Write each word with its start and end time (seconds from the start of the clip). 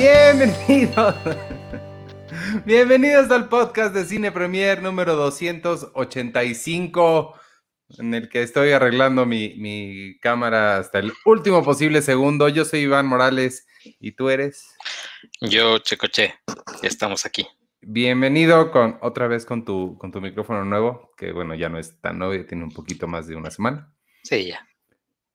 Bienvenidos. 0.00 1.14
Bienvenidos 2.64 3.30
al 3.30 3.50
podcast 3.50 3.94
de 3.94 4.06
Cine 4.06 4.32
Premier 4.32 4.82
número 4.82 5.14
285, 5.14 7.34
en 7.98 8.14
el 8.14 8.30
que 8.30 8.42
estoy 8.42 8.70
arreglando 8.70 9.26
mi, 9.26 9.56
mi, 9.58 10.18
cámara 10.20 10.78
hasta 10.78 11.00
el 11.00 11.12
último 11.26 11.62
posible 11.62 12.00
segundo. 12.00 12.48
Yo 12.48 12.64
soy 12.64 12.80
Iván 12.80 13.04
Morales 13.04 13.66
y 13.84 14.12
tú 14.12 14.30
eres. 14.30 14.74
Yo, 15.42 15.76
Checoche, 15.80 16.34
ya 16.82 16.88
estamos 16.88 17.26
aquí. 17.26 17.46
Bienvenido 17.82 18.70
con 18.70 18.96
otra 19.02 19.28
vez 19.28 19.44
con 19.44 19.66
tu, 19.66 19.98
con 19.98 20.12
tu 20.12 20.22
micrófono 20.22 20.64
nuevo, 20.64 21.10
que 21.18 21.32
bueno, 21.32 21.54
ya 21.54 21.68
no 21.68 21.78
es 21.78 22.00
tan 22.00 22.18
nuevo, 22.18 22.42
tiene 22.46 22.64
un 22.64 22.72
poquito 22.72 23.06
más 23.06 23.26
de 23.26 23.36
una 23.36 23.50
semana. 23.50 23.92
Sí, 24.22 24.46
ya. 24.46 24.66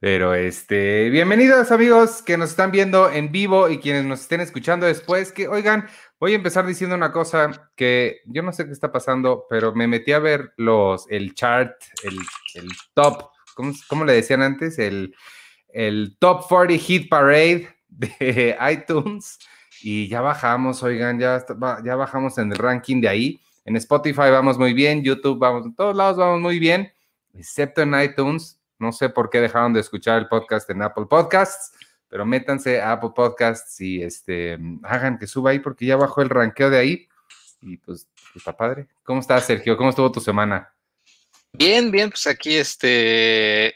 Pero 0.06 0.36
este, 0.36 1.10
bienvenidos 1.10 1.72
amigos 1.72 2.22
que 2.22 2.38
nos 2.38 2.52
están 2.52 2.70
viendo 2.70 3.10
en 3.10 3.32
vivo 3.32 3.70
y 3.70 3.80
quienes 3.80 4.06
nos 4.06 4.22
estén 4.22 4.40
escuchando 4.40 4.86
después, 4.86 5.32
que 5.32 5.48
oigan, 5.48 5.88
voy 6.20 6.34
a 6.34 6.36
empezar 6.36 6.64
diciendo 6.64 6.96
una 6.96 7.12
cosa 7.12 7.72
que 7.76 8.20
yo 8.28 8.44
no 8.44 8.54
sé 8.54 8.68
qué 8.68 8.72
está 8.72 8.92
pasando, 8.92 9.48
pero 9.50 9.74
me 9.74 9.88
metí 9.88 10.12
a 10.12 10.20
ver 10.20 10.54
los, 10.58 11.08
el 11.10 11.34
chart, 11.34 11.74
el, 12.04 12.20
top, 12.94 13.32
¿cómo, 13.56 13.74
¿cómo, 13.88 14.06
le 14.06 14.14
decían 14.14 14.44
antes? 14.44 14.78
El, 14.78 15.16
el 15.70 16.16
top 16.20 16.48
40 16.50 16.84
hit 16.84 17.10
parade 17.10 17.68
de 17.88 18.56
iTunes 18.72 19.40
y 19.82 20.08
ya 20.08 20.22
bajamos, 20.22 20.84
oigan, 20.84 21.20
ya, 21.20 21.44
ya 21.84 21.96
bajamos 21.96 22.38
en 22.38 22.52
el 22.52 22.60
ranking 22.60 23.02
de 23.02 23.10
ahí. 23.10 23.42
En 23.66 23.76
Spotify 23.78 24.30
vamos 24.30 24.60
muy 24.60 24.76
bien, 24.76 25.02
YouTube 25.02 25.40
vamos, 25.40 25.66
en 25.66 25.74
todos 25.74 25.96
lados 25.96 26.18
vamos 26.18 26.42
muy 26.42 26.60
bien, 26.60 26.94
excepto 27.34 27.82
en 27.82 28.00
iTunes 28.00 28.62
no 28.80 28.92
sé 28.92 29.10
por 29.10 29.30
qué 29.30 29.40
dejaron 29.40 29.74
de 29.74 29.80
escuchar 29.80 30.20
el 30.20 30.28
podcast 30.28 30.70
en 30.70 30.82
Apple 30.82 31.06
Podcasts, 31.10 31.72
pero 32.08 32.26
métanse 32.26 32.82
a 32.82 32.94
Apple 32.94 33.12
Podcasts 33.16 33.80
y 33.82 34.02
este, 34.02 34.58
hagan 34.84 35.18
que 35.18 35.28
suba 35.28 35.52
ahí 35.52 35.60
porque 35.60 35.86
ya 35.86 35.96
bajó 35.96 36.22
el 36.22 36.30
ranqueo 36.30 36.70
de 36.70 36.78
ahí. 36.78 37.08
Y 37.62 37.78
pues, 37.78 38.08
pues, 38.14 38.36
está 38.36 38.56
padre. 38.56 38.88
¿Cómo 39.04 39.22
estás, 39.22 39.46
Sergio? 39.46 39.76
¿Cómo 39.78 39.90
estuvo 39.90 40.12
tu 40.12 40.20
semana? 40.20 40.74
Bien, 41.54 41.90
bien, 41.90 42.10
pues 42.10 42.28
aquí 42.28 42.56
este 42.56 43.76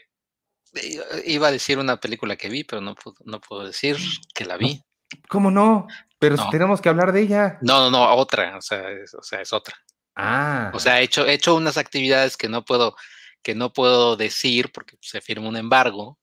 iba 1.24 1.48
a 1.48 1.52
decir 1.52 1.78
una 1.78 1.98
película 1.98 2.36
que 2.36 2.48
vi, 2.48 2.62
pero 2.62 2.80
no 2.80 2.94
puedo, 2.94 3.16
no 3.24 3.40
puedo 3.40 3.66
decir 3.66 3.96
que 4.34 4.44
la 4.44 4.56
vi. 4.56 4.82
¿Cómo 5.28 5.50
no? 5.50 5.88
Pero 6.18 6.36
tenemos 6.50 6.80
que 6.80 6.88
hablar 6.88 7.12
de 7.12 7.22
ella. 7.22 7.58
No, 7.62 7.80
no, 7.80 7.90
no, 7.90 8.14
otra, 8.14 8.56
o 8.56 8.60
sea, 8.60 8.90
es, 8.90 9.14
o 9.14 9.22
sea, 9.22 9.40
es 9.40 9.52
otra. 9.52 9.74
Ah. 10.14 10.70
O 10.74 10.78
sea, 10.78 11.00
he 11.00 11.04
hecho, 11.04 11.26
he 11.26 11.32
hecho 11.32 11.54
unas 11.54 11.78
actividades 11.78 12.36
que 12.36 12.48
no 12.48 12.64
puedo 12.64 12.94
que 13.42 13.54
no 13.54 13.72
puedo 13.72 14.16
decir 14.16 14.72
porque 14.72 14.96
se 15.00 15.20
firma 15.20 15.48
un 15.48 15.56
embargo 15.56 16.18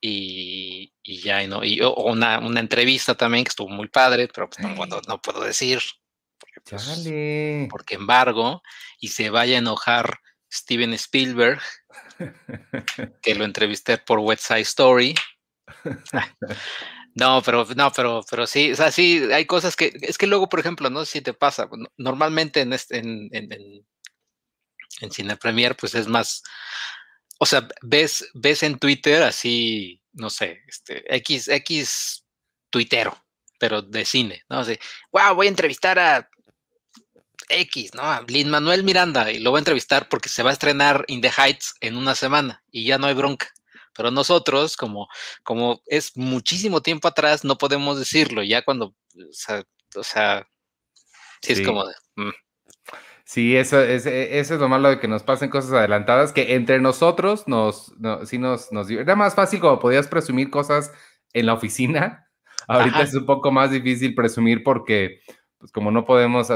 y, 0.00 0.92
ya, 1.02 1.46
¿no? 1.46 1.64
Y 1.64 1.80
una, 1.80 2.38
una, 2.38 2.60
entrevista 2.60 3.14
también 3.14 3.44
que 3.44 3.48
estuvo 3.48 3.70
muy 3.70 3.88
padre, 3.88 4.28
pero 4.28 4.50
pues 4.50 4.60
no, 4.60 5.00
no, 5.08 5.22
puedo 5.22 5.42
decir. 5.42 5.80
Porque, 6.38 6.60
pues, 6.68 7.06
embargo, 7.90 8.62
y 9.00 9.08
se 9.08 9.30
vaya 9.30 9.56
a 9.56 9.58
enojar 9.60 10.18
Steven 10.52 10.92
Spielberg, 10.94 11.60
que 13.22 13.34
lo 13.34 13.44
entrevisté 13.44 13.96
por 13.98 14.18
West 14.18 14.44
Side 14.46 14.60
Story. 14.60 15.14
No, 17.16 17.40
pero 17.44 17.64
no, 17.76 17.92
pero, 17.92 18.22
pero 18.28 18.44
sí, 18.44 18.72
o 18.72 18.74
sea, 18.74 18.90
sí, 18.90 19.22
hay 19.32 19.46
cosas 19.46 19.76
que, 19.76 19.96
es 20.02 20.18
que 20.18 20.26
luego, 20.26 20.48
por 20.48 20.58
ejemplo, 20.58 20.90
no 20.90 21.04
sé 21.04 21.12
si 21.12 21.20
te 21.20 21.32
pasa, 21.32 21.68
normalmente 21.96 22.60
en, 22.60 22.72
este, 22.72 22.98
en, 22.98 23.28
en, 23.30 23.52
en 23.52 23.86
Cine 25.10 25.36
Premier, 25.36 25.76
pues 25.76 25.94
es 25.94 26.06
más, 26.06 26.42
o 27.38 27.46
sea, 27.46 27.68
ves, 27.82 28.28
ves 28.34 28.62
en 28.62 28.78
Twitter 28.78 29.22
así, 29.22 30.00
no 30.12 30.30
sé, 30.30 30.62
este, 30.68 31.02
X, 31.16 31.48
X 31.48 32.24
tuitero, 32.70 33.16
pero 33.58 33.82
de 33.82 34.04
cine, 34.04 34.42
¿no? 34.48 34.60
Así, 34.60 34.78
wow, 35.12 35.34
voy 35.34 35.46
a 35.46 35.50
entrevistar 35.50 35.98
a 35.98 36.28
X, 37.48 37.94
¿no? 37.94 38.02
A 38.02 38.22
Lin 38.26 38.50
Manuel 38.50 38.84
Miranda 38.84 39.30
y 39.30 39.38
lo 39.38 39.50
voy 39.50 39.58
a 39.58 39.60
entrevistar 39.60 40.08
porque 40.08 40.28
se 40.28 40.42
va 40.42 40.50
a 40.50 40.52
estrenar 40.52 41.04
In 41.08 41.20
the 41.20 41.30
Heights 41.36 41.74
en 41.80 41.96
una 41.96 42.14
semana 42.14 42.62
y 42.70 42.84
ya 42.84 42.98
no 42.98 43.06
hay 43.06 43.14
bronca. 43.14 43.52
Pero 43.96 44.10
nosotros, 44.10 44.76
como, 44.76 45.08
como 45.44 45.80
es 45.86 46.16
muchísimo 46.16 46.82
tiempo 46.82 47.06
atrás, 47.06 47.44
no 47.44 47.56
podemos 47.58 47.98
decirlo. 47.98 48.42
Ya 48.42 48.62
cuando, 48.62 48.86
o 48.86 49.32
sea, 49.32 49.62
o 49.94 50.02
sea 50.02 50.48
sí, 51.42 51.52
es 51.52 51.60
como 51.62 51.86
de, 51.86 51.94
mm. 52.16 52.32
Sí, 53.24 53.56
eso 53.56 53.80
es, 53.80 54.04
e, 54.06 54.38
eso 54.38 54.54
es 54.54 54.60
lo 54.60 54.68
malo 54.68 54.90
de 54.90 55.00
que 55.00 55.08
nos 55.08 55.22
pasen 55.22 55.48
cosas 55.48 55.72
adelantadas, 55.72 56.32
que 56.32 56.54
entre 56.54 56.78
nosotros 56.78 57.48
nos, 57.48 57.92
no, 57.98 58.26
sí 58.26 58.38
nos, 58.38 58.70
nos... 58.70 58.90
Era 58.90 59.16
más 59.16 59.34
fácil 59.34 59.60
como 59.60 59.78
podías 59.78 60.06
presumir 60.08 60.50
cosas 60.50 60.92
en 61.32 61.46
la 61.46 61.54
oficina. 61.54 62.28
Ahorita 62.68 63.02
es 63.02 63.14
un 63.14 63.26
poco 63.26 63.50
más 63.50 63.70
difícil 63.70 64.14
presumir 64.14 64.62
porque, 64.62 65.20
pues 65.58 65.72
como 65.72 65.90
no 65.90 66.04
podemos 66.04 66.50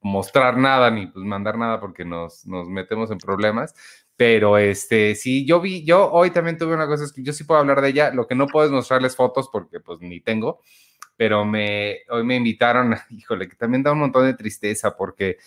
mostrar 0.00 0.56
nada 0.56 0.90
ni 0.90 1.06
pues, 1.06 1.24
mandar 1.24 1.56
nada 1.56 1.80
porque 1.80 2.04
nos, 2.04 2.46
nos 2.46 2.68
metemos 2.68 3.10
en 3.10 3.18
problemas. 3.18 3.74
Pero 4.16 4.58
este, 4.58 5.14
sí, 5.14 5.46
yo 5.46 5.60
vi, 5.60 5.84
yo 5.84 6.10
hoy 6.10 6.30
también 6.30 6.58
tuve 6.58 6.74
una 6.74 6.86
cosa, 6.86 7.04
es 7.04 7.12
que 7.12 7.22
yo 7.22 7.32
sí 7.32 7.44
puedo 7.44 7.60
hablar 7.60 7.80
de 7.80 7.88
ella, 7.88 8.10
lo 8.12 8.26
que 8.26 8.34
no 8.34 8.46
puedo 8.46 8.66
es 8.66 8.72
mostrarles 8.72 9.16
fotos 9.16 9.48
porque 9.50 9.80
pues 9.80 10.00
ni 10.00 10.20
tengo, 10.20 10.60
pero 11.16 11.44
me, 11.44 12.00
hoy 12.10 12.24
me 12.24 12.36
invitaron, 12.36 12.94
híjole, 13.10 13.48
que 13.48 13.56
también 13.56 13.82
da 13.82 13.92
un 13.92 14.00
montón 14.00 14.24
de 14.24 14.34
tristeza 14.34 14.96
porque 14.96 15.38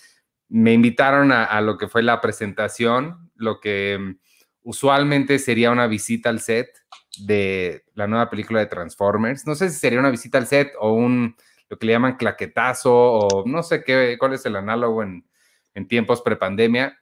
me 0.50 0.74
invitaron 0.74 1.32
a, 1.32 1.60
lo 1.62 1.78
que 1.78 1.88
fue 1.88 2.04
la 2.04 2.22
presentación, 2.22 3.32
lo 3.36 3.60
que 3.60 3.98
mm, 4.00 4.20
usualmente 4.64 5.40
sería 5.40 5.72
una 5.72 5.88
visita 5.88 6.30
al 6.30 6.40
set 6.40 6.70
de 7.20 7.84
la 7.94 8.08
nueva 8.08 8.30
película 8.30 8.60
de 8.60 8.68
Transformers. 8.68 9.46
No 9.48 9.56
sé 9.56 9.70
si 9.70 9.80
sería 9.80 10.00
una 10.00 10.12
visita 10.12 10.38
al 10.38 10.48
set 10.48 10.74
o 10.80 10.94
un, 10.94 11.36
lo 11.70 11.78
que 11.78 11.86
le 11.88 11.94
llaman 11.94 12.18
claquetazo 12.18 12.94
o 12.94 13.44
no 13.48 13.64
sé 13.64 13.84
qué, 13.84 14.18
cuál 14.20 14.34
es 14.34 14.46
el 14.46 14.56
análogo 14.56 15.02
en, 15.04 15.26
en 15.74 15.88
tiempos 15.88 16.22
prepandemia, 16.22 16.98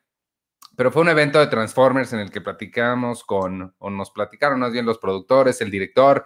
pero 0.75 0.91
fue 0.91 1.01
un 1.03 1.09
evento 1.09 1.39
de 1.39 1.47
Transformers 1.47 2.13
en 2.13 2.19
el 2.19 2.31
que 2.31 2.41
platicamos 2.41 3.23
con, 3.23 3.75
o 3.77 3.89
nos 3.89 4.11
platicaron 4.11 4.59
más 4.59 4.71
bien 4.71 4.85
los 4.85 4.97
productores, 4.97 5.61
el 5.61 5.69
director, 5.69 6.25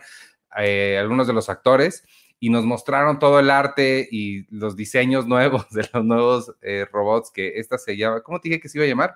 eh, 0.58 0.98
algunos 1.00 1.28
de 1.28 1.34
los 1.34 1.50
actores, 1.50 2.04
y 2.40 2.50
nos 2.50 2.64
mostraron 2.64 3.20
todo 3.20 3.40
el 3.40 3.50
arte 3.50 4.08
y 4.10 4.46
los 4.56 4.76
diseños 4.76 5.28
nuevos 5.28 5.70
de 5.72 5.90
los 5.94 6.04
nuevos 6.06 6.54
eh, 6.62 6.86
robots 6.92 7.32
que 7.32 7.60
esta 7.60 7.78
se 7.78 7.98
llama, 7.98 8.22
¿cómo 8.22 8.40
te 8.40 8.50
dije 8.50 8.62
que 8.62 8.70
se 8.70 8.78
iba 8.78 8.86
a 8.86 8.90
llamar? 8.90 9.16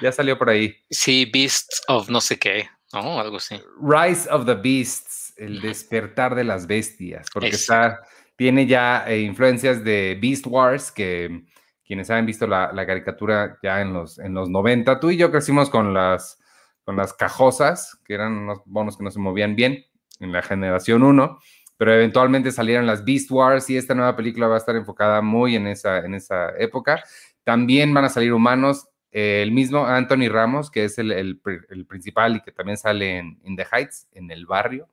Ya 0.00 0.12
salió 0.12 0.38
por 0.38 0.48
ahí. 0.50 0.76
Sí, 0.90 1.30
Beasts 1.32 1.82
of 1.88 2.08
no 2.08 2.20
sé 2.20 2.38
qué, 2.38 2.68
¿no? 2.92 3.18
Algo 3.20 3.36
así. 3.36 3.60
Rise 3.80 4.28
of 4.30 4.46
the 4.46 4.54
Beasts, 4.54 5.34
el 5.36 5.60
despertar 5.60 6.34
de 6.34 6.44
las 6.44 6.66
bestias, 6.66 7.26
porque 7.32 7.48
está, 7.48 8.00
tiene 8.36 8.66
ya 8.66 9.04
eh, 9.06 9.20
influencias 9.20 9.82
de 9.82 10.18
Beast 10.20 10.46
Wars, 10.46 10.92
que 10.92 11.44
quienes 11.92 12.08
han 12.08 12.24
visto 12.24 12.46
la, 12.46 12.86
caricatura 12.86 13.58
ya 13.62 13.82
en 13.82 13.92
los, 13.92 14.18
en 14.18 14.32
los 14.32 14.48
90, 14.48 14.98
tú 14.98 15.10
y 15.10 15.18
yo 15.18 15.30
crecimos 15.30 15.68
con 15.68 15.92
las, 15.92 16.38
con 16.84 16.96
las 16.96 17.12
cajosas, 17.12 18.00
que 18.06 18.14
eran 18.14 18.32
unos 18.32 18.62
bonos 18.64 18.96
que 18.96 19.04
no 19.04 19.10
se 19.10 19.18
movían 19.18 19.54
bien 19.54 19.84
en 20.18 20.32
la 20.32 20.40
generación 20.40 21.02
1 21.02 21.38
pero 21.76 21.92
eventualmente 21.92 22.50
salieron 22.50 22.86
las 22.86 23.04
Beast 23.04 23.30
Wars 23.30 23.68
y 23.68 23.76
esta 23.76 23.94
nueva 23.94 24.16
película 24.16 24.46
va 24.46 24.54
a 24.54 24.58
estar 24.58 24.74
enfocada 24.74 25.20
muy 25.20 25.54
en 25.54 25.66
esa, 25.66 25.98
en 25.98 26.14
esa 26.14 26.56
época. 26.56 27.02
También 27.44 27.92
van 27.92 28.04
a 28.04 28.08
salir 28.08 28.32
humanos, 28.32 28.88
eh, 29.10 29.42
el 29.42 29.50
mismo 29.50 29.84
Anthony 29.84 30.28
Ramos, 30.30 30.70
que 30.70 30.84
es 30.84 30.96
el, 30.98 31.10
el, 31.10 31.86
principal 31.86 32.36
y 32.36 32.40
que 32.40 32.52
también 32.52 32.78
sale 32.78 33.18
en 33.18 33.56
the 33.56 33.66
Heights, 33.70 34.06
en 34.12 34.30
el 34.30 34.46
barrio, 34.46 34.88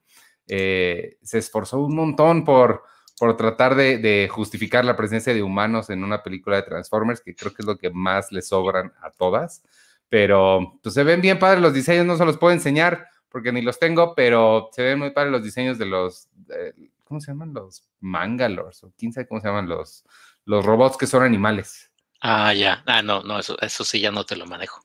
eh, 0.48 1.18
se 1.22 1.38
esforzó 1.38 1.80
un 1.80 1.96
montón 1.96 2.44
por, 2.44 2.84
por 3.20 3.36
tratar 3.38 3.76
de, 3.76 3.98
de, 3.98 4.30
justificar 4.30 4.86
la 4.86 4.96
presencia 4.96 5.34
de 5.34 5.44
humanos 5.44 5.90
en 5.90 6.04
una 6.04 6.24
película 6.24 6.56
de 6.56 6.64
Transformers, 6.64 7.22
que 7.22 7.36
creo 7.36 7.54
que 7.54 7.62
es 7.62 7.66
lo 7.66 7.78
que 7.78 7.90
más 7.90 8.32
le 8.32 8.42
sobran 8.42 8.94
a 9.02 9.12
todas. 9.12 9.62
Pero 10.08 10.80
pues, 10.82 10.96
se 10.96 11.04
ven 11.04 11.22
bien 11.22 11.38
padres 11.38 11.62
los 11.62 11.74
diseños, 11.74 12.06
no 12.06 12.18
se 12.18 12.26
los 12.26 12.38
puedo 12.38 12.54
enseñar 12.54 13.08
porque 13.30 13.52
ni 13.52 13.62
los 13.62 13.80
tengo, 13.80 14.16
pero 14.16 14.70
se 14.72 14.84
ven 14.84 15.00
muy 15.00 15.12
padres 15.12 15.32
los 15.32 15.44
diseños 15.44 15.78
de 15.78 15.86
los, 15.86 16.28
¿cómo 17.04 17.20
se 17.20 17.32
llaman? 17.32 17.54
Los 17.54 17.84
Mangalores, 18.00 18.84
o 18.84 18.92
quién 18.98 19.14
sabe 19.14 19.28
cómo 19.28 19.40
se 19.40 19.48
llaman 19.48 19.70
los, 19.70 20.04
los 20.46 20.66
robots 20.66 20.98
que 20.98 21.08
son 21.08 21.24
animales. 21.24 21.92
Ah, 22.22 22.54
ya. 22.54 22.84
Ah, 22.86 23.02
no, 23.02 23.22
no, 23.24 23.40
eso, 23.40 23.58
eso 23.62 23.86
sí 23.86 24.00
ya 24.00 24.12
no 24.12 24.26
te 24.26 24.36
lo 24.36 24.46
manejo. 24.46 24.84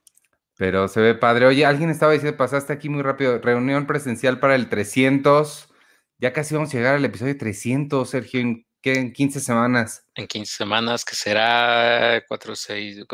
Pero 0.57 0.87
se 0.87 1.01
ve 1.01 1.15
padre. 1.15 1.47
Oye, 1.47 1.67
alguien 1.67 1.91
estaba 1.91 2.13
diciendo, 2.13 2.37
pasaste 2.37 2.73
aquí 2.73 2.89
muy 2.89 3.03
rápido, 3.03 3.39
reunión 3.39 3.87
presencial 3.87 4.39
para 4.39 4.55
el 4.55 4.69
300. 4.69 5.69
Ya 6.19 6.33
casi 6.33 6.55
vamos 6.55 6.73
a 6.73 6.77
llegar 6.77 6.97
al 6.97 7.05
episodio 7.05 7.37
300, 7.37 8.09
Sergio, 8.09 8.41
¿en 8.41 8.67
qué? 8.81 8.95
En 8.95 9.13
15 9.13 9.41
semanas. 9.41 10.07
En 10.15 10.27
15 10.27 10.57
semanas, 10.57 11.05
que 11.05 11.15
será 11.15 12.23
4, 12.27 12.57
6, 12.57 13.05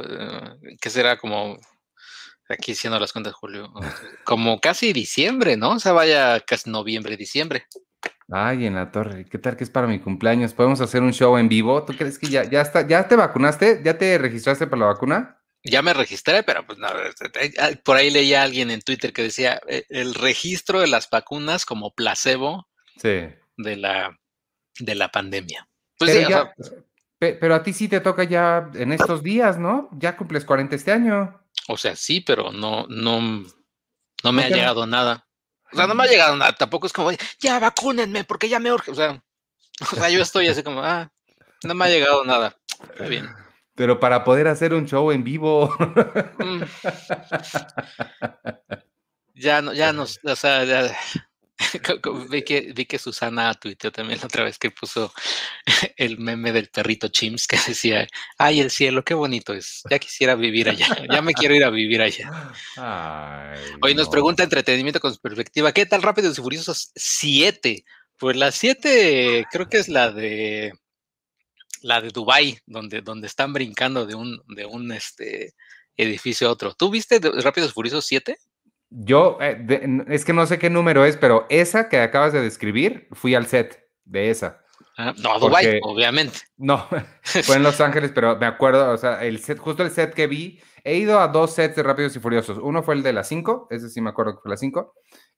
que 0.80 0.90
será 0.90 1.18
como 1.18 1.58
Aquí 2.50 2.74
siendo 2.74 2.98
las 2.98 3.12
cuentas, 3.12 3.32
Julio. 3.34 3.72
Como 4.24 4.60
casi 4.60 4.92
diciembre, 4.92 5.56
¿no? 5.56 5.70
O 5.70 5.78
sea, 5.78 5.92
vaya 5.92 6.40
casi 6.40 6.68
noviembre, 6.68 7.16
diciembre. 7.16 7.66
Ay, 8.28 8.66
en 8.66 8.74
la 8.74 8.90
torre. 8.90 9.24
¿Qué 9.24 9.38
tal 9.38 9.56
que 9.56 9.62
es 9.62 9.70
para 9.70 9.86
mi 9.86 10.00
cumpleaños? 10.00 10.52
¿Podemos 10.52 10.80
hacer 10.80 11.02
un 11.02 11.12
show 11.12 11.36
en 11.38 11.48
vivo? 11.48 11.84
¿Tú 11.84 11.96
crees 11.96 12.18
que 12.18 12.26
ya, 12.26 12.42
ya 12.44 12.60
está, 12.60 12.86
ya 12.86 13.06
te 13.06 13.14
vacunaste? 13.14 13.82
¿Ya 13.84 13.96
te 13.98 14.18
registraste 14.18 14.66
para 14.66 14.80
la 14.80 14.86
vacuna? 14.86 15.40
Ya 15.62 15.82
me 15.82 15.94
registré, 15.94 16.42
pero 16.42 16.66
pues 16.66 16.78
no, 16.78 16.88
por 17.84 17.96
ahí 17.96 18.10
leía 18.10 18.40
a 18.40 18.44
alguien 18.44 18.70
en 18.70 18.80
Twitter 18.80 19.12
que 19.12 19.22
decía 19.22 19.60
eh, 19.68 19.84
el 19.88 20.14
registro 20.14 20.80
de 20.80 20.86
las 20.86 21.08
vacunas 21.10 21.66
como 21.66 21.94
placebo 21.94 22.66
sí. 23.00 23.28
de 23.56 23.76
la 23.76 24.18
de 24.78 24.94
la 24.94 25.08
pandemia. 25.10 25.68
Pues 25.98 26.26
pero, 27.18 27.38
pero 27.38 27.54
a 27.54 27.62
ti 27.62 27.72
sí 27.72 27.88
te 27.88 28.00
toca 28.00 28.24
ya 28.24 28.70
en 28.74 28.92
estos 28.92 29.22
días, 29.22 29.58
¿no? 29.58 29.90
Ya 29.92 30.16
cumples 30.16 30.44
40 30.44 30.74
este 30.74 30.92
año. 30.92 31.40
O 31.68 31.76
sea, 31.76 31.94
sí, 31.94 32.20
pero 32.20 32.52
no, 32.52 32.86
no, 32.88 33.20
no 34.24 34.32
me 34.32 34.44
ha 34.44 34.48
llegado 34.48 34.86
nada. 34.86 35.26
O 35.72 35.76
sea, 35.76 35.86
no 35.86 35.94
me 35.94 36.04
ha 36.04 36.06
llegado 36.06 36.36
nada. 36.36 36.52
Tampoco 36.54 36.86
es 36.86 36.92
como, 36.92 37.10
ya 37.38 37.58
vacúnenme 37.58 38.24
porque 38.24 38.48
ya 38.48 38.58
me 38.58 38.72
urge. 38.72 38.90
O 38.90 38.94
sea, 38.94 39.22
o 39.80 39.96
sea 39.96 40.08
yo 40.08 40.22
estoy 40.22 40.48
así 40.48 40.62
como, 40.62 40.82
ah, 40.82 41.12
no 41.62 41.74
me 41.74 41.84
ha 41.84 41.88
llegado 41.88 42.24
nada. 42.24 42.56
Está 42.82 43.06
bien. 43.06 43.28
Pero 43.74 44.00
para 44.00 44.24
poder 44.24 44.48
hacer 44.48 44.74
un 44.74 44.86
show 44.86 45.10
en 45.10 45.24
vivo. 45.24 45.74
Mm. 46.38 46.62
Ya 49.34 49.62
no, 49.62 49.72
ya 49.72 49.92
no, 49.94 50.02
o 50.02 50.36
sea, 50.36 50.64
ya, 50.64 50.96
vi, 52.30 52.42
que, 52.42 52.72
vi 52.74 52.86
que 52.86 52.98
Susana 52.98 53.54
tuiteó 53.54 53.92
también 53.92 54.18
la 54.20 54.26
otra 54.26 54.44
vez 54.44 54.58
que 54.58 54.70
puso 54.70 55.12
el 55.96 56.18
meme 56.18 56.52
del 56.52 56.68
perrito 56.68 57.08
Chims 57.08 57.46
que 57.46 57.56
decía, 57.66 58.06
ay, 58.38 58.60
el 58.60 58.70
cielo, 58.70 59.04
qué 59.04 59.14
bonito 59.14 59.54
es, 59.54 59.82
ya 59.90 59.98
quisiera 59.98 60.34
vivir 60.34 60.68
allá, 60.68 60.86
ya 61.10 61.22
me 61.22 61.34
quiero 61.34 61.54
ir 61.54 61.64
a 61.64 61.70
vivir 61.70 62.02
allá. 62.02 62.52
Hoy 63.82 63.94
nos 63.94 64.08
pregunta 64.08 64.42
entretenimiento 64.42 65.00
con 65.00 65.16
perspectiva, 65.16 65.72
¿qué 65.72 65.86
tal 65.86 66.02
Rápidos 66.02 66.38
y 66.38 66.42
Furiosos 66.42 66.92
7? 66.94 67.84
Pues 68.18 68.36
la 68.36 68.52
7 68.52 69.46
creo 69.50 69.68
que 69.68 69.78
es 69.78 69.88
la 69.88 70.10
de 70.10 70.72
la 71.82 72.00
de 72.00 72.10
Dubai, 72.10 72.58
donde, 72.66 73.00
donde 73.00 73.26
están 73.26 73.52
brincando 73.52 74.06
de 74.06 74.14
un, 74.14 74.42
de 74.48 74.66
un 74.66 74.92
este, 74.92 75.54
edificio 75.96 76.48
a 76.48 76.52
otro. 76.52 76.74
¿Tú 76.74 76.90
viste 76.90 77.20
Rápidos 77.20 77.70
y 77.70 77.74
Furiosos 77.74 78.06
7? 78.06 78.36
Yo, 78.90 79.38
eh, 79.40 80.04
es 80.08 80.24
que 80.24 80.32
no 80.32 80.46
sé 80.46 80.58
qué 80.58 80.68
número 80.68 81.04
es, 81.04 81.16
pero 81.16 81.46
esa 81.48 81.88
que 81.88 82.00
acabas 82.00 82.32
de 82.32 82.42
describir, 82.42 83.06
fui 83.12 83.36
al 83.36 83.46
set 83.46 83.88
de 84.04 84.30
esa. 84.30 84.64
Ah, 84.96 85.14
no, 85.22 85.38
Dubai, 85.38 85.78
obviamente. 85.82 86.40
No, 86.56 86.88
fue 87.22 87.56
en 87.56 87.62
Los 87.62 87.80
Ángeles, 87.80 88.10
pero 88.12 88.36
me 88.36 88.46
acuerdo, 88.46 88.90
o 88.90 88.96
sea, 88.96 89.24
el 89.24 89.38
set, 89.38 89.58
justo 89.58 89.84
el 89.84 89.90
set 89.90 90.12
que 90.12 90.26
vi, 90.26 90.60
he 90.82 90.96
ido 90.96 91.20
a 91.20 91.28
dos 91.28 91.54
sets 91.54 91.76
de 91.76 91.84
Rápidos 91.84 92.16
y 92.16 92.20
Furiosos. 92.20 92.58
Uno 92.60 92.82
fue 92.82 92.96
el 92.96 93.04
de 93.04 93.12
las 93.12 93.28
5, 93.28 93.68
ese 93.70 93.88
sí 93.88 94.00
me 94.00 94.10
acuerdo 94.10 94.34
que 94.34 94.42
fue 94.42 94.50
las 94.50 94.60
5. 94.60 94.92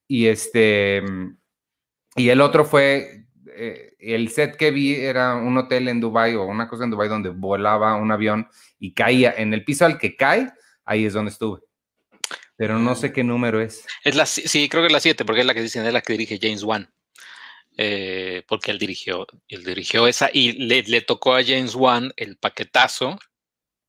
Y 0.09 0.27
este, 0.29 1.03
y 2.17 2.29
el 2.31 2.41
otro 2.41 2.65
fue, 2.65 3.27
eh, 3.55 3.95
el 3.99 4.31
set 4.31 4.57
que 4.57 4.71
vi 4.71 4.95
era 4.95 5.35
un 5.35 5.59
hotel 5.59 5.89
en 5.89 6.01
Dubai 6.01 6.35
o 6.37 6.45
una 6.45 6.69
cosa 6.69 6.85
en 6.85 6.91
Dubai 6.91 7.09
donde 7.09 7.29
volaba 7.29 7.97
un 7.97 8.11
avión 8.11 8.49
y 8.79 8.95
caía 8.95 9.35
en 9.37 9.53
el 9.53 9.65
piso 9.65 9.85
al 9.85 9.99
que 9.99 10.17
cae, 10.17 10.51
ahí 10.87 11.05
es 11.05 11.13
donde 11.13 11.31
estuve 11.31 11.61
pero 12.63 12.79
no 12.79 12.95
sé 12.95 13.13
qué 13.13 13.25
número 13.25 13.61
es. 13.61 13.85
Es 14.05 14.15
la, 14.15 14.25
sí, 14.25 14.69
creo 14.69 14.85
que 14.85 14.87
es 14.87 14.93
la 14.93 15.01
7, 15.01 15.25
porque 15.25 15.41
es 15.41 15.47
la 15.49 15.53
que 15.53 15.63
dicen, 15.63 15.85
es 15.85 15.93
la 15.93 16.01
que 16.01 16.13
dirige 16.13 16.39
James 16.41 16.63
Wan. 16.63 16.95
Eh, 17.77 18.45
porque 18.47 18.71
él 18.71 18.79
dirigió, 18.79 19.27
él 19.49 19.65
dirigió 19.65 20.07
esa 20.07 20.31
y 20.33 20.53
le, 20.53 21.01
tocó 21.01 21.35
a 21.35 21.43
James 21.43 21.75
Wan 21.75 22.13
el 22.15 22.37
paquetazo, 22.37 23.19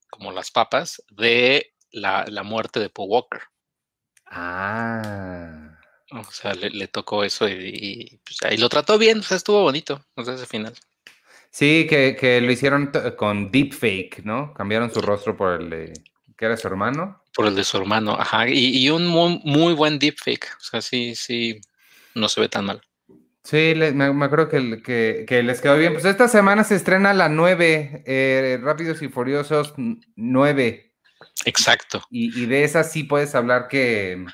como 0.10 0.32
las 0.32 0.50
papas, 0.50 1.04
de 1.12 1.76
la, 1.92 2.26
muerte 2.44 2.80
de 2.80 2.90
Paul 2.90 3.10
Walker. 3.12 3.42
Ah. 4.26 5.78
O 6.10 6.24
sea, 6.32 6.56
le, 6.56 6.88
tocó 6.88 7.24
eso 7.24 7.48
y, 7.48 8.20
pues, 8.26 8.40
ahí 8.42 8.58
lo 8.58 8.70
trató 8.70 8.98
bien, 8.98 9.20
o 9.20 9.22
sea, 9.22 9.38
estuvo 9.38 9.62
bonito, 9.62 10.04
o 10.16 10.26
sea, 10.26 10.34
ese 10.34 10.48
final. 10.48 10.74
Sí, 11.52 11.86
que, 11.88 12.16
que 12.20 12.42
lo 12.42 12.52
hicieron 12.52 12.92
con 13.18 13.52
deepfake, 13.52 14.24
¿no? 14.24 14.52
Cambiaron 14.56 14.92
su 14.92 15.00
rostro 15.00 15.38
por 15.38 15.62
el 15.62 15.70
de, 15.70 15.94
que 16.38 16.46
era 16.46 16.58
su 16.58 16.68
hermano. 16.68 17.22
Por 17.36 17.48
el 17.48 17.56
de 17.56 17.64
su 17.64 17.78
hermano, 17.78 18.14
ajá. 18.20 18.48
Y, 18.48 18.90
un 18.90 19.08
muy, 19.08 19.42
muy, 19.44 19.74
buen 19.74 20.00
deepfake. 20.00 20.48
O 20.58 20.64
sea, 20.64 20.82
sí, 20.82 21.16
sí, 21.16 21.60
no 22.16 22.30
se 22.30 22.42
ve 22.42 22.50
tan 22.50 22.66
mal. 22.66 22.82
Sí, 23.44 23.74
me, 23.76 24.06
acuerdo 24.26 24.48
que, 24.48 25.26
que, 25.28 25.44
les 25.44 25.60
quedó 25.60 25.78
bien. 25.78 25.94
Pues 25.94 26.06
esta 26.06 26.28
semana 26.28 26.64
se 26.64 26.76
estrena 26.76 27.14
la 27.14 27.28
9, 27.28 28.04
eh, 28.06 28.60
Rápidos 28.62 29.02
y 29.02 29.10
Furiosos 29.10 29.74
9. 30.16 30.94
Exacto. 31.46 32.04
Y, 32.10 32.46
de 32.46 32.64
esa 32.64 32.84
sí 32.84 33.04
puedes 33.04 33.36
hablar 33.36 33.68
que, 33.68 34.26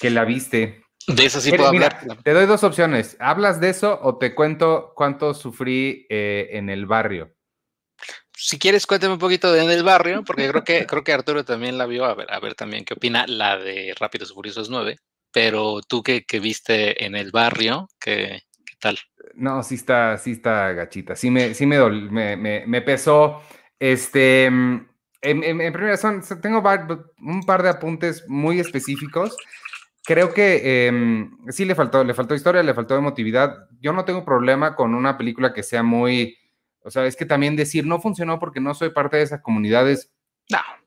que 0.00 0.10
la 0.10 0.24
viste. 0.24 0.84
De 1.08 1.24
esa 1.24 1.40
sí 1.40 1.50
puedo 1.50 1.66
hablar. 1.66 2.06
Te 2.22 2.32
doy 2.32 2.46
dos 2.46 2.62
opciones. 2.62 3.16
¿Hablas 3.18 3.60
de 3.60 3.70
eso 3.70 3.98
o 4.02 4.18
te 4.18 4.34
cuento 4.34 4.92
cuánto 4.94 5.34
sufrí 5.34 6.06
eh, 6.08 6.50
en 6.52 6.70
el 6.70 6.86
barrio? 6.86 7.34
Si 8.44 8.58
quieres, 8.58 8.88
cuéntame 8.88 9.14
un 9.14 9.20
poquito 9.20 9.52
de 9.52 9.62
En 9.62 9.70
el 9.70 9.84
Barrio, 9.84 10.24
porque 10.24 10.48
creo 10.48 10.64
que, 10.64 10.84
creo 10.84 11.04
que 11.04 11.12
Arturo 11.12 11.44
también 11.44 11.78
la 11.78 11.86
vio, 11.86 12.04
a 12.04 12.14
ver, 12.14 12.26
a 12.32 12.40
ver 12.40 12.54
también 12.54 12.84
qué 12.84 12.94
opina 12.94 13.24
la 13.28 13.56
de 13.56 13.94
Rápidos 13.96 14.32
y 14.32 14.34
Furiosos 14.34 14.68
9, 14.68 14.98
pero 15.30 15.80
tú 15.80 16.02
que, 16.02 16.24
viste 16.40 17.04
En 17.04 17.14
el 17.14 17.30
Barrio, 17.30 17.88
¿qué, 18.00 18.42
¿qué, 18.66 18.74
tal? 18.80 18.98
No, 19.34 19.62
sí 19.62 19.76
está, 19.76 20.18
sí 20.18 20.32
está 20.32 20.72
gachita, 20.72 21.14
sí 21.14 21.30
me, 21.30 21.54
sí 21.54 21.66
me, 21.66 22.36
me, 22.36 22.66
me, 22.66 22.82
pesó, 22.82 23.40
este, 23.78 24.46
en, 24.46 24.84
en, 25.22 25.72
primera 25.72 25.96
son, 25.96 26.22
tengo 26.42 26.62
un 27.20 27.42
par 27.46 27.62
de 27.62 27.68
apuntes 27.68 28.24
muy 28.28 28.58
específicos, 28.58 29.36
creo 30.04 30.34
que 30.34 30.88
em, 30.88 31.30
sí 31.48 31.64
le 31.64 31.76
faltó, 31.76 32.02
le 32.02 32.12
faltó 32.12 32.34
historia, 32.34 32.64
le 32.64 32.74
faltó 32.74 32.96
emotividad, 32.96 33.68
yo 33.80 33.92
no 33.92 34.04
tengo 34.04 34.24
problema 34.24 34.74
con 34.74 34.96
una 34.96 35.16
película 35.16 35.54
que 35.54 35.62
sea 35.62 35.84
muy 35.84 36.36
o 36.84 36.90
sea, 36.90 37.06
es 37.06 37.16
que 37.16 37.26
también 37.26 37.56
decir 37.56 37.86
no 37.86 38.00
funcionó 38.00 38.38
porque 38.38 38.60
no 38.60 38.74
soy 38.74 38.90
parte 38.90 39.16
de 39.16 39.22
esa 39.22 39.42
comunidad 39.42 39.88
es 39.90 40.10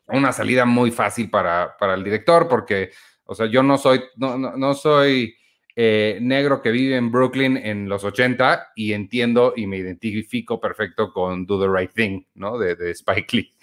una 0.08 0.32
salida 0.32 0.66
muy 0.66 0.92
fácil 0.92 1.30
para, 1.30 1.76
para, 1.78 1.96
el 1.96 2.04
director, 2.04 2.48
porque, 2.48 2.92
o 3.26 3.34
sea, 3.34 3.48
yo 3.48 3.64
no 3.64 3.78
soy, 3.78 4.04
no, 4.18 4.38
no, 4.38 4.74
soy 4.76 5.36
eh, 5.76 6.20
negro 6.22 6.62
que 6.62 6.72
vive 6.72 6.96
en 6.96 7.12
Brooklyn 7.12 7.58
en 7.58 7.90
los 7.90 8.04
80 8.04 8.74
y 8.76 8.94
entiendo 8.94 9.54
y 9.56 9.66
me 9.68 9.78
identifico 9.78 10.60
perfecto 10.60 11.12
con 11.12 11.46
Do 11.46 11.60
the 11.60 11.68
Right 11.68 11.92
Thing, 11.94 12.24
¿no? 12.36 12.58
De, 12.58 12.76
de 12.76 12.92
Spike 12.92 13.36
Lee. 13.36 13.54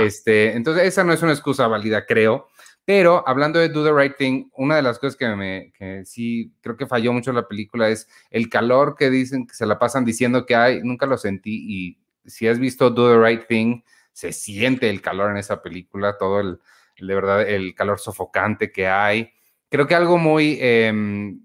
Este, 0.00 0.52
entonces, 0.52 0.84
esa 0.84 1.04
no 1.04 1.12
es 1.12 1.22
una 1.22 1.32
excusa 1.32 1.68
válida, 1.68 2.04
creo. 2.06 2.48
Pero 2.84 3.26
hablando 3.26 3.58
de 3.58 3.70
Do 3.70 3.82
the 3.82 3.92
Right 3.92 4.16
Thing, 4.16 4.50
una 4.54 4.76
de 4.76 4.82
las 4.82 4.98
cosas 4.98 5.16
que, 5.16 5.26
me, 5.28 5.72
que 5.72 6.04
sí 6.04 6.52
creo 6.60 6.76
que 6.76 6.86
falló 6.86 7.12
mucho 7.12 7.32
la 7.32 7.48
película 7.48 7.88
es 7.88 8.08
el 8.30 8.50
calor 8.50 8.94
que 8.94 9.08
dicen 9.08 9.46
que 9.46 9.54
se 9.54 9.64
la 9.64 9.78
pasan 9.78 10.04
diciendo 10.04 10.44
que 10.44 10.54
hay, 10.54 10.82
nunca 10.82 11.06
lo 11.06 11.16
sentí 11.16 11.64
y 11.66 11.98
si 12.26 12.46
has 12.46 12.58
visto 12.58 12.90
Do 12.90 13.10
the 13.10 13.26
Right 13.26 13.46
Thing, 13.46 13.82
se 14.12 14.32
siente 14.32 14.90
el 14.90 15.00
calor 15.00 15.30
en 15.30 15.38
esa 15.38 15.62
película, 15.62 16.18
todo 16.18 16.40
el, 16.40 16.60
de 16.98 17.14
verdad, 17.14 17.42
el 17.42 17.74
calor 17.74 17.98
sofocante 17.98 18.70
que 18.70 18.86
hay. 18.86 19.32
Creo 19.68 19.86
que 19.86 19.94
algo 19.94 20.18
muy, 20.18 20.58
em, 20.60 21.40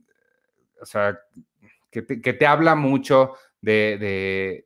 o 0.81 0.85
sea, 0.85 1.19
que 1.91 2.01
te, 2.01 2.45
habla 2.45 2.75
mucho 2.75 3.33
de, 3.61 4.65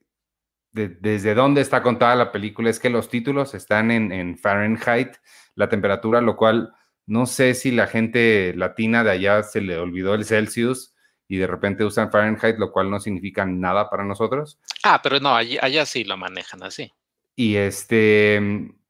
de, 0.73 0.97
desde 0.99 1.33
dónde 1.33 1.61
está 1.61 1.81
contada 1.81 2.15
la 2.15 2.31
película 2.31 2.69
es 2.69 2.79
que 2.79 2.89
los 2.89 3.09
títulos 3.09 3.53
están 3.53 3.91
en, 3.91 4.11
en 4.11 4.37
Fahrenheit 4.37 5.15
la 5.55 5.69
temperatura, 5.69 6.21
lo 6.21 6.35
cual 6.35 6.73
no 7.05 7.25
sé 7.25 7.53
si 7.53 7.71
la 7.71 7.87
gente 7.87 8.53
latina 8.55 9.03
de 9.03 9.11
allá 9.11 9.43
se 9.43 9.61
le 9.61 9.77
olvidó 9.77 10.13
el 10.13 10.25
Celsius 10.25 10.93
y 11.27 11.37
de 11.37 11.47
repente 11.47 11.83
usan 11.83 12.11
Fahrenheit, 12.11 12.57
lo 12.57 12.71
cual 12.71 12.89
no 12.89 12.99
significa 12.99 13.45
nada 13.45 13.89
para 13.89 14.03
nosotros. 14.03 14.59
Ah, 14.83 15.01
pero 15.01 15.19
no, 15.19 15.35
allá, 15.35 15.85
sí 15.85 16.03
lo 16.03 16.17
manejan 16.17 16.63
así. 16.63 16.91
Y 17.35 17.55
este, 17.55 18.39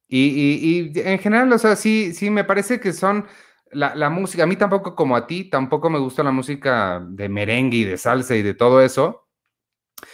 y, 0.08 0.92
en 1.00 1.18
general, 1.18 1.52
o 1.52 1.58
sea, 1.58 1.76
sí, 1.76 2.12
sí, 2.12 2.30
me 2.30 2.44
parece 2.44 2.80
que 2.80 2.92
son 2.92 3.26
la, 3.70 3.94
la, 3.94 4.10
música, 4.10 4.44
a 4.44 4.46
mí 4.46 4.56
tampoco 4.56 4.94
como 4.94 5.16
a 5.16 5.26
ti, 5.26 5.44
tampoco 5.44 5.90
me 5.90 5.98
gusta 5.98 6.22
la 6.22 6.30
música 6.30 7.04
de 7.08 7.28
merengue 7.28 7.78
y 7.78 7.84
de 7.84 7.96
salsa 7.96 8.36
y 8.36 8.42
de 8.42 8.54
todo 8.54 8.82
eso. 8.82 9.26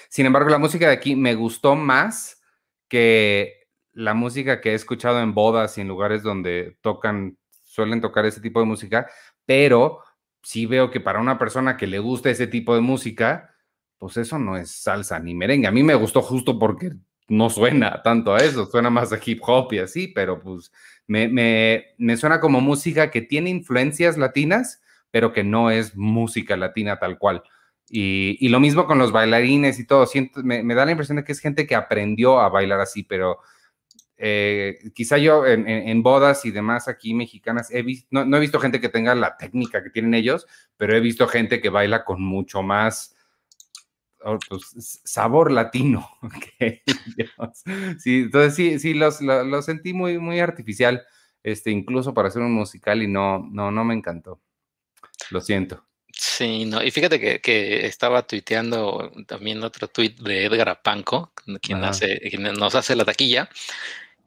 Sin 0.09 0.26
embargo, 0.26 0.50
la 0.50 0.59
música 0.59 0.87
de 0.87 0.95
aquí 0.95 1.16
me 1.16 1.35
gustó 1.35 1.75
más 1.75 2.42
que 2.88 3.60
la 3.92 4.14
música 4.14 4.61
que 4.61 4.73
he 4.73 4.75
escuchado 4.75 5.20
en 5.20 5.35
bodas 5.35 5.76
y 5.78 5.80
en 5.80 5.88
lugares 5.88 6.23
donde 6.23 6.76
tocan, 6.80 7.37
suelen 7.64 8.00
tocar 8.00 8.26
ese 8.26 8.40
tipo 8.40 8.61
de 8.61 8.66
música, 8.66 9.09
pero 9.47 10.00
sí 10.42 10.66
veo 10.66 10.90
que 10.90 11.00
para 11.00 11.20
una 11.20 11.38
persona 11.38 11.76
que 11.76 11.87
le 11.87 11.99
gusta 11.99 12.30
ese 12.30 12.47
tipo 12.47 12.75
de 12.75 12.80
música, 12.80 13.54
pues 13.99 14.16
eso 14.16 14.38
no 14.38 14.56
es 14.56 14.70
salsa 14.70 15.18
ni 15.18 15.35
merengue. 15.35 15.68
A 15.68 15.73
mí 15.73 15.82
me 15.82 15.94
gustó 15.94 16.23
justo 16.23 16.59
porque 16.59 16.92
no 17.28 17.50
suena 17.50 18.02
tanto 18.02 18.35
a 18.35 18.38
eso, 18.38 18.66
suena 18.66 18.90
más 18.90 19.12
a 19.12 19.20
hip 19.25 19.40
hop 19.47 19.73
y 19.73 19.78
así, 19.78 20.09
pero 20.09 20.40
pues 20.40 20.73
me, 21.06 21.28
me, 21.99 22.16
suena 22.16 22.40
como 22.40 22.61
música 22.61 23.11
que 23.11 23.23
tiene 23.23 23.50
influencias 23.50 24.16
latinas, 24.16 24.80
pero 25.11 25.32
que 25.32 25.44
no 25.44 25.70
es 25.70 25.97
música 25.97 26.56
latina 26.56 26.99
tal 26.99 27.18
cual. 27.18 27.42
Y, 27.88 28.49
lo 28.49 28.61
mismo 28.61 28.87
con 28.87 28.99
los 28.99 29.11
bailarines 29.11 29.80
y 29.80 29.87
todo. 29.87 30.06
Siento, 30.06 30.42
me, 30.44 30.62
me, 30.62 30.75
da 30.75 30.85
la 30.85 30.92
impresión 30.92 31.16
de 31.16 31.25
que 31.25 31.32
es 31.32 31.40
gente 31.40 31.66
que 31.66 31.75
aprendió 31.75 32.38
a 32.40 32.49
bailar 32.49 32.80
así, 32.80 33.02
pero 33.02 33.40
eh, 34.22 34.78
quizá 34.94 35.16
yo 35.16 35.46
en, 35.46 36.02
bodas 36.02 36.44
y 36.44 36.50
demás 36.50 36.88
aquí 36.88 37.14
mexicanas 37.14 37.70
he 37.70 37.80
visto, 37.80 38.06
no, 38.10 38.36
he 38.36 38.40
visto 38.40 38.60
gente 38.60 38.78
que 38.78 38.90
tenga 38.90 39.14
la 39.14 39.38
técnica 39.38 39.82
que 39.82 39.88
tienen 39.88 40.12
ellos, 40.12 40.46
pero 40.76 40.94
he 40.94 41.00
visto 41.00 41.26
gente 41.26 41.62
que 41.62 41.70
baila 41.70 42.04
con 42.04 42.22
mucho 42.22 42.62
más 42.62 43.16
oh, 44.22 44.38
pues, 44.46 45.00
sabor 45.04 45.50
latino. 45.50 46.06
sí, 47.98 48.24
entonces 48.24 48.54
sí, 48.54 48.78
sí, 48.78 48.92
los, 48.92 49.22
lo, 49.22 49.62
sentí 49.62 49.94
muy, 49.94 50.18
muy 50.18 50.38
artificial, 50.38 51.02
este, 51.42 51.70
incluso 51.70 52.12
para 52.12 52.28
hacer 52.28 52.42
un 52.42 52.52
musical 52.52 53.02
y 53.02 53.08
no, 53.08 53.48
no, 53.50 53.70
no 53.70 53.84
me 53.86 53.94
encantó. 53.94 54.42
Lo 55.30 55.40
siento. 55.40 55.86
Sí, 56.12 56.66
no, 56.66 56.82
y 56.82 56.90
fíjate 56.90 57.40
que, 57.40 57.86
estaba 57.86 58.26
tuiteando 58.26 59.10
también 59.26 59.62
otro 59.62 59.88
tuit 59.88 60.18
de 60.20 60.44
Edgar 60.44 60.68
Apanco, 60.68 61.32
quien, 61.62 61.82
hace, 61.84 62.20
quien 62.20 62.42
nos 62.42 62.74
hace 62.74 62.94
la 62.94 63.06
taquilla, 63.06 63.48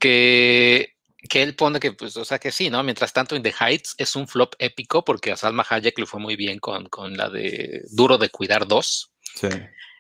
que, 0.04 0.98
que 1.30 1.42
él 1.42 1.56
pone 1.56 1.80
que, 1.80 1.94
pues, 1.94 2.18
o 2.18 2.26
sea, 2.26 2.38
que 2.38 2.52
sí, 2.52 2.70
¿no? 2.70 2.84
Mientras 2.84 3.14
tanto, 3.14 3.38
In 3.38 3.42
the 3.42 3.54
Heights 3.58 3.96
es 3.98 4.18
un 4.18 4.28
flop 4.28 4.54
épico 4.60 5.06
porque 5.06 5.32
a 5.32 5.38
Salma 5.38 5.66
Hayek 5.70 5.98
le 5.98 6.06
fue 6.06 6.20
muy 6.20 6.36
bien 6.36 6.60
con, 6.60 6.90
con 6.90 7.16
la 7.16 7.30
de 7.30 7.84
Duro 7.90 8.18
de 8.18 8.28
Cuidar 8.28 8.68
2. 8.68 9.12
Sí. 9.36 9.48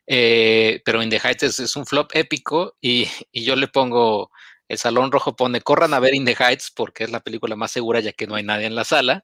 Eh, 0.06 0.82
pero 0.84 1.02
In 1.02 1.10
the 1.10 1.22
Heights 1.24 1.58
es, 1.58 1.76
un 1.78 1.86
flop 1.86 2.12
épico 2.16 2.76
y, 2.82 3.08
y, 3.32 3.46
yo 3.46 3.56
le 3.56 3.70
pongo, 3.70 4.30
el 4.74 4.80
Salón 4.80 5.12
Rojo 5.12 5.36
pone, 5.36 5.62
corran 5.62 5.94
a 5.94 6.00
ver 6.00 6.14
In 6.14 6.26
the 6.26 6.36
Heights 6.38 6.72
porque 6.72 7.06
es 7.06 7.12
la 7.12 7.22
película 7.22 7.56
más 7.56 7.72
segura 7.72 8.00
ya 8.00 8.12
que 8.12 8.28
no 8.28 8.36
hay 8.36 8.44
nadie 8.44 8.66
en 8.66 8.76
la 8.76 8.84
sala. 8.84 9.24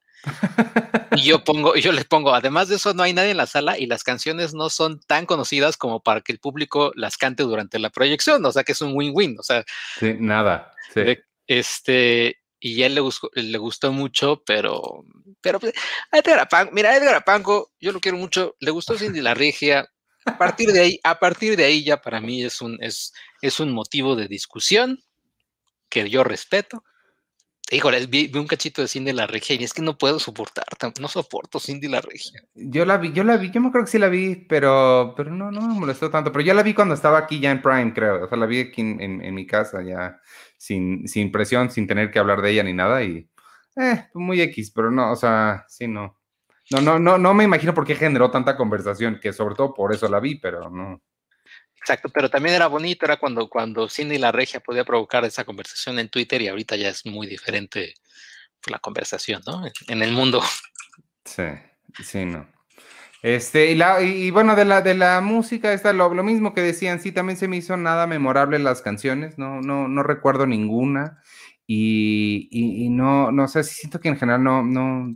y 1.12 1.24
yo 1.24 1.44
pongo, 1.44 1.76
yo 1.76 1.92
les 1.92 2.06
pongo, 2.06 2.34
además 2.34 2.70
de 2.70 2.76
eso 2.76 2.94
no 2.94 3.04
hay 3.04 3.14
nadie 3.14 3.32
en 3.32 3.38
la 3.38 3.48
sala 3.48 3.78
y 3.78 3.86
las 3.86 4.04
canciones 4.04 4.54
no 4.54 4.70
son 4.70 5.00
tan 5.02 5.26
conocidas 5.26 5.78
como 5.78 6.02
para 6.02 6.22
que 6.22 6.32
el 6.32 6.40
público 6.40 6.92
las 6.96 7.18
cante 7.18 7.44
durante 7.44 7.80
la 7.80 7.90
proyección, 7.90 8.46
o 8.46 8.52
sea 8.52 8.64
que 8.64 8.72
es 8.72 8.82
un 8.82 8.96
win-win, 8.96 9.38
o 9.40 9.44
sea. 9.44 9.64
Sí, 10.00 10.16
nada. 10.20 10.72
Este, 11.48 12.40
y 12.60 12.84
a 12.84 12.88
él 12.88 12.96
le 12.96 13.02
gustó, 13.02 13.30
le 13.34 13.58
gustó 13.58 13.92
mucho, 13.92 14.44
pero, 14.46 15.06
pero 15.42 15.60
pues, 15.60 15.74
Edgar 16.12 16.40
Apanco, 16.40 16.74
mira, 16.74 16.96
Edgar 16.96 17.16
Apanco, 17.16 17.72
yo 17.80 17.92
lo 17.92 18.00
quiero 18.00 18.18
mucho, 18.18 18.56
le 18.60 18.72
gustó 18.72 18.98
Cindy 18.98 19.22
la 19.22 19.34
Regia, 19.34 19.90
a 20.26 20.38
partir 20.38 20.72
de 20.72 20.82
ahí, 20.82 21.00
a 21.04 21.18
partir 21.18 21.56
de 21.56 21.66
ahí 21.66 21.84
ya 21.84 22.02
para 22.02 22.20
mí 22.22 22.44
es 22.44 22.62
un, 22.62 22.78
es, 22.82 23.14
es 23.42 23.60
un 23.60 23.72
motivo 23.72 24.16
de 24.16 24.28
discusión 24.28 25.02
que 25.90 26.10
yo 26.10 26.24
respeto. 26.24 26.84
Híjole, 27.72 28.04
vi, 28.08 28.32
un 28.34 28.48
cachito 28.48 28.82
de 28.82 28.88
Cindy 28.88 29.12
la 29.12 29.28
Regia 29.28 29.56
y 29.56 29.64
es 29.64 29.74
que 29.74 29.84
no 29.84 29.96
puedo 29.96 30.18
soportar, 30.18 30.66
no 31.00 31.08
soporto 31.08 31.60
Cindy 31.60 31.88
la 31.88 32.02
Regia. 32.02 32.42
Yo 32.56 32.84
la 32.84 32.98
vi, 32.98 33.12
yo 33.12 33.24
la 33.24 33.38
vi, 33.38 33.52
yo 33.52 33.62
me 33.62 33.72
creo 33.72 33.84
que 33.84 33.92
sí 33.92 34.00
la 34.00 34.08
vi, 34.08 34.36
pero, 34.36 35.14
pero 35.16 35.30
no, 35.30 35.52
no 35.52 35.62
me 35.62 35.80
molestó 35.80 36.10
tanto. 36.10 36.32
Pero 36.32 36.44
yo 36.44 36.54
la 36.56 36.64
vi 36.64 36.74
cuando 36.74 36.96
estaba 36.96 37.20
aquí 37.20 37.40
ya 37.40 37.52
en 37.52 37.62
Prime, 37.62 37.94
creo. 37.94 38.26
O 38.26 38.28
sea, 38.28 38.38
la 38.40 38.48
vi 38.48 38.62
aquí 38.62 38.82
en, 38.82 39.36
mi 39.36 39.46
casa 39.46 39.84
ya, 39.84 40.20
sin, 40.58 41.08
sin 41.08 41.32
presión, 41.32 41.70
sin 41.70 41.86
tener 41.86 42.10
que 42.10 42.18
hablar 42.18 42.42
de 42.42 42.52
ella 42.52 42.64
ni 42.64 42.74
nada. 42.74 43.04
Y 43.04 43.30
eh, 43.76 44.08
muy 44.16 44.42
X, 44.42 44.72
pero 44.72 44.90
no, 44.90 45.12
o 45.12 45.16
sea, 45.16 45.66
sí, 45.68 45.88
no. 45.88 46.20
No, 46.72 46.82
no, 46.82 47.00
no, 47.00 47.18
no 47.18 47.34
me 47.34 47.44
imagino 47.44 47.74
por 47.74 47.86
qué 47.86 47.96
generó 47.96 48.32
tanta 48.32 48.58
conversación, 48.58 49.20
que 49.20 49.34
sobre 49.34 49.56
todo 49.56 49.74
por 49.74 49.94
eso 49.94 50.08
la 50.08 50.20
vi, 50.20 50.36
pero 50.36 50.70
no. 50.70 51.02
Exacto, 51.82 52.10
pero 52.10 52.30
también 52.30 52.56
era 52.56 52.68
bonito, 52.68 53.06
era 53.06 53.18
cuando, 53.18 53.50
cuando 53.50 53.90
Cindy 53.90 54.18
la 54.18 54.32
Regia 54.32 54.60
podía 54.60 54.84
provocar 54.84 55.24
esa 55.26 55.46
conversación 55.46 55.98
en 56.00 56.10
Twitter 56.10 56.42
y 56.42 56.48
ahorita 56.48 56.76
ya 56.76 56.90
es 56.90 57.06
muy 57.06 57.26
diferente 57.26 57.94
la 58.68 58.80
conversación, 58.80 59.42
¿no? 59.48 59.64
En 59.88 60.04
el 60.04 60.12
mundo. 60.12 60.42
Sí, 61.26 61.44
sí, 62.04 62.26
no. 62.26 62.48
Este, 63.22 63.72
y, 63.72 63.76
la, 63.76 64.02
y 64.02 64.32
bueno, 64.32 64.56
de 64.56 64.66
la, 64.66 64.82
de 64.82 64.94
la 64.94 65.20
música, 65.22 65.74
está 65.74 65.92
lo, 65.92 66.10
mismo 66.24 66.54
que 66.54 66.62
decían, 66.62 67.02
sí, 67.02 67.12
también 67.12 67.38
se 67.38 67.48
me 67.48 67.58
hizo 67.58 67.76
nada 67.76 68.08
memorable 68.08 68.60
las 68.60 68.82
canciones, 68.82 69.38
no, 69.38 69.62
no, 69.62 69.88
no 69.88 70.04
recuerdo 70.04 70.46
ninguna. 70.46 71.22
Y, 71.68 72.48
y, 72.52 72.90
no, 72.90 73.32
no 73.32 73.48
sé, 73.48 73.64
siento 73.64 74.00
que 74.00 74.10
en 74.10 74.18
general 74.18 74.44
no, 74.44 74.64
no, 74.64 75.16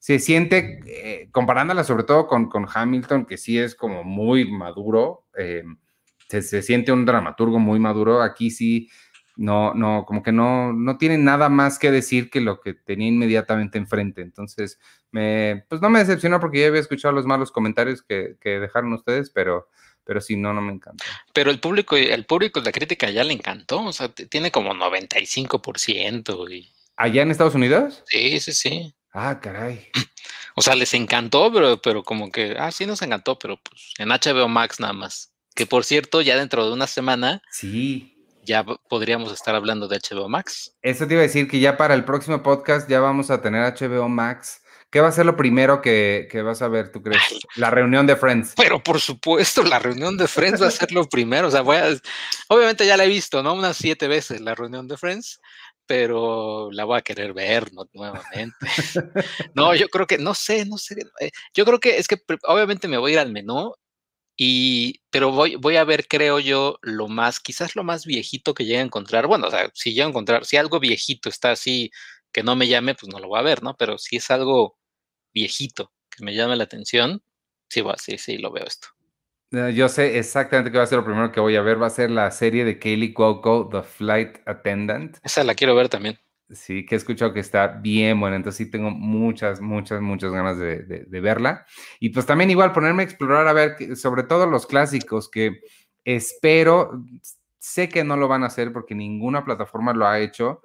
se 0.00 0.18
siente, 0.18 0.80
eh, 0.86 1.28
comparándola 1.30 1.84
sobre 1.84 2.04
todo 2.04 2.26
con, 2.26 2.48
con, 2.48 2.66
Hamilton, 2.72 3.26
que 3.26 3.36
sí 3.36 3.58
es 3.58 3.74
como 3.74 4.02
muy 4.02 4.50
maduro, 4.50 5.26
eh, 5.38 5.62
se, 6.28 6.62
siente 6.62 6.92
un 6.92 7.04
dramaturgo 7.04 7.58
muy 7.58 7.78
maduro. 7.78 8.22
Aquí 8.22 8.50
sí, 8.50 8.90
no, 9.36 9.74
no, 9.74 10.04
como 10.06 10.22
que 10.22 10.32
no, 10.32 10.72
no 10.72 10.96
tiene 10.96 11.18
nada 11.18 11.48
más 11.48 11.78
que 11.78 11.90
decir 11.90 12.30
que 12.30 12.40
lo 12.40 12.60
que 12.60 12.74
tenía 12.74 13.08
inmediatamente 13.08 13.78
enfrente. 13.78 14.22
Entonces, 14.22 14.78
me, 15.10 15.64
pues 15.68 15.80
no 15.80 15.90
me 15.90 15.98
decepcionó 15.98 16.40
porque 16.40 16.60
ya 16.60 16.68
había 16.68 16.80
escuchado 16.80 17.14
los 17.14 17.26
malos 17.26 17.50
comentarios 17.50 18.02
que, 18.02 18.36
dejaron 18.42 18.92
ustedes, 18.92 19.30
pero, 19.30 19.68
pero 20.04 20.20
sí, 20.20 20.36
no, 20.36 20.52
no 20.52 20.60
me 20.60 20.72
encanta. 20.72 21.04
Pero 21.32 21.50
el 21.50 21.60
público, 21.60 21.96
el 21.96 22.24
público, 22.26 22.60
la 22.60 22.72
crítica 22.72 23.10
ya 23.10 23.24
le 23.24 23.32
encantó, 23.32 23.82
o 23.82 23.92
sea, 23.92 24.08
tiene 24.08 24.50
como 24.50 24.72
95%. 24.74 26.52
Y... 26.52 26.72
¿Allá 26.96 27.22
en 27.22 27.30
Estados 27.30 27.54
Unidos? 27.54 28.02
Sí, 28.06 28.38
sí, 28.40 28.52
sí. 28.52 28.94
Ah, 29.12 29.40
caray. 29.40 29.88
O 30.56 30.62
sea, 30.62 30.76
les 30.76 30.94
encantó, 30.94 31.52
pero, 31.52 31.82
pero 31.82 32.04
como 32.04 32.30
que, 32.30 32.54
ah, 32.56 32.70
sí 32.70 32.86
nos 32.86 33.02
encantó, 33.02 33.36
pero 33.38 33.56
pues 33.56 33.92
en 33.98 34.10
HBO 34.10 34.48
Max 34.48 34.78
nada 34.78 34.92
más. 34.92 35.33
Que 35.54 35.66
por 35.66 35.84
cierto, 35.84 36.20
ya 36.20 36.36
dentro 36.36 36.66
de 36.66 36.72
una 36.72 36.86
semana. 36.86 37.42
Sí. 37.50 38.10
Ya 38.42 38.64
podríamos 38.64 39.32
estar 39.32 39.54
hablando 39.54 39.88
de 39.88 39.98
HBO 39.98 40.28
Max. 40.28 40.76
Eso 40.82 41.06
te 41.06 41.14
iba 41.14 41.20
a 41.20 41.26
decir 41.26 41.48
que 41.48 41.60
ya 41.60 41.76
para 41.76 41.94
el 41.94 42.04
próximo 42.04 42.42
podcast 42.42 42.90
ya 42.90 43.00
vamos 43.00 43.30
a 43.30 43.40
tener 43.40 43.72
HBO 43.72 44.08
Max. 44.08 44.60
¿Qué 44.90 45.00
va 45.00 45.08
a 45.08 45.12
ser 45.12 45.26
lo 45.26 45.36
primero 45.36 45.82
que, 45.82 46.28
vas 46.44 46.62
a 46.62 46.68
ver, 46.68 46.92
tú 46.92 47.02
crees? 47.02 47.20
la 47.56 47.70
reunión 47.70 48.06
de 48.06 48.14
Friends. 48.14 48.52
Pero 48.56 48.80
por 48.80 49.00
supuesto, 49.00 49.64
la 49.64 49.80
reunión 49.80 50.16
de 50.16 50.28
Friends 50.28 50.62
va 50.62 50.68
a 50.68 50.70
ser 50.70 50.92
lo 50.92 51.08
primero. 51.08 51.48
O 51.48 51.50
sea, 51.50 51.62
voy 51.62 51.78
a, 51.78 51.88
obviamente 52.48 52.86
ya 52.86 52.96
la 52.96 53.04
he 53.04 53.08
visto, 53.08 53.42
¿no? 53.42 53.54
Unas 53.54 53.76
siete 53.76 54.06
veces 54.06 54.40
la 54.40 54.54
reunión 54.54 54.86
de 54.86 54.96
Friends, 54.96 55.40
pero 55.84 56.70
la 56.70 56.84
voy 56.84 56.98
a 56.98 57.02
querer 57.02 57.32
ver 57.32 57.72
nuevamente. 57.92 58.54
no, 59.54 59.74
yo 59.74 59.88
creo 59.88 60.06
que, 60.06 60.18
no 60.18 60.32
sé, 60.32 60.64
no 60.64 60.78
sé. 60.78 60.94
Eh, 61.18 61.30
yo 61.54 61.64
creo 61.64 61.80
que 61.80 61.98
es 61.98 62.06
que 62.06 62.18
obviamente 62.44 62.86
me 62.86 62.98
voy 62.98 63.10
a 63.10 63.14
ir 63.14 63.18
al 63.18 63.32
menú 63.32 63.74
y, 64.36 65.00
pero 65.10 65.30
voy, 65.30 65.56
voy 65.56 65.76
a 65.76 65.84
ver, 65.84 66.08
creo 66.08 66.40
yo, 66.40 66.78
lo 66.82 67.08
más, 67.08 67.40
quizás 67.40 67.76
lo 67.76 67.84
más 67.84 68.04
viejito 68.04 68.54
que 68.54 68.64
llegue 68.64 68.78
a 68.78 68.82
encontrar. 68.82 69.26
Bueno, 69.26 69.46
o 69.46 69.50
sea, 69.50 69.70
si 69.74 69.94
llego 69.94 70.06
a 70.06 70.10
encontrar, 70.10 70.44
si 70.44 70.56
algo 70.56 70.80
viejito 70.80 71.28
está 71.28 71.52
así 71.52 71.90
que 72.32 72.42
no 72.42 72.56
me 72.56 72.66
llame, 72.66 72.94
pues 72.94 73.12
no 73.12 73.20
lo 73.20 73.28
voy 73.28 73.38
a 73.38 73.42
ver, 73.42 73.62
¿no? 73.62 73.76
Pero 73.76 73.96
si 73.96 74.16
es 74.16 74.30
algo 74.30 74.76
viejito 75.32 75.92
que 76.10 76.24
me 76.24 76.34
llame 76.34 76.56
la 76.56 76.64
atención, 76.64 77.22
sí, 77.68 77.80
va, 77.80 77.96
sí, 77.96 78.18
sí, 78.18 78.38
lo 78.38 78.50
veo 78.50 78.64
esto. 78.66 78.88
Eh, 79.52 79.72
yo 79.72 79.88
sé 79.88 80.18
exactamente 80.18 80.72
qué 80.72 80.78
va 80.78 80.84
a 80.84 80.88
ser 80.88 80.98
lo 80.98 81.04
primero 81.04 81.30
que 81.30 81.40
voy 81.40 81.54
a 81.54 81.62
ver. 81.62 81.80
Va 81.80 81.86
a 81.86 81.90
ser 81.90 82.10
la 82.10 82.30
serie 82.32 82.64
de 82.64 82.78
Kaylee 82.78 83.14
Cuoco, 83.14 83.68
The 83.70 83.82
Flight 83.82 84.38
Attendant. 84.46 85.18
Esa 85.22 85.44
la 85.44 85.54
quiero 85.54 85.76
ver 85.76 85.88
también. 85.88 86.18
Sí, 86.50 86.84
que 86.84 86.94
he 86.94 86.98
escuchado 86.98 87.32
que 87.32 87.40
está 87.40 87.68
bien 87.68 88.20
buena, 88.20 88.36
entonces 88.36 88.66
sí 88.66 88.70
tengo 88.70 88.90
muchas, 88.90 89.62
muchas, 89.62 90.02
muchas 90.02 90.30
ganas 90.30 90.58
de, 90.58 91.06
verla. 91.08 91.64
Y 92.00 92.10
pues 92.10 92.26
también 92.26 92.50
igual 92.50 92.72
ponerme 92.72 93.02
a 93.02 93.06
explorar, 93.06 93.48
a 93.48 93.52
ver, 93.54 93.96
sobre 93.96 94.24
todo 94.24 94.46
los 94.46 94.66
clásicos, 94.66 95.30
que 95.30 95.60
espero, 96.04 97.02
sé 97.58 97.88
que 97.88 98.04
no 98.04 98.16
lo 98.18 98.28
van 98.28 98.42
a 98.44 98.48
hacer 98.48 98.72
porque 98.74 98.94
ninguna 98.94 99.44
plataforma 99.44 99.94
lo 99.94 100.06
ha 100.06 100.20
hecho 100.20 100.60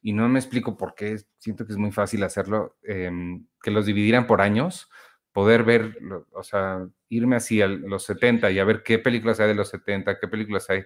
y 0.00 0.12
no 0.12 0.28
me 0.28 0.38
explico 0.38 0.76
por 0.76 0.94
qué, 0.94 1.18
siento 1.38 1.66
que 1.66 1.72
es 1.72 1.78
muy 1.78 1.90
fácil 1.90 2.22
hacerlo, 2.22 2.76
em, 2.84 3.46
que 3.60 3.72
los 3.72 3.86
dividieran 3.86 4.26
por 4.28 4.40
años, 4.40 4.88
poder 5.32 5.64
ver, 5.64 5.98
o 6.32 6.44
sea, 6.44 6.86
irme 7.08 7.36
así 7.36 7.60
a 7.60 7.66
los 7.66 8.04
70 8.04 8.50
y 8.52 8.60
a 8.60 8.64
ver 8.64 8.82
qué 8.84 8.98
películas 9.00 9.40
hay 9.40 9.48
de 9.48 9.54
los 9.54 9.68
70, 9.70 10.18
qué 10.20 10.28
películas 10.28 10.70
hay. 10.70 10.84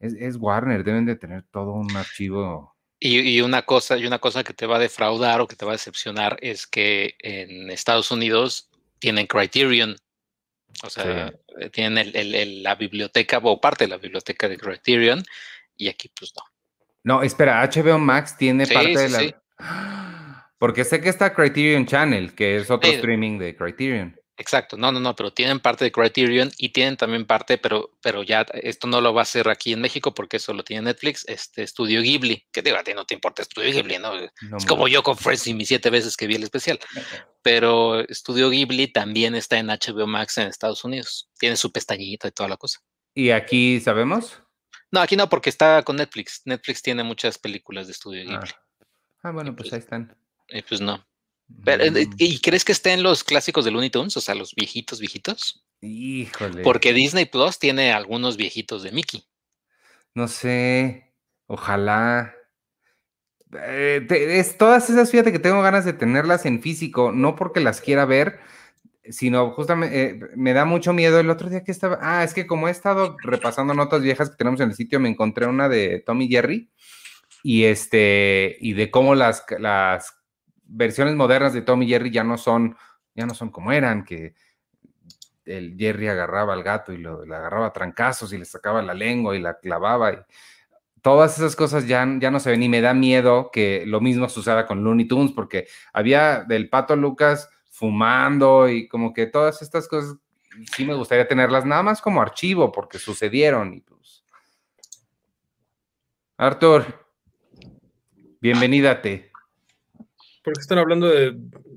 Es, 0.00 0.14
es 0.14 0.36
Warner, 0.36 0.82
deben 0.84 1.06
de 1.06 1.16
tener 1.16 1.44
todo 1.44 1.72
un 1.74 1.96
archivo 1.96 2.73
y, 3.06 3.40
una 3.42 3.62
cosa, 3.62 3.98
y 3.98 4.06
una 4.06 4.18
cosa 4.18 4.44
que 4.44 4.54
te 4.54 4.64
va 4.64 4.76
a 4.76 4.78
defraudar 4.78 5.42
o 5.42 5.46
que 5.46 5.56
te 5.56 5.66
va 5.66 5.72
a 5.72 5.74
decepcionar 5.74 6.38
es 6.40 6.66
que 6.66 7.16
en 7.18 7.70
Estados 7.70 8.10
Unidos 8.10 8.70
tienen 8.98 9.26
Criterion. 9.26 9.96
O 10.82 10.88
sea, 10.88 11.32
eh, 11.60 11.68
tienen 11.70 12.62
la 12.62 12.74
biblioteca 12.76 13.40
o 13.42 13.60
parte 13.60 13.84
de 13.84 13.90
la 13.90 13.98
biblioteca 13.98 14.48
de 14.48 14.56
Criterion 14.56 15.22
y 15.76 15.88
aquí 15.88 16.10
pues 16.18 16.32
no. 16.34 16.44
No, 17.02 17.22
espera, 17.22 17.62
HBO 17.62 17.98
Max 17.98 18.38
tiene 18.38 18.66
parte 18.66 18.96
de 18.96 19.08
la... 19.58 20.50
Porque 20.58 20.84
sé 20.84 21.02
que 21.02 21.10
está 21.10 21.34
Criterion 21.34 21.84
Channel, 21.84 22.34
que 22.34 22.56
es 22.56 22.70
otro 22.70 22.90
streaming 22.90 23.38
de 23.38 23.54
Criterion. 23.54 24.18
Exacto, 24.36 24.76
no, 24.76 24.90
no, 24.90 24.98
no, 24.98 25.14
pero 25.14 25.32
tienen 25.32 25.60
parte 25.60 25.84
de 25.84 25.92
Criterion 25.92 26.50
y 26.58 26.70
tienen 26.70 26.96
también 26.96 27.24
parte, 27.24 27.56
pero, 27.56 27.92
pero 28.02 28.24
ya 28.24 28.44
esto 28.54 28.88
no 28.88 29.00
lo 29.00 29.14
va 29.14 29.20
a 29.20 29.22
hacer 29.22 29.48
aquí 29.48 29.72
en 29.72 29.80
México 29.80 30.12
porque 30.12 30.38
eso 30.38 30.52
lo 30.52 30.64
tiene 30.64 30.82
Netflix, 30.82 31.24
este 31.28 31.64
Studio 31.64 32.02
Ghibli, 32.02 32.44
que 32.50 32.62
digo, 32.62 32.76
a 32.76 32.82
ti 32.82 32.94
no 32.94 33.04
te 33.04 33.14
importa 33.14 33.44
Studio 33.44 33.70
Ghibli, 33.70 33.98
¿no? 33.98 34.12
es 34.16 34.66
como 34.66 34.88
yo 34.88 35.04
con 35.04 35.16
Friends 35.16 35.46
y 35.46 35.54
mis 35.54 35.68
siete 35.68 35.88
veces 35.88 36.16
que 36.16 36.26
vi 36.26 36.34
el 36.34 36.42
especial. 36.42 36.80
Pero 37.42 38.04
Studio 38.10 38.50
Ghibli 38.50 38.88
también 38.88 39.36
está 39.36 39.58
en 39.58 39.68
HBO 39.68 40.06
Max 40.08 40.38
en 40.38 40.48
Estados 40.48 40.82
Unidos, 40.82 41.30
tiene 41.38 41.56
su 41.56 41.70
pestañita 41.70 42.26
y 42.26 42.32
toda 42.32 42.48
la 42.48 42.56
cosa. 42.56 42.80
¿Y 43.14 43.30
aquí 43.30 43.78
sabemos? 43.80 44.40
No, 44.90 45.00
aquí 45.00 45.14
no, 45.14 45.28
porque 45.28 45.50
está 45.50 45.82
con 45.84 45.96
Netflix. 45.96 46.42
Netflix 46.44 46.82
tiene 46.82 47.04
muchas 47.04 47.38
películas 47.38 47.86
de 47.86 47.94
Studio 47.94 48.22
Ghibli. 48.22 48.50
Ah, 49.22 49.30
bueno, 49.30 49.54
pues, 49.54 49.70
pues, 49.70 49.72
ahí 49.74 49.78
están. 49.78 50.16
Y 50.48 50.62
pues 50.62 50.80
no. 50.80 51.04
Eh, 51.66 52.06
¿Y 52.18 52.40
crees 52.40 52.64
que 52.64 52.72
estén 52.72 53.02
los 53.02 53.24
clásicos 53.24 53.64
de 53.64 53.70
Looney 53.70 53.90
Tunes? 53.90 54.16
O 54.16 54.20
sea, 54.20 54.34
los 54.34 54.54
viejitos, 54.54 55.00
viejitos. 55.00 55.64
Híjole. 55.80 56.62
Porque 56.62 56.92
Disney 56.92 57.26
Plus 57.26 57.58
tiene 57.58 57.92
algunos 57.92 58.36
viejitos 58.36 58.82
de 58.82 58.92
Mickey. 58.92 59.24
No 60.14 60.28
sé. 60.28 61.12
Ojalá. 61.46 62.34
Eh, 63.52 64.06
es 64.10 64.58
todas 64.58 64.88
esas, 64.90 65.10
fíjate 65.10 65.32
que 65.32 65.38
tengo 65.38 65.62
ganas 65.62 65.84
de 65.84 65.92
tenerlas 65.92 66.44
en 66.46 66.60
físico, 66.60 67.12
no 67.12 67.36
porque 67.36 67.60
las 67.60 67.80
quiera 67.80 68.04
ver, 68.04 68.40
sino 69.08 69.52
justamente 69.52 70.10
eh, 70.10 70.20
me 70.34 70.52
da 70.52 70.64
mucho 70.64 70.92
miedo. 70.92 71.20
El 71.20 71.30
otro 71.30 71.48
día 71.48 71.62
que 71.62 71.70
estaba, 71.70 71.98
ah, 72.00 72.24
es 72.24 72.34
que 72.34 72.46
como 72.46 72.68
he 72.68 72.70
estado 72.70 73.16
repasando 73.22 73.74
notas 73.74 74.02
viejas 74.02 74.30
que 74.30 74.36
tenemos 74.36 74.60
en 74.60 74.70
el 74.70 74.76
sitio, 74.76 74.98
me 74.98 75.08
encontré 75.08 75.46
una 75.46 75.68
de 75.68 76.02
Tommy 76.04 76.28
Jerry 76.28 76.70
y 77.42 77.64
este, 77.64 78.56
y 78.60 78.72
de 78.72 78.90
cómo 78.90 79.14
las, 79.14 79.44
las 79.58 80.16
versiones 80.74 81.14
modernas 81.14 81.52
de 81.52 81.62
Tommy 81.62 81.86
Jerry 81.86 82.10
ya 82.10 82.24
no 82.24 82.36
son, 82.36 82.76
ya 83.14 83.26
no 83.26 83.34
son 83.34 83.50
como 83.50 83.72
eran, 83.72 84.04
que 84.04 84.34
el 85.44 85.76
Jerry 85.78 86.08
agarraba 86.08 86.52
al 86.52 86.62
gato 86.62 86.92
y 86.92 86.98
lo, 86.98 87.24
le 87.24 87.34
agarraba 87.34 87.66
a 87.66 87.72
trancazos 87.72 88.32
y 88.32 88.38
le 88.38 88.44
sacaba 88.44 88.82
la 88.82 88.94
lengua 88.94 89.36
y 89.36 89.40
la 89.40 89.58
clavaba. 89.58 90.12
Y 90.12 90.18
todas 91.02 91.36
esas 91.38 91.54
cosas 91.54 91.86
ya, 91.86 92.06
ya 92.18 92.30
no 92.30 92.40
se 92.40 92.50
ven 92.50 92.62
y 92.62 92.68
me 92.68 92.80
da 92.80 92.94
miedo 92.94 93.50
que 93.52 93.84
lo 93.86 94.00
mismo 94.00 94.28
suceda 94.28 94.66
con 94.66 94.82
Looney 94.82 95.06
Tunes 95.06 95.32
porque 95.32 95.68
había 95.92 96.44
del 96.44 96.68
pato 96.68 96.96
Lucas 96.96 97.48
fumando 97.70 98.68
y 98.68 98.88
como 98.88 99.12
que 99.12 99.26
todas 99.26 99.62
estas 99.62 99.86
cosas 99.86 100.16
sí 100.74 100.84
me 100.84 100.94
gustaría 100.94 101.28
tenerlas 101.28 101.64
nada 101.64 101.82
más 101.82 102.00
como 102.00 102.22
archivo 102.22 102.72
porque 102.72 102.98
sucedieron 102.98 103.74
y 103.74 103.80
pues. 103.80 104.24
Arthur, 106.36 107.06
bienvenidate. 108.40 109.33
¿Por 110.44 110.52
qué 110.52 110.60
están 110.60 110.76
hablando 110.76 111.08
de 111.08 111.32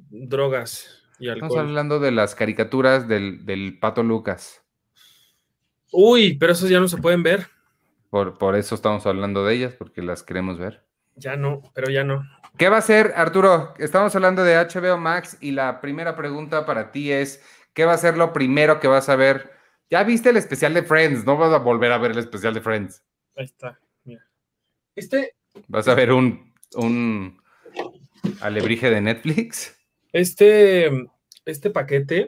drogas 0.09 1.01
y 1.19 1.29
alcohol? 1.29 1.47
Estamos 1.51 1.69
hablando 1.69 1.99
de 2.01 2.11
las 2.11 2.35
caricaturas 2.35 3.07
del, 3.07 3.45
del 3.45 3.79
Pato 3.79 4.03
Lucas. 4.03 4.61
Uy, 5.93 6.37
pero 6.37 6.51
esos 6.51 6.69
ya 6.69 6.81
no 6.81 6.89
se 6.89 6.97
pueden 6.97 7.23
ver. 7.23 7.47
Por, 8.09 8.37
por 8.37 8.57
eso 8.57 8.75
estamos 8.75 9.05
hablando 9.05 9.45
de 9.45 9.55
ellas, 9.55 9.73
porque 9.73 10.01
las 10.01 10.21
queremos 10.21 10.57
ver. 10.57 10.83
Ya 11.15 11.37
no, 11.37 11.61
pero 11.73 11.89
ya 11.89 12.03
no. 12.03 12.27
¿Qué 12.57 12.67
va 12.67 12.77
a 12.77 12.81
ser, 12.81 13.13
Arturo? 13.15 13.73
Estamos 13.77 14.13
hablando 14.17 14.43
de 14.43 14.57
HBO 14.57 14.97
Max 14.97 15.37
y 15.39 15.51
la 15.51 15.79
primera 15.79 16.17
pregunta 16.17 16.65
para 16.65 16.91
ti 16.91 17.09
es, 17.09 17.41
¿qué 17.73 17.85
va 17.85 17.93
a 17.93 17.97
ser 17.97 18.17
lo 18.17 18.33
primero 18.33 18.81
que 18.81 18.89
vas 18.89 19.07
a 19.07 19.15
ver? 19.15 19.49
Ya 19.89 20.03
viste 20.03 20.31
el 20.31 20.37
especial 20.37 20.73
de 20.73 20.83
Friends, 20.83 21.25
no 21.25 21.37
vas 21.37 21.53
a 21.53 21.59
volver 21.59 21.93
a 21.93 21.97
ver 21.99 22.11
el 22.11 22.17
especial 22.17 22.53
de 22.53 22.59
Friends. 22.59 23.01
Ahí 23.37 23.45
está, 23.45 23.79
mira. 24.03 24.27
Este, 24.93 25.35
Vas 25.69 25.87
a 25.87 25.95
ver 25.95 26.11
un, 26.11 26.53
un 26.75 27.36
alebrije 28.41 28.89
de 28.89 29.01
Netflix. 29.01 29.75
este, 30.13 30.89
este 31.45 31.69
paquete 31.69 32.27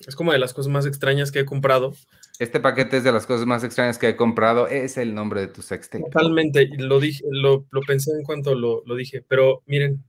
es 0.00 0.14
como 0.14 0.32
de 0.32 0.38
las 0.38 0.52
cosas 0.52 0.70
más 0.70 0.86
extrañas 0.86 1.32
que 1.32 1.40
he 1.40 1.44
comprado. 1.44 1.94
Este 2.38 2.60
paquete 2.60 2.98
es 2.98 3.04
de 3.04 3.12
las 3.12 3.26
cosas 3.26 3.46
más 3.46 3.64
extrañas 3.64 3.98
que 3.98 4.10
he 4.10 4.16
comprado. 4.16 4.68
Es 4.68 4.98
el 4.98 5.14
nombre 5.14 5.40
de 5.40 5.48
tu 5.48 5.62
sextape. 5.62 6.04
Totalmente, 6.10 6.62
y 6.62 6.76
lo 6.76 7.00
dije, 7.00 7.24
lo, 7.30 7.66
lo 7.70 7.80
pensé 7.82 8.12
en 8.12 8.24
cuanto 8.24 8.54
lo, 8.54 8.82
lo 8.84 8.94
dije, 8.94 9.24
pero 9.26 9.62
miren, 9.66 10.04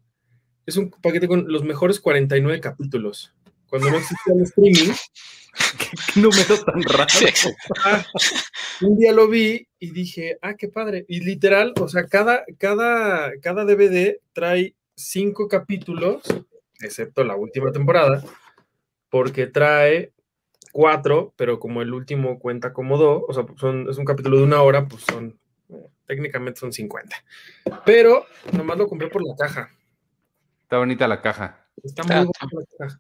es 0.65 0.75
un 0.75 0.91
paquete 0.91 1.27
con 1.27 1.46
los 1.48 1.63
mejores 1.63 2.01
49 2.01 2.60
capítulos. 2.60 3.34
Cuando 3.70 3.90
no 3.90 3.98
existía 3.98 4.34
el 4.34 4.44
streaming, 4.44 4.94
¿Qué 5.80 6.20
número 6.20 6.64
tan 6.64 6.84
raro? 6.84 7.10
Sí. 7.10 7.26
ah, 7.84 8.06
un 8.82 8.98
día 8.98 9.12
lo 9.12 9.28
vi 9.28 9.68
y 9.80 9.92
dije, 9.92 10.38
ah, 10.42 10.56
qué 10.56 10.68
padre. 10.68 11.06
Y 11.08 11.22
literal, 11.22 11.74
o 11.80 11.88
sea, 11.88 12.06
cada, 12.08 12.44
cada, 12.58 13.32
cada 13.42 13.66
DVD 13.66 14.20
trae 14.34 14.76
cinco 14.96 15.48
capítulos, 15.48 16.22
excepto 16.80 17.24
la 17.24 17.36
última 17.36 17.72
temporada, 17.72 18.24
porque 19.10 19.48
trae 19.48 20.14
cuatro, 20.72 21.34
pero 21.36 21.60
como 21.60 21.82
el 21.82 21.94
último 21.94 22.40
cuenta 22.40 22.74
como 22.74 22.98
dos, 22.98 23.24
o 23.28 23.34
sea, 23.34 23.46
son, 23.58 23.90
es 23.90 23.98
un 23.98 24.06
capítulo 24.06 24.38
de 24.38 24.44
una 24.44 24.62
hora, 24.62 24.88
pues 24.88 25.04
son, 25.04 25.40
técnicamente 26.06 26.60
son 26.60 26.72
50. 26.72 27.16
Pero 27.86 28.26
nomás 28.54 28.78
lo 28.78 28.88
compré 28.88 29.08
por 29.10 29.26
la 29.26 29.36
caja. 29.36 29.70
Está 30.64 30.78
bonita 30.78 31.08
la 31.08 31.22
caja. 31.22 31.66
Está 31.84 32.04
Ah, 32.10 32.24
muy 32.24 32.26
bonita 32.26 32.48
la 32.52 32.88
caja. 32.88 33.00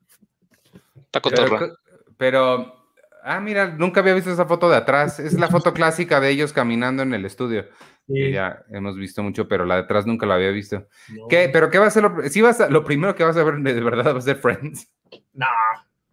Está 1.07 1.21
cotorra. 1.21 1.59
Pero, 1.59 1.77
pero, 2.17 2.85
ah, 3.23 3.39
mira, 3.39 3.67
nunca 3.67 3.99
había 4.01 4.13
visto 4.13 4.31
esa 4.31 4.45
foto 4.45 4.69
de 4.69 4.77
atrás. 4.77 5.19
Es 5.19 5.33
la 5.33 5.47
foto 5.47 5.73
clásica 5.73 6.19
de 6.19 6.29
ellos 6.29 6.53
caminando 6.53 7.03
en 7.03 7.13
el 7.13 7.25
estudio. 7.25 7.65
que 8.07 8.31
ya 8.31 8.63
hemos 8.69 8.95
visto 8.95 9.21
mucho, 9.21 9.49
pero 9.49 9.65
la 9.65 9.75
de 9.75 9.81
atrás 9.81 10.05
nunca 10.05 10.25
la 10.25 10.35
había 10.35 10.49
visto. 10.51 10.87
no. 11.09 11.27
¿Qué? 11.27 11.49
¿Pero 11.51 11.69
qué 11.69 11.77
va 11.77 11.87
a 11.87 11.91
ser 11.91 12.03
lo, 12.03 12.29
sí 12.29 12.39
vas 12.41 12.61
a- 12.61 12.69
lo 12.69 12.83
primero 12.85 13.13
que 13.15 13.25
vas 13.25 13.35
a 13.35 13.43
ver 13.43 13.55
de, 13.57 13.73
de 13.73 13.81
verdad 13.81 14.13
va 14.13 14.19
a 14.19 14.21
ser 14.21 14.37
Friends? 14.37 14.87
No, 15.33 15.45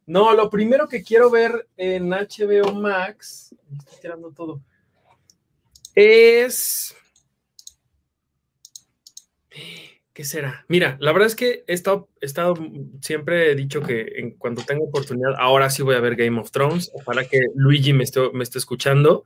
no, 0.07 0.33
lo 0.35 0.51
primero 0.51 0.89
que 0.89 1.03
quiero 1.05 1.31
ver 1.31 1.69
en 1.77 2.13
HBO 2.13 2.73
Max, 2.75 3.55
me 3.71 3.79
estoy 3.79 3.99
tirando 4.01 4.31
todo, 4.33 4.61
es... 5.95 6.97
¿Qué 10.15 10.25
será? 10.25 10.65
Mira, 10.69 10.97
la 11.01 11.13
verdad 11.13 11.27
es 11.27 11.35
que 11.37 11.65
he 11.67 11.75
estado, 11.75 12.09
he 12.21 12.27
estado- 12.27 12.55
siempre 13.03 13.51
he 13.51 13.55
dicho 13.57 13.81
que 13.83 14.13
en 14.17 14.31
cuando 14.37 14.63
tengo 14.63 14.85
oportunidad, 14.85 15.33
ahora 15.39 15.69
sí 15.71 15.83
voy 15.83 15.97
a 15.97 16.01
ver 16.01 16.15
Game 16.17 16.41
of 16.41 16.51
Thrones. 16.53 16.91
Ojalá 16.95 17.25
que 17.25 17.41
Luigi 17.57 17.93
me 17.93 18.05
esté, 18.05 18.21
me 18.33 18.45
esté 18.45 18.59
escuchando 18.59 19.25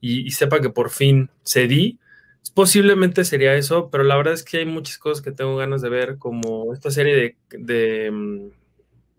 y, 0.00 0.26
y 0.26 0.30
sepa 0.30 0.60
que 0.62 0.70
por 0.70 0.88
fin 0.90 1.28
cedí. 1.44 1.98
Posiblemente 2.54 3.24
sería 3.24 3.54
eso, 3.54 3.90
pero 3.90 4.04
la 4.04 4.16
verdad 4.16 4.34
es 4.34 4.42
que 4.42 4.58
hay 4.58 4.66
muchas 4.66 4.98
cosas 4.98 5.22
que 5.22 5.32
tengo 5.32 5.56
ganas 5.56 5.82
de 5.82 5.90
ver, 5.90 6.16
como 6.18 6.72
esta 6.72 6.90
serie 6.90 7.14
de, 7.14 7.36
de 7.58 8.10
mm, 8.10 8.46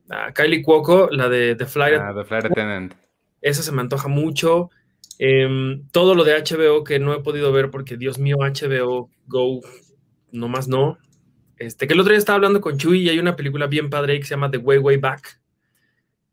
ah, 0.10 0.34
Kylie 0.34 0.62
Cuoco, 0.64 1.10
la 1.12 1.30
de 1.30 1.56
The 1.56 1.66
Flight 1.68 2.00
Ah, 2.02 2.14
The 2.16 2.26
Flight 2.26 2.46
Attendant. 2.46 2.94
esa 3.42 3.62
se 3.62 3.72
me 3.72 3.82
antoja 3.82 4.08
mucho. 4.08 4.72
Em, 5.20 5.88
todo 5.92 6.16
lo 6.16 6.24
de 6.24 6.34
HBO 6.36 6.84
que 6.84 6.98
no 7.00 7.14
he 7.14 7.22
podido 7.22 7.52
ver 7.52 7.70
porque, 7.70 7.98
Dios 7.98 8.18
mío, 8.18 8.38
HBO 8.42 9.10
Go, 9.28 9.62
nomás 10.34 10.68
no. 10.68 10.98
Este, 11.58 11.88
que 11.88 11.94
el 11.94 12.00
otro 12.02 12.12
día 12.12 12.18
estaba 12.20 12.36
hablando 12.36 12.60
con 12.60 12.78
Chuy 12.78 13.04
y 13.04 13.10
hay 13.10 13.20
una 13.20 13.36
película 13.38 13.68
bien 13.68 13.90
padre 13.90 14.20
que 14.20 14.26
se 14.26 14.32
llama 14.32 14.52
The 14.52 14.58
Way 14.58 14.80
Way 14.80 14.98
Back, 14.98 15.40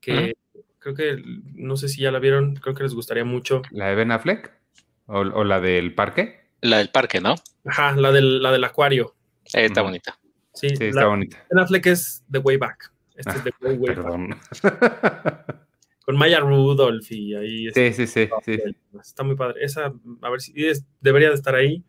que 0.00 0.34
creo 0.78 0.94
que, 0.94 1.22
no 1.54 1.76
sé 1.76 1.88
si 1.88 2.00
ya 2.00 2.10
la 2.10 2.18
vieron, 2.18 2.56
creo 2.56 2.74
que 2.74 2.82
les 2.82 2.94
gustaría 2.94 3.24
mucho. 3.24 3.62
¿La 3.70 3.86
de 3.88 3.94
Ben 3.94 4.10
Affleck? 4.10 4.52
¿O, 5.06 5.18
o 5.20 5.44
la 5.44 5.60
del 5.60 5.94
parque? 5.94 6.40
La 6.62 6.78
del 6.78 6.88
parque, 6.88 7.20
¿no? 7.20 7.34
Ajá, 7.64 7.92
la 7.94 8.10
del, 8.12 8.42
la 8.42 8.50
del 8.50 8.64
acuario. 8.64 9.14
Eh, 9.54 9.66
está 9.66 9.82
bonita. 9.82 10.18
Sí, 10.54 10.70
Sí, 10.70 10.84
la 10.84 10.88
está 10.88 11.06
bonita. 11.06 11.44
Ben 11.50 11.58
Affleck 11.60 11.86
es 11.86 12.24
The 12.30 12.38
Way 12.38 12.56
Back. 12.56 12.92
Este 13.14 13.30
es 13.32 13.42
The 13.44 13.50
Way 13.60 13.76
Way 13.76 13.94
Back. 13.94 14.04
Perdón. 14.04 14.36
Con 16.06 16.16
Maya 16.16 16.40
Rudolph 16.40 17.10
y 17.12 17.34
ahí 17.34 17.70
Sí, 17.72 17.92
sí, 17.92 18.06
sí, 18.06 18.28
sí. 18.44 18.58
Está 19.00 19.22
muy 19.22 19.36
padre. 19.36 19.62
Esa, 19.62 19.92
a 20.22 20.30
ver 20.30 20.40
si 20.40 20.52
es- 20.66 20.84
debería 21.00 21.28
de 21.28 21.34
estar 21.34 21.54
ahí. 21.54 21.84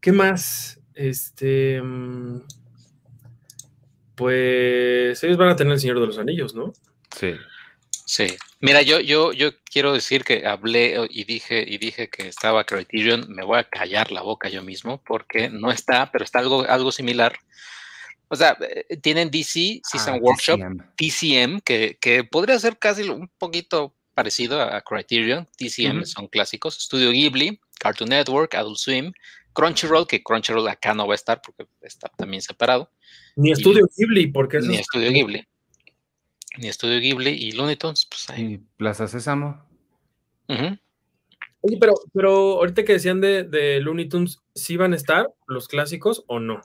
¿Qué 0.00 0.10
más? 0.12 0.75
Este. 0.96 1.80
mm, 1.80 2.40
Pues 4.16 5.22
ellos 5.22 5.36
van 5.36 5.50
a 5.50 5.56
tener 5.56 5.74
el 5.74 5.80
Señor 5.80 6.00
de 6.00 6.06
los 6.06 6.18
Anillos, 6.18 6.54
¿no? 6.54 6.72
Sí. 7.16 7.34
Sí. 8.06 8.26
Mira, 8.60 8.82
yo, 8.82 9.00
yo, 9.00 9.32
yo 9.32 9.50
quiero 9.64 9.92
decir 9.92 10.24
que 10.24 10.46
hablé 10.46 10.96
y 11.10 11.24
dije, 11.24 11.64
y 11.66 11.78
dije 11.78 12.08
que 12.08 12.28
estaba 12.28 12.64
Criterion, 12.64 13.26
me 13.28 13.44
voy 13.44 13.58
a 13.58 13.64
callar 13.64 14.10
la 14.12 14.22
boca 14.22 14.48
yo 14.48 14.62
mismo, 14.62 15.02
porque 15.04 15.50
no 15.50 15.70
está, 15.70 16.10
pero 16.10 16.24
está 16.24 16.38
algo, 16.38 16.62
algo 16.62 16.92
similar. 16.92 17.36
O 18.28 18.36
sea, 18.36 18.56
eh, 18.60 18.96
tienen 18.96 19.30
DC, 19.30 19.80
Season 19.84 20.14
Ah, 20.14 20.18
Workshop, 20.20 20.60
TCM. 20.96 21.60
Que, 21.60 21.98
que 22.00 22.24
podría 22.24 22.58
ser 22.58 22.78
casi 22.78 23.02
un 23.08 23.28
poquito 23.38 23.94
parecido 24.14 24.62
a, 24.62 24.80
Criterion. 24.80 25.46
TCM 25.58 25.98
Ujú. 25.98 26.06
son 26.06 26.26
clásicos. 26.28 26.74
Studio 26.80 27.10
Ghibli, 27.10 27.60
Cartoon 27.78 28.08
Network, 28.10 28.54
Adult 28.54 28.78
Swim, 28.78 29.12
Crunchyroll, 29.56 30.06
que 30.06 30.22
Crunchyroll 30.22 30.68
acá 30.68 30.92
no 30.92 31.06
va 31.08 31.14
a 31.14 31.16
estar 31.16 31.40
porque 31.40 31.66
está 31.80 32.08
también 32.16 32.42
separado. 32.42 32.90
Ni 33.36 33.50
Estudio 33.52 33.86
Ghibli, 33.96 34.26
porque 34.28 34.58
eso 34.58 34.68
Ni 34.68 34.74
es- 34.74 34.80
Estudio 34.82 35.10
Ghibli. 35.10 35.44
Ni 36.58 36.68
Estudio 36.68 37.00
Ghibli 37.00 37.30
y 37.30 37.52
Looney 37.52 37.76
Tunes, 37.76 38.06
pues 38.08 38.28
ahí. 38.30 38.42
Y 38.54 38.58
Plaza 38.76 39.08
Sésamo. 39.08 39.66
Oye, 41.62 41.78
pero, 41.80 41.94
pero 42.12 42.30
ahorita 42.58 42.84
que 42.84 42.92
decían 42.92 43.20
de, 43.20 43.42
de 43.44 43.80
Looney 43.80 44.08
Tunes, 44.08 44.38
¿sí 44.54 44.76
van 44.76 44.92
a 44.92 44.96
estar 44.96 45.26
los 45.46 45.66
clásicos 45.68 46.22
o 46.28 46.38
no? 46.38 46.60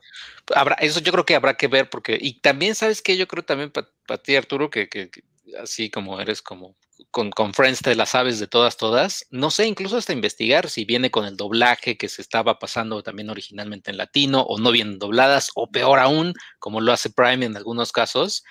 Habrá, 0.53 0.75
eso 0.75 0.99
yo 0.99 1.11
creo 1.11 1.25
que 1.25 1.35
habrá 1.35 1.55
que 1.55 1.67
ver, 1.67 1.89
porque, 1.89 2.17
y 2.21 2.39
también, 2.41 2.75
¿sabes 2.75 3.01
qué? 3.01 3.17
Yo 3.17 3.27
creo 3.27 3.43
también 3.43 3.71
para 3.71 4.21
ti, 4.21 4.35
Arturo, 4.35 4.69
que, 4.69 4.89
que- 4.89 5.09
que 5.09 5.23
así 5.61 5.89
como 5.89 6.19
eres 6.19 6.41
como 6.41 6.75
con, 7.09 7.31
con 7.31 7.53
Friends 7.53 7.81
te 7.81 7.95
las 7.95 8.09
sabes 8.11 8.39
de 8.39 8.47
todas, 8.47 8.77
todas, 8.77 9.25
no 9.31 9.49
sé, 9.49 9.67
incluso 9.67 9.97
hasta 9.97 10.13
investigar 10.13 10.69
si 10.69 10.85
viene 10.85 11.09
con 11.09 11.25
el 11.25 11.37
doblaje 11.37 11.97
que 11.97 12.09
se 12.09 12.21
estaba 12.21 12.59
pasando 12.59 13.01
también 13.03 13.29
originalmente 13.29 13.91
en 13.91 13.97
latino, 13.97 14.41
o 14.41 14.59
no 14.59 14.71
vienen 14.71 14.99
dobladas, 14.99 15.51
o 15.55 15.71
peor 15.71 15.99
aún, 15.99 16.33
como 16.59 16.81
lo 16.81 16.91
hace 16.91 17.09
Prime 17.09 17.45
en 17.45 17.57
algunos 17.57 17.91
casos, 17.91 18.43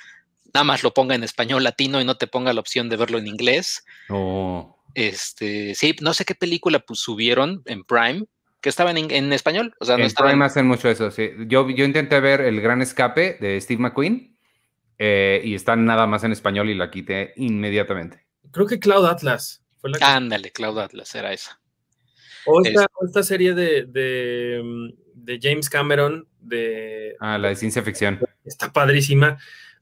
nada 0.53 0.65
más 0.65 0.83
lo 0.83 0.93
ponga 0.93 1.15
en 1.15 1.25
español 1.25 1.63
latino 1.63 2.01
y 2.01 2.05
no 2.05 2.17
te 2.17 2.27
ponga 2.27 2.53
la 2.53 2.61
opción 2.61 2.89
de 2.89 2.97
verlo 2.97 3.19
en 3.19 3.29
inglés. 3.29 3.85
Oh. 4.09 4.77
Este, 4.95 5.75
sí, 5.75 5.95
no 6.01 6.15
sé 6.15 6.25
qué 6.25 6.35
película 6.35 6.81
pues, 6.81 7.01
subieron 7.01 7.63
en 7.67 7.85
Prime 7.85 8.25
que 8.61 8.69
estaba 8.69 8.91
en, 8.91 9.11
en 9.11 9.33
español, 9.33 9.75
o 9.81 9.87
sea, 9.87 9.97
no 9.97 10.05
en 10.05 10.13
Prime 10.13 10.45
hacen 10.45 10.67
mucho 10.67 10.91
eso, 10.91 11.11
sí. 11.11 11.31
Yo, 11.47 11.71
yo 11.71 11.85
intenté 11.85 12.21
ver 12.21 12.43
El 12.43 12.61
Gran 12.61 12.83
Escape 12.83 13.39
de 13.41 13.59
Steve 13.59 13.81
McQueen 13.81 14.37
eh, 14.99 15.41
y 15.43 15.55
está 15.55 15.77
nada 15.77 16.07
más 16.07 16.25
en 16.25 16.33
español 16.33 16.69
y 16.69 16.75
la 16.75 16.91
quité 16.91 17.33
inmediatamente. 17.37 18.27
Creo 18.53 18.67
que 18.67 18.79
Cloud 18.81 19.07
Atlas 19.07 19.63
fue 19.79 19.91
la 19.91 19.99
que- 19.99 20.05
Ándale, 20.05 20.51
Cloud 20.53 20.79
Atlas 20.79 21.15
era 21.15 21.33
esa. 21.33 21.61
o, 22.47 22.61
esta, 22.65 22.83
es- 22.83 22.87
o 22.95 23.07
esta 23.07 23.23
serie 23.23 23.55
de, 23.55 23.85
de, 23.87 24.93
de 25.15 25.39
James 25.41 25.69
Cameron 25.69 26.27
de 26.41 27.15
Ah, 27.21 27.37
la 27.39 27.49
de 27.49 27.57
ciencia 27.57 27.83
ficción. 27.83 28.19
está 28.45 28.73
padrísima, 28.73 29.39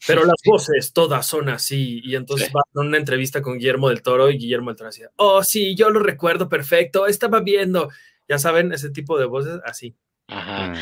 pero 0.06 0.24
las 0.26 0.36
voces 0.44 0.92
todas 0.92 1.26
son 1.26 1.48
así. 1.48 2.00
Y 2.04 2.16
entonces 2.16 2.48
Sí. 2.48 2.52
va 2.54 2.60
a 2.74 2.80
una 2.80 2.98
entrevista 2.98 3.40
con 3.42 3.58
Guillermo 3.58 3.88
del 3.88 4.02
Toro 4.02 4.30
y 4.30 4.38
Guillermo 4.38 4.70
del 4.70 4.76
Toro 4.76 4.90
decía, 4.90 5.10
oh, 5.16 5.42
sí, 5.44 5.74
yo 5.76 5.90
lo 5.90 6.00
recuerdo 6.00 6.48
perfecto, 6.48 7.06
estaba 7.06 7.40
viendo. 7.40 7.88
Ya 8.28 8.38
saben, 8.38 8.72
ese 8.72 8.90
tipo 8.90 9.18
de 9.18 9.24
voces 9.24 9.60
así. 9.64 9.96
Ajá. 10.28 10.74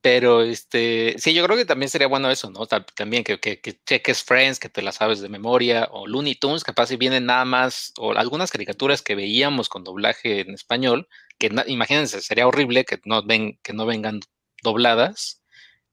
Pero 0.00 0.42
este, 0.42 1.16
sí, 1.18 1.34
yo 1.34 1.44
creo 1.44 1.56
que 1.56 1.64
también 1.64 1.90
sería 1.90 2.06
bueno 2.06 2.30
eso, 2.30 2.50
¿no? 2.50 2.66
También 2.66 3.24
que, 3.24 3.40
que, 3.40 3.60
cheques 3.84 4.22
Friends, 4.22 4.60
que 4.60 4.68
te 4.68 4.80
la 4.80 4.92
sabes 4.92 5.20
de 5.20 5.28
memoria, 5.28 5.88
o 5.90 6.06
Looney 6.06 6.36
Tunes, 6.36 6.62
capaz 6.62 6.86
si 6.86 6.96
vienen 6.96 7.26
nada 7.26 7.44
más, 7.44 7.92
o 7.98 8.12
algunas 8.12 8.52
caricaturas 8.52 9.02
que 9.02 9.16
veíamos 9.16 9.68
con 9.68 9.82
doblaje 9.82 10.40
en 10.40 10.54
español, 10.54 11.08
que 11.38 11.50
imagínense, 11.66 12.20
sería 12.20 12.46
horrible 12.46 12.84
que 12.84 13.00
no, 13.04 13.24
ven, 13.24 13.58
que 13.64 13.72
no 13.72 13.86
vengan 13.86 14.20
dobladas 14.62 15.42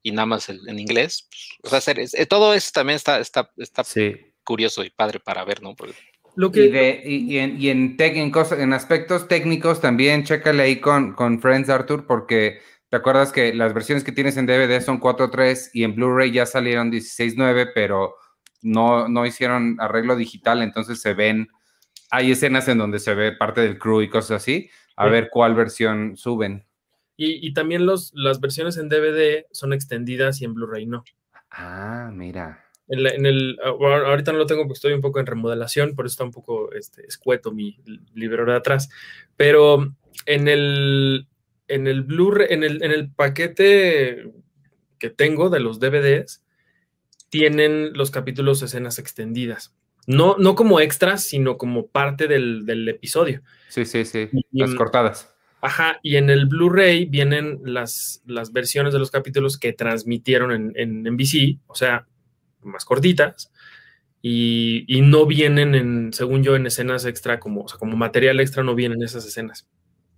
y 0.04 0.12
nada 0.12 0.28
más 0.28 0.50
en, 0.50 0.78
inglés. 0.78 1.28
Pues, 1.62 1.74
o 1.74 1.82
sea, 1.82 1.96
eh, 1.98 2.26
todo 2.28 2.54
eso 2.54 2.70
también 2.74 2.96
está, 2.96 3.20
está, 3.20 3.52
está 3.58 3.84
curioso 4.44 4.84
y 4.84 4.92
padre 4.92 5.20
para 5.20 5.44
ver, 5.46 5.64
¿no? 5.64 5.76
Lo 6.36 6.52
que... 6.52 7.02
y, 7.04 7.40
en, 7.40 7.60
y 7.60 7.70
en, 7.70 7.98
en, 8.00 8.74
aspectos 8.74 9.28
técnicos 9.28 9.82
también, 9.82 10.24
chécale 10.26 10.62
ahí 10.62 10.80
con, 10.80 11.14
con 11.14 11.42
Friends, 11.42 11.70
Arthur, 11.70 12.06
porque 12.06 12.60
¿Te 12.90 12.98
acuerdas 12.98 13.32
que 13.32 13.54
las 13.54 13.74
versiones 13.74 14.04
que 14.04 14.12
tienes 14.12 14.36
en 14.38 14.48
DVD 14.48 14.82
son 14.82 15.00
4.3 15.00 15.70
y 15.74 15.84
en 15.84 15.96
Blu-ray 15.96 16.32
ya 16.32 16.48
salieron 16.48 16.92
16.9, 16.92 17.72
pero 17.76 18.16
no, 18.62 19.08
no 19.08 19.26
hicieron 19.28 19.78
arreglo 19.80 20.16
digital, 20.16 20.64
entonces 20.64 21.00
se 21.00 21.14
ven, 21.14 21.50
hay 22.10 22.32
escenas 22.32 22.68
en 22.68 22.80
donde 22.80 23.00
se 23.00 23.14
ve 23.14 23.32
parte 23.32 23.62
del 23.62 23.78
crew 23.78 24.02
y 24.02 24.10
cosas 24.10 24.42
así, 24.42 24.70
a 24.96 25.08
ver 25.08 25.30
cuál 25.32 25.54
versión 25.54 26.18
suben. 26.18 26.66
Y, 27.16 27.54
también 27.54 27.86
los, 27.86 28.12
las 28.16 28.40
versiones 28.40 28.78
en 28.78 28.88
DVD 28.88 29.46
son 29.52 29.74
extendidas 29.74 30.42
y 30.42 30.46
en 30.46 30.54
Blu-ray 30.54 30.86
no. 30.86 31.04
Ah, 31.52 32.10
mira. 32.14 32.66
En, 32.88 33.26
el, 33.26 33.60
ahorita 33.62 34.32
no 34.32 34.38
lo 34.40 34.46
tengo 34.46 34.64
porque 34.64 34.78
estoy 34.78 34.94
un 34.94 35.02
poco 35.02 35.20
en 35.20 35.26
remodelación, 35.26 35.96
por 35.96 36.06
eso 36.06 36.14
está 36.14 36.24
un 36.24 36.32
poco 36.32 36.72
este, 36.72 37.06
escueto 37.06 37.52
mi 37.52 37.78
libro 38.16 38.46
de 38.46 38.58
atrás. 38.58 38.90
Pero 39.36 39.94
en 40.26 40.48
el, 40.48 41.28
en 41.70 41.88
el 41.88 42.04
Blu-ray, 42.04 42.48
en 42.50 42.64
el, 42.64 42.84
en 42.84 42.92
el 42.92 43.12
paquete 43.12 44.32
que 44.98 45.10
tengo 45.10 45.50
de 45.50 45.60
los 45.60 45.80
DVDs, 45.80 46.44
tienen 47.30 47.94
los 47.94 48.12
capítulos 48.12 48.62
escenas 48.62 49.00
extendidas. 49.00 49.74
No, 50.08 50.36
no 50.38 50.56
como 50.56 50.80
extras, 50.80 51.24
sino 51.24 51.58
como 51.58 51.88
parte 51.88 52.28
del, 52.28 52.90
episodio. 52.90 53.42
Sí, 53.70 53.86
sí, 53.86 54.06
sí. 54.06 54.30
las 54.52 54.74
cortadas. 54.74 55.34
Ajá, 55.62 56.00
y 56.02 56.16
en 56.16 56.30
el 56.30 56.48
Blu-ray 56.48 57.06
vienen 57.06 57.60
las, 57.64 58.24
las 58.26 58.52
versiones 58.52 58.94
de 58.94 59.00
los 59.00 59.12
capítulos 59.12 59.58
que 59.58 59.74
transmitieron 59.74 60.52
en, 60.52 60.72
en 60.76 61.04
NBC, 61.04 61.60
o 61.68 61.76
sea, 61.76 62.08
más 62.62 62.86
cortitas, 62.86 63.52
y, 64.22 65.02
no 65.04 65.26
vienen 65.26 65.76
en, 65.76 66.14
según 66.14 66.44
yo, 66.44 66.56
en 66.56 66.66
escenas 66.66 67.06
extra, 67.06 67.40
como, 67.40 67.62
o 67.62 67.68
sea, 67.68 67.78
como 67.78 67.96
material 67.96 68.40
extra 68.40 68.64
no 68.64 68.76
vienen 68.76 69.02
esas 69.04 69.26
escenas. 69.26 69.68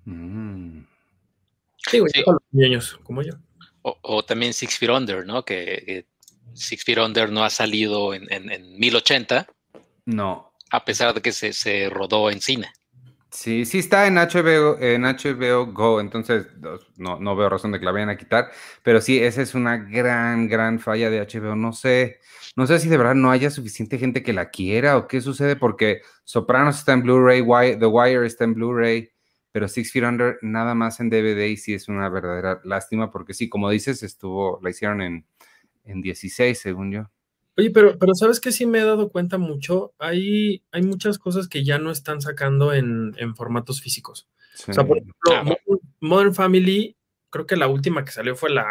Mm. 0.06 0.82
Sí, 1.90 2.02
niños 2.52 3.00
como 3.04 3.22
yo. 3.22 3.34
O, 3.84 4.24
también 4.24 4.54
Six 4.54 4.78
Feet 4.78 4.92
Under, 4.92 5.26
¿no? 5.26 5.44
Que, 5.44 6.06
Six 6.54 6.84
Feet 6.84 7.00
Under 7.00 7.32
no 7.32 7.44
ha 7.44 7.50
salido 7.50 8.14
en, 8.14 8.32
en, 8.32 8.78
1080. 8.78 9.48
No. 10.06 10.54
A 10.70 10.86
pesar 10.86 11.14
de 11.14 11.22
que 11.22 11.32
se, 11.32 11.54
se, 11.54 11.90
rodó 11.90 12.30
en 12.30 12.42
cine. 12.42 12.72
Sí, 13.32 13.66
sí 13.66 13.80
está 13.80 14.08
en 14.08 14.16
HBO, 14.16 14.78
en 14.80 15.04
HBO 15.04 15.72
Go, 15.72 16.02
entonces 16.02 16.48
no, 16.98 17.18
no 17.18 17.36
veo 17.36 17.50
razón 17.50 17.72
de 17.72 17.80
que 17.80 17.86
la 17.86 17.94
vayan 17.94 18.10
a 18.10 18.18
quitar, 18.18 18.52
pero 18.84 19.00
sí, 19.00 19.20
esa 19.20 19.42
es 19.42 19.56
una 19.56 19.78
gran, 19.78 20.50
gran 20.50 20.80
falla 20.80 21.10
de 21.10 21.22
HBO. 21.22 21.56
No 21.56 21.72
sé, 21.72 22.20
no 22.58 22.68
sé 22.68 22.78
si 22.80 22.90
de 22.90 22.98
verdad 22.98 23.16
no 23.16 23.32
haya 23.32 23.50
suficiente 23.50 23.98
gente 23.98 24.22
que 24.22 24.34
la 24.34 24.50
quiera 24.50 24.98
o 24.98 25.08
qué 25.08 25.22
sucede, 25.22 25.56
porque 25.56 26.02
Sopranos 26.26 26.78
está 26.78 26.92
en 26.92 27.04
Blu-ray, 27.04 27.42
The 27.80 27.86
Wire 27.86 28.26
está 28.26 28.44
en 28.44 28.54
Blu-ray, 28.54 29.11
pero 29.52 29.68
Six 29.68 29.92
Feet 29.92 30.06
Under 30.06 30.38
nada 30.42 30.76
más 30.76 31.00
en 31.00 31.10
DVD 31.10 31.48
y 31.48 31.58
sí 31.58 31.74
es 31.74 31.88
una 31.88 32.10
verdadera 32.10 32.62
lástima 32.64 33.12
porque 33.12 33.34
sí, 33.34 33.50
como 33.50 33.70
dices, 33.70 34.04
estuvo, 34.04 34.60
la 34.62 34.70
hicieron 34.70 35.02
en, 35.02 35.26
en 35.86 36.02
16, 36.02 36.60
según 36.60 36.92
yo. 36.92 37.10
Oye, 37.58 37.70
pero, 37.70 37.98
pero 38.00 38.14
¿sabes 38.16 38.40
que 38.40 38.52
sí 38.52 38.66
me 38.66 38.80
he 38.80 38.86
dado 38.86 39.10
cuenta 39.10 39.38
mucho? 39.38 39.94
Hay, 40.00 40.64
hay 40.72 40.84
muchas 40.84 41.20
cosas 41.20 41.48
que 41.48 41.64
ya 41.64 41.78
no 41.80 41.92
están 41.92 42.22
sacando 42.22 42.74
en, 42.74 43.14
formatos 43.36 43.82
físicos. 43.82 44.30
O 44.68 44.74
sea, 44.74 44.86
por 44.86 44.98
ejemplo, 44.98 45.58
Modern 46.00 46.34
Family, 46.34 46.96
creo 47.30 47.46
que 47.46 47.56
la 47.56 47.68
última 47.68 48.06
que 48.06 48.12
salió 48.12 48.36
fue 48.36 48.52
la 48.52 48.66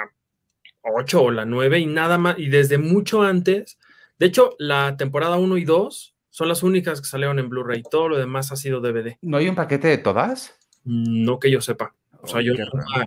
8 0.82 1.22
o 1.22 1.30
la 1.30 1.44
9 1.44 1.78
y 1.78 1.86
nada 1.86 2.16
más, 2.16 2.38
y 2.38 2.48
desde 2.48 2.78
mucho 2.78 3.22
antes, 3.22 3.78
de 4.18 4.26
hecho, 4.26 4.54
la 4.58 4.96
temporada 4.96 5.38
1 5.38 5.56
y 5.58 5.64
2 5.64 6.14
son 6.30 6.48
las 6.48 6.62
únicas 6.62 7.00
que 7.00 7.08
salieron 7.08 7.38
en 7.38 7.48
Blu-ray, 7.48 7.82
todo 7.82 8.08
lo 8.08 8.18
demás 8.18 8.52
ha 8.52 8.56
sido 8.56 8.80
DVD. 8.80 9.18
¿No 9.20 9.36
hay 9.36 9.48
un 9.48 9.56
paquete 9.56 9.88
de 9.88 9.98
todas? 9.98 10.56
No 10.84 11.38
que 11.38 11.50
yo 11.50 11.60
sepa. 11.60 11.94
O 12.22 12.26
sea, 12.26 12.40
yo 12.42 12.52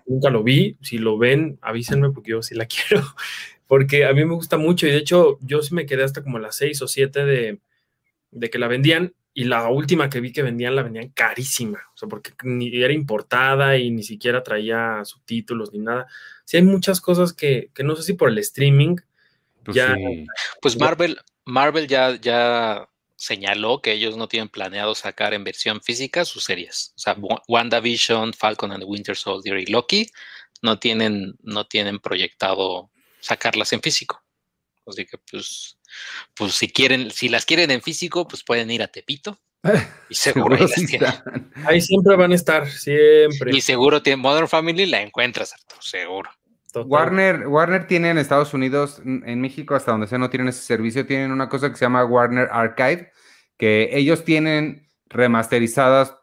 nunca, 0.05 0.29
lo 0.29 0.43
vi. 0.43 0.77
Si 0.81 0.97
lo 0.97 1.17
ven, 1.17 1.59
avísenme 1.61 2.09
porque 2.11 2.31
yo 2.31 2.41
sí 2.41 2.55
la 2.55 2.65
quiero. 2.67 3.03
Porque 3.67 4.05
a 4.05 4.13
mí 4.13 4.25
me 4.25 4.33
gusta 4.33 4.57
mucho 4.57 4.87
y 4.87 4.91
de 4.91 4.97
hecho 4.97 5.37
yo 5.41 5.61
sí 5.61 5.73
me 5.73 5.85
quedé 5.85 6.03
hasta 6.03 6.23
como 6.23 6.39
las 6.39 6.55
seis 6.55 6.81
o 6.81 6.87
siete 6.87 7.25
de, 7.25 7.59
que 8.49 8.59
la 8.59 8.67
vendían 8.67 9.13
y 9.33 9.45
la 9.45 9.67
última 9.69 10.09
que 10.09 10.19
vi 10.19 10.31
que 10.31 10.43
vendían 10.43 10.75
la 10.75 10.83
vendían 10.83 11.09
carísima. 11.09 11.79
O 11.93 11.97
sea, 11.97 12.09
porque 12.09 12.31
ni 12.43 12.75
era 12.75 12.93
importada 12.93 13.77
y 13.77 13.89
ni 13.89 14.03
siquiera 14.03 14.43
traía 14.43 15.01
subtítulos 15.05 15.73
ni 15.73 15.79
nada. 15.79 16.07
Sí 16.45 16.57
hay 16.57 16.63
muchas 16.63 17.01
cosas 17.01 17.33
que, 17.33 17.71
no 17.83 17.95
sé 17.95 18.03
si 18.03 18.13
por 18.13 18.29
el 18.29 18.37
streaming 18.39 18.97
pues 19.63 19.75
ya... 19.75 19.95
Pues 20.61 20.77
Marvel, 20.77 21.17
Marvel 21.45 21.87
ya, 21.87 22.19
ya 22.19 22.89
señaló 23.23 23.81
que 23.81 23.93
ellos 23.93 24.17
no 24.17 24.27
tienen 24.27 24.49
planeado 24.49 24.95
sacar 24.95 25.33
en 25.33 25.45
versión 25.45 25.81
física 25.81 26.25
sus 26.25 26.43
series. 26.43 26.91
O 26.97 26.99
sea, 26.99 27.15
WandaVision, 27.47 28.33
Falcon 28.33 28.73
and 28.73 28.81
the 28.81 28.85
Winter 28.85 29.15
Soldier 29.15 29.57
y 29.59 29.65
Loki 29.67 30.11
no 30.61 30.77
tienen, 30.77 31.35
no 31.41 31.65
tienen 31.65 31.99
proyectado 31.99 32.91
sacarlas 33.21 33.71
en 33.71 33.81
físico. 33.81 34.21
Así 34.85 35.05
que 35.05 35.17
pues, 35.17 35.77
pues 36.33 36.53
si 36.53 36.67
quieren, 36.67 37.11
si 37.11 37.29
las 37.29 37.45
quieren 37.45 37.71
en 37.71 37.81
físico, 37.81 38.27
pues 38.27 38.43
pueden 38.43 38.69
ir 38.69 38.83
a 38.83 38.87
Tepito. 38.87 39.39
Y 40.09 40.15
seguro 40.15 40.57
ahí, 40.57 40.67
ahí 41.65 41.81
siempre 41.81 42.17
van 42.17 42.33
a 42.33 42.35
estar, 42.35 42.69
siempre. 42.69 43.55
Y 43.55 43.61
seguro 43.61 44.03
tiene 44.03 44.17
Modern 44.17 44.49
Family 44.49 44.85
la 44.85 45.01
encuentras, 45.01 45.53
Arturo, 45.53 45.81
seguro. 45.81 46.29
Warner, 46.75 47.47
Warner 47.47 47.87
tiene 47.87 48.09
en 48.09 48.17
Estados 48.17 48.53
Unidos, 48.53 49.01
en 49.05 49.41
México, 49.41 49.75
hasta 49.75 49.91
donde 49.91 50.07
sea, 50.07 50.17
no 50.17 50.29
tienen 50.29 50.47
ese 50.47 50.61
servicio, 50.61 51.05
tienen 51.05 51.31
una 51.31 51.49
cosa 51.49 51.69
que 51.69 51.75
se 51.75 51.85
llama 51.85 52.03
Warner 52.05 52.49
Archive, 52.51 53.11
que 53.57 53.89
ellos 53.93 54.23
tienen 54.23 54.87
remasterizadas 55.05 56.17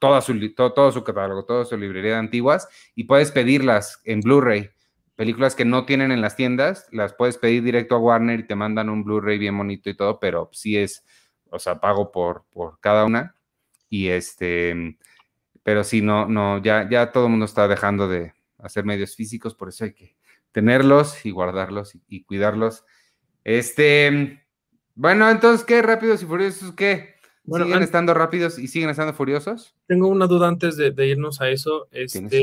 toda 0.00 0.20
su, 0.20 0.54
todo, 0.54 0.90
su 0.90 1.04
catálogo, 1.04 1.44
toda 1.44 1.64
su 1.64 1.76
librería 1.76 2.12
de 2.12 2.18
antiguas, 2.18 2.68
y 2.94 3.04
puedes 3.04 3.30
pedirlas 3.30 4.00
en 4.04 4.20
Blu-ray. 4.20 4.70
Películas 5.14 5.54
que 5.54 5.64
no 5.64 5.84
tienen 5.84 6.10
en 6.12 6.22
las 6.22 6.34
tiendas, 6.34 6.88
las 6.90 7.12
puedes 7.12 7.36
pedir 7.36 7.62
directo 7.62 7.94
a 7.94 7.98
Warner 7.98 8.40
y 8.40 8.46
te 8.46 8.54
mandan 8.54 8.88
un 8.88 9.04
Blu-ray 9.04 9.38
bien 9.38 9.56
bonito 9.56 9.90
y 9.90 9.94
todo, 9.94 10.18
pero 10.18 10.48
sí 10.52 10.76
es, 10.76 11.04
o 11.50 11.58
sea, 11.58 11.78
pago 11.78 12.10
por, 12.10 12.46
por 12.50 12.80
cada 12.80 13.04
una. 13.04 13.36
Y 13.88 14.08
este, 14.08 14.98
pero 15.62 15.84
sí, 15.84 16.00
no, 16.00 16.26
no, 16.26 16.62
ya, 16.62 16.88
ya 16.88 17.12
todo 17.12 17.26
el 17.26 17.30
mundo 17.30 17.44
está 17.44 17.68
dejando 17.68 18.08
de, 18.08 18.32
hacer 18.62 18.84
medios 18.84 19.16
físicos, 19.16 19.54
por 19.54 19.68
eso 19.68 19.84
hay 19.84 19.94
que 19.94 20.16
tenerlos 20.52 21.24
y 21.24 21.30
guardarlos 21.30 21.92
y, 22.08 22.22
cuidarlos. 22.24 22.84
Este, 23.44 24.44
bueno, 24.94 25.30
entonces, 25.30 25.64
¿qué 25.64 25.82
rápidos 25.82 26.22
y 26.22 26.26
furiosos? 26.26 26.72
¿Qué? 26.72 27.14
¿Siguen 27.44 27.82
estando 27.82 28.14
rápidos 28.14 28.58
y 28.58 28.68
siguen 28.68 28.90
estando 28.90 29.14
furiosos? 29.14 29.74
Tengo 29.86 30.08
una 30.08 30.26
duda 30.26 30.48
antes 30.48 30.76
de, 30.76 31.06
irnos 31.06 31.40
a 31.40 31.48
eso. 31.50 31.88
Este, 31.90 32.42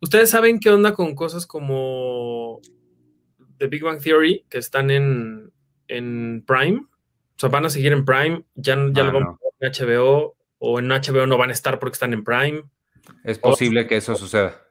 ¿Ustedes 0.00 0.30
saben 0.30 0.60
qué 0.60 0.70
onda 0.70 0.94
con 0.94 1.14
cosas 1.14 1.46
como 1.46 2.60
The 3.58 3.66
Big 3.66 3.82
Bang 3.82 4.00
Theory 4.00 4.44
que 4.48 4.58
están 4.58 4.90
en, 4.90 5.52
en 5.88 6.44
Prime? 6.46 6.78
O 6.78 7.38
sea, 7.38 7.48
van 7.50 7.66
a 7.66 7.70
seguir 7.70 7.92
en 7.92 8.04
Prime, 8.04 8.44
ya, 8.54 8.76
ya 8.92 9.04
lo 9.04 9.10
ah, 9.10 9.12
vamos 9.12 9.40
a 9.40 9.66
en 9.66 9.72
HBO 9.72 10.36
o 10.58 10.78
en 10.78 10.88
HBO 10.88 11.26
no 11.26 11.36
van 11.36 11.50
a 11.50 11.52
estar 11.52 11.78
porque 11.78 11.94
están 11.94 12.12
en 12.14 12.24
Prime. 12.24 12.62
Es 13.24 13.38
posible 13.38 13.86
que 13.86 13.96
eso 13.96 14.16
suceda 14.16 14.65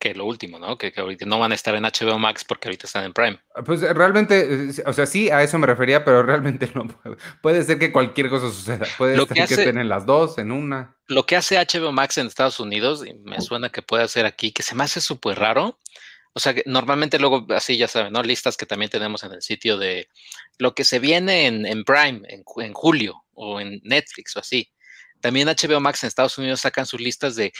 que 0.00 0.14
lo 0.14 0.24
último, 0.24 0.58
¿no? 0.58 0.78
Que, 0.78 0.92
ahorita 0.96 1.26
no 1.26 1.38
van 1.38 1.52
a 1.52 1.54
estar 1.54 1.74
en 1.74 1.84
HBO 1.84 2.18
Max 2.18 2.42
porque 2.44 2.68
ahorita 2.68 2.86
están 2.86 3.04
en 3.04 3.12
Prime. 3.12 3.38
Ah, 3.54 3.62
pues 3.62 3.82
eh, 3.82 3.92
realmente, 3.92 4.70
o 4.84 4.92
sea, 4.92 5.06
sí, 5.06 5.30
a 5.30 5.42
eso 5.42 5.58
me 5.58 5.66
refería, 5.66 6.04
pero 6.04 6.24
realmente 6.24 6.68
no. 6.74 6.88
Puede 7.42 7.62
ser 7.62 7.78
que 7.78 7.92
cualquier 7.92 8.30
cosa 8.30 8.48
suceda. 8.48 8.86
Puede 8.98 9.16
ser 9.16 9.28
que, 9.28 9.54
estén 9.54 9.78
en 9.78 9.88
las 9.88 10.06
dos, 10.06 10.38
en 10.38 10.50
una. 10.50 10.96
Lo 11.06 11.26
que 11.26 11.36
hace 11.36 11.58
HBO 11.58 11.92
Max 11.92 12.18
en 12.18 12.26
Estados 12.26 12.58
Unidos, 12.58 13.06
y 13.06 13.14
me 13.14 13.40
suena 13.40 13.68
que 13.68 13.82
puede 13.82 14.02
hacer 14.02 14.26
aquí, 14.26 14.50
que 14.50 14.62
se 14.62 14.74
me 14.74 14.84
hace 14.84 15.00
súper 15.00 15.38
raro. 15.38 15.78
O 16.32 16.40
sea, 16.40 16.54
que 16.54 16.62
normalmente 16.64 17.18
luego, 17.18 17.46
así 17.50 17.76
ya 17.76 17.88
saben, 17.88 18.12
¿no? 18.12 18.22
Listas 18.22 18.56
que 18.56 18.66
también 18.66 18.90
tenemos 18.90 19.22
en 19.24 19.32
el 19.32 19.42
sitio 19.42 19.76
de 19.76 20.08
lo 20.58 20.74
que 20.74 20.84
se 20.84 20.98
viene 20.98 21.46
en, 21.46 21.84
Prime, 21.84 22.22
en, 22.28 22.44
en 22.56 22.72
julio, 22.72 23.24
o 23.34 23.60
en 23.60 23.80
Netflix, 23.84 24.36
o 24.36 24.40
así. 24.40 24.72
También 25.20 25.48
HBO 25.48 25.80
Max 25.80 26.02
en 26.02 26.08
Estados 26.08 26.36
Unidos 26.38 26.60
sacan 26.60 26.86
sus 26.86 27.00
listas 27.00 27.36
de 27.36 27.46
eh, 27.46 27.52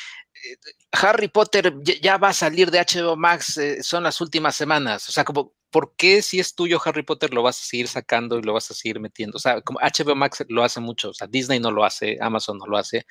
Harry 0.92 1.28
Potter 1.28 1.74
ya 1.82 2.16
va 2.16 2.30
a 2.30 2.32
salir 2.34 2.70
de 2.70 2.80
HBO 2.80 3.16
Max, 3.16 3.56
eh, 3.58 3.82
son 3.82 4.02
las 4.02 4.20
últimas 4.20 4.56
semanas. 4.56 5.08
O 5.08 5.12
sea, 5.12 5.24
como, 5.24 5.54
¿por 5.70 5.94
qué 5.96 6.22
si 6.22 6.40
es 6.40 6.54
tuyo 6.54 6.80
Harry 6.84 7.02
Potter 7.02 7.32
lo 7.32 7.42
vas 7.42 7.60
a 7.60 7.64
seguir 7.64 7.88
sacando 7.88 8.38
y 8.38 8.42
lo 8.42 8.52
vas 8.52 8.70
a 8.70 8.74
seguir 8.74 9.00
metiendo? 9.00 9.36
O 9.36 9.40
sea, 9.40 9.60
como 9.60 9.78
HBO 9.80 10.14
Max 10.16 10.44
lo 10.48 10.64
hace 10.64 10.80
mucho, 10.80 11.10
o 11.10 11.14
sea, 11.14 11.26
Disney 11.26 11.60
no 11.60 11.70
lo 11.70 11.84
hace, 11.84 12.18
Amazon 12.20 12.58
no 12.58 12.66
lo 12.66 12.76
hace, 12.76 13.06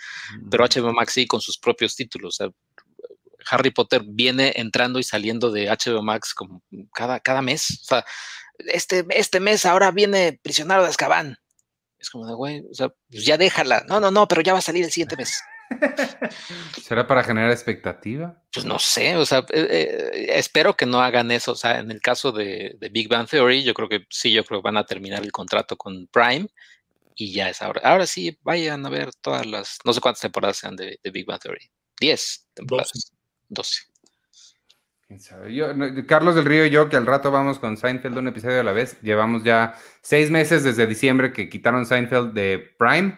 pero 0.49 0.65
HBO 0.65 0.91
mm. 0.91 0.95
Max 0.95 1.13
sí 1.13 1.27
con 1.27 1.41
sus 1.41 1.57
propios 1.57 1.95
títulos. 1.95 2.39
O 2.39 2.45
sea, 2.45 2.53
Harry 3.49 3.71
Potter 3.71 4.03
viene 4.05 4.53
entrando 4.55 4.99
y 4.99 5.03
saliendo 5.03 5.51
de 5.51 5.69
HBO 5.69 6.03
Max 6.03 6.33
como 6.33 6.61
cada, 6.93 7.19
cada 7.19 7.41
mes. 7.41 7.79
O 7.81 7.85
sea, 7.85 8.05
este, 8.59 9.05
este 9.09 9.39
mes 9.39 9.65
ahora 9.65 9.91
viene 9.91 10.39
Prisionero 10.41 10.83
de 10.83 10.89
Azkaban. 10.89 11.37
Es 11.99 12.09
como 12.09 12.25
de, 12.25 12.33
güey, 12.33 12.63
o 12.71 12.73
sea, 12.73 12.89
pues 13.09 13.25
ya 13.25 13.37
déjala. 13.37 13.83
No, 13.87 13.99
no, 13.99 14.09
no, 14.09 14.27
pero 14.27 14.41
ya 14.41 14.53
va 14.53 14.59
a 14.59 14.63
salir 14.63 14.85
el 14.85 14.91
siguiente 14.91 15.17
mes. 15.17 15.41
¿Será 16.81 17.05
para 17.05 17.23
generar 17.23 17.51
expectativa? 17.51 18.41
Pues 18.53 18.65
no 18.65 18.79
sé, 18.79 19.15
o 19.17 19.25
sea, 19.25 19.39
eh, 19.49 19.67
eh, 19.69 20.25
espero 20.35 20.75
que 20.75 20.85
no 20.85 21.01
hagan 21.01 21.31
eso. 21.31 21.51
O 21.51 21.55
sea, 21.55 21.79
en 21.79 21.91
el 21.91 22.01
caso 22.01 22.31
de, 22.31 22.77
Big 22.91 23.09
Bang 23.09 23.27
Theory, 23.27 23.63
yo 23.63 23.73
creo 23.73 23.89
que 23.89 24.05
sí, 24.09 24.31
yo 24.31 24.43
creo 24.45 24.61
que 24.61 24.65
van 24.65 24.77
a 24.77 24.85
terminar 24.85 25.23
el 25.23 25.31
contrato 25.31 25.77
con 25.77 26.07
Prime 26.07 26.47
y 27.15 27.33
ya 27.33 27.49
es 27.49 27.61
ahora. 27.61 27.81
Ahora 27.83 28.07
sí, 28.07 28.37
vayan 28.43 28.85
a 28.85 28.89
ver 28.89 29.13
todas 29.15 29.45
las, 29.45 29.77
no 29.83 29.93
sé 29.93 30.01
cuántas 30.01 30.21
temporadas 30.21 30.57
sean 30.57 30.75
de, 30.75 30.99
Big 31.11 31.25
Bang 31.25 31.39
Theory. 31.39 31.69
Diez 31.99 32.47
temporadas. 32.53 33.11
Doce. 35.09 36.05
Carlos 36.07 36.35
del 36.35 36.45
Río 36.45 36.65
y 36.65 36.69
yo, 36.69 36.87
que 36.87 36.95
al 36.95 37.05
rato 37.05 37.31
vamos 37.31 37.57
con 37.57 37.77
Seinfeld 37.77 38.17
un 38.17 38.27
episodio 38.27 38.61
a 38.61 38.63
la 38.63 38.73
vez, 38.73 39.01
llevamos 39.01 39.43
ya 39.43 39.75
seis 40.01 40.29
meses 40.29 40.63
desde 40.63 40.85
diciembre 40.85 41.33
que 41.33 41.49
quitaron 41.49 41.85
Seinfeld 41.85 42.33
de 42.33 42.75
Prime 42.77 43.17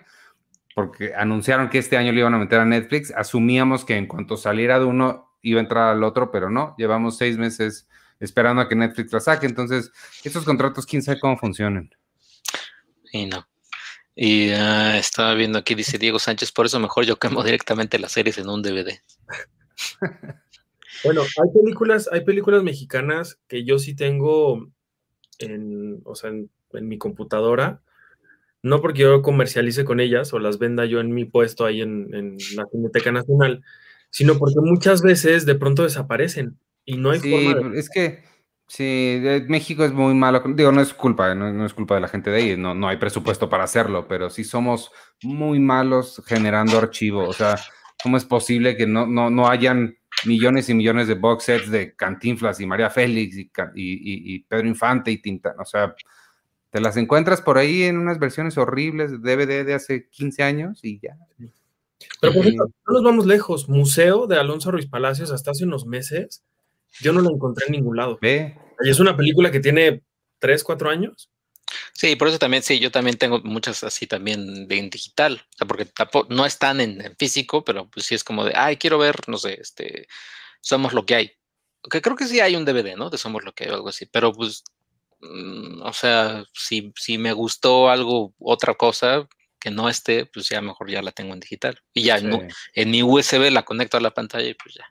porque 0.74 1.14
anunciaron 1.16 1.70
que 1.70 1.80
este 1.80 1.98
año 1.98 2.12
lo 2.12 2.20
iban 2.20 2.34
a 2.34 2.38
meter 2.38 2.60
a 2.60 2.66
Netflix. 2.66 3.12
Asumíamos 3.12 3.86
que 3.86 3.98
en 3.98 4.08
cuanto 4.08 4.38
saliera 4.38 4.80
de 4.80 4.86
uno 4.86 5.36
iba 5.42 5.60
a 5.60 5.64
entrar 5.64 5.90
al 5.90 6.04
otro, 6.04 6.32
pero 6.32 6.50
no. 6.50 6.76
Llevamos 6.78 7.18
seis 7.18 7.38
meses 7.38 7.88
esperando 8.20 8.62
a 8.62 8.70
que 8.70 8.76
Netflix 8.76 9.12
la 9.12 9.20
saque. 9.20 9.46
Entonces, 9.46 9.92
estos 10.24 10.46
contratos, 10.46 10.86
quién 10.86 11.02
sabe 11.02 11.20
cómo 11.20 11.38
funcionan. 11.38 11.90
Y 13.12 13.26
no. 13.26 13.48
Y 14.16 14.52
ah, 14.52 14.98
estaba 14.98 15.34
viendo 15.34 15.58
aquí, 15.58 15.76
dice 15.76 15.98
Diego 15.98 16.20
Sánchez, 16.20 16.52
por 16.52 16.66
eso 16.66 16.80
mejor 16.80 17.06
yo 17.06 17.18
quemo 17.18 17.44
directamente 17.44 18.00
las 18.00 18.12
series 18.12 18.38
en 18.38 18.50
un 18.50 18.62
DVD. 18.62 19.00
bueno, 21.04 21.22
hay 21.22 21.62
películas, 21.62 22.10
hay 22.12 22.22
películas 22.22 22.64
mexicanas 22.64 23.40
que 23.48 23.64
yo 23.64 23.80
sí 23.80 23.96
tengo 23.96 24.68
en, 25.40 26.02
o 26.06 26.16
sea, 26.16 26.30
en 26.30 26.88
mi 26.88 26.98
computadora 26.98 27.82
no 28.64 28.82
porque 28.82 29.02
yo 29.02 29.22
comercialice 29.22 29.86
con 29.86 30.00
ellas 30.00 30.34
o 30.34 30.40
las 30.40 30.60
venda 30.60 30.86
yo 30.86 31.00
en 31.00 31.14
mi 31.14 31.26
puesto 31.26 31.66
ahí 31.66 31.82
en, 31.82 32.38
la 32.56 32.66
Cineteca 32.72 33.12
Nacional, 33.12 33.64
sino 34.10 34.38
porque 34.38 34.60
muchas 34.62 35.02
veces 35.02 35.46
de 35.46 35.56
pronto 35.56 35.84
desaparecen 35.84 36.60
y 36.86 36.98
no 36.98 37.12
hay 37.12 37.20
forma 37.20 37.76
Es 37.76 37.90
que 37.90 38.24
sí, 38.68 39.22
México 39.48 39.84
es 39.84 39.94
muy 39.94 40.14
malo, 40.14 40.44
digo, 40.56 40.72
no 40.72 40.82
es 40.82 40.94
culpa, 40.94 41.34
no, 41.34 41.66
es 41.66 41.74
culpa 41.74 41.96
de 41.96 42.02
la 42.02 42.08
gente 42.08 42.30
de 42.30 42.38
ahí, 42.38 42.58
no, 42.58 42.76
no 42.76 42.88
hay 42.88 42.98
presupuesto 42.98 43.50
para 43.50 43.64
hacerlo, 43.64 44.08
pero 44.08 44.30
sí 44.30 44.44
somos 44.44 44.92
muy 45.24 45.60
malos 45.60 46.22
generando 46.26 46.78
archivo, 46.78 47.28
o 47.28 47.34
sea, 47.34 47.56
¿cómo 48.04 48.18
es 48.18 48.26
posible 48.26 48.78
que 48.78 48.86
no, 48.86 49.08
no, 49.08 49.30
no 49.30 49.50
hayan 49.50 49.98
millones 50.26 50.70
y 50.70 50.74
millones 50.74 51.08
de 51.08 51.16
box 51.16 51.46
sets 51.46 51.72
de 51.72 51.96
Cantinflas 51.96 52.60
y 52.60 52.66
María 52.66 52.90
Félix 52.90 53.38
y, 53.38 53.42
y, 53.44 53.50
y 53.76 54.40
Pedro 54.40 54.68
Infante 54.68 55.12
y 55.12 55.22
Tinta, 55.22 55.56
o 55.60 55.66
sea, 55.66 55.96
te 56.72 56.80
las 56.80 56.96
encuentras 56.98 57.42
por 57.42 57.58
ahí 57.58 57.84
en 57.84 57.98
unas 57.98 58.18
versiones 58.18 58.58
horribles 58.58 59.12
de 59.12 59.18
DVD 59.36 59.66
de 59.66 59.74
hace 59.74 60.08
15 60.10 60.42
años 60.42 60.80
y 60.82 61.00
ya. 61.02 61.18
Pero 62.20 62.34
por 62.34 62.42
ejemplo, 62.42 62.72
no 62.88 62.94
nos 62.94 63.04
vamos 63.04 63.26
lejos. 63.26 63.68
Museo 63.68 64.26
de 64.26 64.38
Alonso 64.38 64.72
Ruiz 64.72 64.88
Palacios 64.88 65.32
hasta 65.32 65.52
hace 65.52 65.66
unos 65.66 65.86
meses, 65.86 66.44
yo 67.02 67.12
no 67.12 67.22
lo 67.22 67.30
encontré 67.30 67.66
en 67.68 67.74
ningún 67.74 67.98
lado. 67.98 68.18
Ve. 68.22 68.58
Y 68.84 68.90
es 68.90 69.00
una 69.00 69.18
película 69.18 69.52
que 69.52 69.60
tiene 69.60 70.02
3, 70.40 70.64
4 70.64 70.90
años. 70.90 71.30
Sí, 71.94 72.16
por 72.16 72.28
eso 72.28 72.40
también, 72.40 72.64
sí, 72.64 72.80
yo 72.80 72.92
también 72.92 73.18
tengo 73.18 73.42
muchas 73.44 73.84
así 73.84 74.08
también 74.08 74.68
de 74.68 74.78
en 74.78 74.90
digital, 74.90 75.46
o 75.54 75.58
sea, 75.58 75.68
porque 75.68 75.88
no 76.30 76.46
están 76.46 76.82
en, 76.82 77.02
en, 77.02 77.16
físico, 77.18 77.64
pero 77.64 77.90
pues 77.90 78.06
sí 78.06 78.16
es 78.16 78.24
como 78.24 78.46
de, 78.46 78.54
ay, 78.56 78.78
quiero 78.78 78.98
ver, 78.98 79.16
no 79.28 79.38
sé, 79.38 79.60
este, 79.62 80.08
Somos 80.62 80.94
lo 80.94 81.06
que 81.06 81.16
hay. 81.16 81.32
Que 81.90 82.02
creo 82.02 82.16
que 82.16 82.28
sí 82.28 82.40
hay 82.40 82.56
un 82.56 82.66
DVD, 82.66 82.96
¿no? 82.96 83.10
De 83.10 83.18
Somos 83.18 83.44
lo 83.44 83.54
que 83.54 83.66
hay 83.66 83.72
o 83.72 83.76
algo 83.76 83.90
así, 83.90 84.06
pero 84.06 84.32
pues 84.32 84.64
Mm, 85.22 85.82
o 85.84 85.94
sea, 85.94 86.44
si, 86.54 86.92
si 86.96 87.18
me 87.18 87.34
gustó 87.34 87.90
algo, 87.90 88.34
otra 88.40 88.74
cosa 88.74 89.28
que 89.60 89.70
no 89.70 89.90
esté, 89.90 90.26
pues 90.26 90.50
ya 90.50 90.62
mejor 90.62 90.90
ya 90.90 91.02
la 91.02 91.12
tengo 91.12 91.34
en 91.34 91.40
digital. 91.40 91.80
Y 91.94 92.04
ya 92.04 92.18
en, 92.18 92.92
mi 92.92 93.04
USB 93.04 93.52
la 93.52 93.64
conecto 93.64 93.98
a 93.98 94.02
la 94.02 94.12
pantalla 94.12 94.50
y 94.50 94.56
pues 94.56 94.76
ya. 94.76 94.86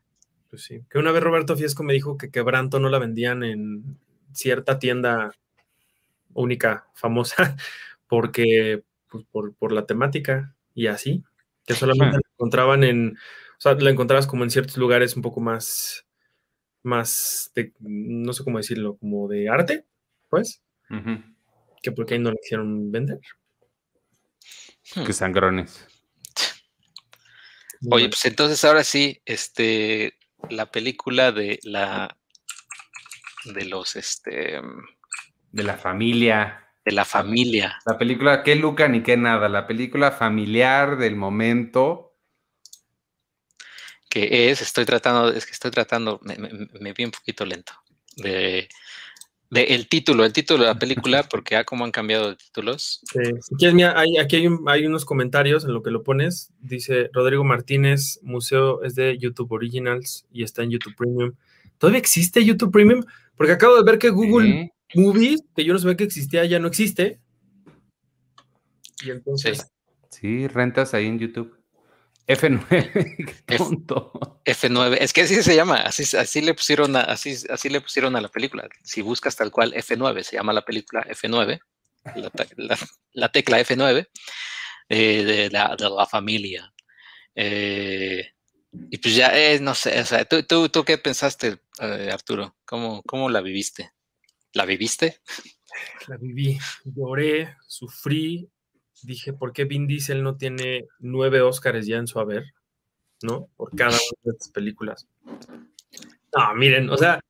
Pues 0.49 0.63
sí. 0.63 0.81
Que 0.89 0.99
una 0.99 1.11
vez 1.11 1.23
Roberto 1.23 1.57
Fiesco 1.57 1.83
me 1.83 1.93
dijo 1.93 2.17
que 2.17 2.31
Quebranto 2.31 2.79
no 2.79 2.89
la 2.89 2.99
vendían 2.99 3.43
en 3.43 3.99
cierta 4.33 4.79
tienda 4.79 5.33
única, 6.35 6.89
famosa, 6.95 7.57
porque, 8.09 8.83
pues, 9.09 9.25
por, 9.31 9.73
la 9.73 9.87
temática 9.87 10.55
y 10.75 10.87
así, 10.87 11.25
que 11.67 11.75
solamente 11.75 12.17
la 12.17 12.31
encontraban 12.35 12.85
en, 12.85 13.17
o 13.17 13.61
sea, 13.61 13.75
la 13.75 13.91
encontrabas 13.91 14.27
como 14.27 14.45
en 14.45 14.51
ciertos 14.51 14.77
lugares 14.77 15.17
un 15.17 15.23
poco 15.23 15.41
más, 15.41 16.07
más, 16.83 17.53
de, 17.55 17.73
no 17.81 18.33
sé 18.33 18.45
cómo 18.45 18.59
decirlo, 18.59 18.97
como 18.97 19.29
de 19.29 19.49
arte, 19.49 19.87
pues, 20.29 20.63
que 21.83 21.93
porque 21.93 22.15
ahí 22.15 22.21
no 22.21 22.31
le 22.31 22.39
hicieron 22.43 22.91
vender. 22.91 23.21
Hmm. 24.95 25.05
Que 25.05 25.13
sangrones. 25.13 25.87
Oye, 27.91 28.09
pues 28.09 28.25
entonces 28.27 28.63
ahora 28.65 28.85
sí, 28.85 29.23
este, 29.25 30.15
la 30.51 30.71
película 30.71 31.33
de 31.33 31.59
la, 31.63 32.15
de 33.45 33.65
los, 33.65 33.97
este, 33.97 34.61
de 35.51 35.63
la 35.63 35.77
familia. 35.77 36.67
De 36.85 36.93
la 36.93 37.05
familia. 37.05 37.79
La 37.87 37.99
película, 37.99 38.43
qué 38.43 38.57
Luca 38.57 38.89
ni 38.89 39.03
qué 39.03 39.17
nada, 39.17 39.49
la 39.49 39.67
película 39.67 40.13
familiar 40.13 40.97
del 40.97 41.17
momento. 41.17 42.15
Que 44.09 44.51
es, 44.51 44.61
estoy 44.61 44.85
tratando, 44.85 45.33
es 45.33 45.47
que 45.47 45.53
estoy 45.53 45.71
tratando, 45.71 46.21
me, 46.23 46.37
me 46.37 46.93
vi 46.93 47.05
un 47.05 47.13
poquito 47.13 47.45
lento, 47.47 47.73
de 48.17 48.69
el 49.51 49.89
título, 49.89 50.25
el 50.25 50.33
título 50.33 50.61
de 50.61 50.69
la 50.69 50.79
película, 50.79 51.23
porque 51.31 51.55
ya 51.55 51.65
como 51.65 51.85
han 51.85 51.91
cambiado 51.91 52.31
de 52.31 52.37
títulos. 52.37 53.01
Sí. 53.13 53.19
Aquí, 54.21 54.37
hay, 54.37 54.87
unos 54.87 55.05
comentarios 55.05 55.65
en 55.65 55.75
lo 55.75 55.83
que 55.83 55.91
lo 55.91 56.03
pones. 56.03 56.53
Dice 56.61 57.11
Rodrigo 57.13 57.45
Martínez, 57.45 58.21
museo 58.23 58.83
es 58.83 58.95
de 58.95 59.19
YouTube 59.19 59.53
Originals 59.53 60.27
y 60.33 60.45
está 60.45 60.63
en 60.63 60.71
YouTube 60.71 60.95
Premium. 60.97 61.33
¿Todavía 61.79 61.99
existe 61.99 62.45
YouTube 62.45 62.71
Premium? 62.71 63.03
Porque 63.37 63.53
acabo 63.53 63.77
de 63.77 63.83
ver 63.83 63.99
que 63.99 64.11
Google 64.11 64.71
Movies, 64.95 65.43
que 65.55 65.65
yo 65.65 65.73
no 65.73 65.79
sabía 65.79 65.97
que 65.97 66.05
existía, 66.05 66.45
ya 66.45 66.59
no 66.59 66.69
existe. 66.69 67.21
Y 69.03 69.11
entonces... 69.11 69.67
sí 70.11 70.47
rentas 70.49 70.95
ahí 70.95 71.07
en 71.07 71.19
YouTube. 71.19 71.61
F9. 72.31 73.43
F9. 74.45 74.97
Es 75.01 75.13
que 75.13 75.23
así 75.23 75.43
se 75.43 75.57
llama, 75.57 75.77
así, 75.77 76.17
así, 76.17 76.41
le 76.41 76.55
pusieron 76.55 76.95
a, 76.95 77.01
así, 77.01 77.35
así 77.49 77.69
le 77.69 77.81
pusieron 77.81 78.15
a 78.15 78.21
la 78.21 78.29
película. 78.29 78.69
Si 78.85 79.03
buscas 79.03 79.35
tal 79.35 79.51
cual 79.51 79.73
F9, 79.75 80.23
se 80.23 80.37
llama 80.37 80.53
la 80.53 80.65
película 80.65 81.05
F9, 81.09 81.61
la, 83.13 83.29
tecla 83.33 83.61
F9 83.61 84.09
eh, 84.89 85.25
de, 85.25 85.51
la, 85.51 85.75
de, 85.77 85.91
la, 85.91 86.07
familia. 86.07 86.73
Eh, 87.35 88.31
y 88.73 88.99
pues 88.99 89.17
ya, 89.17 89.37
eh, 89.37 89.59
no 89.61 89.75
sé, 89.75 90.01
o 90.01 90.05
sea, 90.05 90.25
¿tú, 90.25 90.45
tú, 90.45 90.69
tú 90.69 90.85
qué 90.85 90.99
pensaste, 90.99 91.59
Arturo? 92.13 92.57
¿Cómo, 92.65 93.03
¿Cómo 93.03 93.29
la 93.29 93.41
viviste? 93.41 93.91
¿La 94.53 94.67
viviste? 94.67 95.21
La 96.09 96.17
viví, 96.17 96.59
lloré, 96.85 97.57
sufrí, 97.67 98.49
dije, 99.03 99.33
¿por 99.33 99.53
qué 99.53 99.65
Vin 99.65 99.87
Diesel 99.87 100.23
no 100.23 100.37
tiene 100.37 100.87
nueve 100.99 101.41
Óscares 101.41 101.87
ya 101.87 101.97
en 101.97 102.07
su 102.07 102.19
haber? 102.19 102.45
¿No? 103.23 103.49
Por 103.57 103.75
cada 103.77 103.91
una 103.91 104.23
de 104.25 104.31
estas 104.33 104.51
películas. 104.51 105.07
No, 106.37 106.55
miren, 106.57 106.91
o 106.91 106.97
sea, 106.97 107.21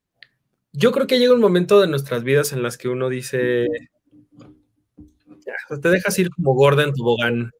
yo 0.73 0.93
creo 0.93 1.07
que 1.07 1.19
llega 1.19 1.35
un 1.35 1.41
momento 1.41 1.81
de 1.81 1.89
nuestras 1.89 2.23
vidas 2.23 2.53
en 2.53 2.63
las 2.63 2.79
que 2.79 2.89
uno 2.89 3.09
dice, 3.09 3.67
te 5.83 5.89
dejas 5.89 6.19
ir 6.19 6.31
como 6.31 6.55
gorda 6.55 6.85
en 6.85 6.93
tu 6.93 7.03
bogán, 7.03 7.51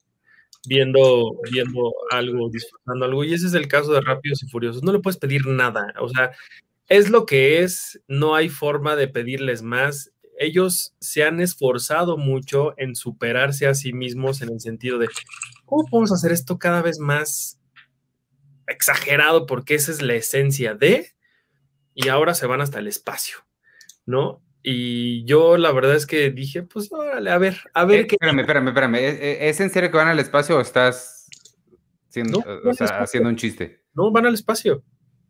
viendo, 0.67 1.39
viendo 1.51 1.93
algo, 2.11 2.51
disfrutando 2.51 3.05
algo, 3.05 3.25
y 3.25 3.35
ese 3.35 3.47
es 3.47 3.55
el 3.55 3.69
caso 3.69 3.93
de 3.93 4.01
Rápidos 4.01 4.43
y 4.43 4.49
Furiosos. 4.49 4.83
No 4.83 4.93
le 4.93 5.01
puedes 5.01 5.19
pedir 5.19 5.47
nada, 5.47 5.93
o 6.01 6.09
sea, 6.09 6.31
es 6.91 7.09
lo 7.09 7.25
que 7.25 7.63
es, 7.63 8.03
no 8.07 8.35
hay 8.35 8.51
forma 8.51 8.97
de 8.97 9.09
pedirles 9.09 9.63
más 9.63 10.13
ellos 10.41 10.95
se 11.01 11.23
han 11.23 11.39
esforzado 11.43 12.17
mucho 12.17 12.73
en 12.79 12.97
superarse 12.97 13.67
a 13.67 13.75
sí 13.75 13.93
mismos 13.93 14.41
en 14.41 14.49
el 14.49 14.59
sentido 14.59 14.99
de, 14.99 15.07
¿cómo 15.67 15.85
podemos 15.85 16.13
hacer 16.13 16.33
esto 16.33 16.59
cada 16.59 16.81
vez 16.81 16.99
más 16.99 17.61
exagerado? 18.67 19.45
Porque 19.45 19.75
esa 19.75 19.93
es 19.93 20.01
la 20.01 20.15
esencia 20.15 20.75
de, 20.75 21.11
y 21.95 22.09
ahora 22.09 22.33
se 22.33 22.47
van 22.47 22.63
hasta 22.63 22.79
el 22.79 22.87
espacio, 22.87 23.37
¿no? 24.07 24.43
Y 24.63 25.27
yo 25.27 25.59
la 25.59 25.73
verdad 25.73 25.95
es 25.95 26.07
que 26.07 26.31
dije, 26.31 26.63
pues 26.63 26.91
órale, 26.91 27.31
a 27.31 27.37
ver, 27.37 27.59
a 27.75 27.85
ver 27.85 28.01
eh, 28.01 28.07
qué. 28.07 28.15
Espérame, 28.15 28.41
espérame, 28.41 28.69
espérame. 28.69 28.95
¿Es, 28.97 29.61
en 29.61 29.69
serio 29.69 29.91
que 29.91 29.97
van 29.99 30.09
al 30.09 30.21
espacio 30.21 30.57
o 30.57 30.61
estás 30.63 31.29
haciendo 32.09 33.29
un 33.29 33.37
chiste? 33.37 33.85
No, 33.93 34.11
van 34.11 34.25
al 34.25 34.35
espacio. 34.35 34.83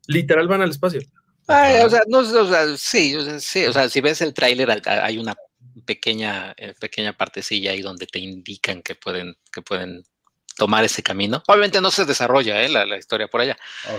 Literal 0.07 0.47
van 0.47 0.63
al 0.63 0.71
espacio 0.71 1.01
o 1.51 1.91
sea, 1.91 2.03
no, 2.09 2.19
o 2.19 2.49
sea, 2.49 2.77
sí, 2.77 3.17
sí, 3.41 3.67
o 3.67 3.73
sea, 3.73 3.89
si 3.89 4.01
ves 4.01 4.21
el 4.21 4.35
tráiler 4.35 4.83
hay 4.87 5.19
una 5.19 5.35
pequeña, 5.85 6.55
eh, 6.57 6.75
pequeña 6.79 7.17
partecilla 7.17 7.73
ahí 7.73 7.83
donde 7.83 8.07
te 8.07 8.19
indican 8.19 8.83
que 8.83 8.95
pueden, 8.95 9.37
que 9.53 9.63
pueden 9.63 10.05
tomar 10.57 10.85
ese 10.85 11.03
camino. 11.03 11.43
Obviamente 11.47 11.81
no 11.81 11.91
se 11.91 12.05
desarrolla 12.05 12.63
¿eh? 12.63 12.69
la, 12.69 12.97
historia 12.97 13.29
por 13.29 13.41
allá, 13.41 13.57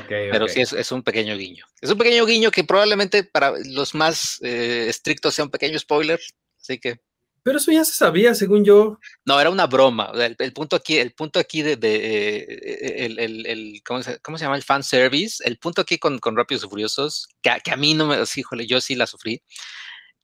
pero 0.07 0.47
sí 0.47 0.61
es, 0.61 0.91
un 0.91 1.03
pequeño 1.03 1.35
guiño. 1.35 1.65
Es 1.81 1.89
un 1.89 1.97
pequeño 1.97 2.25
guiño 2.25 2.51
que 2.51 2.63
probablemente 2.63 3.23
para 3.23 3.53
los 3.65 3.95
más 3.95 4.39
eh, 4.43 4.85
estrictos 4.87 5.33
sea 5.33 5.45
un 5.45 5.51
pequeño 5.51 5.77
spoiler, 5.79 6.19
así 6.59 6.79
que... 6.79 6.99
Pero 7.43 7.58
eso 7.58 7.71
ya 7.71 7.84
se 7.84 7.93
sabía, 7.93 8.36
según 8.36 8.63
yo. 8.63 8.99
No, 9.25 9.39
era 9.39 9.49
una 9.49 9.67
broma. 9.67 10.12
El, 10.15 10.54
punto 10.54 10.75
aquí, 10.75 10.97
el 10.97 11.13
punto 11.13 11.39
aquí 11.39 11.63
de, 11.63 11.77
eh, 11.82 13.06
el, 13.06 13.82
¿cómo, 13.84 14.04
se, 14.04 14.19
llama? 14.38 14.56
El 14.56 14.63
fan 14.63 14.84
service. 14.84 15.43
El 15.43 15.58
punto 15.58 15.82
aquí 15.82 15.97
con, 15.97 16.19
con 16.19 16.36
Rápidos 16.36 16.63
y 16.65 16.69
Furiosos, 16.69 17.27
que, 17.41 17.51
que 17.63 17.71
a 17.71 17.77
mí 17.77 17.93
no 17.95 18.06
me, 18.06 18.17
híjole, 18.36 18.67
yo 18.67 18.80
sí 18.80 18.95
la 18.95 19.08
sufrí, 19.08 19.41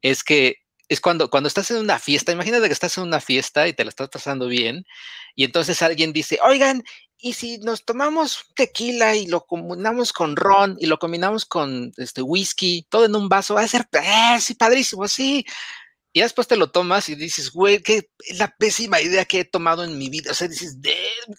es 0.01 0.23
que 0.23 0.57
es 0.89 1.01
cuando, 1.01 1.29
cuando 1.29 1.47
estás 1.47 1.69
en 1.71 1.77
una 1.77 1.99
fiesta, 1.99 2.31
imagínate 2.31 2.67
que 2.67 2.73
estás 2.73 2.97
en 2.97 3.03
una 3.03 3.19
fiesta 3.19 3.67
y 3.67 3.73
te 3.73 3.83
la 3.83 3.89
estás 3.89 4.09
pasando 4.09 4.47
bien, 4.47 4.85
y 5.35 5.43
entonces 5.43 5.81
alguien 5.81 6.13
dice, 6.13 6.39
oigan, 6.43 6.83
y 7.19 7.33
si 7.33 7.57
nos 7.57 7.83
tomamos 7.83 8.45
tequila 8.55 9.15
y 9.15 9.27
lo 9.27 9.41
combinamos 9.45 10.13
con 10.13 10.35
ron 10.35 10.77
y 10.79 10.85
lo 10.85 10.99
combinamos 10.99 11.45
con 11.45 11.91
este 11.97 12.21
whisky, 12.21 12.85
todo 12.89 13.05
en 13.05 13.15
un 13.15 13.27
vaso, 13.27 13.55
va 13.55 13.61
a 13.61 13.67
ser 13.67 13.87
eh, 13.91 14.39
sí, 14.39 14.53
padrísimo, 14.53 15.07
sí. 15.07 15.45
Y 16.17 16.21
después 16.21 16.47
te 16.47 16.57
lo 16.57 16.71
tomas 16.71 17.09
y 17.09 17.15
dices, 17.15 17.51
güey, 17.51 17.79
qué 17.83 18.09
la 18.37 18.47
pésima 18.57 18.99
idea 18.99 19.23
que 19.25 19.41
he 19.41 19.45
tomado 19.45 19.83
en 19.83 19.99
mi 19.99 20.09
vida. 20.09 20.31
O 20.31 20.33
sea, 20.33 20.47
dices, 20.47 20.75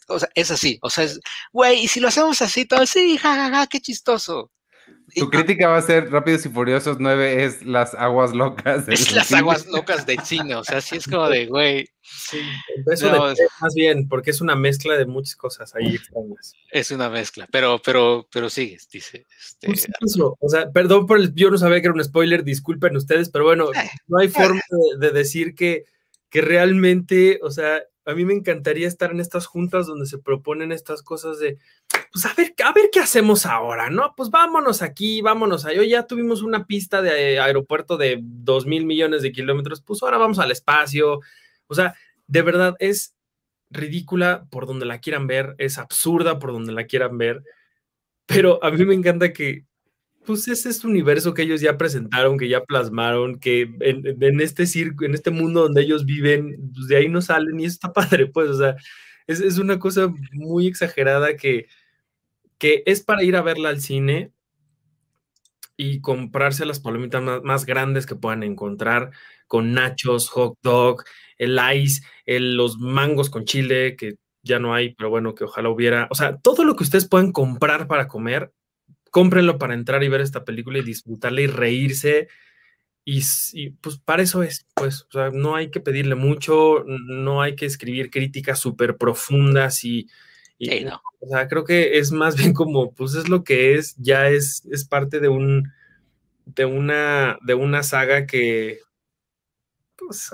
o 0.06 0.20
sea, 0.20 0.28
es 0.36 0.52
así. 0.52 0.78
O 0.82 0.88
sea, 0.88 1.02
es, 1.02 1.18
güey, 1.52 1.80
y 1.84 1.88
si 1.88 1.98
lo 1.98 2.06
hacemos 2.06 2.40
así, 2.42 2.64
todo, 2.64 2.86
sí, 2.86 3.18
jajaja, 3.18 3.66
qué 3.66 3.80
chistoso. 3.80 4.52
Tu 5.14 5.30
crítica 5.30 5.68
va 5.68 5.78
a 5.78 5.82
ser 5.82 6.10
Rápidos 6.10 6.44
y 6.46 6.48
Furiosos 6.48 6.98
9 6.98 7.44
es 7.44 7.64
las 7.64 7.94
aguas 7.94 8.34
locas. 8.34 8.88
Es 8.88 9.12
las 9.12 9.32
aguas 9.32 9.66
locas 9.66 10.06
del 10.06 10.20
cine, 10.20 10.54
o 10.54 10.64
sea, 10.64 10.80
sí 10.80 10.96
es 10.96 11.06
como 11.06 11.28
de, 11.28 11.46
güey. 11.46 11.88
Sí, 12.00 12.40
eso 12.90 13.10
más 13.60 13.74
bien, 13.74 14.08
porque 14.08 14.30
es 14.30 14.40
una 14.40 14.56
mezcla 14.56 14.96
de 14.96 15.04
muchas 15.04 15.36
cosas 15.36 15.74
ahí 15.74 15.96
extrañas. 15.96 16.54
Es 16.70 16.90
una 16.90 17.10
mezcla, 17.10 17.46
pero, 17.50 17.80
pero, 17.84 18.26
pero 18.32 18.48
sigues, 18.48 18.88
dice. 18.88 19.26
Este, 19.38 19.68
o 20.40 20.48
sea, 20.48 20.70
perdón 20.70 21.06
por 21.06 21.18
el, 21.18 21.34
yo 21.34 21.50
no 21.50 21.58
sabía 21.58 21.80
que 21.80 21.86
era 21.86 21.94
un 21.94 22.04
spoiler, 22.04 22.44
disculpen 22.44 22.96
ustedes, 22.96 23.30
pero 23.30 23.44
bueno, 23.44 23.72
eh, 23.72 23.90
no 24.06 24.18
hay 24.18 24.28
forma 24.28 24.60
de, 24.98 25.06
de 25.06 25.12
decir 25.12 25.54
que, 25.54 25.84
que 26.30 26.40
realmente, 26.40 27.40
o 27.42 27.50
sea, 27.50 27.82
a 28.08 28.14
mí 28.14 28.24
me 28.24 28.32
encantaría 28.32 28.88
estar 28.88 29.10
en 29.10 29.20
estas 29.20 29.44
juntas 29.44 29.86
donde 29.86 30.06
se 30.06 30.16
proponen 30.16 30.72
estas 30.72 31.02
cosas 31.02 31.38
de, 31.38 31.58
pues 32.10 32.24
a 32.24 32.32
ver, 32.32 32.54
a 32.64 32.72
ver 32.72 32.88
qué 32.90 33.00
hacemos 33.00 33.44
ahora, 33.44 33.90
¿no? 33.90 34.14
Pues 34.16 34.30
vámonos 34.30 34.80
aquí, 34.80 35.20
vámonos 35.20 35.66
allá. 35.66 35.84
Ya 35.84 36.06
tuvimos 36.06 36.40
una 36.40 36.64
pista 36.64 37.02
de 37.02 37.38
aeropuerto 37.38 37.98
de 37.98 38.18
dos 38.22 38.64
mil 38.64 38.86
millones 38.86 39.20
de 39.20 39.30
kilómetros, 39.30 39.82
pues 39.82 40.02
ahora 40.02 40.16
vamos 40.16 40.38
al 40.38 40.50
espacio. 40.50 41.20
O 41.66 41.74
sea, 41.74 41.96
de 42.26 42.40
verdad 42.40 42.76
es 42.78 43.14
ridícula 43.68 44.46
por 44.48 44.66
donde 44.66 44.86
la 44.86 45.00
quieran 45.00 45.26
ver, 45.26 45.54
es 45.58 45.76
absurda 45.76 46.38
por 46.38 46.52
donde 46.52 46.72
la 46.72 46.86
quieran 46.86 47.18
ver, 47.18 47.44
pero 48.24 48.58
a 48.64 48.70
mí 48.70 48.86
me 48.86 48.94
encanta 48.94 49.34
que 49.34 49.66
pues 50.28 50.66
es 50.66 50.84
universo 50.84 51.32
que 51.32 51.40
ellos 51.40 51.62
ya 51.62 51.78
presentaron, 51.78 52.36
que 52.36 52.50
ya 52.50 52.62
plasmaron, 52.62 53.40
que 53.40 53.74
en, 53.80 54.40
este 54.42 54.66
circo, 54.66 55.06
en 55.06 55.14
este 55.14 55.30
mundo 55.30 55.62
donde 55.62 55.80
ellos 55.80 56.04
viven, 56.04 56.70
pues 56.74 56.86
de 56.86 56.96
ahí 56.96 57.08
no 57.08 57.22
salen 57.22 57.58
y 57.58 57.64
eso 57.64 57.74
está 57.74 57.92
padre, 57.94 58.26
pues, 58.26 58.50
o 58.50 58.58
sea, 58.58 58.76
es, 59.26 59.40
es 59.40 59.56
una 59.56 59.78
cosa 59.78 60.12
muy 60.32 60.66
exagerada 60.66 61.34
que, 61.36 61.68
que 62.58 62.82
es 62.84 63.02
para 63.02 63.22
ir 63.22 63.36
a 63.36 63.42
verla 63.42 63.70
al 63.70 63.80
cine 63.80 64.32
y 65.78 66.02
comprarse 66.02 66.66
las 66.66 66.80
palomitas 66.80 67.22
más, 67.42 67.64
grandes 67.64 68.04
que 68.04 68.14
puedan 68.14 68.42
encontrar, 68.42 69.12
con 69.46 69.72
nachos, 69.72 70.28
hot 70.28 70.58
dog, 70.62 71.04
el 71.38 71.58
ice, 71.74 72.02
los 72.26 72.78
mangos 72.78 73.30
con 73.30 73.46
chile, 73.46 73.96
que 73.96 74.16
ya 74.42 74.58
no 74.58 74.74
hay, 74.74 74.94
pero 74.94 75.08
bueno, 75.08 75.34
que 75.34 75.44
ojalá 75.44 75.70
hubiera. 75.70 76.06
O 76.10 76.14
sea, 76.14 76.36
todo 76.36 76.64
lo 76.64 76.76
que 76.76 76.84
ustedes 76.84 77.08
puedan 77.08 77.32
comprar 77.32 77.86
para 77.86 78.08
comer, 78.08 78.52
cómprenlo 79.10 79.58
para 79.58 79.74
entrar 79.74 80.02
y 80.02 80.08
ver 80.08 80.20
esta 80.20 80.44
película 80.44 80.78
y 80.78 80.82
disfrutarla 80.82 81.40
y 81.40 81.46
reírse. 81.46 82.28
Y, 83.04 83.70
pues 83.80 83.96
para 83.96 84.22
eso 84.22 84.42
es, 84.42 84.66
pues, 84.74 85.02
o 85.02 85.12
sea, 85.12 85.30
no 85.30 85.56
hay 85.56 85.70
que 85.70 85.80
pedirle 85.80 86.14
mucho, 86.14 86.84
no 86.86 87.40
hay 87.40 87.56
que 87.56 87.64
escribir 87.64 88.10
críticas 88.10 88.58
súper 88.58 88.98
profundas 88.98 89.82
y, 89.82 90.08
no. 90.84 91.00
o 91.20 91.28
sea, 91.28 91.48
creo 91.48 91.64
que 91.64 91.98
es 91.98 92.12
más 92.12 92.36
bien 92.36 92.52
como, 92.52 92.92
pues 92.92 93.14
es 93.14 93.30
lo 93.30 93.44
que 93.44 93.76
es, 93.76 93.96
ya 93.96 94.28
es, 94.28 94.62
es 94.70 94.84
parte 94.84 95.20
de 95.20 95.28
un, 95.28 95.72
de 96.44 96.66
una, 96.66 97.38
de 97.40 97.54
una 97.54 97.82
saga 97.82 98.26
que, 98.26 98.80
pues, 99.96 100.30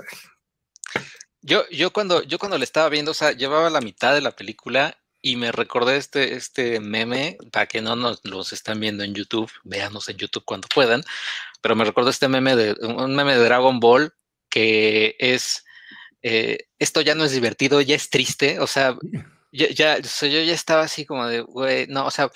yo, 1.41 1.63
yo 1.69 1.93
cuando, 1.93 2.23
yo 2.23 2.39
cuando 2.39 2.57
le 2.57 2.65
estaba 2.65 2.89
viendo, 2.89 3.11
o 3.11 3.13
sea, 3.13 3.31
llevaba 3.31 3.69
la 3.69 3.79
mitad 3.79 4.13
de 4.13 4.21
la 4.21 4.31
película 4.31 4.97
y 5.25 5.37
me 5.37 5.51
recordé 5.51 5.97
este, 5.97 6.35
este 6.35 6.79
meme, 6.79 7.39
para 7.51 7.65
que 7.65 7.81
no 7.81 7.95
nos 7.95 8.23
los 8.25 8.53
están 8.53 8.79
viendo 8.79 9.03
en 9.03 9.15
YouTube, 9.15 9.51
véanos 9.63 10.07
en 10.07 10.17
YouTube 10.17 10.45
cuando 10.45 10.67
puedan, 10.67 11.03
pero 11.61 11.75
me 11.75 11.83
recordó 11.83 12.11
este 12.11 12.27
meme 12.27 12.55
de 12.55 12.73
un 12.85 13.15
meme 13.15 13.35
de 13.35 13.43
Dragon 13.43 13.79
Ball 13.79 14.13
que 14.51 15.15
es 15.17 15.65
eh, 16.21 16.67
esto 16.77 17.01
ya 17.01 17.15
no 17.15 17.25
es 17.25 17.31
divertido, 17.31 17.81
ya 17.81 17.95
es 17.95 18.11
triste, 18.11 18.59
o 18.59 18.67
sea, 18.67 18.95
ya, 19.51 19.67
ya 19.69 19.99
yo 19.99 20.27
ya 20.27 20.53
estaba 20.53 20.83
así 20.83 21.07
como 21.07 21.25
de, 21.27 21.41
güey, 21.41 21.87
no, 21.87 22.05
o 22.05 22.11
sea, 22.11 22.29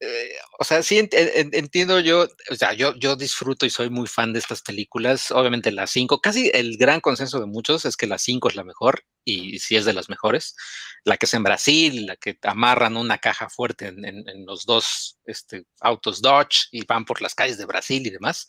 eh, 0.00 0.32
o 0.58 0.64
sea, 0.64 0.82
sí 0.82 0.98
entiendo 0.98 2.00
yo, 2.00 2.26
o 2.50 2.54
sea, 2.56 2.72
yo, 2.72 2.94
yo 2.96 3.14
disfruto 3.14 3.66
y 3.66 3.70
soy 3.70 3.88
muy 3.88 4.08
fan 4.08 4.32
de 4.32 4.40
estas 4.40 4.62
películas. 4.62 5.30
Obviamente 5.30 5.70
la 5.72 5.86
5, 5.86 6.20
casi 6.20 6.50
el 6.54 6.76
gran 6.76 7.00
consenso 7.00 7.38
de 7.40 7.46
muchos 7.46 7.84
es 7.84 7.96
que 7.96 8.06
la 8.08 8.18
5 8.18 8.48
es 8.48 8.56
la 8.56 8.64
mejor 8.64 9.04
y 9.30 9.58
sí 9.58 9.76
es 9.76 9.84
de 9.84 9.92
las 9.92 10.08
mejores. 10.08 10.56
La 11.04 11.16
que 11.16 11.26
es 11.26 11.34
en 11.34 11.42
Brasil, 11.42 12.06
la 12.06 12.16
que 12.16 12.38
amarran 12.42 12.96
una 12.96 13.18
caja 13.18 13.48
fuerte 13.48 13.88
en, 13.88 14.46
los 14.46 14.66
dos 14.66 15.18
este, 15.24 15.64
autos 15.80 16.20
Dodge 16.20 16.68
y 16.72 16.84
van 16.84 17.04
por 17.04 17.22
las 17.22 17.34
calles 17.34 17.58
de 17.58 17.66
Brasil 17.66 18.06
y 18.06 18.10
demás. 18.10 18.48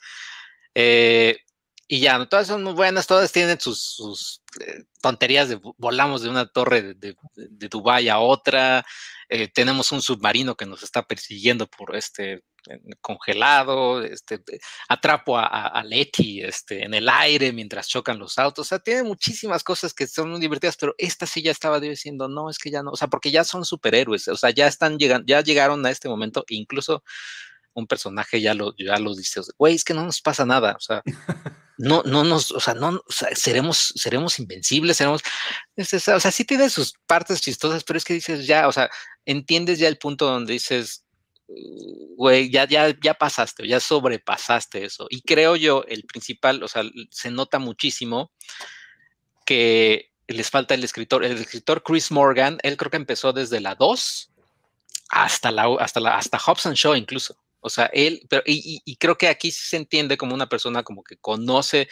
Eh, 0.75 1.37
y 1.87 1.99
ya, 1.99 2.25
todas 2.25 2.47
son 2.47 2.63
muy 2.63 2.73
buenas, 2.73 3.05
todas 3.05 3.31
tienen 3.33 3.59
sus, 3.59 4.41
eh, 4.61 4.83
tonterías 5.01 5.49
de 5.49 5.59
volamos 5.77 6.21
de 6.21 6.29
una 6.29 6.47
torre 6.47 6.81
de, 6.81 6.93
de, 6.93 7.15
de 7.35 7.67
Dubái 7.67 8.07
a 8.07 8.19
otra, 8.19 8.85
eh, 9.33 9.47
tenemos 9.47 9.93
un 9.93 10.01
submarino 10.01 10.55
que 10.55 10.65
nos 10.65 10.83
está 10.83 11.03
persiguiendo 11.03 11.65
por 11.65 11.95
este 11.95 12.43
congelado, 13.01 14.03
este, 14.03 14.41
atrapo 14.87 15.37
a, 15.37 15.45
a, 15.45 15.83
Letty 15.83 16.41
este, 16.41 16.83
en 16.83 16.93
el 16.93 17.09
aire 17.09 17.51
mientras 17.51 17.87
chocan 17.87 18.19
los 18.19 18.37
autos, 18.37 18.67
o 18.67 18.69
sea, 18.69 18.79
tiene 18.79 19.03
muchísimas 19.03 19.63
cosas 19.63 19.93
que 19.93 20.07
son 20.07 20.29
muy 20.29 20.39
divertidas, 20.39 20.77
pero 20.77 20.93
esta 20.97 21.25
sí 21.25 21.41
ya 21.41 21.51
estaba 21.51 21.79
diciendo, 21.79 22.27
no, 22.27 22.49
es 22.49 22.57
que 22.57 22.71
ya 22.71 22.83
no, 22.83 22.91
o 22.91 22.95
sea, 22.95 23.07
porque 23.07 23.31
ya 23.31 23.43
son 23.43 23.65
superhéroes, 23.65 24.27
o 24.27 24.35
sea, 24.35 24.51
ya 24.51 24.67
están 24.67 24.97
llegando, 24.97 25.25
ya 25.27 25.41
llegaron 25.41 25.85
a 25.85 25.91
este 25.91 26.09
momento, 26.09 26.45
incluso 26.49 27.03
un 27.73 27.87
personaje 27.87 28.41
ya 28.41 28.53
lo, 28.53 28.75
ya 28.77 28.97
lo 28.97 29.15
dice, 29.15 29.41
güey, 29.57 29.75
es 29.75 29.83
que 29.83 29.93
no 29.93 30.05
nos 30.05 30.21
pasa 30.21 30.45
nada, 30.45 30.75
o 30.77 30.81
sea, 30.81 31.01
no, 31.77 32.03
no 32.03 32.23
nos, 32.23 32.51
o 32.51 32.59
sea, 32.59 32.73
no, 32.73 33.01
seremos, 33.09 33.93
seremos 33.95 34.39
invencibles, 34.39 34.97
seremos, 34.97 35.21
o 35.77 36.19
sea, 36.19 36.31
sí 36.31 36.45
tiene 36.45 36.69
sus 36.69 36.93
partes 37.07 37.41
chistosas, 37.41 37.83
pero 37.83 37.97
es 37.97 38.05
que 38.05 38.13
dices 38.13 38.45
ya, 38.45 38.67
o 38.67 38.71
sea, 38.71 38.89
entiendes 39.25 39.79
ya 39.79 39.87
el 39.87 39.97
punto 39.97 40.25
donde 40.25 40.53
dices, 40.53 41.05
güey, 42.15 42.49
ya, 42.49 42.67
ya, 42.67 42.95
ya 43.01 43.13
pasaste, 43.13 43.67
ya 43.67 43.79
sobrepasaste 43.79 44.85
eso. 44.85 45.07
Y 45.09 45.21
creo 45.21 45.55
yo, 45.55 45.83
el 45.87 46.03
principal, 46.03 46.63
o 46.63 46.67
sea, 46.67 46.83
se 47.09 47.31
nota 47.31 47.59
muchísimo 47.59 48.31
que 49.45 50.11
les 50.27 50.49
falta 50.49 50.73
el 50.73 50.83
escritor. 50.83 51.23
El 51.23 51.37
escritor 51.37 51.83
Chris 51.83 52.11
Morgan, 52.11 52.57
él 52.63 52.77
creo 52.77 52.91
que 52.91 52.97
empezó 52.97 53.33
desde 53.33 53.59
la 53.59 53.75
2 53.75 54.31
hasta 55.09 55.51
la, 55.51 55.65
hasta 55.79 55.99
la, 55.99 56.17
hasta 56.17 56.39
Hobson 56.39 56.73
Show 56.73 56.95
incluso. 56.95 57.37
O 57.63 57.69
sea, 57.69 57.85
él, 57.93 58.25
pero, 58.27 58.41
y, 58.45 58.95
creo 58.95 59.17
que 59.17 59.27
aquí 59.27 59.51
sí 59.51 59.63
se 59.65 59.77
entiende 59.77 60.17
como 60.17 60.33
una 60.33 60.49
persona 60.49 60.81
como 60.81 61.03
que 61.03 61.17
conoce 61.17 61.87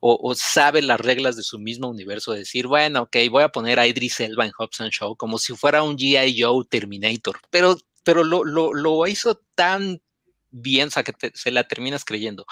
o, 0.00 0.32
sabe 0.36 0.80
las 0.80 1.00
reglas 1.00 1.34
de 1.36 1.42
su 1.42 1.58
mismo 1.58 1.88
universo, 1.88 2.32
decir, 2.32 2.68
bueno, 2.68 3.02
ok, 3.02 3.16
voy 3.28 3.42
a 3.42 3.48
poner 3.48 3.80
a 3.80 3.86
Idris 3.88 4.20
Elba 4.20 4.46
en 4.46 4.52
Hobson 4.56 4.90
Show 4.90 5.16
como 5.16 5.38
si 5.38 5.56
fuera 5.56 5.82
un 5.82 5.98
G.I. 5.98 6.40
Joe 6.40 6.64
Terminator, 6.70 7.40
pero, 7.50 7.76
pero 8.08 8.24
lo, 8.24 8.42
lo, 8.42 8.72
lo 8.72 9.06
hizo 9.06 9.38
tan 9.54 10.00
bien, 10.48 10.88
o 10.88 10.90
sea, 10.90 11.02
que 11.02 11.12
se 11.34 11.50
la 11.50 11.68
terminas 11.68 12.06
creyendo. 12.06 12.46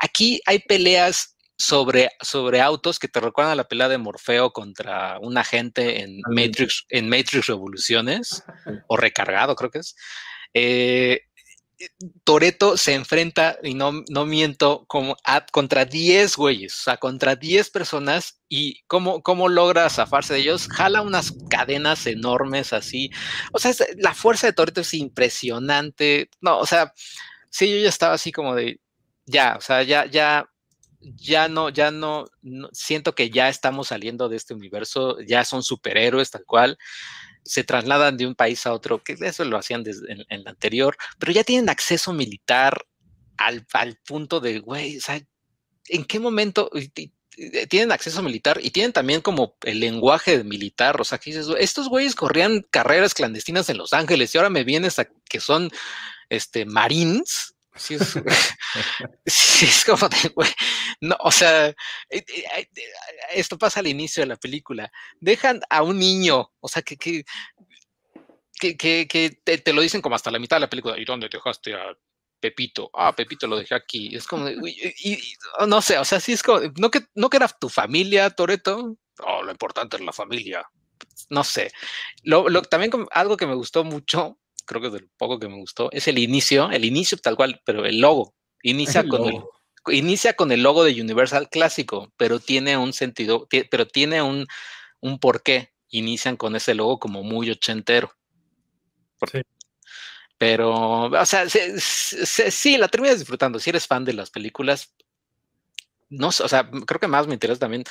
Aquí 0.00 0.40
hay 0.46 0.60
peleas 0.60 1.36
sobre, 1.58 2.08
sobre 2.22 2.62
autos 2.62 2.98
que 2.98 3.06
te 3.06 3.20
recuerdan 3.20 3.52
a 3.52 3.56
la 3.56 3.68
pelea 3.68 3.90
de 3.90 3.98
Morfeo 3.98 4.54
contra 4.54 5.18
un 5.20 5.36
agente 5.36 6.00
en 6.00 6.22
Matrix, 6.30 6.86
en 6.88 7.10
Matrix 7.10 7.48
Revoluciones, 7.48 8.44
o 8.86 8.96
recargado, 8.96 9.54
creo 9.56 9.70
que 9.70 9.80
es. 9.80 9.94
Eh, 10.54 11.20
Toreto 12.24 12.76
se 12.76 12.94
enfrenta, 12.94 13.58
y 13.62 13.74
no, 13.74 14.04
no 14.08 14.26
miento, 14.26 14.84
como 14.86 15.16
contra 15.52 15.84
10 15.84 16.36
güeyes, 16.36 16.74
o 16.80 16.82
sea, 16.84 16.96
contra 16.96 17.36
10 17.36 17.70
personas, 17.70 18.40
y 18.48 18.82
cómo, 18.86 19.22
cómo 19.22 19.48
logra 19.48 19.90
zafarse 19.90 20.34
de 20.34 20.40
ellos, 20.40 20.68
jala 20.68 21.02
unas 21.02 21.32
cadenas 21.50 22.06
enormes 22.06 22.72
así. 22.72 23.10
O 23.52 23.58
sea, 23.58 23.72
la 23.96 24.14
fuerza 24.14 24.46
de 24.46 24.52
Toreto 24.52 24.80
es 24.82 24.94
impresionante. 24.94 26.30
No, 26.40 26.58
o 26.58 26.66
sea, 26.66 26.92
sí, 27.50 27.70
yo 27.70 27.78
ya 27.78 27.88
estaba 27.88 28.14
así 28.14 28.32
como 28.32 28.54
de, 28.54 28.80
ya, 29.26 29.56
o 29.58 29.60
sea, 29.60 29.82
ya, 29.82 30.06
ya, 30.06 30.48
ya 31.00 31.48
no, 31.48 31.68
ya 31.68 31.90
no, 31.90 32.26
siento 32.72 33.14
que 33.14 33.30
ya 33.30 33.48
estamos 33.48 33.88
saliendo 33.88 34.28
de 34.28 34.36
este 34.36 34.54
universo, 34.54 35.18
ya 35.20 35.44
son 35.44 35.62
superhéroes 35.62 36.30
tal 36.30 36.44
cual. 36.44 36.78
Se 37.44 37.64
trasladan 37.64 38.16
de 38.16 38.26
un 38.26 38.34
país 38.34 38.66
a 38.66 38.72
otro, 38.72 39.02
que 39.02 39.16
eso 39.20 39.44
lo 39.44 39.58
hacían 39.58 39.84
en, 39.86 40.24
en 40.28 40.44
la 40.44 40.50
anterior, 40.50 40.96
pero 41.18 41.32
ya 41.32 41.44
tienen 41.44 41.68
acceso 41.68 42.12
militar 42.12 42.86
al, 43.36 43.66
al 43.72 43.96
punto 43.96 44.40
de, 44.40 44.60
güey, 44.60 44.98
o 44.98 45.00
sea, 45.00 45.20
¿en 45.88 46.04
qué 46.04 46.18
momento? 46.20 46.70
tienen 47.68 47.90
acceso 47.90 48.22
militar 48.22 48.60
y 48.62 48.70
tienen 48.70 48.92
también 48.92 49.20
como 49.20 49.56
el 49.62 49.80
lenguaje 49.80 50.44
militar, 50.44 51.00
o 51.00 51.04
sea, 51.04 51.18
que 51.18 51.30
dices, 51.30 51.48
estos 51.58 51.88
güeyes 51.88 52.14
corrían 52.14 52.64
carreras 52.70 53.12
clandestinas 53.12 53.68
en 53.68 53.78
Los 53.78 53.92
Ángeles 53.92 54.32
y 54.34 54.38
ahora 54.38 54.50
me 54.50 54.62
vienes 54.62 54.98
a 54.98 55.08
que 55.28 55.40
son 55.40 55.70
este 56.28 56.64
marines. 56.64 57.53
Sí 57.76 57.94
es, 57.94 58.14
sí 59.26 59.66
es 59.66 59.84
como 59.84 60.08
de, 60.08 60.28
güey, 60.28 60.50
no, 61.00 61.16
o 61.20 61.30
sea, 61.30 61.74
esto 63.32 63.58
pasa 63.58 63.80
al 63.80 63.86
inicio 63.88 64.22
de 64.22 64.28
la 64.28 64.36
película. 64.36 64.90
Dejan 65.20 65.60
a 65.68 65.82
un 65.82 65.98
niño, 65.98 66.52
o 66.60 66.68
sea, 66.68 66.82
que, 66.82 66.96
que, 66.96 67.24
que, 68.58 69.08
que 69.08 69.40
te, 69.44 69.58
te, 69.58 69.72
lo 69.72 69.82
dicen 69.82 70.00
como 70.00 70.14
hasta 70.14 70.30
la 70.30 70.38
mitad 70.38 70.56
de 70.56 70.62
la 70.62 70.70
película. 70.70 70.98
¿Y 70.98 71.04
dónde 71.04 71.28
dejaste 71.28 71.74
a 71.74 71.96
Pepito, 72.44 72.90
ah, 72.92 73.16
Pepito 73.16 73.46
lo 73.46 73.56
dejé 73.56 73.74
aquí. 73.74 74.14
Es 74.14 74.26
como, 74.26 74.46
y, 74.50 75.22
no 75.66 75.80
sé, 75.80 75.96
o 75.96 76.04
sea, 76.04 76.20
sí 76.20 76.34
es 76.34 76.42
como, 76.42 76.60
no 76.76 76.90
que, 76.90 77.00
no 77.14 77.30
que 77.30 77.38
era 77.38 77.48
tu 77.48 77.70
familia, 77.70 78.28
Toreto. 78.28 78.98
Oh, 79.20 79.42
lo 79.42 79.50
importante 79.50 79.96
es 79.96 80.02
la 80.02 80.12
familia. 80.12 80.62
No 81.30 81.42
sé. 81.42 81.72
Lo, 82.22 82.50
lo, 82.50 82.60
también 82.60 82.92
algo 83.12 83.38
que 83.38 83.46
me 83.46 83.54
gustó 83.54 83.82
mucho, 83.82 84.38
creo 84.64 84.80
que 84.80 84.88
es 84.88 84.92
de 84.92 85.08
poco 85.16 85.38
que 85.38 85.48
me 85.48 85.56
gustó, 85.56 85.90
es 85.92 86.08
el 86.08 86.18
inicio, 86.18 86.70
el 86.70 86.84
inicio 86.84 87.18
tal 87.18 87.36
cual, 87.36 87.60
pero 87.64 87.84
el 87.84 88.00
logo. 88.00 88.34
Inicia 88.62 89.02
el 89.02 89.08
con 89.08 89.20
logo. 89.20 89.50
el 89.86 89.94
inicia 89.94 90.32
con 90.32 90.50
el 90.50 90.62
logo 90.62 90.84
de 90.84 90.98
Universal 90.98 91.50
clásico, 91.50 92.10
pero 92.16 92.40
tiene 92.40 92.78
un 92.78 92.94
sentido, 92.94 93.46
pero 93.70 93.86
tiene 93.86 94.22
un, 94.22 94.46
un 95.00 95.18
porqué. 95.18 95.72
Inician 95.90 96.36
con 96.36 96.56
ese 96.56 96.74
logo 96.74 96.98
como 96.98 97.22
muy 97.22 97.50
ochentero. 97.50 98.12
Sí. 99.30 99.42
Pero, 100.38 101.04
o 101.04 101.26
sea, 101.26 101.48
se, 101.48 101.78
se, 101.78 102.50
sí, 102.50 102.76
la 102.76 102.88
terminas 102.88 103.18
disfrutando. 103.18 103.58
Si 103.58 103.70
eres 103.70 103.86
fan 103.86 104.04
de 104.04 104.14
las 104.14 104.30
películas, 104.30 104.94
no 106.08 106.28
o 106.28 106.32
sea, 106.32 106.68
creo 106.86 107.00
que 107.00 107.06
más 107.06 107.26
me 107.26 107.34
interesa 107.34 107.60
también 107.60 107.84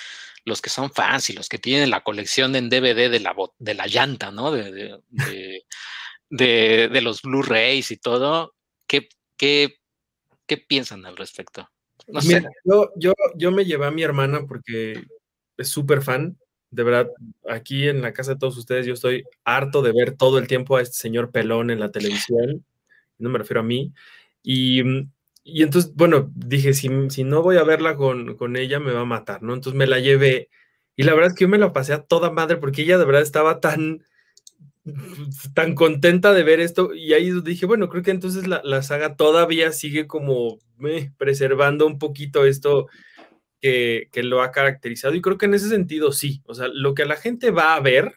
los 0.45 0.61
que 0.61 0.69
son 0.69 0.91
fans 0.91 1.29
y 1.29 1.33
los 1.33 1.47
que 1.47 1.59
tienen 1.59 1.89
la 1.89 2.03
colección 2.03 2.55
en 2.55 2.69
DVD 2.69 3.09
de 3.09 3.19
la, 3.19 3.35
de 3.59 3.73
la 3.73 3.87
llanta, 3.87 4.31
¿no? 4.31 4.51
De, 4.51 4.71
de, 4.71 4.99
de, 5.09 5.65
de, 6.37 6.89
de 6.91 7.01
los 7.01 7.21
Blu-rays 7.21 7.91
y 7.91 7.97
todo. 7.97 8.53
¿Qué, 8.87 9.09
qué, 9.37 9.75
qué 10.45 10.57
piensan 10.57 11.05
al 11.05 11.17
respecto? 11.17 11.69
No 12.07 12.19
Mira. 12.21 12.49
Yo, 12.65 12.91
yo, 12.95 13.13
yo 13.35 13.51
me 13.51 13.65
llevé 13.65 13.85
a 13.85 13.91
mi 13.91 14.03
hermana 14.03 14.45
porque 14.47 15.03
es 15.57 15.69
súper 15.69 16.01
fan 16.01 16.37
de 16.73 16.83
verdad, 16.83 17.07
aquí 17.47 17.87
en 17.87 18.01
la 18.01 18.13
casa 18.13 18.33
de 18.33 18.39
todos 18.39 18.57
ustedes, 18.57 18.87
yo 18.87 18.95
estoy 18.95 19.23
harto 19.45 19.83
de 19.83 19.91
ver 19.91 20.17
todo 20.17 20.39
el 20.39 20.47
tiempo 20.47 20.75
a 20.75 20.81
este 20.81 20.95
señor 20.95 21.29
pelón 21.29 21.69
en 21.69 21.79
la 21.79 21.91
televisión, 21.91 22.65
no 23.19 23.29
me 23.29 23.37
refiero 23.37 23.59
a 23.59 23.63
mí, 23.63 23.93
y, 24.41 24.81
y 25.43 25.61
entonces, 25.61 25.93
bueno, 25.93 26.31
dije, 26.33 26.73
si, 26.73 26.89
si, 27.09 27.23
no 27.23 27.43
voy 27.43 27.57
a 27.57 27.63
verla 27.63 27.95
con, 27.95 28.35
con 28.37 28.55
ella, 28.55 28.79
me 28.79 28.91
va 28.91 29.01
a 29.01 29.05
matar, 29.05 29.43
¿no? 29.43 29.53
Entonces 29.53 29.77
me 29.77 29.85
la 29.85 29.99
llevé, 29.99 30.49
y 30.95 31.03
la 31.03 31.13
verdad 31.13 31.29
es 31.29 31.37
que 31.37 31.43
yo 31.43 31.49
me 31.49 31.59
la 31.59 31.73
pasé 31.73 31.93
a 31.93 32.01
toda 32.01 32.31
madre, 32.31 32.57
porque 32.57 32.81
ella 32.81 32.97
de 32.97 33.05
verdad 33.05 33.21
estaba 33.21 33.59
tan, 33.59 34.03
tan 35.53 35.75
contenta 35.75 36.33
de 36.33 36.43
ver 36.43 36.59
esto, 36.59 36.93
y 36.93 37.13
ahí 37.13 37.31
dije, 37.41 37.65
bueno, 37.65 37.89
creo 37.89 38.03
que 38.03 38.11
entonces 38.11 38.47
la, 38.47 38.61
la 38.63 38.83
saga 38.83 39.15
todavía 39.15 39.71
sigue 39.71 40.07
como 40.07 40.59
eh, 40.85 41.11
preservando 41.17 41.85
un 41.85 41.99
poquito 41.99 42.45
esto 42.45 42.87
que, 43.61 44.09
que, 44.11 44.23
lo 44.23 44.41
ha 44.41 44.51
caracterizado 44.51 45.15
y 45.15 45.21
creo 45.21 45.37
que 45.37 45.45
en 45.45 45.53
ese 45.53 45.69
sentido 45.69 46.11
sí, 46.11 46.41
o 46.45 46.53
sea, 46.53 46.67
lo 46.73 46.93
que 46.93 47.05
la 47.05 47.15
gente 47.15 47.51
va 47.51 47.75
a 47.75 47.79
ver 47.79 48.13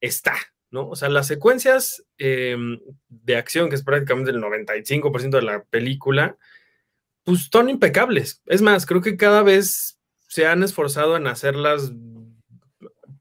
está, 0.00 0.34
¿no? 0.70 0.88
O 0.88 0.96
sea, 0.96 1.08
las 1.08 1.26
secuencias 1.26 2.04
eh, 2.18 2.56
de 3.08 3.36
acción, 3.36 3.68
que 3.68 3.74
es 3.74 3.84
prácticamente 3.84 4.30
el 4.30 4.40
95% 4.40 5.30
de 5.30 5.42
la 5.42 5.64
película, 5.64 6.36
pues 7.24 7.48
son 7.50 7.68
impecables. 7.68 8.42
Es 8.46 8.62
más, 8.62 8.86
creo 8.86 9.00
que 9.00 9.16
cada 9.16 9.42
vez 9.42 9.98
se 10.28 10.46
han 10.46 10.62
esforzado 10.62 11.16
en 11.16 11.26
hacerlas, 11.26 11.92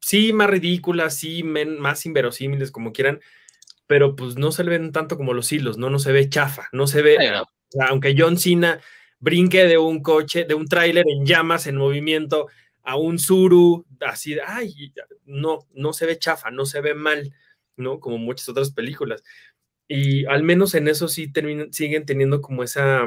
sí, 0.08 0.32
más 0.32 0.50
ridículas, 0.50 1.18
sí, 1.18 1.44
men, 1.44 1.80
más 1.80 2.06
inverosímiles, 2.06 2.72
como 2.72 2.94
quieran, 2.94 3.20
pero 3.88 4.16
pues 4.16 4.38
no 4.38 4.54
se 4.54 4.64
le 4.64 4.70
ven 4.72 4.94
tanto 4.94 5.18
como 5.18 5.34
los 5.34 5.52
hilos, 5.52 5.78
¿no? 5.78 5.90
No 5.90 6.00
se 6.00 6.14
ve 6.14 6.30
chafa, 6.30 6.70
no 6.72 6.88
se 6.88 7.02
ve, 7.02 7.18
o 7.18 7.46
sea, 7.70 7.88
aunque 7.90 8.16
John 8.18 8.38
Cena 8.38 8.80
brinque 9.20 9.66
de 9.66 9.78
un 9.78 10.02
coche, 10.02 10.46
de 10.46 10.54
un 10.54 10.68
tráiler 10.68 11.04
en 11.10 11.26
llamas, 11.26 11.68
en 11.68 11.76
movimiento, 11.76 12.48
a 12.84 12.96
un 12.96 13.20
suru, 13.20 13.86
así, 14.00 14.38
ay, 14.48 14.94
no, 15.26 15.68
no 15.74 15.92
se 15.92 16.06
ve 16.06 16.18
chafa, 16.18 16.52
no 16.52 16.66
se 16.66 16.80
ve 16.80 16.94
mal, 16.94 17.34
¿no? 17.76 18.00
Como 18.00 18.18
muchas 18.18 18.48
otras 18.48 18.72
películas. 18.72 19.24
Y 19.90 20.26
al 20.28 20.44
menos 20.44 20.74
en 20.74 20.88
eso 20.88 21.10
sí 21.10 21.30
terminan, 21.30 21.74
siguen 21.74 22.06
teniendo 22.06 22.42
como 22.42 22.64
esa, 22.64 23.04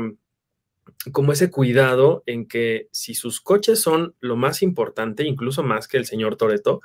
como 1.13 1.33
ese 1.33 1.51
cuidado 1.51 2.23
en 2.27 2.47
que 2.47 2.89
si 2.93 3.15
sus 3.15 3.41
coches 3.41 3.81
son 3.81 4.15
lo 4.21 4.37
más 4.37 4.63
importante, 4.63 5.25
incluso 5.25 5.63
más 5.63 5.89
que 5.89 5.97
el 5.97 6.05
señor 6.05 6.37
Toreto, 6.37 6.81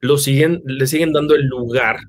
lo 0.00 0.18
siguen, 0.18 0.62
le 0.64 0.86
siguen 0.86 1.12
dando 1.12 1.34
el 1.34 1.46
lugar 1.46 2.00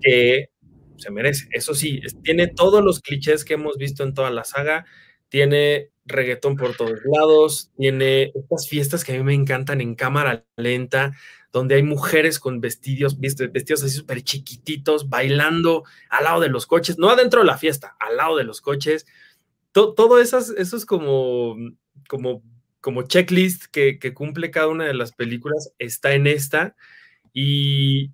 que 0.00 0.50
se 0.96 1.10
merece. 1.10 1.48
Eso 1.52 1.74
sí, 1.74 2.00
tiene 2.22 2.48
todos 2.48 2.84
los 2.84 3.00
clichés 3.00 3.44
que 3.44 3.54
hemos 3.54 3.76
visto 3.76 4.02
en 4.02 4.14
toda 4.14 4.30
la 4.30 4.44
saga, 4.44 4.86
tiene 5.28 5.90
reggaetón 6.04 6.56
por 6.56 6.74
todos 6.74 6.98
lados, 7.04 7.70
tiene 7.76 8.32
estas 8.34 8.68
fiestas 8.68 9.04
que 9.04 9.12
a 9.12 9.18
mí 9.18 9.22
me 9.22 9.34
encantan 9.34 9.80
en 9.80 9.94
cámara 9.94 10.46
lenta, 10.56 11.12
donde 11.52 11.76
hay 11.76 11.82
mujeres 11.82 12.40
con 12.40 12.60
vestidos, 12.60 13.18
vestidos 13.20 13.82
así 13.82 13.96
súper 13.96 14.22
chiquititos, 14.22 15.08
bailando 15.08 15.84
al 16.08 16.24
lado 16.24 16.40
de 16.40 16.48
los 16.48 16.66
coches, 16.66 16.98
no 16.98 17.10
adentro 17.10 17.40
de 17.40 17.46
la 17.46 17.58
fiesta, 17.58 17.96
al 18.00 18.16
lado 18.16 18.36
de 18.36 18.44
los 18.44 18.60
coches. 18.60 19.06
Todo, 19.72 19.94
todo 19.94 20.20
eso, 20.20 20.38
eso 20.38 20.76
es 20.76 20.86
como, 20.86 21.56
como, 22.08 22.42
como 22.80 23.02
checklist 23.02 23.66
que, 23.66 23.98
que 23.98 24.14
cumple 24.14 24.50
cada 24.50 24.68
una 24.68 24.84
de 24.86 24.94
las 24.94 25.12
películas, 25.12 25.72
está 25.78 26.14
en 26.14 26.26
esta. 26.26 26.74
Y 27.34 28.12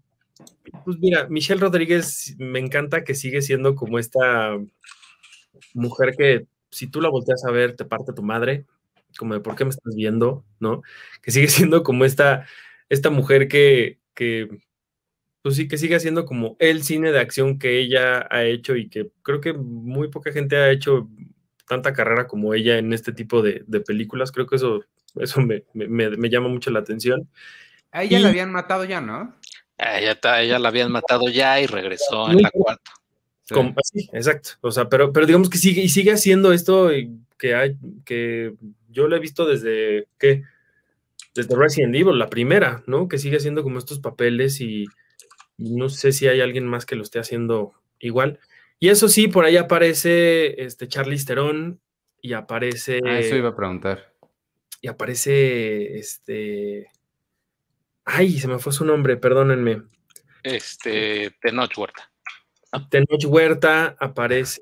pues 0.84 0.98
mira, 1.00 1.28
Michelle 1.28 1.61
Rodríguez 1.61 2.36
me 2.38 2.61
encanta 2.61 3.05
que 3.05 3.14
sigue 3.14 3.42
siendo 3.42 3.74
como 3.76 3.98
esta 3.98 4.59
mujer 5.74 6.14
que 6.16 6.46
si 6.70 6.86
tú 6.88 7.00
la 7.00 7.09
volteas 7.09 7.44
a 7.44 7.50
ver, 7.50 7.76
te 7.76 7.84
parte 7.84 8.12
tu 8.12 8.22
madre, 8.22 8.64
como 9.18 9.34
de 9.34 9.40
por 9.40 9.55
qué 9.57 9.64
me 9.64 9.70
estás 9.70 9.94
viendo, 9.94 10.44
¿no? 10.61 10.82
Que 11.22 11.30
sigue 11.30 11.48
siendo 11.48 11.82
como 11.82 12.05
esta, 12.05 12.46
esta 12.88 13.11
mujer 13.11 13.48
que, 13.48 13.98
que, 14.14 14.48
pues 15.42 15.57
sí, 15.57 15.68
que 15.68 15.78
sigue 15.78 16.00
siendo 16.00 16.24
como 16.26 16.57
el 16.61 16.82
cine 16.84 17.12
de 17.12 17.20
acción 17.20 17.59
que 17.59 17.80
ella 17.80 18.26
ha 18.30 18.44
hecho 18.44 18.76
y 18.76 18.88
que 18.88 19.11
creo 19.22 19.40
que 19.40 19.52
muy 19.55 20.09
poca 20.11 20.32
gente 20.32 20.57
ha 20.57 20.70
hecho 20.72 21.09
tanta 21.66 21.92
carrera 21.92 22.26
como 22.26 22.54
ella 22.54 22.78
en 22.78 22.92
este 22.92 23.12
tipo 23.12 23.42
de, 23.42 23.64
de 23.66 23.80
películas. 23.80 24.32
Creo 24.32 24.46
que 24.46 24.56
eso, 24.56 24.84
eso 25.16 25.40
me, 25.40 25.64
me, 25.72 26.10
me, 26.10 26.30
llama 26.30 26.48
mucho 26.48 26.70
la 26.70 26.80
atención. 26.80 27.28
A 27.90 28.02
ella 28.02 28.18
y, 28.18 28.22
la 28.22 28.28
habían 28.28 28.52
matado 28.52 28.84
ya, 28.84 29.00
¿no? 29.00 29.34
A 29.78 29.98
ella, 29.98 30.18
a 30.22 30.42
ella 30.42 30.58
la 30.58 30.68
habían 30.68 30.92
matado 30.92 31.28
ya 31.28 31.60
y 31.60 31.66
regresó 31.66 32.30
en 32.30 32.42
la 32.42 32.50
cuarta. 32.50 32.90
Sí. 33.42 33.54
Como, 33.54 33.74
sí, 33.82 34.08
exacto. 34.12 34.50
O 34.62 34.70
sea, 34.70 34.88
pero, 34.88 35.12
pero 35.12 35.26
digamos 35.26 35.50
que 35.50 35.58
sigue 35.58 35.82
y 35.82 35.88
sigue 35.88 36.12
haciendo 36.12 36.52
esto 36.52 36.90
que 37.38 37.54
hay, 37.54 37.76
que 38.04 38.54
yo 38.88 39.08
lo 39.08 39.16
he 39.16 39.20
visto 39.20 39.44
desde 39.44 40.08
que 40.18 40.42
desde 41.34 41.56
Resident 41.56 41.94
Evil, 41.94 42.18
la 42.18 42.30
primera, 42.30 42.82
¿no? 42.86 43.08
Que 43.08 43.18
sigue 43.18 43.36
haciendo 43.36 43.62
como 43.62 43.78
estos 43.78 43.98
papeles 43.98 44.60
y, 44.60 44.86
y, 45.58 45.74
no 45.74 45.88
sé 45.88 46.12
si 46.12 46.28
hay 46.28 46.40
alguien 46.40 46.64
más 46.66 46.86
que 46.86 46.94
lo 46.94 47.02
esté 47.02 47.18
haciendo 47.18 47.72
igual. 47.98 48.38
Y 48.85 48.91
eso 48.91 49.09
sí, 49.09 49.28
por 49.28 49.47
ahí 49.47 49.57
aparece 49.57 50.62
este 50.62 50.89
Charlize 50.89 51.24
Theron 51.24 51.80
y 52.20 52.35
aparece. 52.35 53.01
Ah, 53.03 53.18
eso 53.18 53.35
iba 53.35 53.49
a 53.49 53.57
preguntar. 53.57 54.12
Y 54.82 54.89
aparece 54.89 55.97
este. 55.97 56.91
Ay, 58.05 58.39
se 58.39 58.47
me 58.47 58.59
fue 58.59 58.74
su 58.74 58.85
nombre, 58.85 59.16
perdónenme. 59.16 59.85
Este, 60.43 61.35
Tenoch 61.41 61.72
Huerta. 61.78 62.12
Tenoch 62.91 63.24
Huerta, 63.24 63.97
aparece 63.99 64.61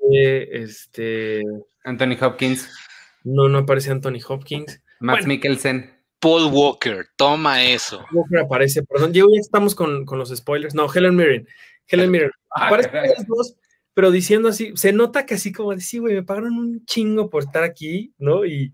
este. 0.53 1.43
Anthony 1.83 2.15
Hopkins. 2.21 2.73
No, 3.25 3.49
no 3.49 3.57
aparece 3.57 3.91
Anthony 3.91 4.21
Hopkins. 4.25 4.81
Max 5.01 5.25
bueno, 5.25 5.27
Mikkelsen. 5.27 6.01
Paul 6.19 6.49
Walker, 6.49 7.09
toma 7.17 7.61
eso. 7.61 8.05
Walker 8.13 8.39
aparece, 8.39 8.83
perdón, 8.83 9.11
ya 9.11 9.25
estamos 9.37 9.75
con, 9.75 10.05
con, 10.05 10.17
los 10.17 10.29
spoilers. 10.29 10.75
No, 10.75 10.87
Helen 10.89 11.13
Mirren. 11.17 11.45
Helen 11.87 12.09
Mirren. 12.11 12.31
Ah, 12.55 12.67
aparecen 12.67 13.01
los 13.17 13.27
dos, 13.27 13.55
pero 13.93 14.11
diciendo 14.11 14.49
así, 14.49 14.73
se 14.75 14.93
nota 14.93 15.25
que 15.25 15.35
así 15.35 15.51
como 15.51 15.73
de 15.73 15.81
sí, 15.81 15.99
güey, 15.99 16.15
me 16.15 16.23
pagaron 16.23 16.57
un 16.57 16.85
chingo 16.85 17.29
por 17.29 17.43
estar 17.43 17.63
aquí, 17.63 18.13
¿no? 18.17 18.45
Y, 18.45 18.73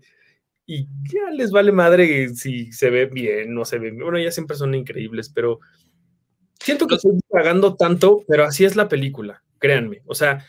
y 0.66 0.86
ya 1.12 1.30
les 1.32 1.50
vale 1.50 1.72
madre 1.72 2.30
si 2.30 2.72
se 2.72 2.90
ve 2.90 3.06
bien, 3.06 3.54
no 3.54 3.64
se 3.64 3.78
ve 3.78 3.90
bien. 3.90 4.02
Bueno, 4.02 4.18
ya 4.18 4.30
siempre 4.30 4.56
son 4.56 4.74
increíbles, 4.74 5.28
pero 5.28 5.60
Siento 6.60 6.86
que 6.86 6.96
estoy 6.96 7.18
pagando 7.30 7.74
tanto, 7.74 8.22
pero 8.28 8.44
así 8.44 8.66
es 8.66 8.76
la 8.76 8.88
película, 8.88 9.42
créanme. 9.58 10.02
O 10.04 10.14
sea, 10.14 10.44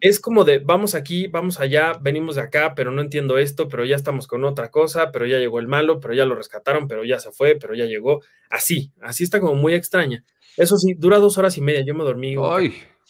es 0.00 0.20
como 0.20 0.44
de 0.44 0.60
vamos 0.60 0.94
aquí, 0.94 1.26
vamos 1.26 1.58
allá, 1.58 1.94
venimos 2.00 2.36
de 2.36 2.42
acá, 2.42 2.74
pero 2.76 2.92
no 2.92 3.02
entiendo 3.02 3.36
esto, 3.36 3.68
pero 3.68 3.84
ya 3.84 3.96
estamos 3.96 4.28
con 4.28 4.44
otra 4.44 4.70
cosa, 4.70 5.10
pero 5.10 5.26
ya 5.26 5.38
llegó 5.38 5.58
el 5.58 5.66
malo, 5.66 5.98
pero 5.98 6.14
ya 6.14 6.24
lo 6.24 6.36
rescataron, 6.36 6.86
pero 6.86 7.04
ya 7.04 7.18
se 7.18 7.32
fue, 7.32 7.56
pero 7.56 7.74
ya 7.74 7.86
llegó. 7.86 8.22
Así, 8.48 8.92
así 9.00 9.24
está 9.24 9.40
como 9.40 9.56
muy 9.56 9.74
extraña. 9.74 10.24
Eso 10.56 10.78
sí, 10.78 10.94
dura 10.94 11.18
dos 11.18 11.36
horas 11.36 11.58
y 11.58 11.62
media, 11.62 11.84
yo 11.84 11.94
me 11.94 12.04
dormí. 12.04 12.36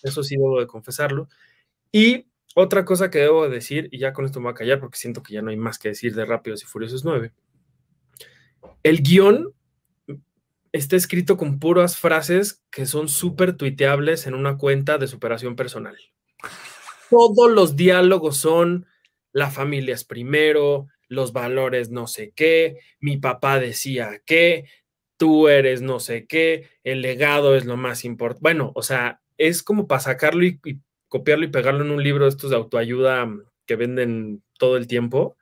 Eso 0.03 0.23
sí, 0.23 0.37
debo 0.37 0.61
de 0.61 0.67
confesarlo. 0.67 1.29
Y 1.93 2.27
otra 2.55 2.85
cosa 2.85 3.11
que 3.11 3.19
debo 3.19 3.45
de 3.45 3.55
decir, 3.55 3.89
y 3.93 3.99
ya 3.99 4.13
con 4.13 4.25
esto 4.25 4.41
me 4.41 4.45
voy 4.45 4.53
a 4.53 4.55
callar 4.55 4.81
porque 4.81 4.99
siento 4.99 5.23
que 5.23 5.35
ya 5.35 5.43
no 5.43 5.51
hay 5.51 5.57
más 5.57 5.79
que 5.79 5.89
decir 5.89 6.15
de 6.15 6.25
Rápidos 6.25 6.63
y 6.63 6.67
Furiosos 6.67 7.05
9. 7.05 7.33
El 8.83 9.03
guion 9.03 9.53
está 10.73 10.97
escrito 10.97 11.37
con 11.37 11.59
puras 11.59 11.97
frases 11.97 12.63
que 12.71 12.87
son 12.87 13.09
súper 13.09 13.57
tuiteables 13.57 14.27
en 14.27 14.35
una 14.35 14.57
cuenta 14.57 14.99
de 14.99 15.07
superación 15.07 15.57
personal 15.57 15.97
todos 17.11 17.51
los 17.51 17.77
diálogos 17.77 18.39
son 18.39 18.87
la 19.33 19.51
familia 19.51 19.95
es 19.95 20.05
primero, 20.05 20.87
los 21.09 21.33
valores 21.33 21.91
no 21.91 22.07
sé 22.07 22.33
qué, 22.35 22.79
mi 23.01 23.19
papá 23.19 23.59
decía 23.59 24.23
que, 24.25 24.67
tú 25.17 25.49
eres 25.49 25.83
no 25.83 26.01
sé 26.01 26.27
qué, 26.27 26.69
el 26.85 27.03
legado 27.03 27.55
es 27.57 27.67
lo 27.67 27.77
más 27.77 28.05
importante. 28.05 28.43
Bueno, 28.43 28.73
o 28.75 28.83
sea, 28.83 29.20
es 29.41 29.63
como 29.63 29.89
para 29.89 30.01
sacarlo 30.01 30.45
y, 30.45 30.61
copiarlo 31.09 31.47
y 31.47 31.49
pegarlo 31.49 31.83
en 31.83 31.91
un 31.91 32.03
libro 32.03 32.25
de 32.25 32.31
estos 32.31 32.51
de 32.51 32.57
autoayuda 32.57 33.25
mm, 33.25 33.45
que 33.67 33.77
venden 33.77 34.43
todo 34.59 34.77
el 34.77 34.87
tiempo. 34.87 35.37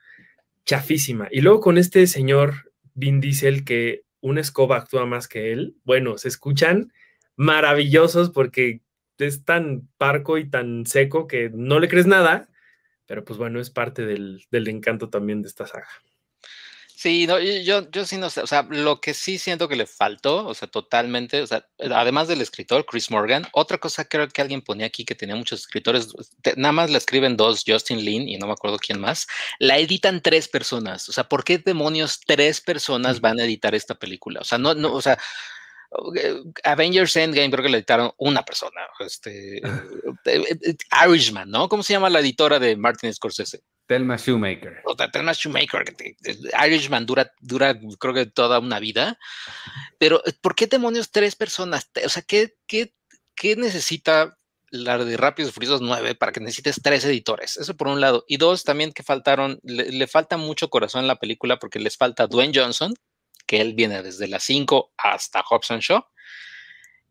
Chafísima. 0.65 1.29
Y 1.31 1.41
luego 1.41 1.61
con 1.61 1.79
este 1.79 2.07
señor 2.07 2.73
Vin 2.95 3.21
Diesel 3.21 3.65
que 3.65 4.05
una 4.21 4.41
escoba 4.41 4.77
actúa 4.77 5.05
más 5.05 5.27
que 5.27 5.53
él, 5.53 5.77
bueno, 5.85 6.17
se 6.17 6.29
escuchan 6.29 6.93
maravillosos 7.37 8.31
porque 8.31 8.83
es 9.19 9.45
tan 9.45 9.89
parco 9.99 10.39
y 10.39 10.49
tan 10.49 10.87
seco 10.87 11.27
que 11.27 11.51
no 11.53 11.81
le 11.81 11.89
crees 11.89 12.07
nada, 12.07 12.49
pero 13.07 13.25
pues 13.25 13.39
bueno, 13.39 13.61
es 13.61 13.71
parte 13.71 14.07
del, 14.07 14.47
encanto 14.53 15.11
también 15.11 15.43
de 15.43 15.49
esta 15.49 15.67
saga. 15.67 15.89
Sí, 17.01 17.29
no, 17.29 17.39
yo, 17.39 17.89
yo 17.93 18.05
sí 18.05 18.17
no 18.17 18.29
sé, 18.29 18.41
o 18.41 18.47
sea, 18.49 18.67
lo 18.69 19.01
que 19.01 19.15
sí 19.15 19.39
siento 19.39 19.69
que 19.69 19.77
le 19.77 19.87
faltó, 19.87 20.45
o 20.45 20.53
sea, 20.53 20.67
totalmente, 20.67 21.41
o 21.43 21.47
sea, 21.47 21.65
además 21.95 22.27
del 22.27 22.41
escritor 22.41 22.85
Chris 22.87 23.09
Morgan, 23.13 23.47
otra 23.53 23.79
cosa 23.79 24.05
creo 24.07 24.27
que 24.27 24.43
alguien 24.43 24.63
ponía 24.63 24.87
aquí 24.87 25.05
que 25.05 25.15
tenía 25.15 25.37
muchos 25.37 25.61
escritores, 25.61 26.09
nada 26.57 26.73
más 26.73 26.91
la 26.91 26.99
escriben 26.99 27.37
dos, 27.37 27.63
Justin 27.65 28.05
Lin 28.05 28.29
y 28.29 28.37
no 28.37 28.49
me 28.49 28.53
acuerdo 28.53 28.79
quién 28.79 28.99
más, 28.99 29.29
la 29.61 29.79
editan 29.79 30.21
tres 30.23 30.49
personas, 30.49 31.09
o 31.09 31.13
sea, 31.13 31.29
¿por 31.29 31.45
qué 31.45 31.59
demonios 31.59 32.19
tres 32.27 32.61
personas 32.61 33.21
van 33.21 33.39
a 33.39 33.45
editar 33.45 33.77
esta 33.77 33.95
película? 33.95 34.41
O 34.41 34.45
sea, 34.45 34.59
no, 34.59 34.75
no, 34.75 34.93
o 34.93 35.01
sea, 35.01 35.17
Avengers 36.65 37.15
Endgame 37.15 37.51
creo 37.53 37.63
que 37.63 37.71
le 37.71 37.79
editaron 37.79 38.11
una 38.19 38.43
persona, 38.45 38.81
este, 38.99 39.59
eh, 40.25 40.59
eh, 40.65 40.77
Irishman, 41.07 41.49
¿no? 41.49 41.69
¿Cómo 41.69 41.85
se 41.85 41.93
llama 41.93 42.11
la 42.11 42.19
editora 42.19 42.59
de 42.59 42.77
Martin 42.77 43.15
Scorsese? 43.15 43.63
Thelma 43.89 44.17
Shoemaker. 44.17 44.83
O 44.85 44.95
Thelma 44.95 45.33
Shoemaker, 45.33 45.97
Irishman 46.65 47.07
dura, 47.07 47.33
dura 47.41 47.75
creo 47.99 48.15
que 48.15 48.27
toda 48.27 48.59
una 48.59 48.79
vida, 48.79 49.19
pero 49.99 50.23
¿por 50.43 50.55
qué 50.55 50.67
demonios 50.67 51.11
tres 51.11 51.35
personas? 51.35 51.91
O 52.05 52.09
sea, 52.09 52.23
¿qué, 52.23 52.55
qué, 52.67 52.95
qué 53.35 53.57
necesita 53.57 54.37
la 54.71 54.99
de 54.99 55.17
Rápidos 55.17 55.53
Furiosos 55.53 55.81
9 55.81 56.15
para 56.15 56.33
que 56.33 56.41
necesites 56.41 56.81
tres 56.83 57.05
editores? 57.07 57.57
Eso 57.57 57.77
por 57.77 57.89
un 57.89 58.03
lado. 58.03 58.25
Y 58.29 58.37
dos, 58.37 58.63
también 58.63 58.93
que 58.93 59.03
faltaron, 59.03 59.59
le, 59.63 59.91
le 59.91 60.07
falta 60.07 60.37
mucho 60.37 60.69
corazón 60.69 61.01
en 61.01 61.09
la 61.09 61.17
película 61.17 61.59
porque 61.59 61.81
les 61.81 61.97
falta 61.97 62.27
Dwayne 62.27 62.53
Johnson, 62.55 62.93
que 63.47 63.63
él 63.63 63.73
viene 63.73 64.03
desde 64.03 64.29
las 64.29 64.45
5 64.45 64.93
hasta 64.99 65.41
Hobson 65.49 65.81
Show, 65.81 66.05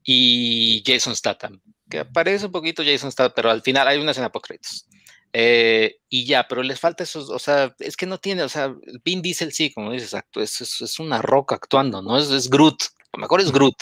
y 0.04 0.84
Jason 0.86 1.16
Statham, 1.16 1.60
que 1.90 2.00
aparece 2.00 2.46
un 2.46 2.52
poquito 2.52 2.84
Jason 2.86 3.12
Statham, 3.12 3.34
pero 3.36 3.50
al 3.50 3.64
final 3.64 3.88
hay 3.88 3.98
una 3.98 4.12
escena 4.12 4.32
por 4.32 4.44
créditos. 4.44 4.88
Eh, 5.34 5.98
y 6.10 6.26
ya, 6.26 6.48
pero 6.48 6.64
les 6.64 6.80
falta 6.80 7.04
eso, 7.04 7.20
o 7.20 7.40
sea, 7.40 7.76
es 7.80 7.98
que 7.98 8.06
no 8.06 8.18
tiene, 8.18 8.44
o 8.44 8.50
sea, 8.50 8.74
Vin 9.04 9.22
Diesel 9.22 9.52
sí, 9.52 9.72
como 9.74 9.92
dices, 9.92 10.16
es, 10.36 10.82
es, 10.82 11.00
una 11.00 11.22
roca 11.22 11.56
actuando, 11.56 12.02
¿no? 12.02 12.18
Es, 12.18 12.30
es 12.30 12.50
Groot, 12.50 12.82
lo 13.14 13.20
mejor 13.20 13.42
es 13.42 13.52
Groot. 13.52 13.76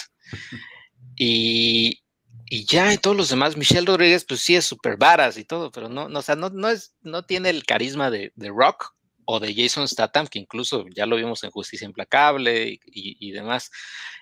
Y, 1.15 2.01
y 2.47 2.65
ya, 2.65 2.93
y 2.93 2.97
todos 2.97 3.15
los 3.15 3.29
demás, 3.29 3.57
Michelle 3.57 3.85
Rodríguez, 3.85 4.25
pues 4.27 4.41
sí 4.41 4.55
es 4.55 4.65
súper 4.65 4.97
varas 4.97 5.37
y 5.37 5.45
todo, 5.45 5.71
pero 5.71 5.87
no, 5.87 6.09
no, 6.09 6.19
o 6.19 6.21
sea, 6.21 6.35
no, 6.35 6.49
no, 6.49 6.67
es, 6.67 6.95
no 7.01 7.23
tiene 7.23 7.51
el 7.51 7.65
carisma 7.65 8.09
de, 8.09 8.33
de 8.35 8.49
Rock, 8.49 8.94
o 9.25 9.39
de 9.39 9.53
Jason 9.53 9.87
Statham, 9.87 10.27
que 10.27 10.39
incluso 10.39 10.85
ya 10.95 11.05
lo 11.05 11.15
vimos 11.15 11.43
en 11.43 11.51
Justicia 11.51 11.85
Implacable 11.85 12.79
y, 12.85 13.31
demás. 13.31 13.71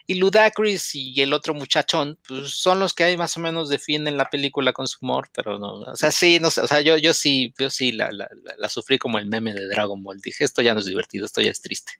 Y 0.05 0.15
Ludacris 0.15 0.95
y 0.95 1.21
el 1.21 1.33
otro 1.33 1.53
muchachón, 1.53 2.19
pues 2.27 2.51
son 2.51 2.79
los 2.79 2.93
que 2.93 3.03
ahí 3.03 3.17
más 3.17 3.37
o 3.37 3.39
menos 3.39 3.69
defienden 3.69 4.17
la 4.17 4.29
película 4.29 4.73
con 4.73 4.87
su 4.87 4.97
humor, 5.01 5.29
pero 5.33 5.59
no, 5.59 5.75
o 5.81 5.95
sea, 5.95 6.11
sí, 6.11 6.39
no 6.39 6.51
sé, 6.51 6.61
o 6.61 6.67
sea, 6.67 6.81
yo, 6.81 6.97
yo 6.97 7.13
sí, 7.13 7.53
yo 7.57 7.69
sí 7.69 7.91
la, 7.91 8.09
la, 8.11 8.69
sufrí 8.69 8.97
como 8.97 9.17
el 9.19 9.27
meme 9.27 9.53
de 9.53 9.67
Dragon 9.67 10.01
Ball. 10.03 10.19
Dije, 10.21 10.43
esto 10.43 10.61
ya 10.61 10.73
no 10.73 10.79
es 10.79 10.85
divertido, 10.85 11.25
esto 11.25 11.41
ya 11.41 11.51
es 11.51 11.61
triste. 11.61 11.93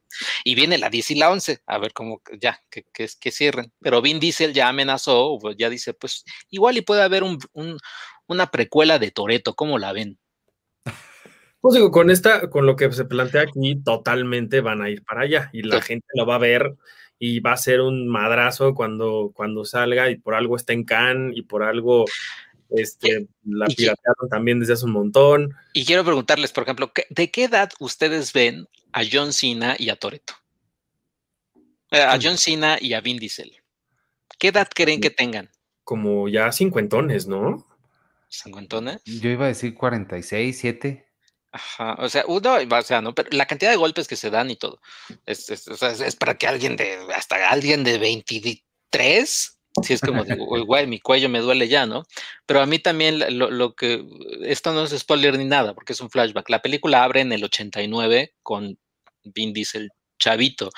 Y 0.44 0.56
viene 0.56 0.78
la 0.78 0.90
10 0.90 1.12
y 1.12 1.16
la 1.16 1.32
11, 1.32 1.62
a 1.66 1.78
ver 1.78 1.94
cómo, 1.94 2.22
ya, 2.40 2.62
que, 2.70 2.86
que, 2.94 3.08
que 3.20 3.32
cierren. 3.32 3.72
Pero 3.80 4.02
Vin 4.02 4.20
Diesel 4.20 4.54
ya 4.54 4.68
amenazó, 4.70 5.40
ya 5.58 5.70
dice, 5.70 5.94
pues 5.94 6.24
igual 6.50 6.78
y 6.78 6.82
puede 6.82 7.04
haber 7.04 7.24
un, 7.24 7.40
una 8.28 8.52
precuela 8.52 9.00
de 9.00 9.12
Toreto, 9.12 9.56
¿cómo 9.56 9.80
la 9.80 9.94
ven? 9.94 10.20
Pues 11.64 11.76
digo, 11.76 11.92
con 11.92 12.10
esta, 12.10 12.50
con 12.50 12.66
lo 12.66 12.76
que 12.76 12.92
se 12.92 13.06
plantea 13.06 13.44
aquí, 13.44 13.82
totalmente 13.86 14.60
van 14.60 14.82
a 14.82 14.90
ir 14.90 15.02
para 15.06 15.22
allá 15.22 15.50
y 15.54 15.62
la 15.62 15.82
gente 15.82 16.06
lo 16.14 16.26
va 16.26 16.36
a 16.36 16.40
ver 16.40 16.76
y 17.18 17.40
va 17.40 17.54
a 17.54 17.58
ser 17.58 17.80
un 17.80 18.06
madrazo 18.10 18.74
cuando, 18.74 19.32
cuando 19.34 19.64
salga 19.64 20.10
y 20.10 20.18
por 20.18 20.36
algo 20.36 20.58
está 20.58 20.74
en 20.74 20.84
Cannes 20.84 21.38
y 21.38 21.44
por 21.44 21.64
algo 21.64 22.04
este, 22.68 23.30
la 23.46 23.68
piratearon 23.68 24.28
también 24.30 24.60
desde 24.60 24.74
hace 24.74 24.84
un 24.84 24.92
montón. 24.92 25.54
Y 25.72 25.86
quiero 25.86 26.04
preguntarles, 26.04 26.52
por 26.52 26.64
ejemplo, 26.64 26.92
¿de 27.10 27.32
qué 27.32 27.46
edad 27.46 27.72
ustedes 27.80 28.34
ven 28.34 28.68
a 28.92 29.04
John 29.10 29.32
Cena 29.32 29.78
y 29.80 29.88
a 29.88 29.96
Toreto? 29.96 30.34
Eh, 31.92 32.02
a 32.02 32.20
John 32.22 32.38
Cena 32.38 32.78
y 32.82 32.92
a 32.92 33.00
Vin 33.00 33.20
Diesel. 33.20 33.54
¿Qué 34.38 34.50
edad 34.50 34.68
creen 34.68 35.00
que 35.00 35.12
tengan? 35.12 35.50
Como 35.86 36.28
ya 36.28 36.52
cincuentones, 36.52 37.26
¿no? 37.26 37.66
¿Cincuentones? 38.28 39.02
Yo 39.06 39.30
iba 39.30 39.46
a 39.46 39.48
decir 39.48 39.74
46, 39.76 40.60
7. 40.60 41.13
Ajá, 41.54 41.96
o 42.00 42.10
sea, 42.10 42.24
uno, 42.28 42.56
o 42.56 42.82
sea, 42.82 43.02
¿no? 43.02 43.14
Pero 43.14 43.30
la 43.32 43.46
cantidad 43.46 43.70
de 43.70 43.78
golpes 43.78 44.08
que 44.08 44.16
se 44.16 44.32
dan 44.32 44.50
y 44.50 44.56
todo. 44.56 44.82
Es, 45.28 45.52
es, 45.52 45.68
o 45.68 45.78
sea, 45.78 45.92
es 45.92 46.16
para 46.16 46.36
que 46.36 46.48
alguien 46.48 46.76
de, 46.76 46.98
hasta 47.16 47.48
alguien 47.48 47.84
de 47.84 48.00
23, 48.00 49.60
si 49.84 49.94
es 49.94 50.02
como 50.02 50.24
digo, 50.24 50.66
güey, 50.66 50.88
mi 50.88 51.00
cuello 51.00 51.30
me 51.30 51.42
duele 51.42 51.68
ya, 51.68 51.86
¿no? 51.86 52.06
Pero 52.48 52.60
a 52.60 52.66
mí 52.66 52.80
también 52.80 53.38
lo, 53.38 53.52
lo, 53.52 53.76
que, 53.76 54.04
esto 54.42 54.74
no 54.74 54.84
es 54.84 54.98
spoiler 54.98 55.38
ni 55.38 55.46
nada, 55.46 55.76
porque 55.76 55.94
es 55.94 56.02
un 56.02 56.10
flashback. 56.10 56.50
La 56.50 56.64
película 56.64 57.04
abre 57.04 57.22
en 57.22 57.32
el 57.32 57.44
89 57.44 58.34
con 58.42 58.80
Vin 59.24 59.54
Diesel 59.54 59.92
chavito, 60.18 60.72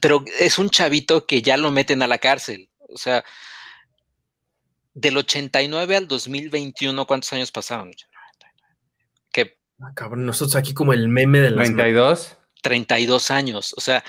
pero 0.00 0.24
es 0.40 0.58
un 0.58 0.70
chavito 0.70 1.24
que 1.24 1.40
ya 1.40 1.56
lo 1.56 1.70
meten 1.70 2.02
a 2.02 2.08
la 2.08 2.18
cárcel. 2.18 2.68
O 2.88 2.96
sea, 2.96 3.24
del 4.92 5.16
89 5.18 5.96
al 5.96 6.08
2021, 6.08 7.06
¿cuántos 7.06 7.32
años 7.32 7.52
pasaron? 7.52 7.92
Ah, 9.84 9.92
cabrón, 9.94 10.24
nosotros 10.24 10.56
aquí 10.56 10.72
como 10.72 10.92
el 10.92 11.08
meme 11.08 11.40
de 11.40 11.50
las 11.50 11.66
32. 11.66 12.38
32 12.62 13.30
años, 13.30 13.74
o 13.76 13.80
sea, 13.80 14.02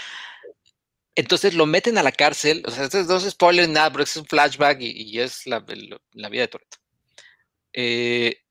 entonces 1.15 1.53
lo 1.53 1.65
meten 1.65 1.97
a 1.97 2.03
la 2.03 2.11
cárcel, 2.11 2.63
o 2.65 2.71
sea, 2.71 2.87
no 3.05 3.17
es 3.17 3.29
spoiler 3.29 3.67
nada, 3.67 3.91
pero 3.91 4.03
es 4.03 4.15
un 4.15 4.25
flashback 4.25 4.77
y, 4.81 5.19
es 5.19 5.45
la, 5.45 5.59
vida 5.59 6.41
de 6.41 6.47
Toreto. 6.47 6.77
Eh, 7.73 8.41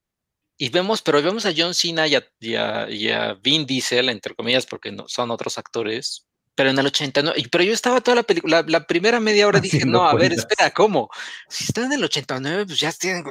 y 0.57 0.69
vemos, 0.69 1.01
pero 1.01 1.21
vemos 1.21 1.45
a 1.45 1.53
John 1.55 1.73
Cena 1.73 2.07
y 2.07 2.15
a, 2.15 2.27
y 2.39 3.09
a, 3.09 3.33
Vin 3.41 3.65
Diesel, 3.65 4.09
entre 4.09 4.35
comillas, 4.35 4.65
porque 4.65 4.91
no, 4.91 5.07
son 5.07 5.31
otros 5.31 5.57
actores, 5.57 6.27
pero 6.55 6.69
en 6.69 6.79
el 6.79 6.87
89, 6.87 7.47
pero 7.51 7.63
yo 7.63 7.73
estaba 7.73 8.01
toda 8.01 8.15
la 8.15 8.23
película, 8.23 8.63
la, 8.67 8.87
primera 8.87 9.19
media 9.19 9.47
hora 9.47 9.59
dije, 9.59 9.85
no, 9.85 10.07
a 10.07 10.15
ver, 10.15 10.31
espera, 10.31 10.71
¿cómo? 10.71 11.09
Si 11.49 11.65
están 11.65 11.85
en 11.85 11.93
el 11.93 12.03
89, 12.05 12.65
pues 12.65 12.79
ya 12.79 12.91
tienen 12.93 13.25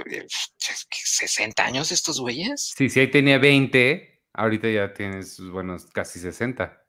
60 0.58 1.64
años 1.64 1.90
estos 1.90 2.20
güeyes. 2.20 2.74
Sí, 2.76 2.90
sí, 2.90 3.00
ahí 3.00 3.10
tenía 3.10 3.38
20, 3.38 4.20
ahorita 4.34 4.68
ya 4.68 4.92
tienes, 4.92 5.40
bueno, 5.40 5.76
casi 5.92 6.20
60. 6.20 6.80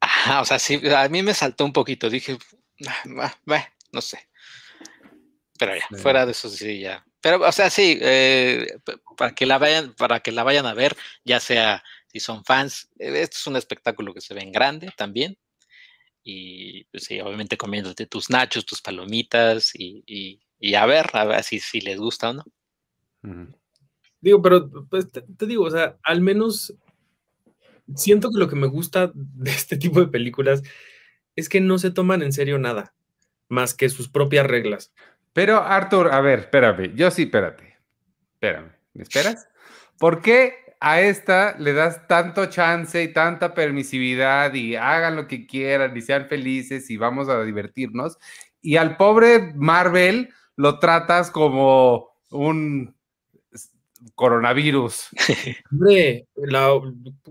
Ajá, 0.00 0.40
o 0.40 0.44
sea, 0.44 0.58
sí, 0.58 0.80
a 0.94 1.08
mí 1.08 1.22
me 1.22 1.34
saltó 1.34 1.66
un 1.66 1.72
poquito, 1.72 2.08
dije, 2.08 2.38
ah, 2.88 3.34
no 3.92 4.00
sé. 4.00 4.26
Pero 5.58 5.76
ya, 5.76 5.86
fuera 5.98 6.24
de 6.24 6.32
eso 6.32 6.48
sí, 6.48 6.80
ya. 6.80 7.04
Pero, 7.20 7.46
o 7.46 7.52
sea, 7.52 7.70
sí, 7.70 7.98
eh, 8.00 8.78
para 9.16 9.34
que 9.34 9.46
la 9.46 9.58
vayan, 9.58 9.94
para 9.94 10.20
que 10.20 10.32
la 10.32 10.42
vayan 10.42 10.66
a 10.66 10.74
ver, 10.74 10.96
ya 11.24 11.40
sea 11.40 11.82
si 12.14 12.20
son 12.20 12.44
fans, 12.44 12.88
eh, 13.00 13.22
esto 13.22 13.38
es 13.38 13.46
un 13.48 13.56
espectáculo 13.56 14.14
que 14.14 14.20
se 14.20 14.34
ve 14.34 14.42
en 14.42 14.52
grande 14.52 14.88
también. 14.96 15.36
Y 16.22 16.84
pues 16.84 17.04
sí, 17.04 17.20
obviamente 17.20 17.56
comiéndote 17.56 18.06
tus 18.06 18.30
nachos, 18.30 18.64
tus 18.64 18.80
palomitas 18.80 19.72
y, 19.74 20.40
a 20.76 20.86
ver, 20.86 21.10
a 21.12 21.24
ver 21.24 21.42
si, 21.42 21.58
si 21.58 21.80
les 21.80 21.98
gusta 21.98 22.30
o 22.30 22.34
no. 22.34 22.44
Digo, 24.20 24.40
pero 24.40 24.70
pues, 24.88 25.10
te, 25.10 25.24
digo, 25.46 25.64
o 25.64 25.70
sea, 25.70 25.98
al 26.04 26.20
menos 26.20 26.72
siento 27.96 28.30
que 28.30 28.38
lo 28.38 28.48
que 28.48 28.56
me 28.56 28.68
gusta 28.68 29.10
de 29.12 29.50
este 29.50 29.76
tipo 29.76 29.98
de 29.98 30.06
películas 30.06 30.62
es 31.34 31.48
que 31.48 31.60
no 31.60 31.78
se 31.78 31.90
toman 31.90 32.22
en 32.22 32.32
serio 32.32 32.60
nada, 32.60 32.94
más 33.48 33.74
que 33.74 33.88
sus 33.88 34.08
propias 34.08 34.46
reglas. 34.46 34.92
Pero 35.32 35.58
Arthur, 35.58 36.12
a 36.12 36.20
ver, 36.20 36.38
espérame, 36.38 36.94
yo 36.94 37.10
sí, 37.10 37.24
espérate. 37.24 37.76
espérame, 38.34 38.70
¿me 38.92 39.02
esperas? 39.02 39.48
¿Por 39.98 40.22
qué 40.22 40.63
a 40.86 41.00
esta 41.00 41.56
le 41.58 41.72
das 41.72 42.06
tanto 42.06 42.44
chance 42.46 43.02
y 43.02 43.10
tanta 43.10 43.54
permisividad 43.54 44.52
y 44.52 44.76
hagan 44.76 45.16
lo 45.16 45.26
que 45.26 45.46
quieran 45.46 45.96
y 45.96 46.02
sean 46.02 46.26
felices 46.26 46.90
y 46.90 46.98
vamos 46.98 47.30
a 47.30 47.42
divertirnos? 47.42 48.18
Y 48.60 48.76
al 48.76 48.98
pobre 48.98 49.54
Marvel 49.54 50.28
lo 50.56 50.78
tratas 50.78 51.30
como 51.30 52.10
un 52.30 52.94
coronavirus. 54.14 55.08
Hombre, 55.72 56.26
la, 56.36 56.78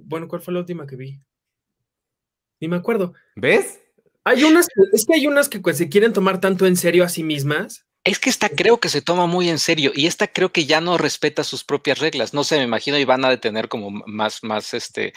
bueno, 0.01 0.27
¿cuál 0.27 0.41
fue 0.41 0.55
la 0.55 0.61
última 0.61 0.87
que 0.87 0.95
vi? 0.95 1.19
Ni 2.59 2.67
me 2.67 2.77
acuerdo. 2.77 3.13
¿Ves? 3.35 3.79
Hay 4.23 4.43
unas, 4.45 4.67
es 4.93 5.05
que 5.05 5.13
hay 5.13 5.27
unas 5.27 5.47
que 5.47 5.59
pues, 5.59 5.77
se 5.77 5.89
quieren 5.89 6.11
tomar 6.11 6.39
tanto 6.39 6.65
en 6.65 6.75
serio 6.75 7.03
a 7.03 7.09
sí 7.09 7.21
mismas. 7.21 7.85
Es 8.05 8.19
que 8.19 8.29
esta 8.29 8.49
creo 8.49 8.79
que 8.79 8.89
se 8.89 9.01
toma 9.01 9.27
muy 9.27 9.49
en 9.49 9.59
serio 9.59 9.91
y 9.95 10.07
esta 10.07 10.27
creo 10.27 10.51
que 10.51 10.65
ya 10.65 10.81
no 10.81 10.97
respeta 10.97 11.43
sus 11.45 11.63
propias 11.63 11.99
reglas. 11.99 12.33
No 12.33 12.43
sé, 12.43 12.57
me 12.57 12.63
imagino 12.63 12.97
y 12.97 13.05
van 13.05 13.23
a 13.23 13.29
detener 13.29 13.69
como 13.69 13.91
más, 13.91 14.43
más 14.43 14.73
este, 14.73 15.13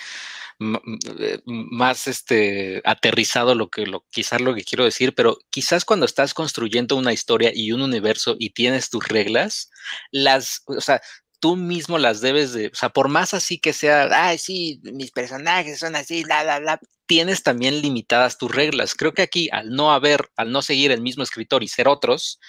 eh, 0.60 1.40
más 1.44 2.06
este 2.06 2.80
aterrizado 2.84 3.54
lo 3.54 3.68
que 3.68 3.86
lo 3.86 4.06
quizás 4.10 4.40
lo 4.40 4.54
que 4.54 4.64
quiero 4.64 4.84
decir, 4.84 5.14
pero 5.14 5.38
quizás 5.50 5.84
cuando 5.84 6.06
estás 6.06 6.32
construyendo 6.32 6.96
una 6.96 7.12
historia 7.12 7.50
y 7.52 7.72
un 7.72 7.82
universo 7.82 8.36
y 8.38 8.50
tienes 8.50 8.88
tus 8.88 9.06
reglas, 9.08 9.70
las, 10.12 10.62
o 10.66 10.80
sea, 10.80 11.02
tú 11.40 11.56
mismo 11.56 11.98
las 11.98 12.20
debes 12.20 12.52
de, 12.52 12.68
o 12.68 12.74
sea, 12.74 12.90
por 12.90 13.08
más 13.08 13.34
así 13.34 13.58
que 13.58 13.72
sea, 13.72 14.08
ay, 14.12 14.38
sí, 14.38 14.80
mis 14.82 15.10
personajes 15.10 15.78
son 15.80 15.96
así, 15.96 16.24
la, 16.24 16.44
la, 16.44 16.60
la, 16.60 16.80
tienes 17.06 17.42
también 17.42 17.82
limitadas 17.82 18.38
tus 18.38 18.54
reglas. 18.54 18.94
Creo 18.94 19.12
que 19.12 19.22
aquí, 19.22 19.48
al 19.52 19.70
no 19.70 19.92
haber, 19.92 20.30
al 20.36 20.52
no 20.52 20.62
seguir 20.62 20.90
el 20.92 21.02
mismo 21.02 21.22
escritor 21.22 21.62
y 21.62 21.68
ser 21.68 21.88
otros, 21.88 22.40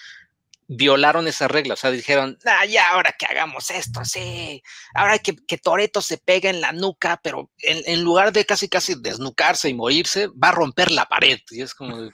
violaron 0.68 1.28
esas 1.28 1.50
reglas, 1.50 1.80
o 1.80 1.82
sea, 1.82 1.92
dijeron, 1.92 2.38
ah, 2.46 2.66
ya, 2.66 2.90
ahora 2.90 3.16
que 3.18 3.26
hagamos 3.26 3.72
esto, 3.72 4.04
sí, 4.04 4.62
ahora 4.94 5.18
que, 5.20 5.36
que 5.36 5.58
Toreto 5.58 6.02
se 6.02 6.18
pega 6.18 6.50
en 6.50 6.60
la 6.60 6.74
nuca, 6.74 7.20
pero 7.24 7.50
en, 7.60 7.82
en, 7.86 8.04
lugar 8.04 8.34
de 8.34 8.46
casi 8.46 8.68
casi 8.68 8.96
desnucarse 8.96 9.70
y 9.70 9.74
morirse, 9.74 10.28
va 10.28 10.50
a 10.50 10.54
romper 10.54 10.92
la 10.92 11.06
pared, 11.06 11.40
y 11.52 11.62
es 11.62 11.74
como... 11.74 12.10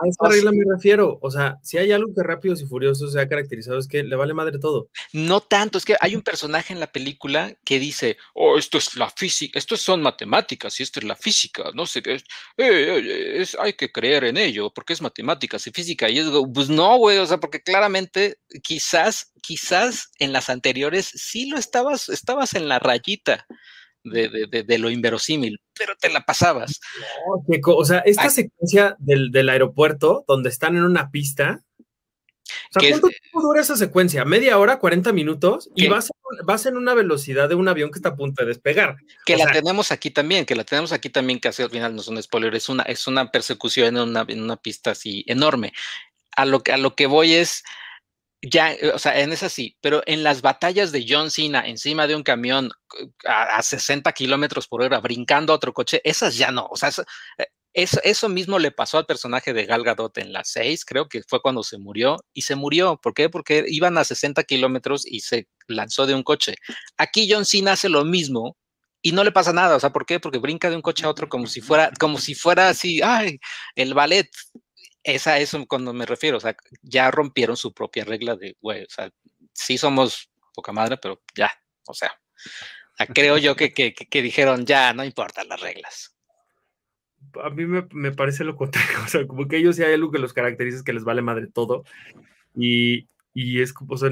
A 0.00 0.08
esa 0.08 0.28
regla 0.28 0.52
me 0.52 0.64
refiero, 0.68 1.18
o 1.20 1.30
sea, 1.30 1.58
si 1.62 1.78
hay 1.78 1.92
algo 1.92 2.14
que 2.14 2.22
Rápidos 2.22 2.60
y 2.62 2.66
Furiosos 2.66 3.12
se 3.12 3.20
ha 3.20 3.28
caracterizado 3.28 3.78
es 3.78 3.88
que 3.88 4.02
le 4.02 4.16
vale 4.16 4.34
madre 4.34 4.58
todo. 4.58 4.90
No 5.12 5.40
tanto, 5.40 5.78
es 5.78 5.84
que 5.84 5.96
hay 6.00 6.14
un 6.14 6.22
personaje 6.22 6.72
en 6.72 6.80
la 6.80 6.92
película 6.92 7.54
que 7.64 7.78
dice, 7.78 8.16
oh, 8.34 8.58
esto 8.58 8.78
es 8.78 8.96
la 8.96 9.10
física, 9.10 9.58
esto 9.58 9.76
son 9.76 10.02
matemáticas 10.02 10.78
y 10.78 10.82
esto 10.82 11.00
es 11.00 11.04
la 11.04 11.16
física, 11.16 11.70
no 11.74 11.86
sé 11.86 12.02
qué, 12.02 12.14
es, 12.14 12.24
eh, 12.56 13.40
es, 13.40 13.56
hay 13.58 13.72
que 13.74 13.90
creer 13.90 14.24
en 14.24 14.36
ello, 14.36 14.72
porque 14.72 14.92
es 14.92 15.02
matemáticas 15.02 15.66
y 15.66 15.70
física, 15.70 16.08
y 16.08 16.18
es, 16.18 16.26
pues 16.54 16.68
no, 16.68 16.96
güey, 16.98 17.18
o 17.18 17.26
sea, 17.26 17.38
porque 17.38 17.62
claramente 17.62 18.38
quizás, 18.62 19.32
quizás 19.42 20.10
en 20.18 20.32
las 20.32 20.50
anteriores 20.50 21.06
sí 21.06 21.48
lo 21.48 21.58
estabas, 21.58 22.08
estabas 22.08 22.54
en 22.54 22.68
la 22.68 22.78
rayita. 22.78 23.46
De, 24.10 24.46
de, 24.50 24.62
de, 24.62 24.78
lo 24.78 24.90
inverosímil, 24.90 25.60
pero 25.76 25.94
te 25.98 26.10
la 26.10 26.24
pasabas. 26.24 26.80
No, 27.26 27.74
o 27.74 27.84
sea, 27.84 27.98
esta 28.00 28.24
Ay. 28.24 28.30
secuencia 28.30 28.96
del, 28.98 29.30
del, 29.30 29.48
aeropuerto, 29.48 30.24
donde 30.26 30.48
están 30.48 30.76
en 30.76 30.84
una 30.84 31.10
pista. 31.10 31.62
O 32.70 32.80
sea, 32.80 32.90
¿cuánto 32.90 33.08
es, 33.08 33.20
tiempo 33.20 33.42
dura 33.42 33.60
esa 33.60 33.76
secuencia? 33.76 34.24
¿Media 34.24 34.58
hora, 34.58 34.78
40 34.78 35.12
minutos? 35.12 35.70
Y 35.74 35.88
vas, 35.88 36.10
vas, 36.44 36.66
en 36.66 36.76
una 36.76 36.94
velocidad 36.94 37.48
de 37.48 37.54
un 37.54 37.68
avión 37.68 37.90
que 37.90 37.98
está 37.98 38.10
a 38.10 38.16
punto 38.16 38.42
de 38.42 38.48
despegar. 38.48 38.96
Que 39.26 39.34
o 39.34 39.38
la 39.38 39.44
sea, 39.44 39.52
tenemos 39.52 39.92
aquí 39.92 40.10
también, 40.10 40.46
que 40.46 40.54
la 40.54 40.64
tenemos 40.64 40.92
aquí 40.92 41.10
también, 41.10 41.40
que 41.40 41.48
al 41.48 41.54
final 41.54 41.94
no 41.94 42.00
es 42.00 42.08
un 42.08 42.22
spoiler, 42.22 42.54
es 42.54 42.68
una, 42.68 42.84
es 42.84 43.06
una 43.06 43.30
persecución 43.30 43.96
en 43.96 44.02
una, 44.02 44.24
en 44.28 44.42
una 44.42 44.56
pista 44.56 44.92
así 44.92 45.24
enorme. 45.26 45.72
A 46.36 46.44
lo, 46.44 46.62
a 46.72 46.76
lo 46.76 46.94
que 46.94 47.06
voy 47.06 47.34
es, 47.34 47.64
ya, 48.42 48.76
o 48.94 48.98
sea, 48.98 49.20
en 49.20 49.32
esa 49.32 49.48
sí, 49.48 49.76
pero 49.80 50.02
en 50.06 50.22
las 50.22 50.42
batallas 50.42 50.92
de 50.92 51.04
John 51.08 51.30
Cena 51.30 51.66
encima 51.66 52.06
de 52.06 52.14
un 52.14 52.22
camión 52.22 52.70
a, 53.26 53.56
a 53.56 53.62
60 53.62 54.12
kilómetros 54.12 54.68
por 54.68 54.82
hora, 54.82 55.00
brincando 55.00 55.52
a 55.52 55.56
otro 55.56 55.72
coche, 55.72 56.00
esas 56.04 56.36
ya 56.36 56.50
no, 56.50 56.66
o 56.70 56.76
sea, 56.76 56.90
eso, 57.74 58.00
eso, 58.02 58.28
mismo 58.28 58.58
le 58.58 58.70
pasó 58.70 58.98
al 58.98 59.06
personaje 59.06 59.52
de 59.52 59.66
Gal 59.66 59.84
Gadot 59.84 60.16
en 60.18 60.32
las 60.32 60.50
6, 60.50 60.84
creo 60.84 61.08
que 61.08 61.22
fue 61.26 61.40
cuando 61.42 61.62
se 61.62 61.78
murió, 61.78 62.16
y 62.32 62.42
se 62.42 62.56
murió, 62.56 62.98
¿por 63.00 63.14
qué? 63.14 63.28
Porque 63.28 63.64
iban 63.68 63.98
a 63.98 64.04
60 64.04 64.42
kilómetros 64.44 65.06
y 65.06 65.20
se 65.20 65.48
lanzó 65.66 66.06
de 66.06 66.14
un 66.14 66.22
coche. 66.22 66.54
Aquí 66.96 67.28
John 67.30 67.44
Cena 67.44 67.72
hace 67.72 67.88
lo 67.88 68.04
mismo, 68.04 68.56
y 69.02 69.12
no 69.12 69.24
le 69.24 69.32
pasa 69.32 69.52
nada, 69.52 69.76
o 69.76 69.80
sea, 69.80 69.90
¿por 69.92 70.06
qué? 70.06 70.20
Porque 70.20 70.38
brinca 70.38 70.70
de 70.70 70.76
un 70.76 70.82
coche 70.82 71.04
a 71.06 71.10
otro 71.10 71.28
como 71.28 71.46
si 71.46 71.60
fuera, 71.60 71.92
como 71.98 72.18
si 72.18 72.34
fuera 72.34 72.68
así, 72.68 73.00
ay, 73.02 73.38
el 73.76 73.94
ballet, 73.94 74.28
es 75.02 75.26
a 75.26 75.38
eso 75.38 75.64
cuando 75.66 75.92
me 75.92 76.06
refiero, 76.06 76.36
o 76.36 76.40
sea, 76.40 76.56
ya 76.82 77.10
rompieron 77.10 77.56
su 77.56 77.72
propia 77.72 78.04
regla 78.04 78.36
de, 78.36 78.56
güey, 78.60 78.84
o 78.84 78.90
sea, 78.90 79.10
sí 79.52 79.78
somos 79.78 80.30
poca 80.54 80.72
madre, 80.72 80.98
pero 81.00 81.22
ya, 81.34 81.50
o 81.86 81.94
sea, 81.94 82.12
creo 83.14 83.38
yo 83.38 83.56
que, 83.56 83.72
que, 83.72 83.94
que 83.94 84.22
dijeron, 84.22 84.66
ya, 84.66 84.92
no 84.92 85.04
importan 85.04 85.48
las 85.48 85.60
reglas. 85.60 86.14
A 87.42 87.50
mí 87.50 87.66
me, 87.66 87.86
me, 87.92 88.12
parece 88.12 88.44
lo 88.44 88.56
contrario, 88.56 88.98
o 89.04 89.08
sea, 89.08 89.26
como 89.26 89.48
que 89.48 89.58
ellos 89.58 89.76
sí 89.76 89.82
hay 89.82 89.94
algo 89.94 90.10
que 90.10 90.18
los 90.18 90.32
caracteriza 90.32 90.78
es 90.78 90.82
que 90.82 90.92
les 90.92 91.04
vale 91.04 91.22
madre 91.22 91.46
todo, 91.52 91.84
y, 92.54 93.08
y 93.34 93.60
es 93.60 93.72
como, 93.72 93.94
o 93.94 93.98
sea, 93.98 94.10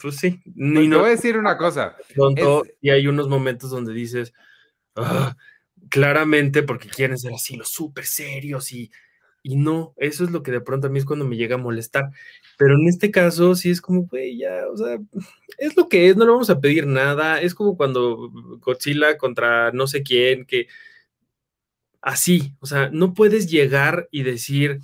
pues 0.00 0.16
sí. 0.16 0.40
Pues 0.44 0.54
no, 0.56 0.98
voy 0.98 1.08
a 1.08 1.10
decir 1.10 1.36
una 1.36 1.56
cosa. 1.56 1.96
Tonto, 2.14 2.64
es... 2.64 2.74
Y 2.80 2.90
hay 2.90 3.06
unos 3.06 3.28
momentos 3.28 3.70
donde 3.70 3.92
dices, 3.92 4.32
ah, 4.96 5.36
claramente 5.88 6.62
porque 6.62 6.88
quieren 6.88 7.18
ser 7.18 7.32
así 7.34 7.56
los 7.56 7.68
súper 7.68 8.04
serios 8.06 8.72
y 8.72 8.90
y 9.46 9.56
no, 9.56 9.92
eso 9.98 10.24
es 10.24 10.30
lo 10.30 10.42
que 10.42 10.50
de 10.52 10.62
pronto 10.62 10.86
a 10.86 10.90
mí 10.90 10.98
es 10.98 11.04
cuando 11.04 11.26
me 11.26 11.36
llega 11.36 11.56
a 11.56 11.58
molestar. 11.58 12.10
Pero 12.56 12.74
en 12.76 12.88
este 12.88 13.10
caso 13.10 13.54
sí 13.54 13.70
es 13.70 13.82
como, 13.82 14.06
güey, 14.06 14.38
ya, 14.38 14.64
o 14.72 14.76
sea, 14.78 14.98
es 15.58 15.76
lo 15.76 15.88
que 15.90 16.08
es, 16.08 16.16
no 16.16 16.24
le 16.24 16.30
vamos 16.30 16.48
a 16.48 16.60
pedir 16.60 16.86
nada. 16.86 17.42
Es 17.42 17.54
como 17.54 17.76
cuando 17.76 18.30
Godzilla 18.60 19.18
contra 19.18 19.70
no 19.72 19.86
sé 19.86 20.02
quién, 20.02 20.46
que 20.46 20.68
así, 22.00 22.54
o 22.60 22.66
sea, 22.66 22.88
no 22.90 23.12
puedes 23.12 23.50
llegar 23.50 24.08
y 24.10 24.22
decir, 24.22 24.80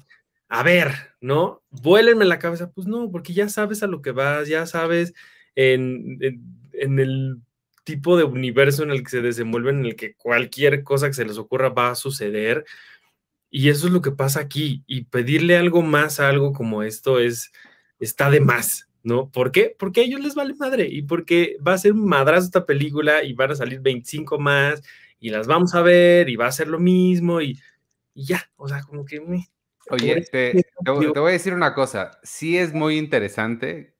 a 0.50 0.62
ver, 0.62 1.14
¿no? 1.22 1.62
Vuélenme 1.70 2.26
la 2.26 2.38
cabeza. 2.38 2.70
Pues 2.70 2.86
no, 2.86 3.10
porque 3.10 3.32
ya 3.32 3.48
sabes 3.48 3.82
a 3.82 3.86
lo 3.86 4.02
que 4.02 4.10
vas, 4.12 4.46
ya 4.46 4.66
sabes 4.66 5.14
en, 5.54 6.18
en, 6.20 6.42
en 6.74 6.98
el 6.98 7.38
tipo 7.84 8.18
de 8.18 8.24
universo 8.24 8.82
en 8.82 8.90
el 8.90 9.02
que 9.02 9.10
se 9.10 9.22
desenvuelven, 9.22 9.78
en 9.80 9.86
el 9.86 9.96
que 9.96 10.14
cualquier 10.16 10.84
cosa 10.84 11.06
que 11.06 11.14
se 11.14 11.24
les 11.24 11.38
ocurra 11.38 11.70
va 11.70 11.92
a 11.92 11.94
suceder. 11.94 12.66
Y 13.50 13.68
eso 13.68 13.88
es 13.88 13.92
lo 13.92 14.00
que 14.00 14.12
pasa 14.12 14.40
aquí. 14.40 14.84
Y 14.86 15.04
pedirle 15.04 15.56
algo 15.56 15.82
más 15.82 16.20
a 16.20 16.28
algo 16.28 16.52
como 16.52 16.82
esto 16.82 17.18
es, 17.18 17.52
está 17.98 18.30
de 18.30 18.40
más, 18.40 18.88
¿no? 19.02 19.30
¿Por 19.30 19.50
qué? 19.50 19.74
Porque 19.78 20.00
a 20.00 20.04
ellos 20.04 20.20
les 20.20 20.34
vale 20.34 20.54
madre 20.54 20.86
y 20.88 21.02
porque 21.02 21.56
va 21.66 21.74
a 21.74 21.78
ser 21.78 21.92
un 21.92 22.06
madrazo 22.06 22.46
esta 22.46 22.64
película 22.64 23.24
y 23.24 23.32
van 23.32 23.50
a 23.50 23.56
salir 23.56 23.80
25 23.80 24.38
más 24.38 24.82
y 25.18 25.30
las 25.30 25.46
vamos 25.46 25.74
a 25.74 25.82
ver 25.82 26.28
y 26.28 26.36
va 26.36 26.46
a 26.46 26.52
ser 26.52 26.68
lo 26.68 26.78
mismo 26.78 27.40
y, 27.40 27.58
y 28.14 28.24
ya, 28.24 28.50
o 28.56 28.68
sea, 28.68 28.82
como 28.82 29.04
que... 29.04 29.18
Uy, 29.20 29.46
Oye, 29.90 30.20
te, 30.30 30.52
te, 30.52 30.64
te, 30.84 30.90
voy 30.92 31.30
a 31.30 31.32
decir 31.32 31.52
una 31.52 31.74
cosa, 31.74 32.12
sí 32.22 32.56
es 32.56 32.72
muy 32.72 32.96
interesante, 32.96 33.96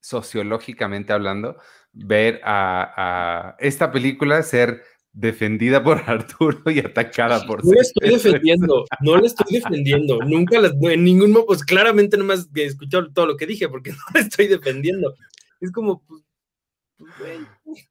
sociológicamente 0.00 1.12
hablando, 1.12 1.56
ver 1.92 2.40
a, 2.42 3.52
a 3.52 3.56
esta 3.60 3.92
película 3.92 4.42
ser 4.42 4.82
defendida 5.12 5.82
por 5.82 5.98
Arturo 6.06 6.70
y 6.70 6.78
atacada 6.80 7.46
por 7.46 7.64
No 7.64 7.72
le 7.72 7.80
estoy 7.80 8.10
defendiendo, 8.10 8.84
no 9.00 9.16
le 9.16 9.26
estoy 9.26 9.54
defendiendo, 9.54 10.18
nunca 10.20 10.60
las, 10.60 10.72
en 10.80 11.04
ningún 11.04 11.32
modo, 11.32 11.46
pues 11.46 11.64
claramente 11.64 12.16
no 12.16 12.24
me 12.24 12.34
has 12.34 12.48
escuchado 12.54 13.12
todo 13.12 13.26
lo 13.26 13.36
que 13.36 13.46
dije 13.46 13.68
porque 13.68 13.90
no 13.92 13.98
le 14.14 14.20
estoy 14.20 14.46
defendiendo. 14.46 15.14
Es 15.60 15.70
como, 15.72 16.02
pues, 16.06 16.22
pues 16.96 17.10
güey. 17.18 17.86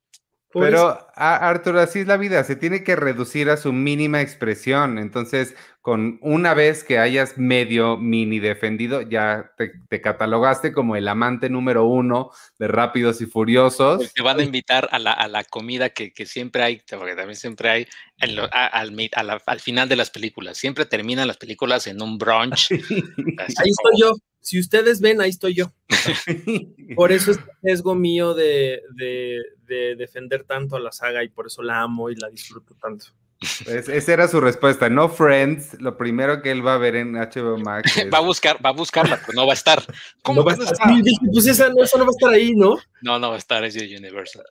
Pero, 0.52 1.08
Arturo, 1.16 1.80
así 1.80 2.00
es 2.00 2.08
la 2.08 2.18
vida, 2.18 2.44
se 2.44 2.56
tiene 2.56 2.84
que 2.84 2.96
reducir 2.96 3.52
a 3.52 3.58
su 3.58 3.72
mínima 3.72 4.22
expresión. 4.22 4.98
Entonces, 4.98 5.56
con 5.90 6.20
una 6.22 6.54
vez 6.54 6.84
que 6.84 7.00
hayas 7.00 7.40
medio 7.40 7.98
mini 7.98 8.38
defendido, 8.38 9.02
ya 9.02 9.54
te, 9.58 9.72
te 9.90 10.02
catalogaste 10.02 10.72
como 10.72 10.96
el 10.96 11.08
amante 11.08 11.50
número 11.50 11.86
uno 11.86 12.30
de 12.60 12.68
Rápidos 12.68 13.22
y 13.22 13.26
Furiosos. 13.26 14.14
Te 14.14 14.22
van 14.22 14.40
a 14.40 14.44
invitar 14.44 14.88
a 14.92 15.00
la, 15.00 15.14
a 15.14 15.28
la 15.28 15.44
comida 15.44 15.90
que, 15.90 16.14
que, 16.14 16.28
siempre 16.28 16.62
hay, 16.62 16.84
porque 16.88 17.16
también 17.16 17.36
siempre 17.38 17.72
hay 17.72 17.88
lo, 18.28 18.44
a, 18.54 18.68
al, 18.68 18.96
a 19.14 19.24
la, 19.24 19.42
al, 19.44 19.60
final 19.62 19.90
de 19.90 19.96
las 19.96 20.12
películas. 20.12 20.60
Siempre 20.60 20.86
terminan 20.86 21.28
las 21.28 21.38
películas 21.38 21.88
en 21.88 22.04
un 22.04 22.20
brunch. 22.20 22.72
Ahí 22.72 23.70
estoy 23.72 24.00
yo 24.00 24.14
si 24.42 24.60
ustedes 24.60 25.02
ven, 25.02 25.22
ahí 25.22 25.32
estoy 25.32 25.56
yo. 25.56 25.74
por 26.96 27.12
eso 27.12 27.32
es 27.32 27.38
el 27.38 27.44
riesgo 27.64 27.96
mío 27.96 28.36
de, 28.36 28.84
de, 28.94 29.42
de, 29.66 29.96
defender 29.96 30.44
tanto 30.44 30.76
a 30.76 30.80
la 30.80 30.92
saga 30.92 31.24
y 31.24 31.30
por 31.30 31.48
eso 31.48 31.64
la 31.64 31.82
amo 31.82 32.12
y 32.12 32.16
la 32.16 32.30
disfruto 32.30 32.76
tanto. 32.76 33.08
Pues 33.40 33.88
esa 33.88 34.14
era 34.14 34.28
su 34.28 34.42
respuesta. 34.42 34.90
No 34.90 35.08
Friends, 35.08 35.80
lo 35.80 35.98
primero 35.98 36.42
que 36.42 36.52
él 36.52 36.66
va 36.66 36.74
a 36.74 36.78
ver 36.78 36.96
en 36.96 37.14
HBO 37.14 37.58
Max. 37.64 37.96
Es... 37.98 38.12
va 38.14 38.18
a 38.18 38.22
buscar, 38.22 38.64
va 38.64 38.70
a 38.70 38.74
buscarla, 38.74 39.20
pero 39.26 39.34
no 39.36 39.46
va 39.46 39.54
a 39.54 39.56
estar. 39.56 39.82
¿Cómo 40.24 40.42
no 40.42 40.46
va 40.46 40.52
a 40.52 40.56
estar? 40.56 40.88
Pues 41.32 41.46
esa 41.46 41.70
no, 41.70 41.84
esa 41.84 41.98
no 41.98 42.04
va 42.04 42.10
a 42.10 42.18
estar 42.18 42.30
ahí, 42.34 42.54
¿no? 42.56 42.78
No, 43.02 43.18
no 43.18 43.30
va 43.30 43.36
a 43.36 43.38
estar, 43.38 43.64
es 43.64 43.76
de 43.76 43.98
Universal. 43.98 44.44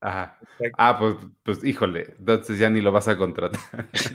Ajá. 0.00 0.38
Ah, 0.78 0.96
pues, 0.98 1.16
pues 1.42 1.64
híjole, 1.64 2.14
entonces 2.18 2.58
ya 2.58 2.70
ni 2.70 2.80
lo 2.80 2.92
vas 2.92 3.08
a 3.08 3.16
contratar. 3.16 3.60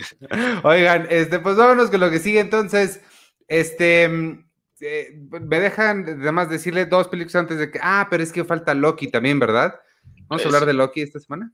Oigan, 0.63 1.07
este, 1.09 1.39
pues 1.39 1.57
vámonos 1.57 1.89
con 1.89 1.99
lo 1.99 2.09
que 2.09 2.19
sigue 2.19 2.39
entonces. 2.39 3.01
Este, 3.47 4.07
me 4.07 5.59
dejan 5.59 6.05
además 6.21 6.49
decirle 6.49 6.85
dos 6.85 7.09
películas 7.09 7.35
antes 7.35 7.57
de 7.57 7.69
que, 7.69 7.79
ah, 7.81 8.07
pero 8.09 8.23
es 8.23 8.31
que 8.31 8.45
falta 8.45 8.73
Loki 8.73 9.09
también, 9.09 9.39
¿verdad? 9.39 9.79
Vamos 10.27 10.45
a 10.45 10.47
hablar 10.47 10.65
de 10.65 10.73
Loki 10.73 11.01
esta 11.01 11.19
semana. 11.19 11.51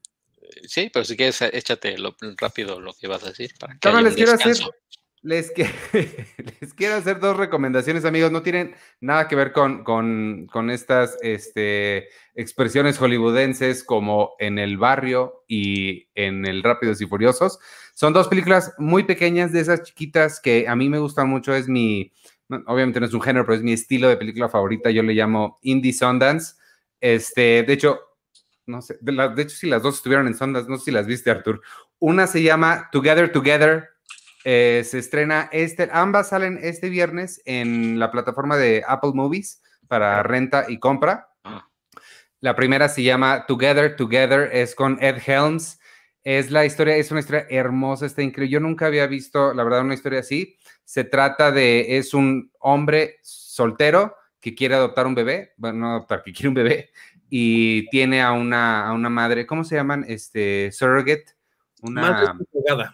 Sí, 0.64 0.89
pero 0.91 1.06
si 1.06 1.16
quieres, 1.16 1.41
échate 1.41 1.98
lo, 1.98 2.16
rápido 2.38 2.80
lo 2.80 2.93
que 2.93 3.08
vas 3.08 3.24
a 3.24 3.30
decir. 3.30 3.54
Para 3.60 3.78
que 3.78 4.02
les 4.02 4.16
quiero 4.16 4.34
hacer, 4.34 4.58
les, 5.22 5.52
les, 5.93 6.74
quiero 6.74 6.95
hacer 6.95 7.20
dos 7.20 7.36
recomendaciones, 7.38 8.06
amigos. 8.06 8.32
No 8.32 8.43
tienen 8.43 8.76
nada 9.02 9.28
que 9.28 9.36
ver 9.36 9.52
con, 9.52 9.84
con, 9.84 10.70
estas 10.70 11.18
este, 11.22 12.10
expresiones 12.36 12.98
hollywoodenses 12.98 13.84
como 13.84 14.36
en 14.39 14.60
el 14.60 14.78
barrio 14.78 15.43
y 15.48 16.08
en 16.16 16.45
el 16.45 16.64
Rápidos 16.64 17.02
y 17.02 17.08
Furiosos. 17.08 17.60
Son 17.93 18.14
dos 18.14 18.28
películas 18.28 18.74
muy 18.78 19.04
pequeñas 19.04 19.52
de 19.52 19.62
esas 19.62 19.84
chiquitas 19.84 20.39
que 20.39 20.68
a 20.68 20.76
mí 20.76 20.88
me 20.88 21.00
gustan 21.00 21.30
mucho. 21.30 21.54
Es 21.56 21.68
mi, 21.68 22.12
obviamente 22.68 23.00
no 23.00 23.08
es 23.08 23.14
un 23.14 23.22
género, 23.22 23.45
pero 23.45 23.58
es 23.58 23.64
mi 23.64 23.74
estilo 23.74 24.08
de 24.08 24.18
película 24.18 24.50
favorita. 24.50 24.91
Yo 24.91 25.04
le 25.04 25.14
llamo 25.14 25.58
Indie 25.64 25.93
Sundance. 25.93 26.56
Este, 27.02 27.64
de 27.64 27.74
hecho, 27.74 28.00
no 28.68 28.82
sé, 28.82 28.97
de, 29.01 29.11
de 29.36 29.41
hecho, 29.41 29.55
si 29.55 29.68
las 29.68 29.82
dos 29.82 29.95
estuvieron 29.95 30.28
en 30.28 30.36
Sundance, 30.36 30.70
no 30.70 30.78
sé 30.78 30.86
si 30.86 30.91
las 30.91 31.07
viste, 31.07 31.32
Artur. 31.32 31.61
Una 31.99 32.28
se 32.28 32.43
llama 32.43 32.89
Together 32.91 33.32
Together 33.32 33.89
eh, 34.49 34.86
se 34.86 34.99
estrena 34.99 35.49
este, 35.51 35.89
ambas 35.91 36.30
salen 36.30 36.57
este 36.61 36.88
viernes 36.88 37.41
en 37.43 37.99
la 37.99 38.11
plataforma 38.11 38.55
de 38.55 38.82
Apple 38.88 39.11
Movies 39.13 39.61
para 39.89 40.24
renta 40.24 40.68
y 40.70 40.80
compra. 40.80 41.28
La 42.39 42.55
primera 42.55 42.88
se 42.88 43.03
llama 43.03 43.45
Together 43.45 43.97
Together, 43.97 44.49
es 44.53 44.74
con 44.74 45.03
Ed 45.03 45.18
Helms. 45.26 45.82
Es 46.24 46.49
la 46.49 46.63
historia, 46.63 46.95
es 46.95 47.11
una 47.11 47.20
historia 47.20 47.45
hermosa, 47.49 48.05
está 48.05 48.22
increíble. 48.22 48.53
Yo 48.53 48.61
nunca 48.61 48.86
había 48.86 49.05
visto, 49.07 49.53
la 49.53 49.65
verdad, 49.65 49.82
una 49.82 49.95
historia 49.95 50.22
así. 50.22 50.55
Se 50.86 51.03
trata 51.03 51.51
de, 51.51 51.97
es 51.97 52.13
un 52.13 52.49
hombre 52.59 53.18
soltero 53.24 54.15
que 54.39 54.55
quiere 54.55 54.76
adoptar 54.76 55.07
un 55.07 55.15
bebé, 55.15 55.55
bueno, 55.57 55.80
no 55.80 55.89
adoptar, 55.89 56.24
que 56.24 56.32
quiere 56.32 56.47
un 56.47 56.53
bebé, 56.53 56.91
y 57.30 57.89
tiene 57.89 58.21
a 58.21 58.32
una, 58.32 58.88
a 58.88 58.93
una 58.93 59.09
madre, 59.09 59.45
¿cómo 59.45 59.63
se 59.63 59.75
llaman? 59.75 60.05
Este, 60.07 60.71
surrogate. 60.71 61.25
Una 61.82 62.01
madre, 62.01 62.89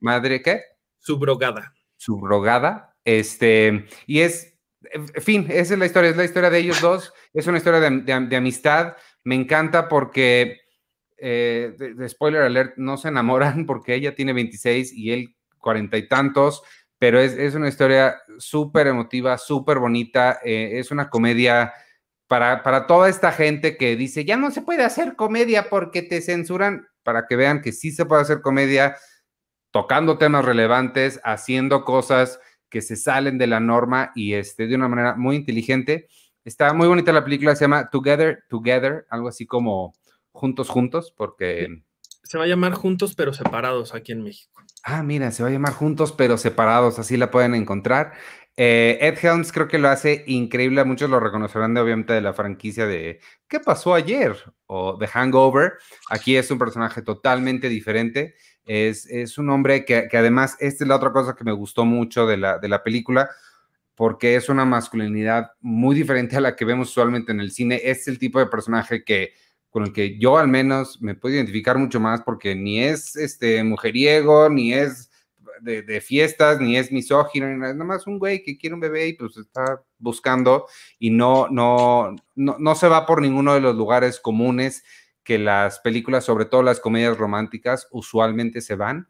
¿Madre 0.00 0.42
qué? 0.42 0.62
Subrogada. 0.98 1.74
Subrogada. 1.96 2.96
Este, 3.04 3.86
y 4.06 4.20
es, 4.20 4.58
en 4.92 5.22
fin, 5.22 5.46
esa 5.48 5.74
es 5.74 5.78
la 5.78 5.86
historia, 5.86 6.10
es 6.10 6.16
la 6.16 6.24
historia 6.24 6.50
de 6.50 6.58
ellos 6.58 6.80
dos, 6.80 7.12
es 7.32 7.46
una 7.46 7.58
historia 7.58 7.80
de, 7.80 8.36
amistad. 8.36 8.96
Me 9.24 9.34
encanta 9.34 9.88
porque, 9.88 10.60
eh, 11.16 11.74
de, 11.78 12.08
spoiler 12.08 12.42
alert, 12.42 12.76
no 12.76 12.96
se 12.96 13.08
enamoran 13.08 13.64
porque 13.66 13.94
ella 13.94 14.14
tiene 14.14 14.32
26 14.32 14.92
y 14.92 15.12
él 15.12 15.36
cuarenta 15.58 15.96
y 15.96 16.08
tantos, 16.08 16.62
pero 16.98 17.20
es, 17.20 17.54
una 17.54 17.68
historia 17.68 18.16
súper 18.38 18.86
emotiva, 18.86 19.38
súper 19.38 19.78
bonita, 19.78 20.40
eh, 20.44 20.78
es 20.78 20.90
una 20.90 21.08
comedia. 21.08 21.72
Para, 22.28 22.62
para 22.62 22.86
toda 22.86 23.08
esta 23.08 23.30
gente 23.30 23.76
que 23.76 23.94
dice, 23.96 24.24
ya 24.24 24.36
no 24.36 24.50
se 24.50 24.62
puede 24.62 24.84
hacer 24.84 25.14
comedia 25.14 25.68
porque 25.70 26.02
te 26.02 26.20
censuran, 26.20 26.88
para 27.02 27.26
que 27.26 27.36
vean 27.36 27.62
que 27.62 27.72
sí 27.72 27.92
se 27.92 28.04
puede 28.04 28.22
hacer 28.22 28.40
comedia, 28.40 28.96
tocando 29.70 30.18
temas 30.18 30.44
relevantes, 30.44 31.20
haciendo 31.22 31.84
cosas 31.84 32.40
que 32.68 32.82
se 32.82 32.96
salen 32.96 33.38
de 33.38 33.46
la 33.46 33.60
norma 33.60 34.12
y 34.14 34.34
este, 34.34 34.66
de 34.66 34.74
una 34.74 34.88
manera 34.88 35.14
muy 35.14 35.36
inteligente. 35.36 36.08
Está 36.44 36.72
muy 36.72 36.88
bonita 36.88 37.12
la 37.12 37.24
película, 37.24 37.54
se 37.54 37.64
llama 37.64 37.90
Together, 37.90 38.44
Together, 38.48 39.06
algo 39.10 39.28
así 39.28 39.46
como 39.46 39.94
Juntos, 40.32 40.68
Juntos, 40.68 41.12
porque... 41.16 41.82
Se 42.22 42.38
va 42.38 42.44
a 42.44 42.48
llamar 42.48 42.72
Juntos 42.72 43.14
pero 43.14 43.32
Separados 43.32 43.94
aquí 43.94 44.12
en 44.12 44.22
México. 44.22 44.60
Ah, 44.82 45.02
mira, 45.02 45.30
se 45.30 45.42
va 45.42 45.48
a 45.48 45.52
llamar 45.52 45.72
Juntos 45.72 46.12
pero 46.12 46.38
Separados, 46.38 46.98
así 46.98 47.16
la 47.16 47.30
pueden 47.30 47.54
encontrar. 47.54 48.12
Eh, 48.56 48.98
Ed 49.02 49.18
Helms 49.22 49.52
creo 49.52 49.68
que 49.68 49.78
lo 49.78 49.88
hace 49.88 50.24
increíble, 50.26 50.82
muchos 50.84 51.10
lo 51.10 51.20
reconocerán 51.20 51.74
de, 51.74 51.80
obviamente 51.80 52.14
de 52.14 52.22
la 52.22 52.32
franquicia 52.32 52.86
de 52.86 53.20
¿Qué 53.48 53.60
pasó 53.60 53.94
ayer? 53.94 54.34
o 54.66 54.96
The 54.98 55.06
Hangover. 55.06 55.74
Aquí 56.10 56.36
es 56.36 56.50
un 56.50 56.58
personaje 56.58 57.02
totalmente 57.02 57.68
diferente 57.68 58.34
es, 58.66 59.38
un 59.38 59.50
hombre 59.50 59.84
que, 59.84 60.08
además, 60.12 60.56
esta 60.60 60.84
es 60.84 60.88
la 60.88 60.96
otra 60.96 61.12
cosa 61.12 61.34
que 61.34 61.44
me 61.44 61.52
gustó 61.52 61.84
mucho 61.84 62.26
de 62.26 62.36
la, 62.36 62.58
de 62.58 62.68
la 62.68 62.82
película, 62.82 63.30
porque 63.94 64.36
es 64.36 64.48
una 64.48 64.64
masculinidad 64.64 65.52
muy 65.60 65.94
diferente 65.94 66.36
a 66.36 66.40
la 66.40 66.56
que 66.56 66.64
vemos 66.64 66.90
usualmente 66.90 67.32
en 67.32 67.40
el 67.40 67.52
cine. 67.52 67.80
Es 67.84 68.08
el 68.08 68.18
tipo 68.18 68.38
de 68.38 68.46
personaje 68.46 69.04
que 69.04 69.32
con 69.70 69.84
el 69.84 69.92
que 69.92 70.18
yo 70.18 70.38
al 70.38 70.48
menos 70.48 71.00
me 71.02 71.14
puedo 71.14 71.34
identificar 71.34 71.76
mucho 71.78 72.00
más 72.00 72.22
porque 72.22 72.54
ni 72.54 72.82
es 72.82 73.14
este 73.14 73.62
mujeriego, 73.62 74.48
ni 74.48 74.72
es 74.72 75.10
de, 75.60 76.00
fiestas, 76.00 76.60
ni 76.60 76.76
es 76.76 76.92
misógino, 76.92 77.48
ni 77.48 77.58
nada, 77.58 77.72
nada 77.72 77.84
más 77.84 78.06
un 78.06 78.18
güey 78.18 78.42
que 78.42 78.58
quiere 78.58 78.74
un 78.74 78.80
bebé 78.80 79.08
y 79.08 79.12
pues 79.14 79.36
está 79.36 79.82
buscando 79.98 80.66
y 80.98 81.10
no, 81.10 81.48
no, 81.48 82.14
no, 82.34 82.56
no 82.58 82.74
se 82.74 82.88
va 82.88 83.06
por 83.06 83.22
ninguno 83.22 83.54
de 83.54 83.60
los 83.60 83.74
lugares 83.74 84.20
comunes 84.20 84.84
que 85.26 85.38
las 85.38 85.80
películas, 85.80 86.24
sobre 86.24 86.44
todo 86.44 86.62
las 86.62 86.78
comedias 86.78 87.18
románticas, 87.18 87.88
usualmente 87.90 88.60
se 88.60 88.76
van. 88.76 89.08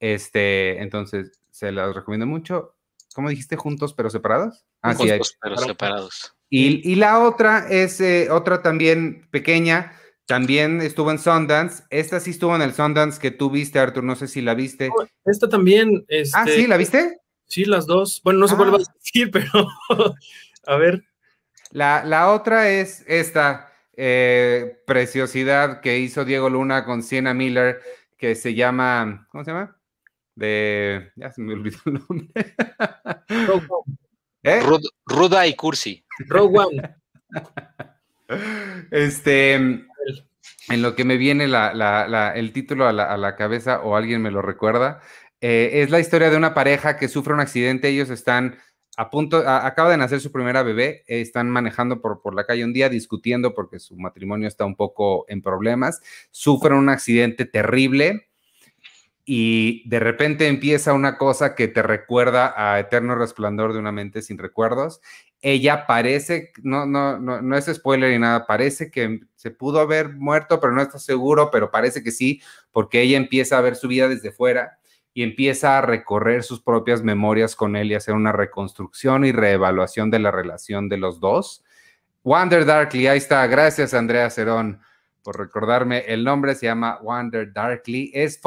Este, 0.00 0.82
entonces, 0.82 1.40
se 1.50 1.70
las 1.70 1.94
recomiendo 1.94 2.26
mucho. 2.26 2.74
¿Cómo 3.14 3.28
dijiste? 3.28 3.56
Juntos 3.56 3.94
pero 3.94 4.10
separados. 4.10 4.64
Ah, 4.82 4.94
juntos 4.94 5.38
pero 5.40 5.56
separados. 5.56 6.34
Y, 6.50 6.96
la 6.96 7.20
otra 7.20 7.66
es 7.70 8.00
eh, 8.00 8.28
otra 8.30 8.60
también 8.60 9.26
pequeña, 9.30 9.92
también 10.26 10.80
estuvo 10.80 11.10
en 11.10 11.18
Sundance. 11.18 11.84
Esta 11.90 12.20
sí 12.20 12.30
estuvo 12.30 12.54
en 12.54 12.62
el 12.62 12.74
Sundance 12.74 13.20
que 13.20 13.30
tú 13.30 13.50
viste, 13.50 13.78
Arthur. 13.78 14.04
No 14.04 14.16
sé 14.16 14.28
si 14.28 14.40
la 14.40 14.54
viste. 14.54 14.88
Oh, 14.88 15.04
esta 15.24 15.48
también. 15.48 16.04
ah, 16.34 16.44
sí, 16.46 16.66
¿la 16.66 16.76
viste? 16.76 17.18
Sí, 17.46 17.64
las 17.64 17.86
dos. 17.86 18.20
Bueno, 18.24 18.40
no 18.40 18.48
sé 18.48 18.56
cuál 18.56 18.68
ah. 18.68 18.72
vas 18.72 18.88
a 18.88 18.94
decir, 18.94 19.30
pero 19.32 19.68
a 20.66 20.76
ver. 20.76 21.04
La, 21.70 22.04
la 22.04 22.32
otra 22.32 22.70
es 22.70 23.04
esta. 23.06 23.68
Eh, 23.94 24.82
preciosidad 24.86 25.80
que 25.80 25.98
hizo 25.98 26.24
Diego 26.24 26.48
Luna 26.48 26.86
con 26.86 27.02
Sienna 27.02 27.34
Miller, 27.34 27.82
que 28.16 28.34
se 28.34 28.54
llama, 28.54 29.28
¿cómo 29.30 29.44
se 29.44 29.50
llama? 29.50 29.76
De, 30.34 31.12
ya 31.14 31.30
se 31.30 31.42
me 31.42 31.52
olvidó 31.52 31.78
el 31.86 32.02
nombre. 32.08 32.28
¿Eh? 34.44 34.60
Ruda 35.04 35.46
y 35.46 35.54
Cursi. 35.54 36.04
One. 36.30 36.96
Este, 38.90 39.86
en 40.68 40.82
lo 40.82 40.94
que 40.94 41.04
me 41.04 41.16
viene 41.16 41.44
el 41.44 42.52
título 42.52 42.86
a 42.86 42.92
la, 42.92 43.36
cabeza 43.36 43.80
o 43.80 43.96
alguien 43.96 44.22
me 44.22 44.30
lo 44.30 44.42
recuerda, 44.42 45.00
eh, 45.40 45.82
es 45.82 45.90
la 45.90 46.00
historia 46.00 46.30
de 46.30 46.36
una 46.36 46.54
pareja 46.54 46.96
que 46.96 47.08
sufre 47.08 47.34
un 47.34 47.40
accidente, 47.40 47.88
ellos 47.88 48.10
están 48.10 48.58
a 48.96 49.08
punto, 49.08 49.38
acaba 49.48 49.90
de 49.90 49.96
nacer 49.96 50.20
su 50.20 50.30
primera 50.30 50.62
bebé, 50.62 51.02
están 51.06 51.48
manejando 51.48 52.02
por, 52.02 52.20
por 52.20 52.34
la 52.34 52.44
calle 52.44 52.64
un 52.64 52.74
día 52.74 52.90
discutiendo 52.90 53.54
porque 53.54 53.78
su 53.78 53.96
matrimonio 53.96 54.46
está 54.46 54.66
un 54.66 54.76
poco 54.76 55.24
en 55.28 55.40
problemas, 55.40 56.02
sufren 56.30 56.74
un 56.74 56.90
accidente 56.90 57.46
terrible 57.46 58.28
y 59.24 59.88
de 59.88 60.00
repente 60.00 60.48
empieza 60.48 60.92
una 60.92 61.16
cosa 61.16 61.54
que 61.54 61.68
te 61.68 61.82
recuerda 61.82 62.52
a 62.56 62.80
Eterno 62.80 63.14
Resplandor 63.14 63.72
de 63.72 63.78
una 63.78 63.92
mente 63.92 64.20
sin 64.20 64.36
recuerdos. 64.36 65.00
Ella 65.42 65.86
parece, 65.86 66.52
no, 66.62 66.86
no, 66.86 67.18
no, 67.18 67.42
no 67.42 67.56
es 67.56 67.66
spoiler 67.66 68.12
ni 68.12 68.18
nada, 68.20 68.46
parece 68.46 68.90
que 68.90 69.20
se 69.34 69.50
pudo 69.50 69.80
haber 69.80 70.14
muerto, 70.14 70.60
pero 70.60 70.72
no 70.72 70.80
está 70.80 70.98
seguro, 70.98 71.50
pero 71.50 71.70
parece 71.70 72.02
que 72.02 72.12
sí, 72.12 72.40
porque 72.70 73.02
ella 73.02 73.16
empieza 73.16 73.58
a 73.58 73.60
ver 73.60 73.74
su 73.74 73.88
vida 73.88 74.08
desde 74.08 74.30
fuera 74.30 74.78
y 75.14 75.22
empieza 75.22 75.78
a 75.78 75.82
recorrer 75.82 76.42
sus 76.42 76.60
propias 76.60 77.02
memorias 77.02 77.54
con 77.54 77.76
él 77.76 77.90
y 77.90 77.94
hacer 77.94 78.14
una 78.14 78.32
reconstrucción 78.32 79.24
y 79.24 79.32
reevaluación 79.32 80.10
de 80.10 80.18
la 80.20 80.30
relación 80.30 80.88
de 80.88 80.96
los 80.96 81.20
dos. 81.20 81.64
Wander 82.24 82.64
Darkly, 82.64 83.08
ahí 83.08 83.18
está. 83.18 83.46
Gracias, 83.46 83.94
Andrea 83.94 84.30
Cerón, 84.30 84.80
por 85.22 85.38
recordarme. 85.38 86.04
El 86.06 86.24
nombre 86.24 86.54
se 86.54 86.66
llama 86.66 86.98
Wander 87.02 87.52
Darkly. 87.52 88.10
Es 88.14 88.40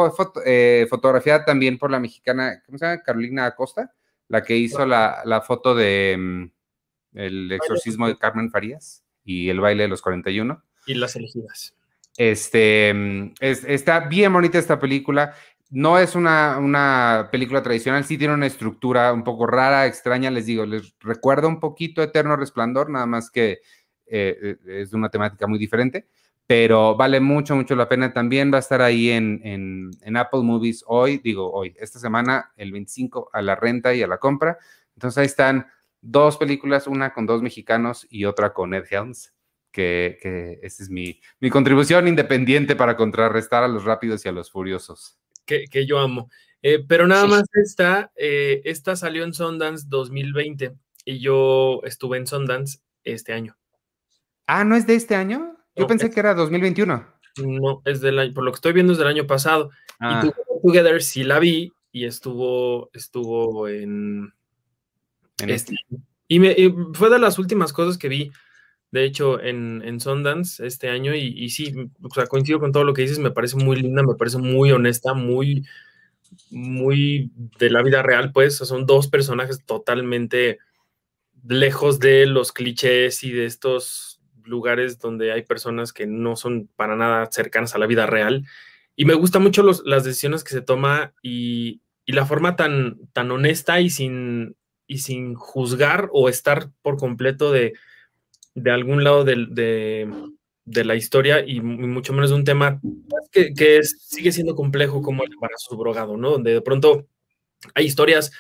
eh, 0.46 0.88
fotografiada 0.90 1.46
también 1.46 1.78
por 1.78 1.92
la 1.92 2.00
mexicana, 2.00 2.64
¿cómo 2.66 2.78
se 2.78 2.86
llama? 2.86 3.04
Carolina 3.04 3.46
Acosta, 3.46 3.94
la 4.28 4.44
que 4.44 4.56
hizo 4.56 4.86
la, 4.86 5.44
foto 5.46 5.76
de 5.76 6.16
mm, 6.18 6.55
El 7.16 7.52
exorcismo 7.52 8.08
de 8.08 8.18
Carmen 8.18 8.52
Farías 8.52 9.04
y 9.24 9.50
El 9.50 9.60
baile 9.60 9.84
de 9.84 9.90
los 9.90 10.02
41. 10.02 10.64
Y 10.86 10.94
las 10.94 11.16
elegidas. 11.16 11.76
Este, 12.18 12.94
mm, 12.94 13.34
está 13.40 14.02
bien 14.02 14.32
bonita 14.32 14.58
esta 14.58 14.80
película. 14.80 15.34
No 15.70 15.98
es 16.00 16.16
una, 16.16 17.28
película 17.32 17.62
tradicional, 17.64 18.06
sí 18.06 18.18
tiene 18.18 18.34
una 18.34 18.46
estructura 18.46 19.12
un 19.12 19.24
poco 19.24 19.48
rara, 19.48 19.88
extraña, 19.88 20.30
les 20.30 20.46
digo, 20.46 20.66
les 20.66 20.96
recuerda 21.00 21.48
un 21.48 21.60
poquito 21.60 22.04
Eterno 22.04 22.36
Resplandor, 22.36 22.90
nada 22.90 23.06
más 23.08 23.32
que 23.32 23.62
eh, 24.06 24.38
eh, 24.42 24.58
es 24.68 24.92
de 24.92 24.98
una 24.98 25.10
temática 25.10 25.48
muy 25.48 25.58
diferente, 25.58 26.08
pero 26.46 26.96
vale 26.96 27.20
mucho, 27.20 27.56
mucho 27.56 27.76
la 27.76 27.90
pena. 27.90 28.14
También 28.14 28.54
va 28.54 28.58
a 28.58 28.60
estar 28.60 28.82
ahí 28.82 29.10
en, 29.10 29.92
Apple 30.16 30.44
Movies 30.44 30.84
hoy, 30.88 31.18
digo 31.18 31.52
hoy, 31.52 31.76
esta 31.80 32.00
semana, 32.00 32.54
el 32.56 32.72
25 32.72 33.32
a 33.34 33.42
la 33.42 33.56
renta 33.56 33.94
y 33.94 34.04
a 34.04 34.08
la 34.08 34.20
compra. 34.20 34.58
Entonces 34.94 35.18
ahí 35.18 35.26
están 35.26 35.68
dos 36.06 36.38
películas, 36.38 36.88
una 36.88 37.14
con 37.14 37.26
dos 37.26 37.42
mexicanos 37.42 38.06
y 38.10 38.26
otra 38.26 38.54
con 38.54 38.74
Ed 38.74 38.86
Helms, 38.90 39.34
que, 39.72 40.18
que 40.22 40.60
esta 40.62 40.84
es 40.84 40.90
mi, 40.90 41.20
mi 41.40 41.50
contribución 41.50 42.08
independiente 42.08 42.76
para 42.76 42.96
contrarrestar 42.96 43.64
a 43.64 43.68
los 43.68 43.84
rápidos 43.84 44.26
y 44.26 44.30
a 44.30 44.32
los 44.32 44.52
furiosos 44.52 45.20
que, 45.46 45.86
yo 45.86 46.00
amo. 46.00 46.30
Eh, 46.62 46.84
pero 46.88 47.08
nada 47.08 47.28
más 47.28 47.44
esta, 47.54 48.12
eh, 48.16 48.62
esta 48.66 48.96
salió 48.96 49.24
en 49.24 49.34
Sundance 49.34 49.86
2020. 49.88 50.74
y 51.08 51.20
yo 51.20 51.82
estuve 51.84 52.18
en 52.18 52.26
Sundance 52.26 52.80
este 53.04 53.34
año. 53.34 53.56
Ah, 54.48 54.64
¿no 54.64 54.76
es 54.76 54.88
de 54.88 54.96
este 54.96 55.16
año? 55.16 55.56
Yo 55.76 55.88
pensé 55.88 56.10
que 56.10 56.20
era 56.20 56.34
2021. 56.34 57.14
No, 57.44 57.82
es 57.86 58.02
del 58.02 58.18
año, 58.18 58.34
por 58.34 58.44
lo 58.44 58.52
que 58.52 58.56
estoy 58.56 58.74
viendo 58.74 58.94
es 58.94 58.98
del 58.98 59.08
año 59.08 59.28
pasado. 59.28 59.70
Y 60.00 60.06
Ah, 60.06 60.32
Together 60.64 61.04
sí 61.04 61.24
la 61.24 61.38
vi 61.38 61.72
y 61.92 62.06
estuvo, 62.06 62.90
estuvo 62.94 63.68
en, 63.68 64.34
en 65.40 65.50
este. 65.50 65.76
Y, 66.28 66.40
me, 66.40 66.52
y 66.52 66.74
fue 66.94 67.10
de 67.10 67.20
las 67.20 67.38
últimas 67.38 67.74
cosas 67.74 67.98
que 67.98 68.10
vi, 68.10 68.32
de 68.92 69.04
hecho, 69.04 69.42
en, 69.42 69.82
en 69.86 70.00
Sundance 70.00 70.66
este 70.66 70.90
año. 70.90 71.14
Y, 71.14 71.34
y 71.36 71.50
sí, 71.50 71.74
o 72.02 72.10
sea, 72.14 72.28
coincido 72.28 72.60
con 72.60 72.72
todo 72.72 72.84
lo 72.84 72.94
que 72.94 73.04
dices, 73.04 73.20
me 73.20 73.32
parece 73.32 73.58
muy 73.58 73.78
linda, 73.78 74.04
me 74.04 74.16
parece 74.16 74.38
muy 74.38 74.72
honesta, 74.72 75.14
muy, 75.14 75.66
muy 76.50 77.32
de 77.60 77.70
la 77.70 77.84
vida 77.84 78.02
real, 78.02 78.32
pues. 78.32 78.58
Son 78.58 78.86
dos 78.86 79.08
personajes 79.08 79.64
totalmente 79.66 80.60
lejos 81.48 82.00
de 82.00 82.26
los 82.26 82.52
clichés 82.52 83.24
y 83.24 83.32
de 83.32 83.46
estos 83.46 84.22
lugares 84.44 85.00
donde 85.00 85.32
hay 85.32 85.44
personas 85.44 85.94
que 85.94 86.08
no 86.08 86.36
son 86.36 86.70
para 86.76 86.96
nada 86.96 87.28
cercanas 87.32 87.76
a 87.76 87.80
la 87.80 87.88
vida 87.88 88.06
real. 88.06 88.46
Y 88.96 89.06
me 89.06 89.14
gustan 89.14 89.44
mucho 89.44 89.64
los, 89.64 89.84
las 89.86 90.04
decisiones 90.04 90.44
que 90.44 90.52
se 90.52 90.62
toma 90.62 91.14
y, 91.22 91.82
y, 92.06 92.14
la 92.14 92.26
forma 92.26 92.56
tan, 92.56 92.98
tan 93.12 93.30
honesta 93.32 93.82
y 93.82 93.90
sin, 93.90 94.56
y 94.88 95.00
sin 95.00 95.36
juzgar 95.36 96.10
o 96.12 96.30
estar 96.30 96.70
por 96.82 96.98
completo 96.98 97.52
de, 97.52 97.74
de 98.54 98.72
algún 98.72 99.04
lado 99.04 99.24
de, 99.24 99.48
de, 99.50 100.10
de, 100.66 100.86
la 100.86 100.96
historia 100.96 101.46
y 101.46 101.62
mucho 101.62 102.14
menos 102.14 102.30
de 102.30 102.36
un 102.36 102.44
tema 102.44 102.80
que, 103.32 103.54
que 103.54 103.78
es, 103.78 103.98
sigue 104.08 104.32
siendo 104.32 104.56
complejo 104.56 105.02
como 105.02 105.24
el 105.24 105.34
embarazo 105.34 105.70
subrogado, 105.70 106.18
¿no? 106.18 106.32
Donde 106.32 106.54
de 106.54 106.62
pronto 106.62 107.08
hay 107.74 107.86
historias 107.86 108.32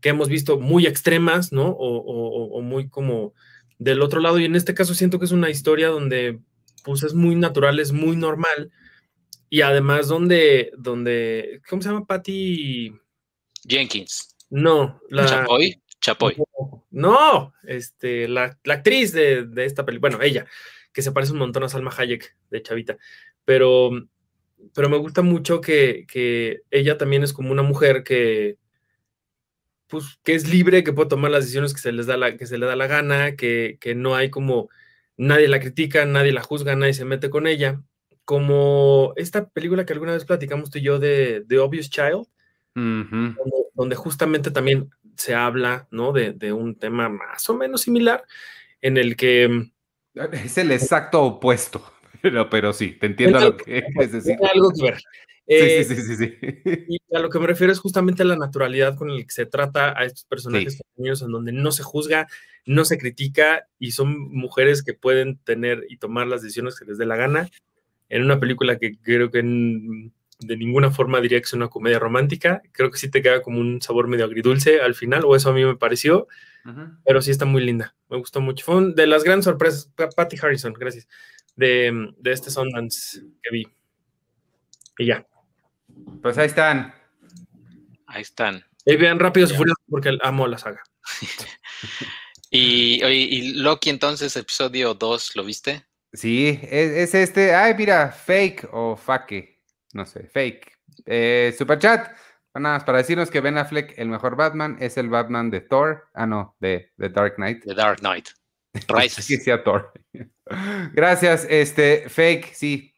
que 0.00 0.10
hemos 0.10 0.28
visto 0.28 0.60
muy 0.60 0.86
extremas, 0.86 1.52
¿no? 1.52 1.68
O, 1.68 1.96
o, 1.96 2.58
o, 2.58 2.60
muy 2.60 2.88
como 2.88 3.32
del 3.78 4.02
otro 4.02 4.20
lado. 4.20 4.38
Y 4.38 4.44
en 4.44 4.54
este 4.54 4.74
caso 4.74 4.94
siento 4.94 5.18
que 5.18 5.24
es 5.24 5.32
una 5.32 5.48
historia 5.48 5.88
donde 5.88 6.40
pues 6.84 7.02
es 7.02 7.14
muy 7.14 7.34
natural, 7.34 7.80
es 7.80 7.92
muy 7.92 8.14
normal. 8.14 8.70
Y 9.48 9.62
además 9.62 10.08
donde, 10.08 10.72
donde 10.76 11.62
¿cómo 11.68 11.80
se 11.80 11.88
llama 11.88 12.06
Patty? 12.06 12.92
Jenkins. 13.66 14.36
No, 14.50 15.00
la... 15.08 15.26
Chapoy. 15.26 15.80
Chapoy. 16.04 16.36
No, 16.90 17.54
este, 17.62 18.28
la, 18.28 18.58
la 18.64 18.74
actriz 18.74 19.12
de, 19.12 19.46
de, 19.46 19.64
esta 19.64 19.86
película, 19.86 20.10
bueno, 20.10 20.22
ella, 20.22 20.46
que 20.92 21.00
se 21.00 21.12
parece 21.12 21.32
un 21.32 21.38
montón 21.38 21.64
a 21.64 21.68
Salma 21.70 21.94
Hayek 21.96 22.36
de 22.50 22.62
Chavita, 22.62 22.98
pero, 23.46 23.90
pero 24.74 24.90
me 24.90 24.98
gusta 24.98 25.22
mucho 25.22 25.62
que, 25.62 26.04
que 26.06 26.60
ella 26.70 26.98
también 26.98 27.22
es 27.22 27.32
como 27.32 27.50
una 27.50 27.62
mujer 27.62 28.04
que, 28.04 28.58
pues, 29.86 30.18
que 30.22 30.34
es 30.34 30.46
libre, 30.46 30.84
que 30.84 30.92
puede 30.92 31.08
tomar 31.08 31.30
las 31.30 31.44
decisiones 31.44 31.72
que 31.72 31.80
se 31.80 31.90
les 31.90 32.06
da 32.06 32.18
la, 32.18 32.36
que 32.36 32.46
se 32.46 32.58
le 32.58 32.66
da 32.66 32.76
la 32.76 32.86
gana, 32.86 33.34
que, 33.34 33.78
que 33.80 33.94
no 33.94 34.14
hay 34.14 34.28
como 34.28 34.68
nadie 35.16 35.48
la 35.48 35.60
critica, 35.60 36.04
nadie 36.04 36.32
la 36.32 36.42
juzga, 36.42 36.76
nadie 36.76 36.92
se 36.92 37.06
mete 37.06 37.30
con 37.30 37.46
ella. 37.46 37.80
Como 38.26 39.14
esta 39.16 39.48
película 39.48 39.86
que 39.86 39.94
alguna 39.94 40.12
vez 40.12 40.26
platicamos 40.26 40.70
tú 40.70 40.78
y 40.78 40.82
yo 40.82 40.98
de 40.98 41.44
The 41.48 41.58
Obvious 41.60 41.88
Child, 41.88 42.26
uh 42.76 42.80
-huh. 42.80 43.36
donde, 43.36 43.56
donde, 43.74 43.96
justamente 43.96 44.50
también 44.50 44.90
se 45.16 45.34
habla, 45.34 45.88
¿no? 45.90 46.12
De, 46.12 46.32
de, 46.32 46.52
un 46.52 46.76
tema 46.76 47.08
más 47.08 47.48
o 47.48 47.54
menos 47.54 47.82
similar, 47.82 48.24
en 48.80 48.96
el 48.96 49.16
que... 49.16 49.70
Es 50.32 50.58
el 50.58 50.70
exacto 50.70 51.22
opuesto, 51.22 51.84
pero, 52.22 52.48
pero 52.48 52.72
sí, 52.72 52.92
te 52.92 53.06
entiendo 53.06 53.40
lo 53.40 53.56
que 53.56 53.84
es 54.00 54.12
decir. 54.12 54.36
Tiene 54.36 54.52
algo 54.52 54.70
que 54.70 54.82
ver. 54.82 54.98
Eh, 55.46 55.84
sí, 55.84 55.94
sí, 55.94 56.02
sí, 56.02 56.16
sí, 56.16 56.34
Y 56.88 57.14
a 57.14 57.18
lo 57.18 57.28
que 57.28 57.38
me 57.38 57.46
refiero 57.46 57.72
es 57.72 57.78
justamente 57.78 58.22
a 58.22 58.26
la 58.26 58.36
naturalidad 58.36 58.96
con 58.96 59.14
la 59.14 59.22
que 59.22 59.30
se 59.30 59.44
trata 59.44 59.98
a 59.98 60.04
estos 60.04 60.24
personajes 60.24 60.80
pequeños 60.80 61.20
en 61.20 61.32
donde 61.32 61.52
no 61.52 61.70
se 61.70 61.82
juzga, 61.82 62.26
no 62.64 62.84
se 62.84 62.96
critica 62.96 63.66
y 63.78 63.90
son 63.90 64.32
mujeres 64.32 64.82
que 64.82 64.94
pueden 64.94 65.36
tener 65.38 65.84
y 65.90 65.98
tomar 65.98 66.26
las 66.28 66.40
decisiones 66.40 66.78
que 66.78 66.86
les 66.86 66.96
dé 66.96 67.04
la 67.04 67.16
gana 67.16 67.50
en 68.08 68.22
una 68.22 68.40
película 68.40 68.78
que 68.78 68.96
creo 69.02 69.30
que 69.30 69.40
en, 69.40 70.12
de 70.40 70.56
ninguna 70.56 70.90
forma 70.90 71.20
diría 71.20 71.38
que 71.40 71.44
es 71.44 71.52
una 71.52 71.68
comedia 71.68 71.98
romántica. 71.98 72.62
Creo 72.72 72.90
que 72.90 72.98
sí 72.98 73.10
te 73.10 73.22
queda 73.22 73.42
como 73.42 73.60
un 73.60 73.80
sabor 73.80 74.08
medio 74.08 74.24
agridulce 74.24 74.80
al 74.80 74.94
final, 74.94 75.24
o 75.24 75.36
eso 75.36 75.50
a 75.50 75.52
mí 75.52 75.64
me 75.64 75.76
pareció, 75.76 76.28
uh 76.64 76.68
-huh. 76.68 76.98
pero 77.04 77.22
sí 77.22 77.30
está 77.30 77.44
muy 77.44 77.62
linda. 77.64 77.94
Me 78.08 78.18
gustó 78.18 78.40
mucho. 78.40 78.64
Fue 78.64 78.92
de 78.94 79.06
las 79.06 79.24
grandes 79.24 79.44
sorpresas. 79.44 79.90
Patty 80.16 80.36
Harrison, 80.40 80.72
gracias. 80.72 81.08
De, 81.56 82.12
de 82.18 82.32
este 82.32 82.50
Sundance 82.50 83.20
que 83.42 83.50
vi. 83.50 83.66
Y 84.98 85.06
ya. 85.06 85.26
Pues 86.22 86.38
ahí 86.38 86.46
están. 86.46 86.94
Ahí 88.06 88.22
están. 88.22 88.64
Y 88.84 88.96
vean 88.96 89.18
Rápidos 89.18 89.52
y 89.52 89.54
Furiosos 89.54 89.82
porque 89.88 90.16
amo 90.22 90.46
la 90.46 90.58
saga. 90.58 90.82
y, 92.50 93.02
y, 93.04 93.54
Loki 93.54 93.90
entonces, 93.90 94.36
episodio 94.36 94.94
2, 94.94 95.36
¿lo 95.36 95.44
viste? 95.44 95.84
Sí, 96.12 96.60
es, 96.62 96.90
es, 96.90 97.14
este, 97.14 97.54
ay, 97.54 97.74
mira, 97.76 98.12
fake 98.12 98.68
o 98.72 98.96
fake, 98.96 99.53
no 99.94 100.04
sé, 100.04 100.26
fake. 100.28 100.72
Eh, 101.06 101.54
super 101.56 101.78
chat, 101.78 102.14
nada 102.54 102.76
más 102.76 102.84
para 102.84 102.98
decirnos 102.98 103.30
que 103.30 103.40
Ben 103.40 103.56
Affleck, 103.56 103.94
el 103.96 104.08
mejor 104.08 104.36
Batman, 104.36 104.76
es 104.80 104.98
el 104.98 105.08
Batman 105.08 105.50
de 105.50 105.60
Thor, 105.60 106.08
ah, 106.12 106.26
no, 106.26 106.56
de, 106.60 106.92
de 106.96 107.08
Dark 107.08 107.36
Knight. 107.36 107.64
The 107.64 107.74
Dark 107.74 108.00
Knight. 108.00 108.28
Rises. 108.88 109.24
sí, 109.24 109.36
sea 109.38 109.62
Thor. 109.62 109.92
Gracias, 110.92 111.46
este, 111.48 112.08
fake, 112.08 112.52
sí. 112.52 112.92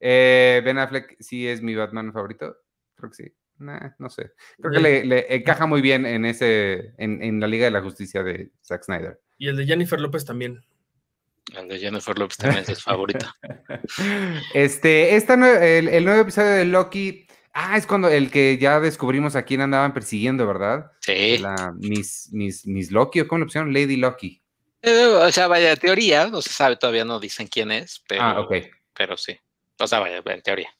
Eh, 0.00 0.60
ben 0.64 0.78
Affleck 0.78 1.16
sí 1.20 1.46
es 1.48 1.62
mi 1.62 1.74
Batman 1.74 2.12
favorito, 2.12 2.56
creo 2.96 3.10
que 3.10 3.16
sí. 3.16 3.34
Nah, 3.58 3.90
no 3.98 4.10
sé. 4.10 4.32
Creo 4.58 4.72
que 4.72 4.80
le, 4.80 5.04
le, 5.04 5.34
encaja 5.36 5.66
muy 5.66 5.80
bien 5.80 6.04
en 6.04 6.24
ese, 6.24 6.94
en, 6.98 7.22
en 7.22 7.38
la 7.38 7.46
Liga 7.46 7.66
de 7.66 7.70
la 7.70 7.82
Justicia 7.82 8.24
de 8.24 8.50
Zack 8.60 8.82
Snyder. 8.82 9.20
Y 9.38 9.46
el 9.46 9.56
de 9.56 9.66
Jennifer 9.66 10.00
López 10.00 10.24
también. 10.24 10.64
El 11.56 11.68
de 11.68 11.78
Jennifer 11.78 12.18
Lopez 12.18 12.36
también 12.36 12.64
es 12.66 12.82
favorito. 12.82 13.26
Este, 14.54 15.16
esta 15.16 15.34
el, 15.34 15.88
el, 15.88 16.04
nuevo 16.04 16.22
episodio 16.22 16.50
de 16.50 16.64
Loki. 16.64 17.26
Ah, 17.52 17.76
es 17.76 17.86
cuando 17.86 18.08
el 18.08 18.30
que 18.30 18.56
ya 18.58 18.80
descubrimos 18.80 19.36
a 19.36 19.44
quién 19.44 19.60
andaban 19.60 19.92
persiguiendo, 19.92 20.46
¿verdad? 20.46 20.92
Sí. 21.00 21.38
La 21.38 21.72
Miss, 21.76 22.30
Miss, 22.32 22.66
Miss 22.66 22.90
Loki, 22.90 23.20
¿o 23.20 23.28
cómo 23.28 23.40
le 23.40 23.44
pusieron? 23.46 23.72
Lady 23.72 23.96
Loki. 23.96 24.42
Eh, 24.80 25.04
o 25.04 25.30
sea, 25.30 25.48
vaya, 25.48 25.76
teoría, 25.76 26.28
no 26.28 26.40
se 26.40 26.50
sabe, 26.50 26.76
todavía 26.76 27.04
no 27.04 27.20
dicen 27.20 27.46
quién 27.46 27.70
es, 27.70 28.02
pero, 28.08 28.22
ah, 28.22 28.40
ok. 28.40 28.54
pero 28.94 29.16
sí. 29.16 29.38
O 29.78 29.86
sea, 29.86 30.00
vaya, 30.00 30.22
en 30.24 30.42
teoría. 30.42 30.74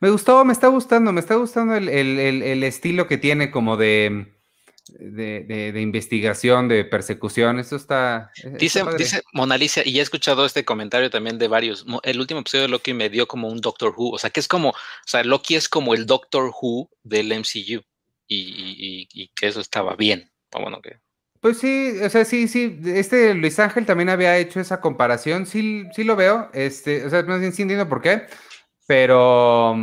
Me 0.00 0.10
gustó, 0.10 0.44
me 0.44 0.52
está 0.52 0.68
gustando, 0.68 1.12
me 1.12 1.20
está 1.20 1.36
gustando 1.36 1.74
el, 1.76 1.88
el, 1.88 2.18
el 2.42 2.62
estilo 2.64 3.06
que 3.06 3.18
tiene 3.18 3.50
como 3.50 3.76
de, 3.76 4.39
de, 4.98 5.44
de, 5.44 5.72
de, 5.72 5.80
investigación, 5.80 6.68
de 6.68 6.84
persecución, 6.84 7.58
eso 7.58 7.76
está... 7.76 8.30
Dice, 8.58 8.80
está 8.80 8.94
dice 8.94 9.22
Mona 9.32 9.56
Lisa, 9.56 9.82
y 9.84 9.98
he 9.98 10.02
escuchado 10.02 10.44
este 10.44 10.64
comentario 10.64 11.10
también 11.10 11.38
de 11.38 11.48
varios, 11.48 11.86
el 12.02 12.20
último 12.20 12.40
episodio 12.40 12.62
de 12.62 12.68
Loki 12.68 12.94
me 12.94 13.10
dio 13.10 13.26
como 13.28 13.48
un 13.48 13.60
Doctor 13.60 13.94
Who, 13.96 14.10
o 14.10 14.18
sea, 14.18 14.30
que 14.30 14.40
es 14.40 14.48
como, 14.48 14.70
o 14.70 14.74
sea, 15.06 15.24
Loki 15.24 15.54
es 15.56 15.68
como 15.68 15.94
el 15.94 16.06
Doctor 16.06 16.52
Who 16.60 16.90
del 17.02 17.32
MCU, 17.32 17.82
y, 18.26 18.36
y, 18.36 19.08
y 19.12 19.28
que 19.28 19.48
eso 19.48 19.60
estaba 19.60 19.96
bien, 19.96 20.30
bueno, 20.52 20.80
que... 20.80 20.98
Pues 21.40 21.58
sí, 21.58 21.94
o 22.02 22.10
sea, 22.10 22.26
sí, 22.26 22.48
sí, 22.48 22.78
este 22.84 23.32
Luis 23.32 23.58
Ángel 23.58 23.86
también 23.86 24.10
había 24.10 24.36
hecho 24.36 24.60
esa 24.60 24.82
comparación, 24.82 25.46
sí, 25.46 25.84
sí 25.96 26.04
lo 26.04 26.14
veo, 26.14 26.50
este, 26.52 27.06
o 27.06 27.10
sea, 27.10 27.24
sí 27.52 27.62
entiendo 27.62 27.88
por 27.88 28.02
qué, 28.02 28.26
pero, 28.90 29.78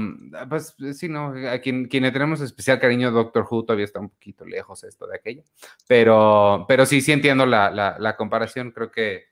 pues 0.50 0.76
sí, 0.94 1.08
no, 1.08 1.34
a 1.50 1.60
quien, 1.60 1.88
quien 1.88 2.04
le 2.04 2.12
tenemos 2.12 2.42
especial 2.42 2.78
cariño, 2.78 3.10
Doctor 3.10 3.48
Who 3.50 3.64
todavía 3.64 3.86
está 3.86 4.02
un 4.02 4.10
poquito 4.10 4.44
lejos 4.44 4.84
esto 4.84 5.08
de 5.08 5.16
aquello, 5.16 5.44
pero, 5.88 6.66
pero 6.68 6.86
sí, 6.86 7.00
sí 7.00 7.14
entiendo 7.14 7.46
la, 7.46 7.72
la, 7.72 7.96
la 8.00 8.18
comparación, 8.18 8.72
creo 8.72 8.92
que, 8.92 9.28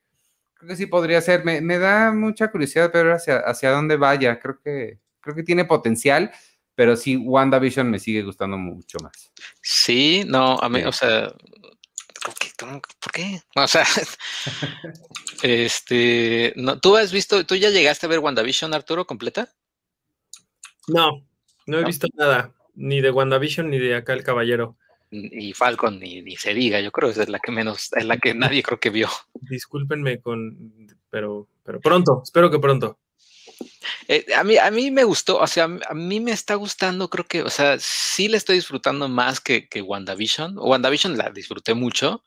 creo 0.53 0.69
que 0.69 0.77
sí 0.77 0.85
podría 0.85 1.19
ser, 1.19 1.43
me, 1.43 1.59
me 1.59 1.77
da 1.77 2.13
mucha 2.13 2.49
curiosidad 2.51 2.89
ver 2.93 3.11
hacia, 3.11 3.39
hacia 3.39 3.71
dónde 3.71 3.97
vaya, 3.97 4.39
creo 4.39 4.61
que, 4.63 4.99
creo 5.19 5.35
que 5.35 5.43
tiene 5.43 5.65
potencial, 5.65 6.31
pero 6.73 6.95
sí, 6.95 7.17
WandaVision 7.17 7.91
me 7.91 7.99
sigue 7.99 8.21
gustando 8.21 8.57
mucho 8.57 8.97
más. 9.03 9.33
Sí, 9.61 10.23
no, 10.25 10.57
a 10.57 10.69
mí, 10.69 10.79
sí. 10.79 10.85
o 10.85 10.91
sea, 10.93 11.33
¿por 13.01 13.11
qué? 13.11 13.41
O 13.55 13.67
sea, 13.67 13.85
este, 15.43 16.53
no, 16.55 16.79
¿tú 16.79 16.95
has 16.95 17.11
visto, 17.11 17.45
tú 17.45 17.55
ya 17.55 17.71
llegaste 17.71 18.05
a 18.05 18.09
ver 18.09 18.19
WandaVision, 18.19 18.73
Arturo, 18.73 19.05
completa? 19.05 19.53
No, 20.87 21.23
no 21.67 21.77
he 21.77 21.81
¿No? 21.81 21.87
visto 21.87 22.07
nada, 22.15 22.53
ni 22.75 23.01
de 23.01 23.11
WandaVision 23.11 23.69
ni 23.69 23.79
de 23.79 23.95
acá 23.95 24.13
el 24.13 24.23
Caballero. 24.23 24.77
Y 25.11 25.53
Falcon, 25.53 25.99
ni, 25.99 26.21
ni 26.21 26.35
se 26.35 26.53
diga, 26.53 26.81
yo 26.81 26.91
creo 26.91 27.13
que 27.13 27.21
es 27.21 27.29
la 27.29 27.39
que 27.39 27.51
menos, 27.51 27.89
es 27.95 28.05
la 28.05 28.17
que 28.17 28.33
nadie 28.33 28.63
creo 28.63 28.79
que 28.79 28.89
vio. 28.89 29.09
Discúlpenme 29.33 30.19
con, 30.19 30.89
pero, 31.09 31.47
pero 31.63 31.79
pronto, 31.79 32.21
espero 32.23 32.51
que 32.51 32.59
pronto. 32.59 32.99
Eh, 34.07 34.25
a, 34.35 34.43
mí, 34.43 34.57
a 34.57 34.69
mí 34.71 34.91
me 34.91 35.03
gustó, 35.03 35.39
o 35.39 35.47
sea, 35.47 35.65
a 35.65 35.93
mí 35.93 36.19
me 36.19 36.31
está 36.31 36.55
gustando, 36.55 37.09
creo 37.09 37.25
que, 37.25 37.41
o 37.43 37.49
sea, 37.49 37.77
sí 37.79 38.27
le 38.27 38.37
estoy 38.37 38.57
disfrutando 38.57 39.07
más 39.07 39.39
que, 39.39 39.67
que 39.67 39.81
WandaVision. 39.81 40.57
WandaVision 40.57 41.17
la 41.17 41.29
disfruté 41.29 41.73
mucho, 41.73 42.23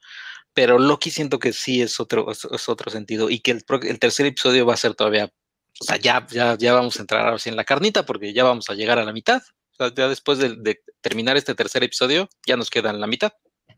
pero 0.54 0.78
Loki 0.78 1.10
siento 1.10 1.38
que 1.38 1.52
sí 1.52 1.82
es 1.82 2.00
otro, 2.00 2.30
es, 2.30 2.46
es 2.50 2.68
otro 2.68 2.90
sentido 2.90 3.30
y 3.30 3.40
que 3.40 3.52
el, 3.52 3.64
el, 3.82 3.98
tercer 3.98 4.26
episodio 4.26 4.66
va 4.66 4.74
a 4.74 4.78
ser 4.78 4.94
todavía, 4.94 5.32
o 5.80 5.84
sea, 5.84 5.96
ya, 5.96 6.26
ya, 6.30 6.56
ya 6.58 6.74
vamos 6.74 6.96
a 6.96 7.00
entrar 7.00 7.26
ahora 7.26 7.38
sí 7.38 7.48
en 7.48 7.56
la 7.56 7.64
carnita 7.64 8.04
porque 8.04 8.32
ya 8.32 8.44
vamos 8.44 8.68
a 8.70 8.74
llegar 8.74 8.98
a 8.98 9.04
la 9.04 9.12
mitad. 9.12 9.42
O 9.72 9.76
sea, 9.76 9.94
ya 9.94 10.08
después 10.08 10.38
de, 10.38 10.56
de 10.56 10.80
terminar 11.00 11.36
este 11.36 11.54
tercer 11.54 11.84
episodio, 11.84 12.28
ya 12.46 12.56
nos 12.56 12.70
quedan 12.70 13.00
la 13.00 13.06
mitad. 13.06 13.32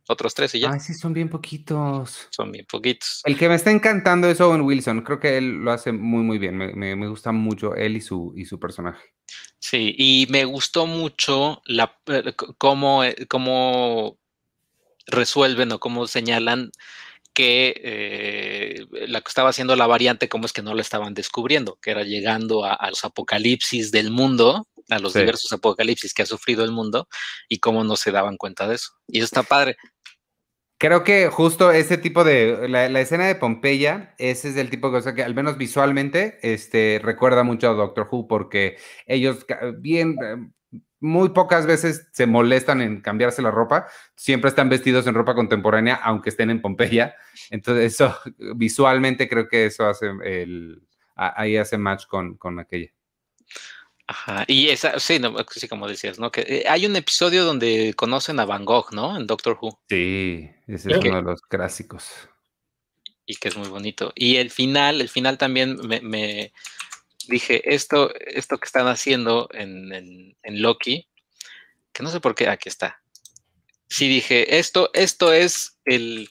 Otros 0.09 0.35
tres 0.35 0.55
y 0.55 0.61
ya. 0.61 0.73
Ay, 0.73 0.81
sí, 0.81 0.95
son 0.95 1.13
bien 1.13 1.29
poquitos. 1.29 2.27
Son 2.31 2.51
bien 2.51 2.67
poquitos. 2.69 3.21
El 3.25 3.37
que 3.37 3.49
me 3.49 3.55
está 3.55 3.71
encantando 3.71 4.29
es 4.29 4.41
Owen 4.41 4.63
Wilson. 4.63 5.03
Creo 5.03 5.21
que 5.21 5.37
él 5.39 5.63
lo 5.63 5.71
hace 5.71 5.93
muy, 5.93 6.23
muy 6.23 6.39
bien. 6.39 6.57
Me, 6.57 6.73
me, 6.73 6.97
me 6.97 7.07
gusta 7.07 7.33
mucho 7.33 7.75
él 7.77 7.97
y 7.97 8.01
su, 8.01 8.33
y 8.35 8.45
su 8.47 8.59
personaje. 8.59 9.05
Sí, 9.59 9.95
y 9.97 10.27
me 10.31 10.45
gustó 10.47 10.87
mucho 10.87 11.63
la, 11.67 11.97
eh, 12.07 12.35
cómo, 12.59 13.05
eh, 13.05 13.27
cómo 13.29 14.19
resuelven 15.07 15.73
o 15.73 15.79
cómo 15.79 16.07
señalan 16.07 16.73
que 17.35 17.75
eh, 17.83 18.87
la 19.09 19.21
que 19.21 19.29
estaba 19.29 19.51
haciendo 19.51 19.77
la 19.77 19.87
variante, 19.87 20.29
cómo 20.29 20.47
es 20.47 20.53
que 20.53 20.63
no 20.63 20.75
la 20.75 20.83
estaban 20.83 21.15
descubriendo, 21.15 21.79
que 21.81 21.91
era 21.93 22.03
llegando 22.03 22.65
a, 22.65 22.75
a 22.75 22.91
los 22.91 23.05
apocalipsis 23.05 23.91
del 23.93 24.11
mundo, 24.11 24.67
a 24.89 24.99
los 24.99 25.13
Sí. 25.13 25.21
diversos 25.21 25.53
apocalipsis 25.53 26.13
que 26.13 26.23
ha 26.23 26.27
sufrido 26.27 26.65
el 26.65 26.73
mundo 26.73 27.09
y 27.49 27.59
cómo 27.59 27.85
no 27.85 27.97
se 27.97 28.11
daban 28.11 28.37
cuenta 28.37 28.67
de 28.69 28.75
eso. 28.75 28.91
Y 29.07 29.19
eso 29.19 29.27
está 29.27 29.43
padre. 29.45 29.77
Creo 30.79 31.05
que 31.05 31.29
justo 31.29 31.71
ese 31.73 31.99
tipo 31.99 32.25
de, 32.25 32.67
la, 32.67 32.89
la 32.89 33.01
escena 33.03 33.27
de 33.27 33.35
Pompeya, 33.35 34.15
ese 34.17 34.49
es 34.49 34.57
el 34.57 34.71
tipo 34.71 34.87
de 34.89 34.95
cosa 34.99 35.15
que 35.15 35.23
al 35.23 35.35
menos 35.35 35.59
visualmente 35.59 36.39
este, 36.43 36.99
recuerda 37.03 37.43
mucho 37.45 37.69
a 37.69 37.75
Doctor 37.75 38.09
Who 38.11 38.27
porque 38.27 38.79
ellos 39.07 39.45
bien, 39.77 40.17
eh, 40.25 40.37
muy 41.01 41.31
pocas 41.31 41.67
veces 41.67 42.09
se 42.13 42.27
molestan 42.27 42.81
en 42.83 43.01
cambiarse 43.01 43.41
la 43.43 43.51
ropa, 43.51 43.87
siempre 44.15 44.51
están 44.51 44.69
vestidos 44.69 45.07
en 45.07 45.15
ropa 45.15 45.35
contemporánea 45.35 45.95
aunque 45.97 46.29
estén 46.31 46.51
en 46.51 46.61
Pompeya, 46.61 47.15
entonces 47.51 47.95
eso 47.95 48.17
visualmente 48.55 49.29
creo 49.29 49.49
que 49.49 49.67
eso 49.67 49.87
hace 49.89 50.11
el, 50.25 50.83
ahí 51.17 51.57
hace 51.57 51.79
match 51.79 52.07
con, 52.07 52.37
con 52.37 52.59
aquella. 52.61 52.91
Ajá. 54.07 54.45
Y 54.49 54.69
esa, 54.71 54.99
sí, 54.99 55.21
no, 55.21 55.37
sí, 55.51 55.69
como 55.69 55.87
decías, 55.87 56.19
¿no? 56.19 56.33
Que 56.33 56.41
eh, 56.41 56.65
hay 56.69 56.85
un 56.85 56.97
episodio 56.97 57.45
donde 57.45 57.95
conocen 57.97 58.41
a 58.41 58.45
Van 58.45 58.65
Gogh, 58.65 58.93
¿no? 58.93 59.17
En 59.17 59.27
Doctor 59.27 59.57
Who. 59.61 59.79
Sí, 59.89 60.51
ese 60.67 60.93
es 60.93 60.99
que- 60.99 61.09
uno 61.11 61.19
de 61.19 61.23
los 61.23 61.41
clásicos. 61.43 62.11
y 63.25 63.37
que 63.37 63.47
es 63.49 63.57
muy 63.57 63.69
bonito. 63.69 64.13
Y 64.17 64.37
el 64.37 64.51
final, 64.51 65.01
el 65.01 65.09
final 65.09 65.39
también 65.39 65.77
me, 65.87 66.01
me 66.01 66.53
dije, 67.31 67.75
esto, 67.75 68.13
esto 68.19 68.59
que 68.59 68.67
están 68.67 68.87
haciendo 68.89 69.49
en, 69.53 69.93
en- 69.95 70.37
en 70.43 70.63
Loki, 70.63 71.09
que 71.93 72.03
no 72.03 72.11
sé 72.11 72.21
por 72.21 72.35
qué, 72.35 72.49
aquí 72.49 72.69
está. 72.69 73.01
Sí 73.89 74.09
dije, 74.09 74.59
esto, 74.59 74.91
esto 74.93 75.33
es 75.33 75.79
el, 75.85 76.29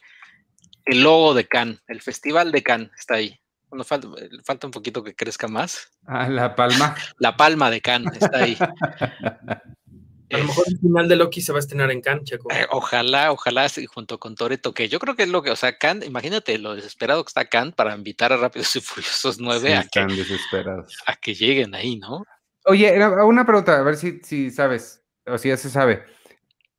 el 0.85 1.01
logo 1.03 1.33
de 1.33 1.47
Cannes, 1.47 1.81
el 1.87 2.01
festival 2.01 2.51
de 2.51 2.61
Cannes, 2.63 2.91
está 2.97 3.15
ahí. 3.15 3.39
Bueno, 3.69 3.83
falta, 3.83 4.07
falta 4.45 4.67
un 4.67 4.71
poquito 4.71 5.03
que 5.03 5.13
crezca 5.15 5.47
más. 5.47 5.89
Ah, 6.07 6.27
La 6.29 6.55
Palma. 6.55 6.95
La 7.17 7.35
palma 7.37 7.69
de 7.69 7.81
Cannes 7.81 8.15
está 8.21 8.39
ahí. 8.39 8.57
A 10.31 10.37
lo 10.37 10.43
mejor 10.45 10.65
el 10.67 10.77
final 10.79 11.07
de 11.07 11.15
Loki 11.15 11.41
se 11.41 11.51
va 11.51 11.57
a 11.57 11.61
estrenar 11.61 11.91
en 11.91 12.01
Cannes, 12.01 12.23
Checo. 12.25 12.51
Eh, 12.51 12.65
ojalá, 12.71 13.31
ojalá 13.31 13.67
sí, 13.69 13.85
junto 13.85 14.19
con 14.19 14.35
Toreto, 14.35 14.73
que 14.73 14.87
yo 14.87 14.99
creo 14.99 15.15
que 15.15 15.23
es 15.23 15.29
lo 15.29 15.41
que, 15.41 15.49
o 15.51 15.55
sea, 15.55 15.77
Khan, 15.77 16.03
imagínate 16.03 16.57
lo 16.59 16.75
desesperado 16.75 17.23
que 17.23 17.29
está 17.29 17.45
Khan 17.45 17.71
para 17.71 17.95
invitar 17.95 18.31
a 18.33 18.37
Rápidos 18.37 18.75
y 18.75 18.81
Furiosos 18.81 19.39
9 19.39 19.69
Sí, 19.69 19.73
a, 19.73 19.79
que, 19.81 19.85
están 19.85 20.07
desesperados. 20.15 20.97
a 21.05 21.15
que 21.15 21.33
lleguen 21.33 21.73
ahí, 21.73 21.97
¿no? 21.97 22.23
Oye, 22.65 22.87
era- 22.93 23.25
una 23.25 23.45
pregunta, 23.45 23.79
a 23.79 23.81
ver 23.83 23.95
si, 23.97 24.19
si 24.23 24.51
sabes, 24.51 25.03
o 25.25 25.37
si 25.37 25.49
ya 25.49 25.57
se 25.57 25.69
sabe. 25.69 26.03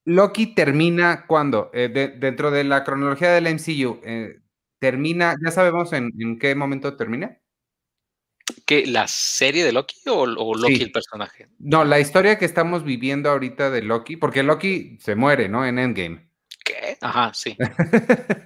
Loki 0.05 0.55
termina 0.55 1.26
cuándo? 1.26 1.70
Eh, 1.74 1.88
de- 1.88 2.09
dentro 2.09 2.51
de 2.51 2.64
la 2.64 2.84
cronología 2.84 3.30
del 3.32 3.46
MCU, 3.48 4.01
eh, 4.05 4.40
termina, 4.78 5.34
¿ya 5.44 5.51
sabemos 5.51 5.92
en, 5.92 6.11
en 6.18 6.38
qué 6.38 6.55
momento 6.55 6.96
termina? 6.96 7.38
¿Qué, 8.66 8.86
¿La 8.86 9.07
serie 9.09 9.64
de 9.64 9.72
Loki 9.72 9.97
o, 10.09 10.22
o 10.22 10.55
Loki 10.55 10.76
Sí. 10.76 10.82
el 10.82 10.93
personaje? 10.93 11.49
No, 11.59 11.84
la 11.84 12.01
historia 12.01 12.38
que 12.38 12.45
estamos 12.45 12.84
viviendo 12.84 13.30
ahorita 13.30 13.70
de 13.70 13.82
Loki, 13.82 14.16
porque 14.16 14.43
Loki 14.43 14.97
se 15.01 15.14
muere, 15.14 15.49
¿no? 15.49 15.64
En 15.66 15.78
Endgame. 15.78 16.28
¿Qué? 16.64 16.99
Ajá, 17.01 17.32
sí. 17.34 17.57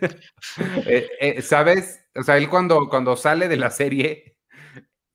Eh, 0.87 1.09
eh, 1.21 1.43
¿Sabes? 1.43 2.05
O 2.15 2.23
sea, 2.23 2.37
él 2.37 2.49
cuando, 2.49 2.89
cuando 2.89 3.17
sale 3.17 3.49
de 3.49 3.57
la 3.57 3.71
serie, 3.71 4.37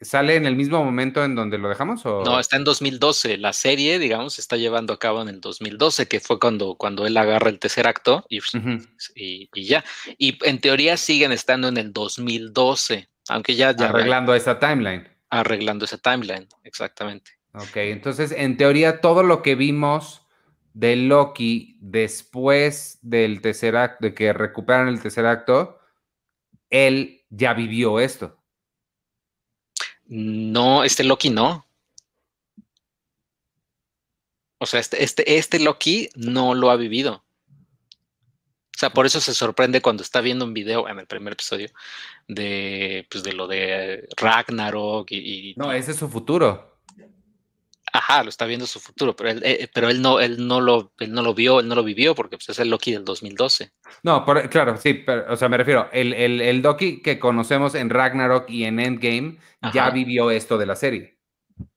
¿sale 0.01 0.35
en 0.35 0.45
el 0.45 0.55
mismo 0.55 0.83
momento 0.83 1.23
en 1.23 1.35
donde 1.35 1.57
lo 1.57 1.69
dejamos? 1.69 2.05
O... 2.05 2.23
No, 2.23 2.39
está 2.39 2.57
en 2.57 2.63
2012. 2.63 3.37
La 3.37 3.53
serie, 3.53 3.99
digamos, 3.99 4.33
se 4.33 4.41
está 4.41 4.57
llevando 4.57 4.93
a 4.93 4.99
cabo 4.99 5.21
en 5.21 5.29
el 5.29 5.39
2012, 5.39 6.07
que 6.07 6.19
fue 6.19 6.39
cuando, 6.39 6.75
cuando 6.75 7.05
él 7.05 7.15
agarra 7.15 7.49
el 7.49 7.59
tercer 7.59 7.87
acto 7.87 8.25
y, 8.27 8.39
Ujú. 8.39 8.79
y- 9.15 9.49
y 9.53 9.63
ya. 9.65 9.85
Y 10.17 10.37
en 10.47 10.59
teoría 10.59 10.97
siguen 10.97 11.31
estando 11.31 11.67
en 11.67 11.77
el 11.77 11.93
2012, 11.93 13.07
aunque 13.29 13.55
ya, 13.55 13.75
ya 13.75 13.89
Arreglando 13.89 14.33
esa 14.35 14.59
timeline. 14.59 15.07
arreglando 15.29 15.85
ese 15.85 15.97
timeline, 15.97 16.47
exactamente. 16.63 17.31
Ok, 17.53 17.77
entonces 17.77 18.31
en 18.31 18.57
teoría 18.57 19.01
todo 19.01 19.23
lo 19.23 19.41
que 19.41 19.55
vimos 19.55 20.25
de 20.73 20.95
Loki 20.95 21.77
después 21.81 22.99
del 23.01 23.41
tercer 23.41 23.75
acto, 23.75 24.05
de 24.05 24.13
que 24.13 24.33
recuperan 24.33 24.87
el 24.87 25.01
tercer 25.01 25.25
acto, 25.25 25.79
él 26.69 27.25
ya 27.29 27.53
vivió 27.53 27.99
esto. 27.99 28.37
No, 30.05 30.83
este 30.83 31.03
Loki 31.03 31.29
no. 31.29 31.65
O 34.59 34.65
sea, 34.65 34.79
este, 34.79 35.03
este, 35.03 35.37
este 35.37 35.59
Loki 35.59 36.09
no 36.15 36.53
lo 36.53 36.69
ha 36.69 36.75
vivido. 36.75 37.23
O 38.79 38.81
sea, 38.81 38.91
por 38.91 39.05
eso 39.05 39.19
se 39.19 39.33
sorprende 39.33 39.81
cuando 39.81 40.03
está 40.03 40.21
viendo 40.21 40.45
un 40.45 40.53
video 40.53 40.87
en 40.87 40.99
el 40.99 41.05
primer 41.05 41.33
episodio 41.33 41.67
de, 42.29 43.05
pues, 43.11 43.25
de 43.25 43.33
lo 43.33 43.45
de 43.45 44.07
Ragnarok 44.15 45.11
y, 45.11 45.49
y- 45.49 45.53
No, 45.57 45.73
ese 45.73 45.91
es 45.91 45.97
su 45.97 46.07
futuro. 46.07 46.77
ajá, 47.91 48.23
lo 48.23 48.29
está 48.29 48.45
viendo 48.45 48.65
su 48.65 48.79
futuro, 48.79 49.17
pero 49.17 49.31
él, 49.31 49.41
eh, 49.43 49.67
pero 49.73 49.89
él 49.89 50.01
no, 50.01 50.21
él 50.21 50.47
no 50.47 50.61
lo, 50.61 50.93
él 50.99 51.11
no 51.11 51.21
lo 51.23 51.33
vio, 51.33 51.59
él 51.59 51.67
no 51.67 51.75
lo 51.75 51.83
vivió 51.83 52.15
porque 52.15 52.37
pues, 52.37 52.47
es 52.47 52.59
el 52.59 52.69
Loki 52.69 52.93
del 52.93 53.03
2012. 53.03 53.71
No, 54.03 54.23
por- 54.23 54.49
claro, 54.49 54.77
sí, 54.77 54.93
pero, 54.93 55.25
o 55.33 55.35
sea, 55.35 55.49
me 55.49 55.57
refiero, 55.57 55.89
el, 55.91 56.13
el, 56.13 56.39
el 56.39 56.61
Loki 56.61 57.01
que 57.01 57.19
conocemos 57.19 57.75
en 57.75 57.89
Ragnarok 57.89 58.49
y 58.49 58.63
en 58.63 58.79
Endgame 58.79 59.39
ya 59.73 59.89
vivió 59.89 60.31
esto 60.31 60.57
de 60.57 60.65
la 60.65 60.77
serie. 60.77 61.17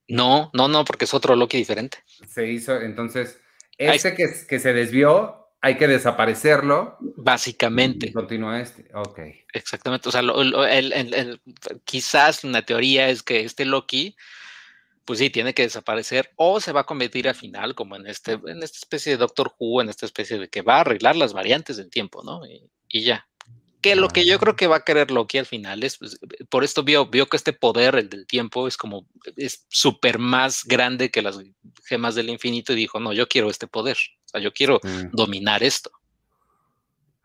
No, 0.07 0.51
no, 0.53 0.69
no, 0.69 0.85
porque 0.85 1.03
es 1.03 1.13
otro 1.13 1.35
Loki 1.35 1.57
diferente. 1.57 1.97
Se 2.29 2.49
hizo, 2.49 2.79
entonces, 2.79 3.41
este 3.77 4.13
que, 4.15 4.27
que 4.47 4.59
se 4.59 4.71
desvió, 4.71 5.42
hay 5.65 5.77
que 5.77 5.87
desaparecerlo 5.87 6.97
Básicamente. 7.15 8.11
continúa 8.11 8.59
este. 8.59 8.85
Ok. 8.93 9.19
Exactamente. 9.53 10.09
O 10.09 10.11
sea, 10.11 10.21
lo- 10.21 10.43
lo- 10.43 10.65
el- 10.67 10.91
el- 10.91 11.13
el- 11.13 11.41
quizás 11.85 12.43
una 12.43 12.63
teoría 12.63 13.07
es 13.07 13.23
que 13.23 13.45
este 13.45 13.63
Loki, 13.63 14.15
pues 15.05 15.19
sí, 15.19 15.29
tiene 15.29 15.53
que 15.53 15.63
desaparecer 15.63 16.31
o 16.35 16.59
se 16.59 16.73
va 16.73 16.81
a 16.81 16.85
convertir 16.85 17.29
al 17.29 17.35
final 17.35 17.75
como 17.75 17.95
en, 17.95 18.07
este, 18.07 18.33
en 18.33 18.61
esta 18.61 18.77
especie 18.77 19.13
de 19.13 19.17
Doctor 19.17 19.53
Who, 19.57 19.81
en 19.81 19.87
esta 19.87 20.05
especie 20.05 20.37
de 20.37 20.49
que 20.49 20.61
va 20.61 20.75
a 20.77 20.81
arreglar 20.81 21.15
las 21.15 21.31
variantes 21.31 21.77
del 21.77 21.89
tiempo, 21.89 22.23
¿no? 22.23 22.45
Y, 22.45 22.69
y 22.89 23.03
ya. 23.03 23.25
Que 23.81 23.95
lo 23.95 24.07
que 24.09 24.25
yo 24.25 24.39
creo 24.39 24.55
que 24.57 24.67
va 24.67 24.77
a 24.77 24.83
querer 24.83 25.11
Loki 25.11 25.37
al 25.37 25.45
final 25.45 25.83
es, 25.83 25.97
pues, 25.97 26.17
por 26.49 26.63
esto 26.65 26.83
vio, 26.83 27.05
vio 27.07 27.27
que 27.27 27.35
este 27.37 27.51
poder, 27.53 27.95
el 27.95 28.09
del 28.09 28.27
tiempo, 28.27 28.67
es 28.67 28.75
como, 28.77 29.07
es 29.37 29.65
súper 29.69 30.19
más 30.19 30.63
grande 30.65 31.09
que 31.09 31.21
las 31.21 31.37
gemas 31.85 32.15
del 32.15 32.29
infinito 32.29 32.73
y 32.73 32.77
dijo, 32.77 32.99
no, 33.01 33.11
yo 33.13 33.27
quiero 33.29 33.49
este 33.49 33.67
poder. 33.67 33.97
O 34.33 34.37
sea, 34.37 34.41
yo 34.41 34.51
quiero 34.53 34.79
Mm. 34.83 35.09
dominar 35.11 35.63
esto. 35.63 35.91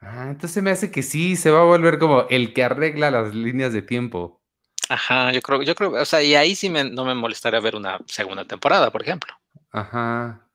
Ah, 0.00 0.28
entonces 0.30 0.62
me 0.62 0.70
hace 0.70 0.90
que 0.90 1.02
sí, 1.02 1.36
se 1.36 1.50
va 1.50 1.60
a 1.60 1.64
volver 1.64 1.98
como 1.98 2.26
el 2.28 2.52
que 2.52 2.62
arregla 2.62 3.10
las 3.10 3.34
líneas 3.34 3.72
de 3.72 3.82
tiempo. 3.82 4.40
Ajá, 4.88 5.32
yo 5.32 5.42
creo, 5.42 5.62
yo 5.62 5.74
creo, 5.74 5.90
o 5.92 6.04
sea, 6.04 6.22
y 6.22 6.34
ahí 6.34 6.54
sí 6.54 6.70
me- 6.70 6.84
no 6.88 7.04
me 7.04 7.14
molestaría 7.14 7.60
ver 7.60 7.74
una 7.76 7.98
segunda 8.06 8.44
temporada, 8.44 8.90
por 8.90 9.02
ejemplo. 9.02 9.32
Ajá. 9.72 10.46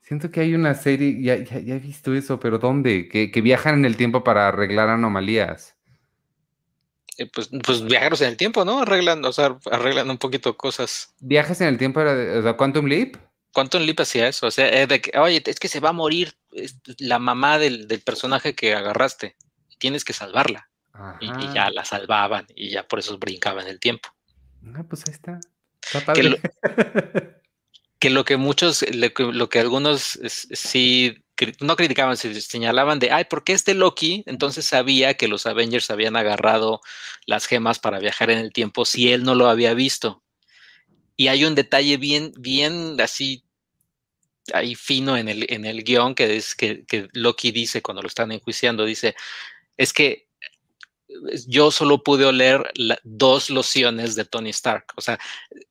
Siento 0.00 0.30
que 0.30 0.40
hay 0.40 0.54
una 0.54 0.74
serie, 0.74 1.22
ya, 1.22 1.36
ya, 1.36 1.58
ya 1.60 1.74
he 1.76 1.78
visto 1.78 2.14
eso, 2.14 2.40
pero 2.40 2.58
¿dónde? 2.58 3.08
Que, 3.08 3.30
que 3.30 3.40
viajan 3.40 3.74
en 3.76 3.84
el 3.84 3.96
tiempo 3.96 4.24
para 4.24 4.48
arreglar 4.48 4.88
anomalías. 4.88 5.76
Eh, 7.16 7.30
pues, 7.32 7.48
pues 7.64 7.84
viajeros 7.84 8.20
en 8.22 8.28
el 8.28 8.36
tiempo, 8.36 8.64
¿no? 8.64 8.80
Arreglan, 8.80 9.24
o 9.24 9.32
sea, 9.32 9.56
arreglan 9.70 10.10
un 10.10 10.18
poquito 10.18 10.56
cosas. 10.56 11.14
¿Viajes 11.20 11.60
en 11.60 11.68
el 11.68 11.78
tiempo 11.78 12.00
era 12.00 12.14
de, 12.14 12.38
o 12.38 12.42
sea, 12.42 12.56
Quantum 12.56 12.86
Leap? 12.86 13.16
¿Cuánto 13.54 13.78
en 13.78 13.86
Leap 13.86 14.00
hacía 14.00 14.28
eso? 14.28 14.48
O 14.48 14.50
sea, 14.50 14.68
eh, 14.68 14.86
de 14.86 15.00
que, 15.00 15.16
oye, 15.18 15.42
es 15.46 15.60
que 15.60 15.68
se 15.68 15.80
va 15.80 15.90
a 15.90 15.92
morir 15.92 16.34
es- 16.52 16.76
la 16.98 17.18
mamá 17.18 17.58
del, 17.58 17.86
del 17.88 18.02
personaje 18.02 18.54
que 18.54 18.74
agarraste. 18.74 19.36
Tienes 19.78 20.04
que 20.04 20.12
salvarla. 20.12 20.68
Y, 21.20 21.48
ya 21.54 21.70
la 21.70 21.84
salvaban 21.84 22.46
y 22.54 22.70
ya 22.70 22.86
por 22.86 22.98
eso 22.98 23.16
brincaban 23.16 23.66
el 23.68 23.78
tiempo. 23.78 24.10
Ah, 24.74 24.84
pues 24.88 25.04
ahí 25.06 25.14
está. 25.14 25.38
Está 25.80 26.12
Que 26.12 26.24
lo, 26.24 26.36
que 28.00 28.10
lo 28.10 28.24
que 28.24 28.36
muchos, 28.36 28.84
lo 28.92 29.14
que, 29.14 29.22
lo 29.22 29.48
que 29.48 29.60
algunos 29.60 30.16
es- 30.16 30.48
sí, 30.50 31.24
no 31.60 31.76
criticaban, 31.76 32.16
se 32.16 32.40
señalaban 32.40 32.98
de, 32.98 33.12
ay, 33.12 33.24
¿por 33.24 33.44
qué 33.44 33.52
este 33.52 33.74
Loki 33.74 34.22
entonces 34.26 34.66
sabía 34.66 35.14
que 35.14 35.28
los 35.28 35.46
Avengers 35.46 35.90
habían 35.90 36.16
agarrado 36.16 36.80
las 37.26 37.46
gemas 37.46 37.78
para 37.78 38.00
viajar 38.00 38.30
en 38.30 38.38
el 38.38 38.52
tiempo 38.52 38.84
si 38.84 39.12
él 39.12 39.22
no 39.22 39.34
lo 39.34 39.48
había 39.48 39.74
visto? 39.74 40.22
Y 41.16 41.28
hay 41.28 41.44
un 41.44 41.54
detalle 41.54 41.96
bien, 41.96 42.32
bien 42.36 43.00
así, 43.00 43.43
ahí 44.52 44.74
fino 44.74 45.16
en 45.16 45.28
el, 45.28 45.46
en 45.48 45.64
el 45.64 45.82
guion 45.84 46.14
que 46.14 46.36
es 46.36 46.54
que, 46.54 46.84
que 46.84 47.08
Loki 47.12 47.50
dice 47.50 47.82
cuando 47.82 48.02
lo 48.02 48.08
están 48.08 48.30
enjuiciando, 48.32 48.84
dice, 48.84 49.14
es 49.76 49.92
que 49.92 50.28
yo 51.46 51.70
solo 51.70 52.02
pude 52.02 52.24
oler 52.24 52.70
la- 52.74 52.98
dos 53.04 53.50
lociones 53.50 54.14
de 54.16 54.24
Tony 54.24 54.50
Stark. 54.50 54.86
O 54.96 55.00
sea, 55.00 55.18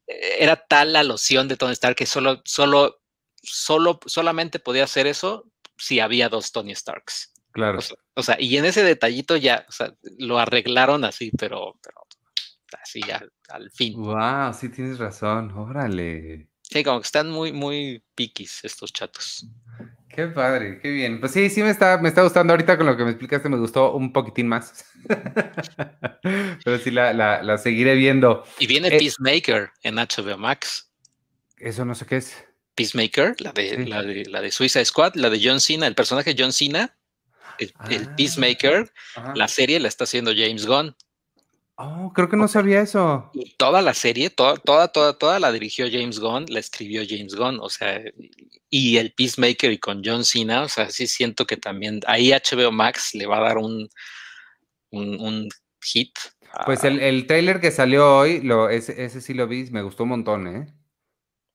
era 0.08 0.56
tal 0.56 0.94
la 0.94 1.04
loción 1.04 1.48
de 1.48 1.58
Tony 1.58 1.74
Stark 1.74 1.96
que 1.96 2.06
solo, 2.06 2.42
solo, 2.46 3.02
solo, 3.42 4.00
solamente 4.06 4.60
podía 4.60 4.86
hacer 4.86 5.08
eso 5.08 5.50
si 5.78 6.00
había 6.00 6.30
dos 6.30 6.52
Tony 6.52 6.74
Starks. 6.74 7.34
Claro. 7.52 7.80
O 8.16 8.24
sea, 8.24 8.40
y 8.40 8.58
en 8.58 8.66
ese 8.66 8.84
detallito 8.84 9.36
ya, 9.36 9.66
o 9.68 9.72
sea, 9.72 9.94
lo 10.18 10.40
arreglaron 10.40 11.04
así, 11.04 11.32
pero, 11.38 11.78
pero 11.84 12.02
así 12.82 13.02
al, 13.12 13.32
al 13.50 13.70
fin. 13.72 14.02
Wow, 14.02 14.54
sí 14.54 14.70
tienes 14.70 14.98
razón, 14.98 15.52
órale. 15.52 16.48
Sí, 16.74 16.84
como 16.84 17.02
que 17.02 17.06
están 17.06 17.30
muy, 17.30 17.54
muy 17.54 18.04
piquis 18.16 18.62
estos 18.64 18.92
chatos. 18.92 19.46
Qué 20.10 20.26
padre, 20.26 20.80
qué 20.82 20.90
bien. 20.90 21.20
Pues 21.20 21.32
sí, 21.32 21.52
sí 21.52 21.62
me 21.62 21.70
está, 21.70 22.00
me 22.00 22.10
está 22.10 22.24
gustando 22.24 22.52
ahorita 22.52 22.78
con 22.78 22.88
lo 22.88 22.98
que 22.98 23.04
me 23.04 23.12
explicaste, 23.12 23.48
me 23.48 23.60
gustó 23.60 23.94
un 23.94 24.12
poquitín 24.12 24.48
más. 24.48 24.84
Pero 26.24 26.80
sí 26.80 26.90
la, 26.90 27.14
la, 27.14 27.44
la, 27.44 27.60
seguiré 27.60 27.94
viendo. 27.94 28.44
Y 28.58 28.66
viene 28.66 28.88
eh, 28.88 28.98
Peacemaker 28.98 29.70
en 29.84 29.98
HBO 29.98 30.36
Max. 30.40 30.92
Eso 31.58 31.86
no 31.86 31.94
sé 31.94 32.08
qué 32.08 32.18
es. 32.18 32.44
Peacemaker, 32.74 33.36
la 33.40 33.52
de, 33.52 33.70
sí. 33.70 33.86
la 33.86 34.02
de, 34.02 34.26
la 34.26 34.42
de 34.42 34.52
Suicide 34.52 34.86
Squad, 34.86 35.14
la 35.14 35.30
de 35.30 35.40
John 35.44 35.60
Cena, 35.60 35.86
el 35.86 35.94
personaje 35.94 36.34
John 36.36 36.54
Cena, 36.54 36.98
el, 37.60 37.72
ah, 37.78 37.88
el 37.92 38.16
Peacemaker, 38.16 38.92
la 39.36 39.48
serie 39.48 39.80
la 39.80 39.90
está 39.90 40.06
haciendo 40.06 40.32
James 40.36 40.66
Gunn. 40.66 40.96
Oh, 41.76 42.12
creo 42.14 42.30
que 42.30 42.38
no 42.38 42.48
sabía 42.48 42.82
eso. 42.82 43.32
Y 43.34 43.56
toda 43.56 43.82
la 43.82 43.96
serie, 43.96 44.30
toda, 44.30 44.58
toda, 44.58 44.90
toda, 44.90 45.18
toda 45.18 45.40
la 45.40 45.52
dirigió 45.52 45.88
James 45.92 46.20
Gunn, 46.20 46.46
la 46.50 46.60
escribió 46.60 47.02
James 47.08 47.34
Gunn, 47.34 47.60
o 47.60 47.70
sea, 47.70 48.00
y 48.70 48.98
el 48.98 49.12
Peacemaker 49.14 49.72
y 49.72 49.80
con 49.80 50.04
John 50.06 50.24
Cena, 50.24 50.64
o 50.64 50.70
sea, 50.70 50.90
sí 50.92 51.08
siento 51.08 51.46
que 51.46 51.58
también 51.58 52.02
ahí 52.06 52.32
HBO 52.32 52.72
Max 52.72 53.16
le 53.16 53.26
va 53.26 53.38
a 53.38 53.42
dar 53.42 53.58
un, 53.58 53.90
un, 54.92 55.20
un 55.20 55.50
hit. 55.84 56.12
Pues 56.66 56.84
el, 56.84 57.00
el, 57.00 57.26
trailer 57.26 57.60
que 57.60 57.72
salió 57.72 58.18
hoy, 58.18 58.42
lo, 58.42 58.70
ese, 58.70 59.04
ese, 59.04 59.20
sí 59.20 59.34
lo 59.34 59.48
vi, 59.48 59.66
me 59.72 59.82
gustó 59.82 60.04
un 60.04 60.10
montón, 60.10 60.48
¿eh? 60.48 60.68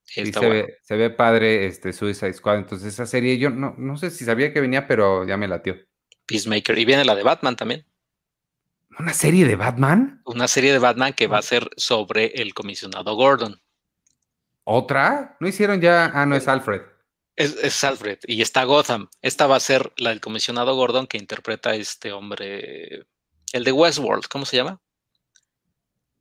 Sí, 0.02 0.26
se, 0.26 0.32
bueno. 0.32 0.54
ve, 0.54 0.78
se, 0.82 0.96
ve, 0.96 1.10
padre 1.10 1.66
este 1.66 1.92
Suicide 1.92 2.32
Squad, 2.32 2.58
entonces 2.58 2.94
esa 2.94 3.06
serie 3.06 3.38
yo 3.38 3.50
no, 3.50 3.74
no 3.78 3.96
sé 3.96 4.10
si 4.10 4.24
sabía 4.24 4.52
que 4.52 4.60
venía, 4.60 4.88
pero 4.88 5.24
ya 5.26 5.36
me 5.36 5.46
latió. 5.46 5.76
Peacemaker, 6.26 6.76
y 6.76 6.84
viene 6.84 7.04
la 7.04 7.14
de 7.14 7.22
Batman 7.22 7.54
también. 7.54 7.87
¿Una 8.98 9.14
serie 9.14 9.46
de 9.46 9.54
Batman? 9.54 10.20
Una 10.24 10.48
serie 10.48 10.72
de 10.72 10.80
Batman 10.80 11.12
que 11.12 11.28
va 11.28 11.38
a 11.38 11.42
ser 11.42 11.70
sobre 11.76 12.26
el 12.42 12.52
comisionado 12.52 13.14
Gordon. 13.14 13.60
¿Otra? 14.64 15.36
¿No 15.38 15.46
hicieron 15.46 15.80
ya? 15.80 16.10
Ah, 16.12 16.26
no, 16.26 16.34
es 16.34 16.48
Alfred. 16.48 16.82
Es, 17.36 17.56
es, 17.62 17.84
Alfred 17.84 18.18
y 18.26 18.42
está 18.42 18.64
Gotham. 18.64 19.08
Esta 19.22 19.46
va 19.46 19.56
a 19.56 19.60
ser 19.60 19.92
la 19.96 20.10
del 20.10 20.20
comisionado 20.20 20.74
Gordon 20.74 21.06
que 21.06 21.16
interpreta 21.16 21.70
a 21.70 21.76
este 21.76 22.12
hombre, 22.12 23.06
el 23.52 23.64
de 23.64 23.72
Westworld, 23.72 24.26
¿cómo 24.26 24.44
se 24.44 24.56
llama? 24.56 24.80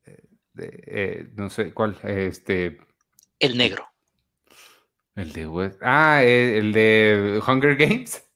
Eh, 0.06 0.22
eh, 0.56 1.28
no 1.34 1.50
sé 1.50 1.74
cuál, 1.74 1.98
este. 2.04 2.78
El 3.40 3.58
negro. 3.58 3.88
El 5.16 5.32
de 5.32 5.48
West. 5.48 5.80
Ah, 5.82 6.22
el 6.22 6.72
de 6.72 7.42
Hunger 7.44 7.74
Games. 7.74 8.27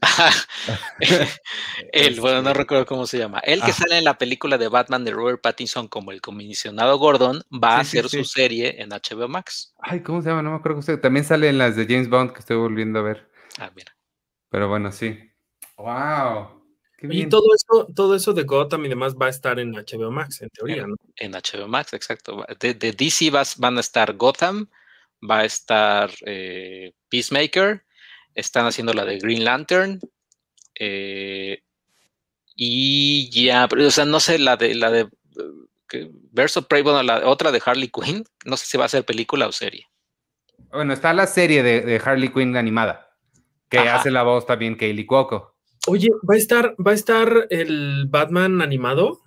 el, 1.92 2.20
bueno, 2.20 2.42
no 2.42 2.54
recuerdo 2.54 2.86
cómo 2.86 3.06
se 3.06 3.18
llama. 3.18 3.38
El 3.40 3.60
que 3.60 3.70
ah. 3.70 3.74
sale 3.74 3.98
en 3.98 4.04
la 4.04 4.18
película 4.18 4.58
de 4.58 4.68
Batman 4.68 5.04
de 5.04 5.10
Robert 5.10 5.40
Pattinson 5.40 5.88
como 5.88 6.12
el 6.12 6.20
comisionado 6.20 6.98
Gordon 6.98 7.42
va 7.52 7.72
sí, 7.72 7.98
a 7.98 8.00
hacer 8.00 8.08
sí, 8.08 8.18
su 8.18 8.24
serie 8.24 8.82
en 8.82 8.90
HBO 8.90 9.28
Max. 9.28 9.74
Ay, 9.78 10.00
¿cómo 10.00 10.22
se 10.22 10.28
llama? 10.28 10.42
No 10.42 10.50
me 10.50 10.56
acuerdo. 10.56 10.78
Usted. 10.78 11.00
También 11.00 11.24
sale 11.24 11.48
en 11.48 11.58
las 11.58 11.76
de 11.76 11.86
James 11.86 12.08
Bond 12.08 12.32
que 12.32 12.40
estoy 12.40 12.56
volviendo 12.56 12.98
a 12.98 13.02
ver. 13.02 13.30
Ah, 13.58 13.70
mira. 13.74 13.94
Pero 14.48 14.68
bueno, 14.68 14.90
sí. 14.92 15.18
¡Wow! 15.76 16.60
Y 17.02 17.26
todo 17.26 17.46
eso, 17.54 17.86
todo 17.94 18.14
eso 18.14 18.34
de 18.34 18.42
Gotham 18.42 18.84
y 18.84 18.88
demás 18.88 19.14
va 19.16 19.26
a 19.26 19.30
estar 19.30 19.58
en 19.58 19.72
HBO 19.72 20.10
Max, 20.10 20.42
en 20.42 20.50
teoría, 20.50 20.86
¿no? 20.86 20.96
En 21.16 21.32
HBO 21.32 21.66
Max, 21.66 21.94
exacto. 21.94 22.44
De, 22.58 22.74
de 22.74 22.92
DC 22.92 23.30
vas, 23.30 23.56
van 23.56 23.78
a 23.78 23.80
estar 23.80 24.14
Gotham, 24.16 24.68
va 25.28 25.38
a 25.38 25.44
estar 25.44 26.10
eh, 26.26 26.92
Peacemaker, 27.08 27.84
están 28.34 28.66
haciendo 28.66 28.92
la 28.92 29.04
de 29.04 29.18
Green 29.18 29.44
Lantern. 29.44 30.00
Eh, 30.74 31.62
y 32.54 33.30
ya, 33.30 33.68
pero, 33.68 33.86
o 33.86 33.90
sea, 33.90 34.04
no 34.04 34.20
sé, 34.20 34.38
la 34.38 34.56
de 34.56 34.74
la 34.74 34.90
de 34.90 35.08
que, 35.88 36.10
Prey, 36.68 36.82
bueno, 36.82 37.02
la 37.02 37.28
otra 37.28 37.50
de 37.52 37.62
Harley 37.64 37.88
Quinn, 37.88 38.24
no 38.44 38.56
sé 38.56 38.66
si 38.66 38.78
va 38.78 38.84
a 38.84 38.88
ser 38.88 39.04
película 39.04 39.46
o 39.46 39.52
serie. 39.52 39.86
Bueno, 40.70 40.92
está 40.92 41.12
la 41.12 41.26
serie 41.26 41.62
de, 41.62 41.80
de 41.80 42.00
Harley 42.02 42.32
Quinn 42.32 42.56
animada, 42.56 43.16
que 43.68 43.78
Ajá. 43.78 43.96
hace 43.96 44.10
la 44.10 44.22
voz 44.22 44.46
también 44.46 44.76
Kaylee 44.76 45.06
Cuoco. 45.06 45.56
Oye, 45.86 46.08
¿va 46.28 46.34
a 46.34 46.36
estar, 46.36 46.76
va 46.76 46.92
a 46.92 46.94
estar 46.94 47.46
el 47.50 48.06
Batman 48.08 48.62
animado? 48.62 49.22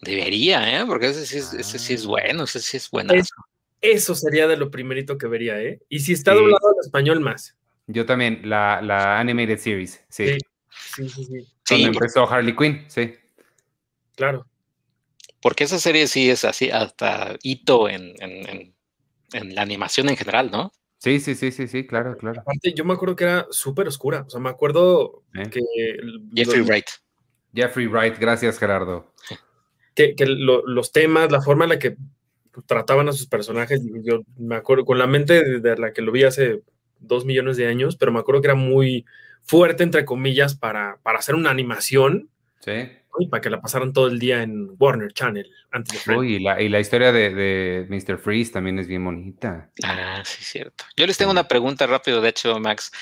Debería, 0.00 0.80
¿eh? 0.80 0.84
Porque 0.86 1.08
ese 1.08 1.26
sí 1.26 1.38
es, 1.38 1.52
ah. 1.52 1.60
ese 1.60 1.78
sí 1.78 1.94
es 1.94 2.06
bueno, 2.06 2.44
ese 2.44 2.60
sí 2.60 2.76
es 2.76 2.90
bueno. 2.90 3.12
Eso, 3.12 3.34
eso, 3.80 4.14
sería 4.14 4.46
de 4.46 4.56
lo 4.56 4.70
primerito 4.70 5.18
que 5.18 5.26
vería, 5.26 5.60
¿eh? 5.60 5.80
Y 5.88 6.00
si 6.00 6.12
está 6.12 6.32
sí. 6.32 6.38
doblado 6.38 6.72
en 6.72 6.80
español 6.80 7.20
más. 7.20 7.55
Yo 7.86 8.04
también, 8.04 8.40
la, 8.44 8.80
la 8.82 9.18
Animated 9.20 9.58
Series, 9.58 10.04
sí. 10.08 10.38
Sí, 10.70 11.08
sí, 11.08 11.24
sí. 11.24 11.24
sí. 11.24 11.46
Donde 11.70 11.98
empezó 11.98 12.28
Harley 12.28 12.54
Quinn, 12.56 12.84
sí. 12.88 13.14
Claro. 14.16 14.46
Porque 15.40 15.64
esa 15.64 15.78
serie 15.78 16.06
sí 16.08 16.28
es 16.28 16.44
así, 16.44 16.70
hasta 16.70 17.36
hito 17.42 17.88
en, 17.88 18.14
en, 18.20 18.48
en, 18.48 18.74
en 19.32 19.54
la 19.54 19.62
animación 19.62 20.08
en 20.08 20.16
general, 20.16 20.50
¿no? 20.50 20.72
Sí, 20.98 21.20
sí, 21.20 21.34
sí, 21.34 21.52
sí, 21.52 21.68
sí, 21.68 21.86
claro, 21.86 22.16
claro. 22.16 22.40
Aparte, 22.40 22.72
yo 22.72 22.84
me 22.84 22.94
acuerdo 22.94 23.14
que 23.14 23.24
era 23.24 23.46
súper 23.50 23.86
oscura. 23.86 24.24
O 24.26 24.30
sea, 24.30 24.40
me 24.40 24.48
acuerdo 24.48 25.22
¿Eh? 25.34 25.48
que. 25.50 25.60
Jeffrey 26.34 26.60
lo, 26.60 26.66
Wright. 26.66 26.86
Jeffrey 27.54 27.86
Wright, 27.86 28.18
gracias, 28.18 28.58
Gerardo. 28.58 29.12
Que, 29.94 30.14
que 30.14 30.26
lo, 30.26 30.66
los 30.66 30.92
temas, 30.92 31.30
la 31.30 31.40
forma 31.42 31.64
en 31.64 31.70
la 31.70 31.78
que 31.78 31.96
trataban 32.66 33.08
a 33.08 33.12
sus 33.12 33.26
personajes, 33.26 33.82
yo 34.02 34.22
me 34.38 34.56
acuerdo 34.56 34.84
con 34.84 34.98
la 34.98 35.06
mente 35.06 35.44
de, 35.44 35.60
de 35.60 35.76
la 35.76 35.92
que 35.92 36.02
lo 36.02 36.10
vi 36.10 36.24
hace 36.24 36.62
dos 36.98 37.24
millones 37.24 37.56
de 37.56 37.66
años, 37.66 37.96
pero 37.96 38.12
me 38.12 38.18
acuerdo 38.18 38.40
que 38.40 38.48
era 38.48 38.54
muy 38.54 39.04
fuerte, 39.42 39.82
entre 39.82 40.04
comillas, 40.04 40.54
para, 40.54 40.98
para 41.02 41.18
hacer 41.18 41.34
una 41.34 41.50
animación. 41.50 42.28
Sí. 42.60 42.90
Y 43.18 43.28
para 43.28 43.40
que 43.40 43.48
la 43.48 43.62
pasaran 43.62 43.94
todo 43.94 44.08
el 44.08 44.18
día 44.18 44.42
en 44.42 44.68
Warner 44.78 45.12
Channel. 45.12 45.50
Antes 45.70 46.04
de 46.04 46.16
Uy, 46.16 46.34
y, 46.34 46.38
la, 46.40 46.60
y 46.60 46.68
la 46.68 46.80
historia 46.80 47.12
de, 47.12 47.30
de, 47.30 47.86
Mr. 47.88 48.18
Freeze 48.18 48.52
también 48.52 48.78
es 48.78 48.86
bien 48.86 49.02
bonita. 49.02 49.70
Ah, 49.84 50.20
sí, 50.24 50.44
cierto. 50.44 50.84
Yo 50.96 51.06
les 51.06 51.16
tengo 51.16 51.30
una 51.30 51.48
pregunta 51.48 51.86
rápido, 51.86 52.20
de 52.20 52.28
hecho, 52.28 52.60
Max. 52.60 52.92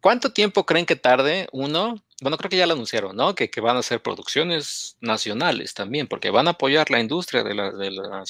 ¿Cuánto 0.00 0.32
tiempo 0.32 0.64
creen 0.64 0.86
que 0.86 0.94
tarde 0.94 1.48
uno? 1.50 1.96
Bueno, 2.22 2.36
creo 2.36 2.48
que 2.48 2.56
ya 2.56 2.66
lo 2.66 2.74
anunciaron, 2.74 3.16
¿no? 3.16 3.34
Que, 3.34 3.50
que 3.50 3.60
van 3.60 3.76
a 3.76 3.80
hacer 3.80 4.00
producciones 4.00 4.96
nacionales 5.00 5.74
también, 5.74 6.06
porque 6.06 6.30
van 6.30 6.46
a 6.46 6.52
apoyar 6.52 6.90
la 6.90 7.00
industria 7.00 7.42
de 7.42 7.54
la, 7.54 7.72
de 7.72 7.90
la 7.90 8.24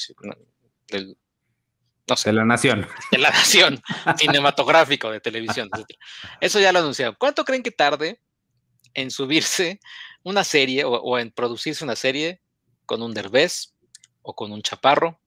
del, 0.87 1.17
no 2.07 2.15
sé, 2.15 2.29
de 2.29 2.33
la 2.33 2.45
nación. 2.45 2.87
De 3.11 3.17
la 3.17 3.29
nación, 3.29 3.81
cinematográfico, 4.17 5.11
de 5.11 5.19
televisión. 5.19 5.69
Etc. 5.73 5.85
Eso 6.41 6.59
ya 6.59 6.71
lo 6.71 6.79
anunciaron. 6.79 7.15
¿Cuánto 7.19 7.45
creen 7.45 7.63
que 7.63 7.71
tarde 7.71 8.21
en 8.93 9.11
subirse 9.11 9.79
una 10.23 10.43
serie 10.43 10.83
o, 10.83 10.91
o, 10.91 11.19
en 11.19 11.31
producirse 11.31 11.83
una 11.83 11.95
serie 11.95 12.41
con 12.85 13.01
un 13.01 13.13
derbez 13.13 13.73
o 14.21 14.35
con 14.35 14.51
un 14.51 14.61
chaparro 14.61 15.19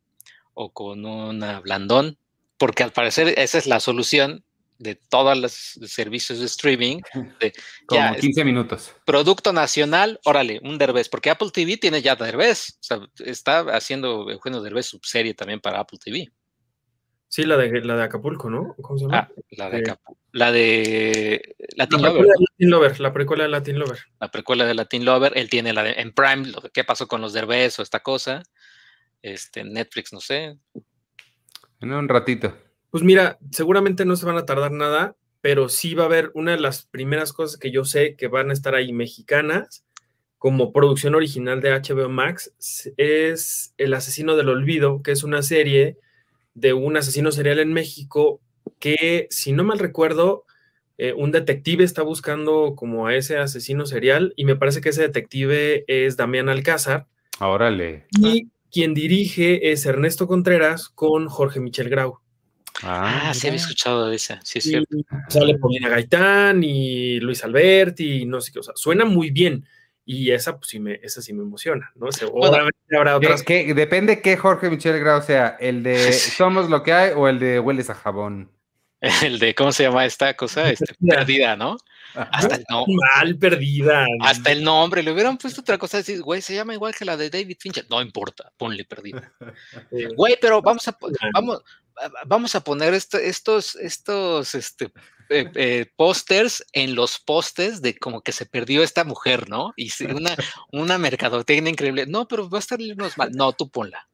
o 0.54 0.72
con 0.72 1.04
un 1.04 1.44
blandón? 1.62 2.18
Porque 2.56 2.82
al 2.82 2.92
parecer 2.92 3.38
esa 3.38 3.58
es 3.58 3.66
la 3.66 3.80
solución 3.80 4.44
de 4.80 4.94
todos 4.94 5.36
los 5.38 5.52
servicios 5.52 6.38
de 6.40 6.46
streaming. 6.46 7.02
De, 7.38 7.52
Como 7.86 8.00
ya, 8.00 8.16
15 8.16 8.44
minutos. 8.44 8.94
Producto 9.04 9.52
nacional, 9.52 10.18
órale, 10.24 10.58
un 10.64 10.78
Derbez, 10.78 11.08
porque 11.08 11.30
Apple 11.30 11.50
TV 11.52 11.76
tiene 11.76 12.00
ya 12.00 12.16
Derbez. 12.16 12.78
O 12.80 12.82
sea, 12.82 13.00
está 13.24 13.60
haciendo 13.76 14.30
Eugenio 14.30 14.62
Derbez 14.62 14.86
subserie 14.86 15.34
también 15.34 15.60
para 15.60 15.80
Apple 15.80 15.98
TV. 16.02 16.32
Sí, 17.30 17.44
la 17.44 17.56
de, 17.56 17.80
la 17.82 17.96
de 17.96 18.02
Acapulco, 18.02 18.50
¿no? 18.50 18.74
¿Cómo 18.82 18.98
se 18.98 19.04
llama? 19.04 19.18
Ah, 19.18 19.28
la 19.52 19.70
de 19.70 19.78
eh, 19.78 19.80
Acapulco. 19.82 20.20
La 20.32 20.50
de 20.50 21.54
Latin 21.76 22.02
la 22.02 22.08
Lover. 22.08 22.22
De 22.22 22.28
Latin 22.28 22.70
Lover. 22.70 23.00
La 23.00 23.12
precuela 23.12 23.44
de 23.44 23.50
Latin 23.50 23.78
Lover. 23.78 23.98
La 24.18 24.30
precuela 24.32 24.66
de 24.66 24.74
Latin 24.74 25.04
Lover. 25.04 25.32
Él 25.36 25.48
tiene 25.48 25.72
la 25.72 25.84
de 25.84 25.92
en 25.92 26.12
Prime, 26.12 26.48
lo 26.48 26.60
que, 26.60 26.70
qué 26.70 26.82
pasó 26.82 27.06
con 27.06 27.20
los 27.20 27.32
Derbez 27.32 27.78
o 27.78 27.82
esta 27.82 28.00
cosa. 28.00 28.42
Este, 29.22 29.62
Netflix, 29.62 30.12
no 30.12 30.18
sé. 30.18 30.58
En 31.80 31.92
un 31.92 32.08
ratito. 32.08 32.52
Pues 32.90 33.04
mira, 33.04 33.38
seguramente 33.52 34.04
no 34.04 34.16
se 34.16 34.26
van 34.26 34.36
a 34.36 34.44
tardar 34.44 34.72
nada, 34.72 35.14
pero 35.40 35.68
sí 35.68 35.94
va 35.94 36.02
a 36.02 36.06
haber 36.06 36.32
una 36.34 36.50
de 36.50 36.60
las 36.60 36.86
primeras 36.86 37.32
cosas 37.32 37.60
que 37.60 37.70
yo 37.70 37.84
sé 37.84 38.16
que 38.16 38.26
van 38.26 38.50
a 38.50 38.54
estar 38.54 38.74
ahí 38.74 38.92
mexicanas 38.92 39.84
como 40.36 40.72
producción 40.72 41.14
original 41.14 41.60
de 41.60 41.70
HBO 41.70 42.08
Max 42.08 42.52
es 42.96 43.72
El 43.76 43.94
asesino 43.94 44.34
del 44.36 44.48
olvido, 44.48 45.00
que 45.02 45.12
es 45.12 45.22
una 45.22 45.42
serie 45.42 45.98
de 46.60 46.72
un 46.72 46.96
asesino 46.96 47.32
serial 47.32 47.58
en 47.58 47.72
México 47.72 48.40
que, 48.78 49.26
si 49.30 49.52
no 49.52 49.64
mal 49.64 49.78
recuerdo, 49.78 50.44
eh, 50.98 51.14
un 51.14 51.32
detective 51.32 51.82
está 51.82 52.02
buscando 52.02 52.74
como 52.76 53.06
a 53.06 53.14
ese 53.14 53.38
asesino 53.38 53.86
serial 53.86 54.34
y 54.36 54.44
me 54.44 54.56
parece 54.56 54.80
que 54.80 54.90
ese 54.90 55.02
detective 55.02 55.84
es 55.86 56.16
Damián 56.16 56.48
Alcázar. 56.48 57.06
Órale. 57.40 58.06
Y 58.10 58.48
quien 58.70 58.92
dirige 58.92 59.72
es 59.72 59.86
Ernesto 59.86 60.26
Contreras 60.26 60.90
con 60.90 61.28
Jorge 61.28 61.58
Michel 61.60 61.88
Grau. 61.88 62.18
Ah, 62.82 63.28
ah 63.30 63.34
sí 63.34 63.46
había 63.46 63.60
escuchado 63.60 64.08
de 64.08 64.16
esa, 64.16 64.40
sí 64.44 64.58
es 64.58 64.64
cierto. 64.64 64.96
Sale 65.28 65.58
Paulina 65.58 65.88
Gaitán 65.88 66.62
y 66.62 67.18
Luis 67.20 67.44
Alberti 67.44 68.22
y 68.22 68.26
no 68.26 68.40
sé 68.40 68.52
qué, 68.52 68.58
o 68.58 68.62
sea, 68.62 68.74
suena 68.76 69.04
muy 69.04 69.30
bien. 69.30 69.66
Y 70.12 70.32
esa, 70.32 70.56
pues 70.58 70.70
sí 70.70 70.80
me, 70.80 70.98
esa 71.04 71.22
sí 71.22 71.32
me 71.32 71.44
emociona, 71.44 71.92
¿no? 71.94 72.10
Seguramente 72.10 72.76
bueno, 72.88 72.98
habrá 72.98 73.16
otras. 73.16 73.44
Que, 73.44 73.74
depende 73.74 74.20
qué 74.20 74.36
Jorge 74.36 74.68
Michel 74.68 74.98
Grau 74.98 75.22
sea, 75.22 75.56
el 75.60 75.84
de 75.84 76.12
Somos 76.12 76.68
lo 76.68 76.82
que 76.82 76.92
hay 76.92 77.12
o 77.14 77.28
el 77.28 77.38
de 77.38 77.60
Hueles 77.60 77.90
a 77.90 77.94
jabón. 77.94 78.50
El 79.22 79.38
de, 79.38 79.54
¿cómo 79.54 79.70
se 79.70 79.84
llama 79.84 80.04
esta 80.04 80.34
cosa? 80.34 80.68
Este, 80.68 80.96
perdida, 81.08 81.54
¿no? 81.54 81.76
Hasta 82.14 82.56
el 82.56 82.64
nombre. 82.68 82.96
Mal 83.14 83.38
perdida. 83.38 84.04
Hasta 84.20 84.50
el 84.50 84.64
nombre. 84.64 85.04
Le 85.04 85.12
hubieran 85.12 85.38
puesto 85.38 85.60
otra 85.60 85.78
cosa. 85.78 85.98
Decir, 85.98 86.20
güey, 86.22 86.42
se 86.42 86.56
llama 86.56 86.74
igual 86.74 86.92
que 86.92 87.04
la 87.04 87.16
de 87.16 87.30
David 87.30 87.58
Fincher. 87.60 87.86
No 87.88 88.02
importa, 88.02 88.52
ponle 88.56 88.84
perdida. 88.84 89.32
Güey, 90.16 90.38
pero 90.40 90.60
vamos 90.60 90.88
a, 90.88 90.98
vamos, 91.32 91.62
vamos 92.26 92.54
a 92.56 92.64
poner 92.64 92.94
estos, 92.94 93.76
estos, 93.76 94.54
este, 94.56 94.90
eh, 95.30 95.50
eh, 95.54 95.86
pósters 95.96 96.64
en 96.72 96.94
los 96.94 97.20
postes 97.20 97.80
de 97.80 97.96
como 97.96 98.20
que 98.20 98.32
se 98.32 98.46
perdió 98.46 98.82
esta 98.82 99.04
mujer, 99.04 99.48
¿no? 99.48 99.72
Y 99.76 99.90
una, 100.04 100.34
una 100.72 100.98
mercadotecnia 100.98 101.70
increíble. 101.70 102.06
No, 102.06 102.26
pero 102.26 102.50
va 102.50 102.58
a 102.58 102.60
estar 102.60 102.78
mal. 103.16 103.30
No, 103.32 103.52
tú 103.52 103.70
ponla. 103.70 104.08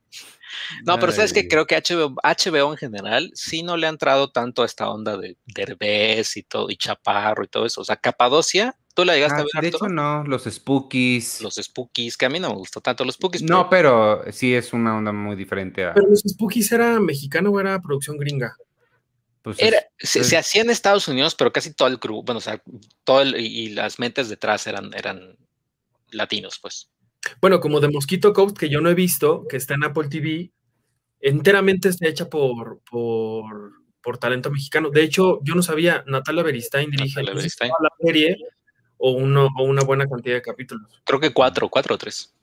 No, 0.84 0.98
pero 0.98 1.12
sabes 1.12 1.32
que 1.32 1.48
creo 1.48 1.66
que 1.66 1.76
HBO, 1.76 2.14
HBO, 2.22 2.72
en 2.72 2.76
general 2.76 3.30
sí 3.34 3.62
no 3.62 3.76
le 3.76 3.86
ha 3.86 3.90
entrado 3.90 4.30
tanto 4.30 4.62
a 4.62 4.66
esta 4.66 4.90
onda 4.90 5.16
de 5.16 5.36
Derbez 5.46 6.36
y 6.36 6.42
todo, 6.42 6.70
y 6.70 6.76
Chaparro 6.76 7.44
y 7.44 7.48
todo 7.48 7.66
eso. 7.66 7.80
O 7.80 7.84
sea, 7.84 7.96
Capadocia, 7.96 8.76
¿tú 8.94 9.04
la 9.04 9.14
llegaste 9.14 9.40
a 9.40 9.44
ah, 9.44 9.46
ver? 9.54 9.62
De 9.62 9.76
hecho, 9.76 9.88
no, 9.88 10.24
los 10.24 10.44
Spookies. 10.44 11.40
Los 11.40 11.54
Spookies, 11.54 12.16
que 12.16 12.26
a 12.26 12.28
mí 12.28 12.40
no 12.40 12.50
me 12.50 12.56
gustó 12.56 12.80
tanto 12.80 13.04
los 13.04 13.14
Spookies. 13.14 13.42
No, 13.42 13.68
pero, 13.68 14.22
sí 14.32 14.54
es 14.54 14.72
una 14.72 14.96
onda 14.96 15.12
muy 15.12 15.36
diferente 15.36 15.84
a. 15.84 15.94
Pero 15.94 16.08
los 16.08 16.20
Spookies 16.20 16.70
era 16.72 17.00
mexicano 17.00 17.50
o 17.50 17.60
era 17.60 17.80
producción 17.80 18.16
gringa. 18.18 18.56
Pues 19.46 19.58
se, 20.00 20.36
hacía 20.36 20.62
en 20.62 20.70
Estados 20.70 21.06
Unidos, 21.06 21.36
pero 21.36 21.52
casi 21.52 21.72
todo 21.72 21.86
el 21.86 21.98
grupo, 21.98 22.24
bueno, 22.24 22.38
o 22.38 22.40
sea, 22.40 22.60
todo 23.04 23.22
el, 23.22 23.36
y, 23.36 23.68
las 23.68 24.00
mentes 24.00 24.28
detrás 24.28 24.66
eran, 24.66 24.92
eran 24.92 25.36
latinos, 26.10 26.58
pues. 26.60 26.90
Bueno, 27.40 27.60
como 27.60 27.78
de 27.78 27.88
Mosquito 27.88 28.32
Coast, 28.32 28.58
que 28.58 28.68
yo 28.68 28.80
no 28.80 28.90
he 28.90 28.94
visto, 28.94 29.46
que 29.48 29.56
está 29.56 29.74
en 29.74 29.84
Apple 29.84 30.08
TV, 30.08 30.50
enteramente 31.20 31.90
está 31.90 32.08
hecha 32.08 32.28
por, 32.28 32.80
por, 32.90 33.70
por 34.02 34.18
talento 34.18 34.50
mexicano. 34.50 34.90
De 34.90 35.04
hecho, 35.04 35.38
yo 35.44 35.54
no 35.54 35.62
sabía, 35.62 36.02
Natalia 36.08 36.42
Beristain 36.42 36.90
dirige 36.90 37.22
la 37.22 37.32
serie 38.00 38.36
o, 38.96 39.12
uno, 39.12 39.48
o 39.56 39.62
una 39.62 39.84
buena 39.84 40.08
cantidad 40.08 40.34
de 40.34 40.42
capítulos. 40.42 40.90
Creo 41.04 41.20
que 41.20 41.32
cuatro, 41.32 41.68
cuatro 41.68 41.94
o 41.94 41.98
tres. 41.98 42.34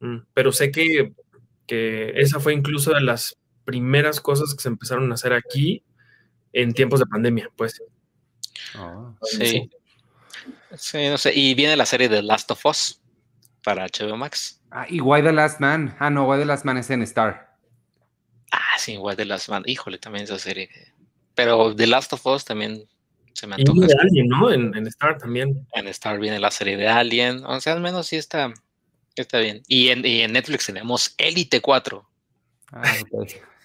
Mm, 0.00 0.18
pero 0.34 0.52
sé 0.52 0.70
que, 0.70 1.14
que 1.66 2.12
esa 2.16 2.38
fue 2.38 2.52
incluso 2.52 2.92
de 2.92 3.00
las 3.00 3.38
primeras 3.64 4.20
cosas 4.20 4.54
que 4.54 4.60
se 4.60 4.68
empezaron 4.68 5.10
a 5.10 5.14
hacer 5.14 5.32
aquí 5.32 5.84
en 6.52 6.72
tiempos 6.72 7.00
de 7.00 7.06
pandemia, 7.06 7.50
pues. 7.56 7.82
Ah, 8.74 9.14
sí. 9.22 9.70
Sí, 10.76 11.08
no 11.08 11.18
sé. 11.18 11.32
Y 11.34 11.54
viene 11.54 11.76
la 11.76 11.86
serie 11.86 12.08
de 12.08 12.22
Last 12.22 12.50
of 12.50 12.64
Us 12.66 13.00
para 13.64 13.86
HBO 13.86 14.16
Max. 14.16 14.60
Ah, 14.70 14.86
y 14.88 15.00
Why 15.00 15.22
the 15.22 15.32
Last 15.32 15.60
Man. 15.60 15.96
Ah, 15.98 16.10
no, 16.10 16.24
Why 16.28 16.38
the 16.38 16.44
Last 16.44 16.64
Man 16.64 16.76
es 16.76 16.90
en 16.90 17.02
Star. 17.02 17.56
Ah, 18.50 18.78
sí, 18.78 18.96
Why 18.96 19.16
the 19.16 19.24
Last 19.24 19.48
Man. 19.48 19.62
Híjole, 19.66 19.98
también 19.98 20.24
esa 20.24 20.38
serie. 20.38 20.70
Pero 21.34 21.74
The 21.74 21.86
Last 21.86 22.12
of 22.12 22.26
Us 22.26 22.44
también 22.44 22.86
se 23.32 23.46
me 23.46 23.54
antoja. 23.54 23.84
Y 23.84 23.86
de 23.86 23.94
Alien, 24.00 24.28
¿no? 24.28 24.50
En, 24.50 24.86
Star 24.88 25.18
también. 25.18 25.66
En 25.72 25.88
Star 25.88 26.18
viene 26.18 26.38
la 26.38 26.50
serie 26.50 26.76
de 26.76 26.88
Alien. 26.88 27.44
O 27.44 27.60
sea, 27.60 27.74
al 27.74 27.80
menos 27.80 28.06
sí 28.06 28.16
está, 28.16 28.52
está 29.16 29.38
bien. 29.38 29.62
Y 29.68 29.88
en, 29.88 30.04
y 30.04 30.20
en 30.20 30.32
Netflix 30.32 30.66
tenemos 30.66 31.14
Elite 31.18 31.60
4. 31.60 32.08
Ah, 32.72 32.82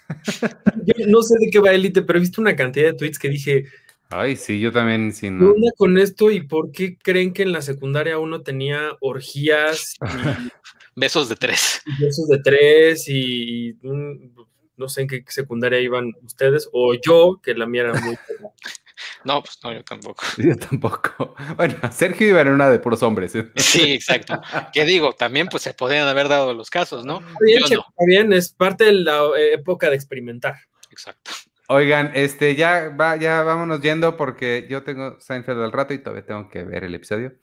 yo 0.85 1.07
no 1.07 1.21
sé 1.21 1.35
de 1.39 1.49
qué 1.49 1.59
va 1.59 1.71
Elite, 1.71 2.01
pero 2.01 2.17
he 2.17 2.21
visto 2.21 2.41
una 2.41 2.55
cantidad 2.55 2.87
de 2.87 2.93
tweets 2.93 3.19
que 3.19 3.29
dije. 3.29 3.65
Ay, 4.09 4.35
sí, 4.35 4.59
yo 4.59 4.71
también. 4.71 5.11
Sí, 5.13 5.29
no. 5.29 5.53
con 5.75 5.97
esto 5.97 6.29
y 6.29 6.41
por 6.41 6.71
qué 6.71 6.97
creen 6.97 7.33
que 7.33 7.43
en 7.43 7.51
la 7.51 7.61
secundaria 7.61 8.19
uno 8.19 8.41
tenía 8.41 8.95
orgías? 9.01 9.95
Y, 10.01 10.49
besos 10.95 11.29
de 11.29 11.35
tres. 11.35 11.81
besos 11.99 12.27
de 12.27 12.39
tres 12.39 13.07
y, 13.07 13.75
no 13.81 14.87
sé 14.87 15.01
en 15.01 15.07
qué 15.07 15.23
secundaria 15.27 15.79
iban 15.79 16.13
ustedes 16.23 16.69
o 16.71 16.93
yo, 16.93 17.39
que 17.41 17.55
la 17.55 17.65
mía 17.65 17.83
era 17.83 17.99
muy. 18.01 18.15
No, 19.25 19.41
pues 19.41 19.57
no, 19.63 19.73
yo 19.73 19.83
tampoco. 19.83 20.23
Yo 20.37 20.55
tampoco. 20.57 21.35
Bueno, 21.55 21.75
Sergio 21.91 22.27
iba 22.27 22.41
en 22.41 22.49
una 22.49 22.69
de 22.69 22.79
puros 22.79 23.03
hombres. 23.03 23.35
¿eh? 23.35 23.49
Sí, 23.55 23.93
exacto. 23.93 24.41
¿Qué 24.73 24.85
digo? 24.85 25.13
También 25.13 25.47
pues 25.47 25.63
se 25.63 25.73
podían 25.73 26.07
haber 26.07 26.27
dado 26.27 26.53
los 26.53 26.69
casos, 26.69 27.05
¿no? 27.05 27.21
Está 27.45 27.77
bien, 28.05 28.33
es 28.33 28.53
parte 28.53 28.85
de 28.85 28.93
la 28.93 29.21
época 29.53 29.89
de 29.89 29.95
experimentar. 29.95 30.55
Exacto. 30.91 31.31
Oigan, 31.67 32.11
este, 32.13 32.55
ya 32.55 32.89
va, 32.89 33.15
ya 33.15 33.41
vámonos 33.43 33.81
yendo 33.81 34.17
porque 34.17 34.67
yo 34.69 34.83
tengo 34.83 35.19
Seinfeld 35.19 35.61
al 35.61 35.71
rato 35.71 35.93
y 35.93 35.99
todavía 35.99 36.25
tengo 36.25 36.49
que 36.49 36.63
ver 36.63 36.83
el 36.83 36.93
episodio. 36.93 37.33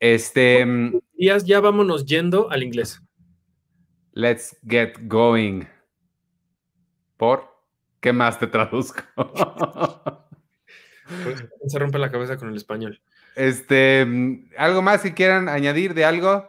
Este. 0.00 0.66
Días, 1.14 1.44
ya 1.44 1.60
vámonos 1.60 2.06
yendo 2.06 2.50
al 2.50 2.62
inglés. 2.62 3.00
Let's 4.12 4.56
get 4.66 4.94
going. 5.02 5.64
¿Por 7.16 7.48
qué 8.00 8.12
más 8.12 8.38
te 8.38 8.46
traduzco? 8.46 9.02
Se 11.66 11.78
rompe 11.78 11.98
la 11.98 12.10
cabeza 12.10 12.36
con 12.36 12.48
el 12.48 12.56
español. 12.56 13.00
Este, 13.36 14.06
¿algo 14.56 14.82
más 14.82 15.02
si 15.02 15.12
quieran 15.12 15.48
añadir 15.48 15.94
de 15.94 16.04
algo? 16.04 16.48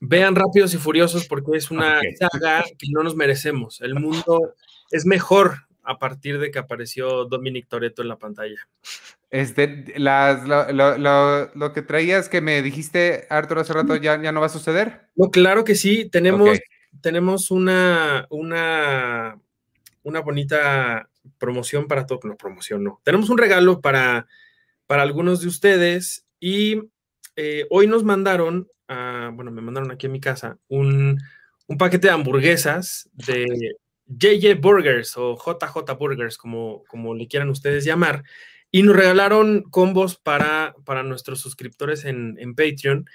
Vean 0.00 0.34
Rápidos 0.34 0.72
y 0.72 0.78
Furiosos 0.78 1.26
porque 1.28 1.56
es 1.56 1.70
una 1.70 2.00
saga 2.18 2.64
que 2.78 2.86
no 2.90 3.02
nos 3.02 3.14
merecemos. 3.14 3.80
El 3.82 3.94
mundo 3.94 4.54
es 4.90 5.04
mejor 5.04 5.66
a 5.82 5.98
partir 5.98 6.38
de 6.38 6.50
que 6.50 6.58
apareció 6.58 7.26
Dominic 7.26 7.68
Toretto 7.68 8.00
en 8.00 8.08
la 8.08 8.16
pantalla. 8.16 8.66
Este, 9.30 9.92
las, 9.96 10.46
lo, 10.48 11.72
que 11.72 11.82
traías 11.82 12.28
que 12.28 12.40
me 12.40 12.62
dijiste, 12.62 13.26
Arturo, 13.28 13.60
hace 13.60 13.72
rato, 13.72 13.96
¿ya, 13.96 14.20
ya 14.20 14.32
no 14.32 14.40
va 14.40 14.46
a 14.46 14.50
suceder? 14.50 15.08
No, 15.16 15.30
claro 15.30 15.64
que 15.64 15.74
sí. 15.74 16.08
Tenemos, 16.08 16.58
tenemos 17.02 17.50
una, 17.50 18.26
una, 18.30 19.38
una 20.02 20.20
bonita 20.20 21.09
promoción 21.38 21.86
para 21.86 22.06
todo, 22.06 22.20
no, 22.24 22.36
promoción 22.36 22.84
no. 22.84 23.00
Tenemos 23.04 23.30
un 23.30 23.38
regalo 23.38 23.80
para, 23.80 24.26
para 24.86 25.02
algunos 25.02 25.40
de 25.40 25.48
ustedes 25.48 26.26
y 26.38 26.80
eh, 27.36 27.66
hoy 27.70 27.86
nos 27.86 28.04
mandaron, 28.04 28.68
bueno, 28.88 29.50
me 29.50 29.62
mandaron 29.62 29.90
aquí 29.90 30.06
a 30.06 30.10
mi 30.10 30.20
casa 30.20 30.58
un, 30.68 31.18
paquete 31.78 32.08
de 32.08 32.12
hamburguesas 32.12 33.08
de 33.12 33.76
JJ 34.06 34.60
Burgers 34.60 35.16
o 35.16 35.36
JJ 35.36 35.96
Burgers, 35.96 36.36
como, 36.36 36.82
como 36.88 37.14
le 37.14 37.28
quieran 37.28 37.48
ustedes 37.48 37.84
llamar, 37.84 38.24
y 38.72 38.82
nos 38.82 38.96
regalaron 38.96 39.62
combos 39.62 40.16
para, 40.16 40.74
para 40.84 41.02
nuestros 41.02 41.40
suscriptores 41.40 42.04
en, 42.04 42.54
Patreon. 42.54 43.08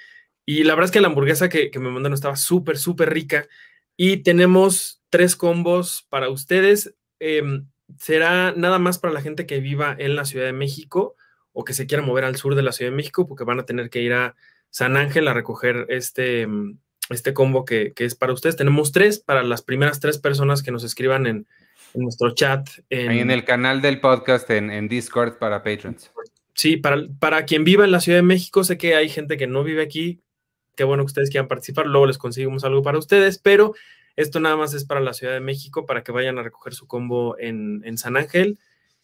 Y 0.46 0.64
la 0.64 0.76
verdad 0.76 0.86
es 0.86 0.92
que 0.92 1.02
la 1.02 1.08
hamburguesa 1.08 1.50
que, 1.50 1.72
que 1.72 1.80
me 1.80 1.90
mandaron 1.90 2.14
estaba 2.14 2.36
súper, 2.36 2.78
súper 2.78 3.12
rica. 3.12 3.48
Y 3.98 4.18
tenemos 4.18 5.02
tres 5.10 5.36
combos 5.36 6.06
para 6.10 6.30
ustedes. 6.30 6.94
Em, 7.20 7.68
será 7.98 8.54
nada 8.56 8.80
más 8.80 8.98
para 8.98 9.14
la 9.14 9.22
gente 9.22 9.46
que 9.46 9.60
viva 9.60 9.96
en 9.98 10.16
la 10.16 10.26
Ciudad 10.26 10.46
de 10.46 10.54
México 10.54 11.16
o 11.54 11.64
que 11.64 11.74
se 11.74 11.88
quiera 11.88 12.04
mover 12.04 12.26
al 12.26 12.36
sur 12.36 12.56
de 12.56 12.64
la 12.64 12.72
Ciudad 12.72 12.92
de 12.92 12.98
México, 12.98 13.28
porque 13.28 13.46
van 13.46 13.60
a 13.60 13.66
tener 13.66 13.90
que 13.90 14.02
ir 14.02 14.14
a 14.14 14.36
San 14.70 14.98
Ángel 14.98 15.28
a 15.28 15.34
recoger 15.34 15.86
este, 15.90 16.46
mm, 16.48 16.78
este 17.10 17.34
combo 17.34 17.64
que, 17.64 17.94
es 17.96 18.16
para 18.16 18.34
ustedes. 18.34 18.58
Tenemos 18.58 18.92
tres 18.92 19.20
para 19.20 19.44
las 19.44 19.62
primeras 19.62 20.00
tres 20.00 20.18
personas 20.18 20.64
que 20.64 20.72
nos 20.72 20.84
escriban 20.84 21.28
en, 21.28 21.48
nuestro 21.94 22.32
chat. 22.32 22.68
En 22.90 23.32
el 23.32 23.46
canal 23.46 23.82
del 23.82 24.02
podcast 24.02 24.50
en, 24.50 24.90
Discord 24.90 25.38
para 25.38 25.64
patrons. 25.64 26.12
Sí, 26.54 26.76
para, 26.76 27.08
para 27.20 27.46
quien 27.46 27.64
viva 27.64 27.86
en 27.86 27.92
la 27.92 28.02
Ciudad 28.02 28.18
de 28.18 28.24
México, 28.24 28.66
sé 28.66 28.78
que 28.78 28.96
hay 28.96 29.08
gente 29.08 29.38
que 29.38 29.48
no 29.48 29.64
vive 29.64 29.82
aquí. 29.82 30.22
Qué 30.76 30.84
bueno 30.84 31.04
que 31.04 31.08
ustedes 31.08 31.30
quieran 31.30 31.48
participar. 31.48 31.86
Luego 31.86 32.06
les 32.06 32.18
conseguimos 32.18 32.66
algo 32.66 32.82
para 32.84 32.98
ustedes, 32.98 33.40
pero 33.40 33.76
esto 34.16 34.40
nada 34.40 34.56
más 34.56 34.74
es 34.74 34.86
para 34.86 35.02
la 35.02 35.14
Ciudad 35.14 35.34
de 35.34 35.40
México, 35.40 35.86
para 35.86 36.04
que 36.04 36.12
vayan 36.12 36.38
a 36.38 36.44
recoger 36.44 36.74
su 36.74 36.88
combo 36.88 37.36
en, 37.38 37.98
San 37.98 38.18
Ángel. 38.18 38.60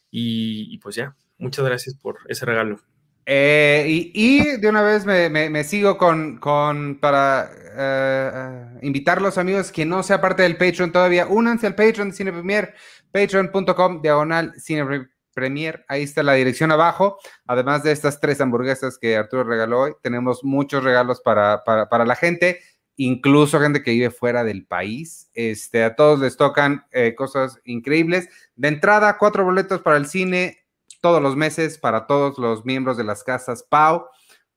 Y, 0.09 0.77
pues 0.79 0.95
ya, 0.95 1.15
muchas 1.37 1.65
gracias 1.65 1.95
por 1.95 2.19
ese 2.27 2.45
regalo. 2.45 2.79
Eh, 3.25 4.11
y, 4.13 4.57
de 4.57 4.67
una 4.67 4.81
vez 4.81 5.05
me, 5.05 5.63
sigo 5.63 5.97
con, 5.97 6.99
para 6.99 7.51
eh, 7.53 8.31
eh, 8.33 8.79
invitar 8.81 9.21
los 9.21 9.37
amigos 9.37 9.71
que 9.71 9.85
no 9.85 10.01
sea 10.03 10.19
parte 10.19 10.43
del 10.43 10.57
Patreon 10.57 10.91
todavía, 10.91 11.27
únanse 11.27 11.67
al 11.67 11.75
Patreon 11.75 12.09
de 12.09 12.15
Cine 12.15 12.31
Premier, 12.31 12.73
patreon.com 13.11 14.01
diagonal 14.01 14.53
Cine 14.59 15.07
Premier, 15.33 15.85
ahí 15.87 16.03
está 16.03 16.23
la 16.23 16.33
dirección 16.33 16.71
abajo. 16.71 17.19
Además 17.45 17.83
de 17.83 17.91
estas 17.91 18.19
tres 18.19 18.41
hamburguesas 18.41 18.97
que 18.97 19.15
Arturo 19.15 19.43
regaló 19.43 19.81
hoy, 19.81 19.93
tenemos 20.01 20.43
muchos 20.43 20.83
regalos 20.83 21.21
para, 21.21 21.63
para, 21.63 21.89
para 21.89 22.05
la 22.05 22.15
gente 22.15 22.59
incluso 22.95 23.59
gente 23.59 23.83
que 23.83 23.91
vive 23.91 24.11
fuera 24.11 24.43
del 24.43 24.65
país. 24.65 25.29
Este, 25.33 25.83
a 25.83 25.95
todos 25.95 26.19
les 26.19 26.37
tocan 26.37 26.85
eh, 26.91 27.15
cosas 27.15 27.59
increíbles. 27.63 28.29
De 28.55 28.67
entrada, 28.67 29.17
cuatro 29.17 29.43
boletos 29.43 29.81
para 29.81 29.97
el 29.97 30.07
cine 30.07 30.57
todos 31.01 31.21
los 31.21 31.35
meses 31.35 31.77
para 31.77 32.05
todos 32.05 32.37
los 32.37 32.63
miembros 32.63 32.95
de 32.95 33.03
las 33.03 33.23
casas 33.23 33.63
Pau. 33.63 34.05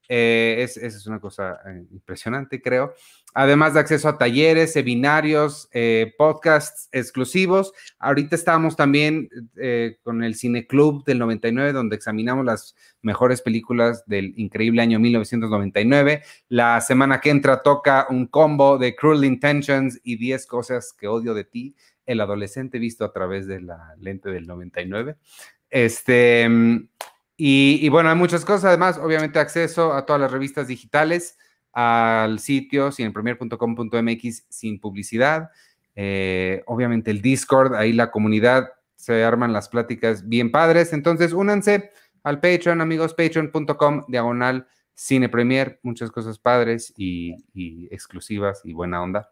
Eh, 0.09 0.57
es, 0.59 0.77
es, 0.77 1.07
una 1.07 1.19
cosa 1.19 1.59
eh, 1.67 1.87
impresionante, 1.91 2.61
creo 2.61 2.95
además 3.35 3.75
de 3.75 3.81
acceso 3.81 4.09
a 4.09 4.17
talleres, 4.17 4.73
seminarios, 4.73 5.69
eh, 5.73 6.15
podcasts 6.17 6.89
exclusivos. 6.93 7.73
Ahorita 7.99 8.37
estamos 8.37 8.77
también 8.77 9.29
eh, 9.57 9.99
con 10.03 10.23
el 10.23 10.37
Cine 10.37 10.67
Club 10.67 11.05
del 11.05 11.19
99, 11.19 11.73
donde 11.73 11.97
examinamos 11.97 12.45
las 12.45 12.75
mejores 13.03 13.43
películas 13.43 14.05
del 14.07 14.33
increíble 14.37 14.81
año 14.81 14.99
1999. 15.01 16.23
La 16.49 16.81
semana 16.81 17.21
que 17.21 17.31
entra 17.31 17.63
toca 17.63 18.07
un 18.09 18.27
combo 18.27 18.79
de 18.79 18.95
Cruel 18.95 19.25
Intentions 19.25 20.01
y 20.03 20.17
10 20.17 20.47
cosas 20.47 20.95
que 20.99 21.09
odio 21.09 21.35
de 21.35 21.45
ti, 21.45 21.75
el 22.07 22.21
adolescente 22.21 22.79
visto 22.79 23.05
a 23.05 23.13
través 23.13 23.47
de 23.47 23.61
la 23.61 23.95
lente 23.99 24.31
del 24.31 24.47
99. 24.47 25.17
Este, 25.71 26.49
y, 27.37 27.89
bueno, 27.89 28.11
hay 28.11 28.17
muchas 28.17 28.45
cosas. 28.45 28.67
Además, 28.67 28.99
obviamente, 28.99 29.41
acceso 29.41 29.93
a 29.93 30.07
todas 30.07 30.21
las 30.21 30.31
revistas 30.31 30.69
digitales, 30.69 31.37
al 31.75 32.39
sitio 32.39 32.93
cinepremier.com.mx 32.93 34.47
sin 34.49 34.81
publicidad. 34.81 35.51
Eh, 35.97 36.63
obviamente, 36.67 37.11
el 37.11 37.21
Discord, 37.21 37.75
ahí 37.75 37.93
la 37.93 38.11
comunidad 38.11 38.69
se 38.97 39.25
arman 39.25 39.53
las 39.53 39.69
pláticas 39.69 40.29
bien 40.29 40.51
padres. 40.51 40.93
Entonces, 40.93 41.33
únanse 41.33 41.91
al 42.23 42.41
Patreon, 42.41 42.81
amigos, 42.81 43.15
patreon.com, 43.15 44.05
diagonal 44.09 44.67
Cine 44.95 45.29
Premier, 45.29 45.81
muchas 45.83 46.11
cosas 46.11 46.39
padres 46.39 46.95
y, 46.97 47.45
y, 47.53 47.87
exclusivas 47.93 48.63
y 48.65 48.73
buena 48.73 49.03
onda. 49.03 49.31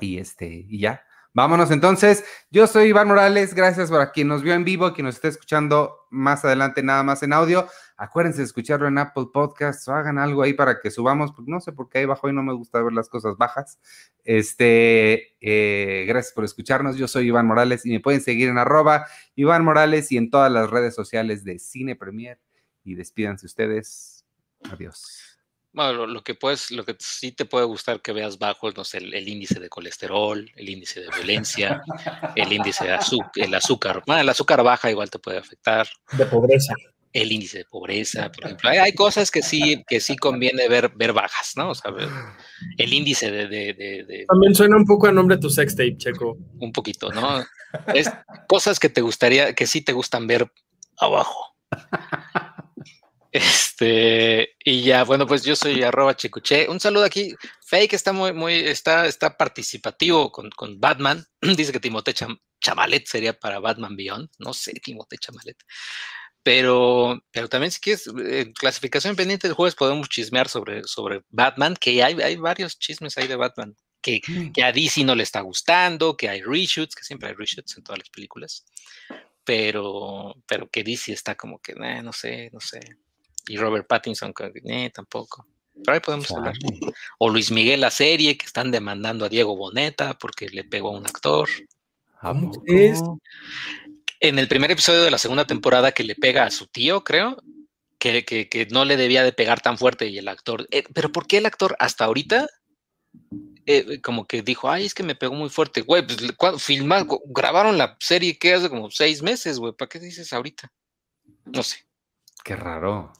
Y 0.00 0.18
este, 0.18 0.46
y 0.46 0.80
ya. 0.80 1.04
Vámonos 1.38 1.70
entonces. 1.70 2.24
Yo 2.50 2.66
soy 2.66 2.88
Iván 2.88 3.06
Morales. 3.06 3.54
Gracias 3.54 3.92
para 3.92 4.10
quien 4.10 4.26
nos 4.26 4.42
vio 4.42 4.54
en 4.54 4.64
vivo, 4.64 4.92
quien 4.92 5.04
nos 5.04 5.14
esté 5.14 5.28
escuchando 5.28 5.94
más 6.10 6.44
adelante, 6.44 6.82
nada 6.82 7.04
más 7.04 7.22
en 7.22 7.32
audio. 7.32 7.68
Acuérdense 7.96 8.38
de 8.38 8.44
escucharlo 8.46 8.88
en 8.88 8.98
Apple 8.98 9.26
Podcasts 9.32 9.86
o 9.86 9.94
hagan 9.94 10.18
algo 10.18 10.42
ahí 10.42 10.52
para 10.52 10.80
que 10.80 10.90
subamos, 10.90 11.30
porque 11.30 11.52
no 11.52 11.60
sé 11.60 11.70
por 11.70 11.88
qué 11.88 11.98
ahí 11.98 12.04
abajo 12.06 12.28
y 12.28 12.32
no 12.32 12.42
me 12.42 12.52
gusta 12.54 12.82
ver 12.82 12.92
las 12.92 13.08
cosas 13.08 13.36
bajas. 13.36 13.78
Este, 14.24 15.36
eh, 15.40 16.06
gracias 16.08 16.34
por 16.34 16.42
escucharnos. 16.42 16.96
Yo 16.96 17.06
soy 17.06 17.28
Iván 17.28 17.46
Morales 17.46 17.86
y 17.86 17.90
me 17.90 18.00
pueden 18.00 18.20
seguir 18.20 18.48
en 18.48 18.58
arroba 18.58 19.06
Iván 19.36 19.62
Morales 19.62 20.10
y 20.10 20.16
en 20.16 20.30
todas 20.30 20.50
las 20.50 20.68
redes 20.68 20.96
sociales 20.96 21.44
de 21.44 21.60
Cine 21.60 21.94
Premier. 21.94 22.40
Y 22.82 22.96
despídanse 22.96 23.46
ustedes. 23.46 24.24
Adiós. 24.72 25.37
Bueno, 25.72 26.06
lo, 26.06 26.22
que 26.24 26.34
puedes, 26.34 26.70
lo 26.70 26.84
que 26.84 26.96
sí 26.98 27.32
te 27.32 27.44
puede 27.44 27.66
gustar 27.66 28.00
que 28.00 28.12
veas 28.12 28.38
bajo, 28.38 28.70
no 28.72 28.84
sé, 28.84 28.98
el, 28.98 29.28
índice 29.28 29.60
de 29.60 29.68
colesterol, 29.68 30.50
el 30.56 30.68
índice 30.68 31.00
de 31.00 31.08
violencia, 31.14 31.82
el 32.34 32.52
índice 32.52 32.84
de 32.84 32.94
azúcar, 32.94 33.30
el 33.34 33.54
azúcar. 33.54 34.02
Bueno, 34.06 34.22
el 34.22 34.28
azúcar 34.28 34.62
baja 34.62 34.90
igual 34.90 35.10
te 35.10 35.18
puede 35.18 35.38
afectar. 35.38 35.86
De 36.12 36.26
pobreza. 36.26 36.74
El 37.12 37.32
índice 37.32 37.58
de 37.58 37.64
pobreza, 37.64 38.30
por 38.30 38.44
ejemplo. 38.44 38.70
Hay, 38.70 38.92
cosas 38.92 39.30
que 39.30 39.42
sí, 39.42 39.82
que 39.86 40.00
sí 40.00 40.16
conviene 40.16 40.68
ver, 40.68 40.90
ver 40.94 41.12
bajas, 41.12 41.52
¿no? 41.56 41.70
O 41.70 41.74
sea, 41.74 41.92
el 42.76 42.92
índice 42.92 43.30
de, 43.30 43.46
de, 43.46 44.24
También 44.28 44.54
suena 44.54 44.76
un 44.76 44.84
poco 44.84 45.06
a 45.06 45.12
nombre 45.12 45.36
de 45.36 45.42
tu 45.42 45.50
sextape, 45.50 45.96
Checo. 45.96 46.36
Un 46.58 46.72
poquito, 46.72 47.10
¿no? 47.10 47.44
Es 47.94 48.10
cosas 48.46 48.78
que 48.78 48.88
te 48.88 49.00
gustaría, 49.00 49.54
que 49.54 49.66
sí 49.66 49.80
te 49.80 49.92
gustan 49.92 50.26
ver 50.26 50.50
abajo. 50.98 51.56
Este, 53.38 54.56
y 54.64 54.82
ya, 54.82 55.04
bueno, 55.04 55.24
pues 55.26 55.44
yo 55.44 55.54
soy 55.54 55.82
arroba 55.84 56.16
chicuche. 56.16 56.68
Un 56.68 56.80
saludo 56.80 57.04
aquí. 57.04 57.34
Fake 57.66 57.92
está 57.92 58.12
muy, 58.12 58.32
muy, 58.32 58.54
está, 58.54 59.06
está 59.06 59.36
participativo 59.36 60.32
con, 60.32 60.50
con 60.50 60.80
Batman. 60.80 61.24
Dice 61.56 61.70
que 61.70 61.78
Timote 61.78 62.14
Chamalet 62.60 63.06
sería 63.06 63.38
para 63.38 63.60
Batman 63.60 63.94
Beyond. 63.94 64.28
No 64.38 64.52
sé, 64.52 64.72
Timote 64.72 65.18
Chamalet. 65.18 65.56
Pero, 66.42 67.20
pero 67.30 67.48
también 67.48 67.70
si 67.70 67.80
quieres, 67.80 68.08
en 68.08 68.52
clasificación 68.54 69.14
pendiente 69.14 69.46
del 69.46 69.54
jueves 69.54 69.76
podemos 69.76 70.08
chismear 70.08 70.48
sobre, 70.48 70.82
sobre 70.84 71.22
Batman, 71.28 71.76
que 71.76 72.02
hay, 72.02 72.20
hay 72.20 72.36
varios 72.36 72.78
chismes 72.78 73.18
ahí 73.18 73.28
de 73.28 73.36
Batman. 73.36 73.76
Que, 74.02 74.20
mm. 74.26 74.52
que 74.52 74.64
a 74.64 74.72
DC 74.72 75.04
no 75.04 75.14
le 75.14 75.22
está 75.22 75.40
gustando, 75.42 76.16
que 76.16 76.28
hay 76.28 76.42
reshoots, 76.42 76.94
que 76.94 77.04
siempre 77.04 77.28
hay 77.28 77.34
reshoots 77.36 77.76
en 77.76 77.84
todas 77.84 78.00
las 78.00 78.10
películas. 78.10 78.64
Pero, 79.44 80.34
pero 80.46 80.68
que 80.68 80.82
DC 80.82 81.12
está 81.12 81.36
como 81.36 81.60
que, 81.60 81.72
eh, 81.72 82.02
no 82.02 82.12
sé, 82.12 82.50
no 82.52 82.60
sé 82.60 82.80
y 83.48 83.56
Robert 83.56 83.86
Pattinson, 83.86 84.32
eh, 84.64 84.90
tampoco. 84.90 85.46
Pero 85.84 85.94
ahí 85.94 86.00
podemos 86.00 86.30
hablar. 86.32 86.54
O 87.18 87.30
Luis 87.30 87.50
Miguel, 87.50 87.80
la 87.80 87.90
serie, 87.90 88.36
que 88.36 88.46
están 88.46 88.70
demandando 88.70 89.24
a 89.24 89.28
Diego 89.28 89.56
Boneta 89.56 90.18
porque 90.18 90.48
le 90.48 90.64
pegó 90.64 90.88
a 90.88 90.98
un 90.98 91.06
actor. 91.06 91.48
es? 92.66 93.02
En 94.20 94.38
el 94.38 94.48
primer 94.48 94.72
episodio 94.72 95.02
de 95.02 95.10
la 95.10 95.18
segunda 95.18 95.46
temporada 95.46 95.92
que 95.92 96.02
le 96.02 96.16
pega 96.16 96.44
a 96.44 96.50
su 96.50 96.66
tío, 96.66 97.04
creo, 97.04 97.36
que, 97.98 98.24
que, 98.24 98.66
no 98.70 98.84
le 98.84 98.96
debía 98.96 99.22
de 99.22 99.32
pegar 99.32 99.60
tan 99.60 99.78
fuerte 99.78 100.08
y 100.08 100.18
el 100.18 100.28
actor, 100.28 100.66
eh, 100.70 100.84
pero 100.92 101.12
¿por 101.12 101.26
qué 101.26 101.38
el 101.38 101.46
actor 101.46 101.76
hasta 101.78 102.04
ahorita 102.04 102.48
eh, 103.70 104.00
como 104.00 104.26
que 104.26 104.40
dijo, 104.40 104.70
ay, 104.70 104.86
es 104.86 104.94
que 104.94 105.02
me 105.02 105.14
pegó 105.14 105.34
muy 105.34 105.50
fuerte, 105.50 105.82
güey, 105.82 106.06
pues 106.06 106.16
cuando 106.38 106.58
filmaron, 106.58 107.06
grabaron 107.26 107.76
la 107.76 107.98
serie 108.00 108.38
que 108.38 108.54
hace 108.54 108.70
como 108.70 108.90
seis 108.90 109.22
meses, 109.22 109.58
güey, 109.58 109.74
¿para 109.74 109.90
qué 109.90 110.00
dices 110.00 110.32
ahorita? 110.32 110.72
No 111.44 111.62
sé. 111.62 111.86
Qué 112.42 112.56
raro. 112.56 113.12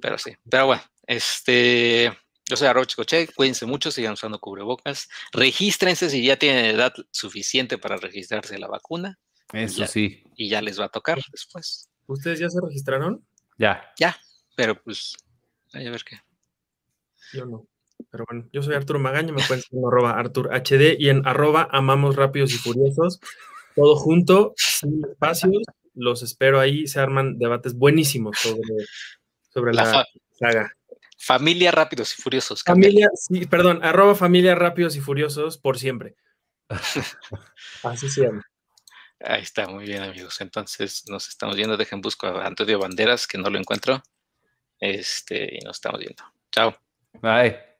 Pero 0.00 0.18
sí, 0.18 0.32
pero 0.48 0.66
bueno, 0.66 0.82
este, 1.06 2.12
yo 2.48 2.56
soy 2.56 2.68
Arroba 2.68 2.86
Chicoche, 2.86 3.28
cuídense 3.28 3.66
mucho, 3.66 3.90
sigan 3.90 4.14
usando 4.14 4.38
cubrebocas, 4.38 5.08
regístrense 5.32 6.10
si 6.10 6.24
ya 6.24 6.36
tienen 6.36 6.64
edad 6.66 6.92
suficiente 7.10 7.78
para 7.78 7.96
registrarse 7.96 8.58
la 8.58 8.68
vacuna. 8.68 9.18
Eso 9.52 9.86
sí. 9.86 10.24
Y 10.36 10.48
ya 10.48 10.62
les 10.62 10.80
va 10.80 10.86
a 10.86 10.88
tocar 10.88 11.20
después. 11.30 11.88
¿Ustedes 12.06 12.38
ya 12.40 12.48
se 12.48 12.60
registraron? 12.60 13.24
Ya. 13.58 13.92
Ya, 13.98 14.16
pero 14.56 14.80
pues, 14.82 15.14
a 15.72 15.78
ver 15.78 16.02
qué. 16.04 16.20
Yo 17.32 17.46
no. 17.46 17.66
Pero 18.10 18.24
bueno, 18.28 18.48
yo 18.52 18.62
soy 18.62 18.74
Arturo 18.74 18.98
Magaña, 18.98 19.32
me 19.32 19.42
pueden 19.46 19.62
en 19.70 19.86
arroba 19.86 20.18
Artur 20.18 20.50
HD 20.52 20.96
y 20.98 21.08
en 21.08 21.26
arroba 21.26 21.68
Amamos 21.70 22.16
Rápidos 22.16 22.52
y 22.52 22.58
Furiosos. 22.58 23.20
Todo 23.74 23.96
junto, 23.96 24.54
sin 24.56 25.04
espacios. 25.08 25.62
Los 25.94 26.22
espero 26.22 26.58
ahí, 26.58 26.86
se 26.86 27.00
arman 27.00 27.38
debates 27.38 27.74
buenísimos 27.74 28.38
sobre 28.38 28.60
sobre 29.52 29.74
la, 29.74 30.06
saga. 30.38 30.72
Familia 31.18 31.70
Rápidos 31.70 32.18
y 32.18 32.22
Furiosos. 32.22 32.62
Familia, 32.64 33.08
sí, 33.14 33.46
perdón, 33.46 33.84
arroba 33.84 34.14
familia 34.14 34.54
Rápidos 34.54 34.96
y 34.96 35.00
Furiosos 35.00 35.56
por 35.56 35.78
siempre. 35.78 36.16
Así 37.82 38.10
se 38.10 38.22
llama. 38.22 38.44
Ahí 39.20 39.42
está, 39.42 39.68
muy 39.68 39.84
bien, 39.84 40.02
amigos. 40.02 40.40
Entonces 40.40 41.04
nos 41.08 41.28
estamos 41.28 41.54
viendo. 41.56 41.76
Dejen 41.76 42.00
busco 42.00 42.26
a 42.26 42.46
Antonio 42.46 42.78
Banderas, 42.78 43.26
que 43.26 43.38
no 43.38 43.50
lo 43.50 43.58
encuentro. 43.58 44.02
Este, 44.80 45.56
y 45.56 45.60
nos 45.60 45.76
estamos 45.76 46.00
viendo. 46.00 46.24
Chao. 46.50 46.76
Bye. 47.20 47.71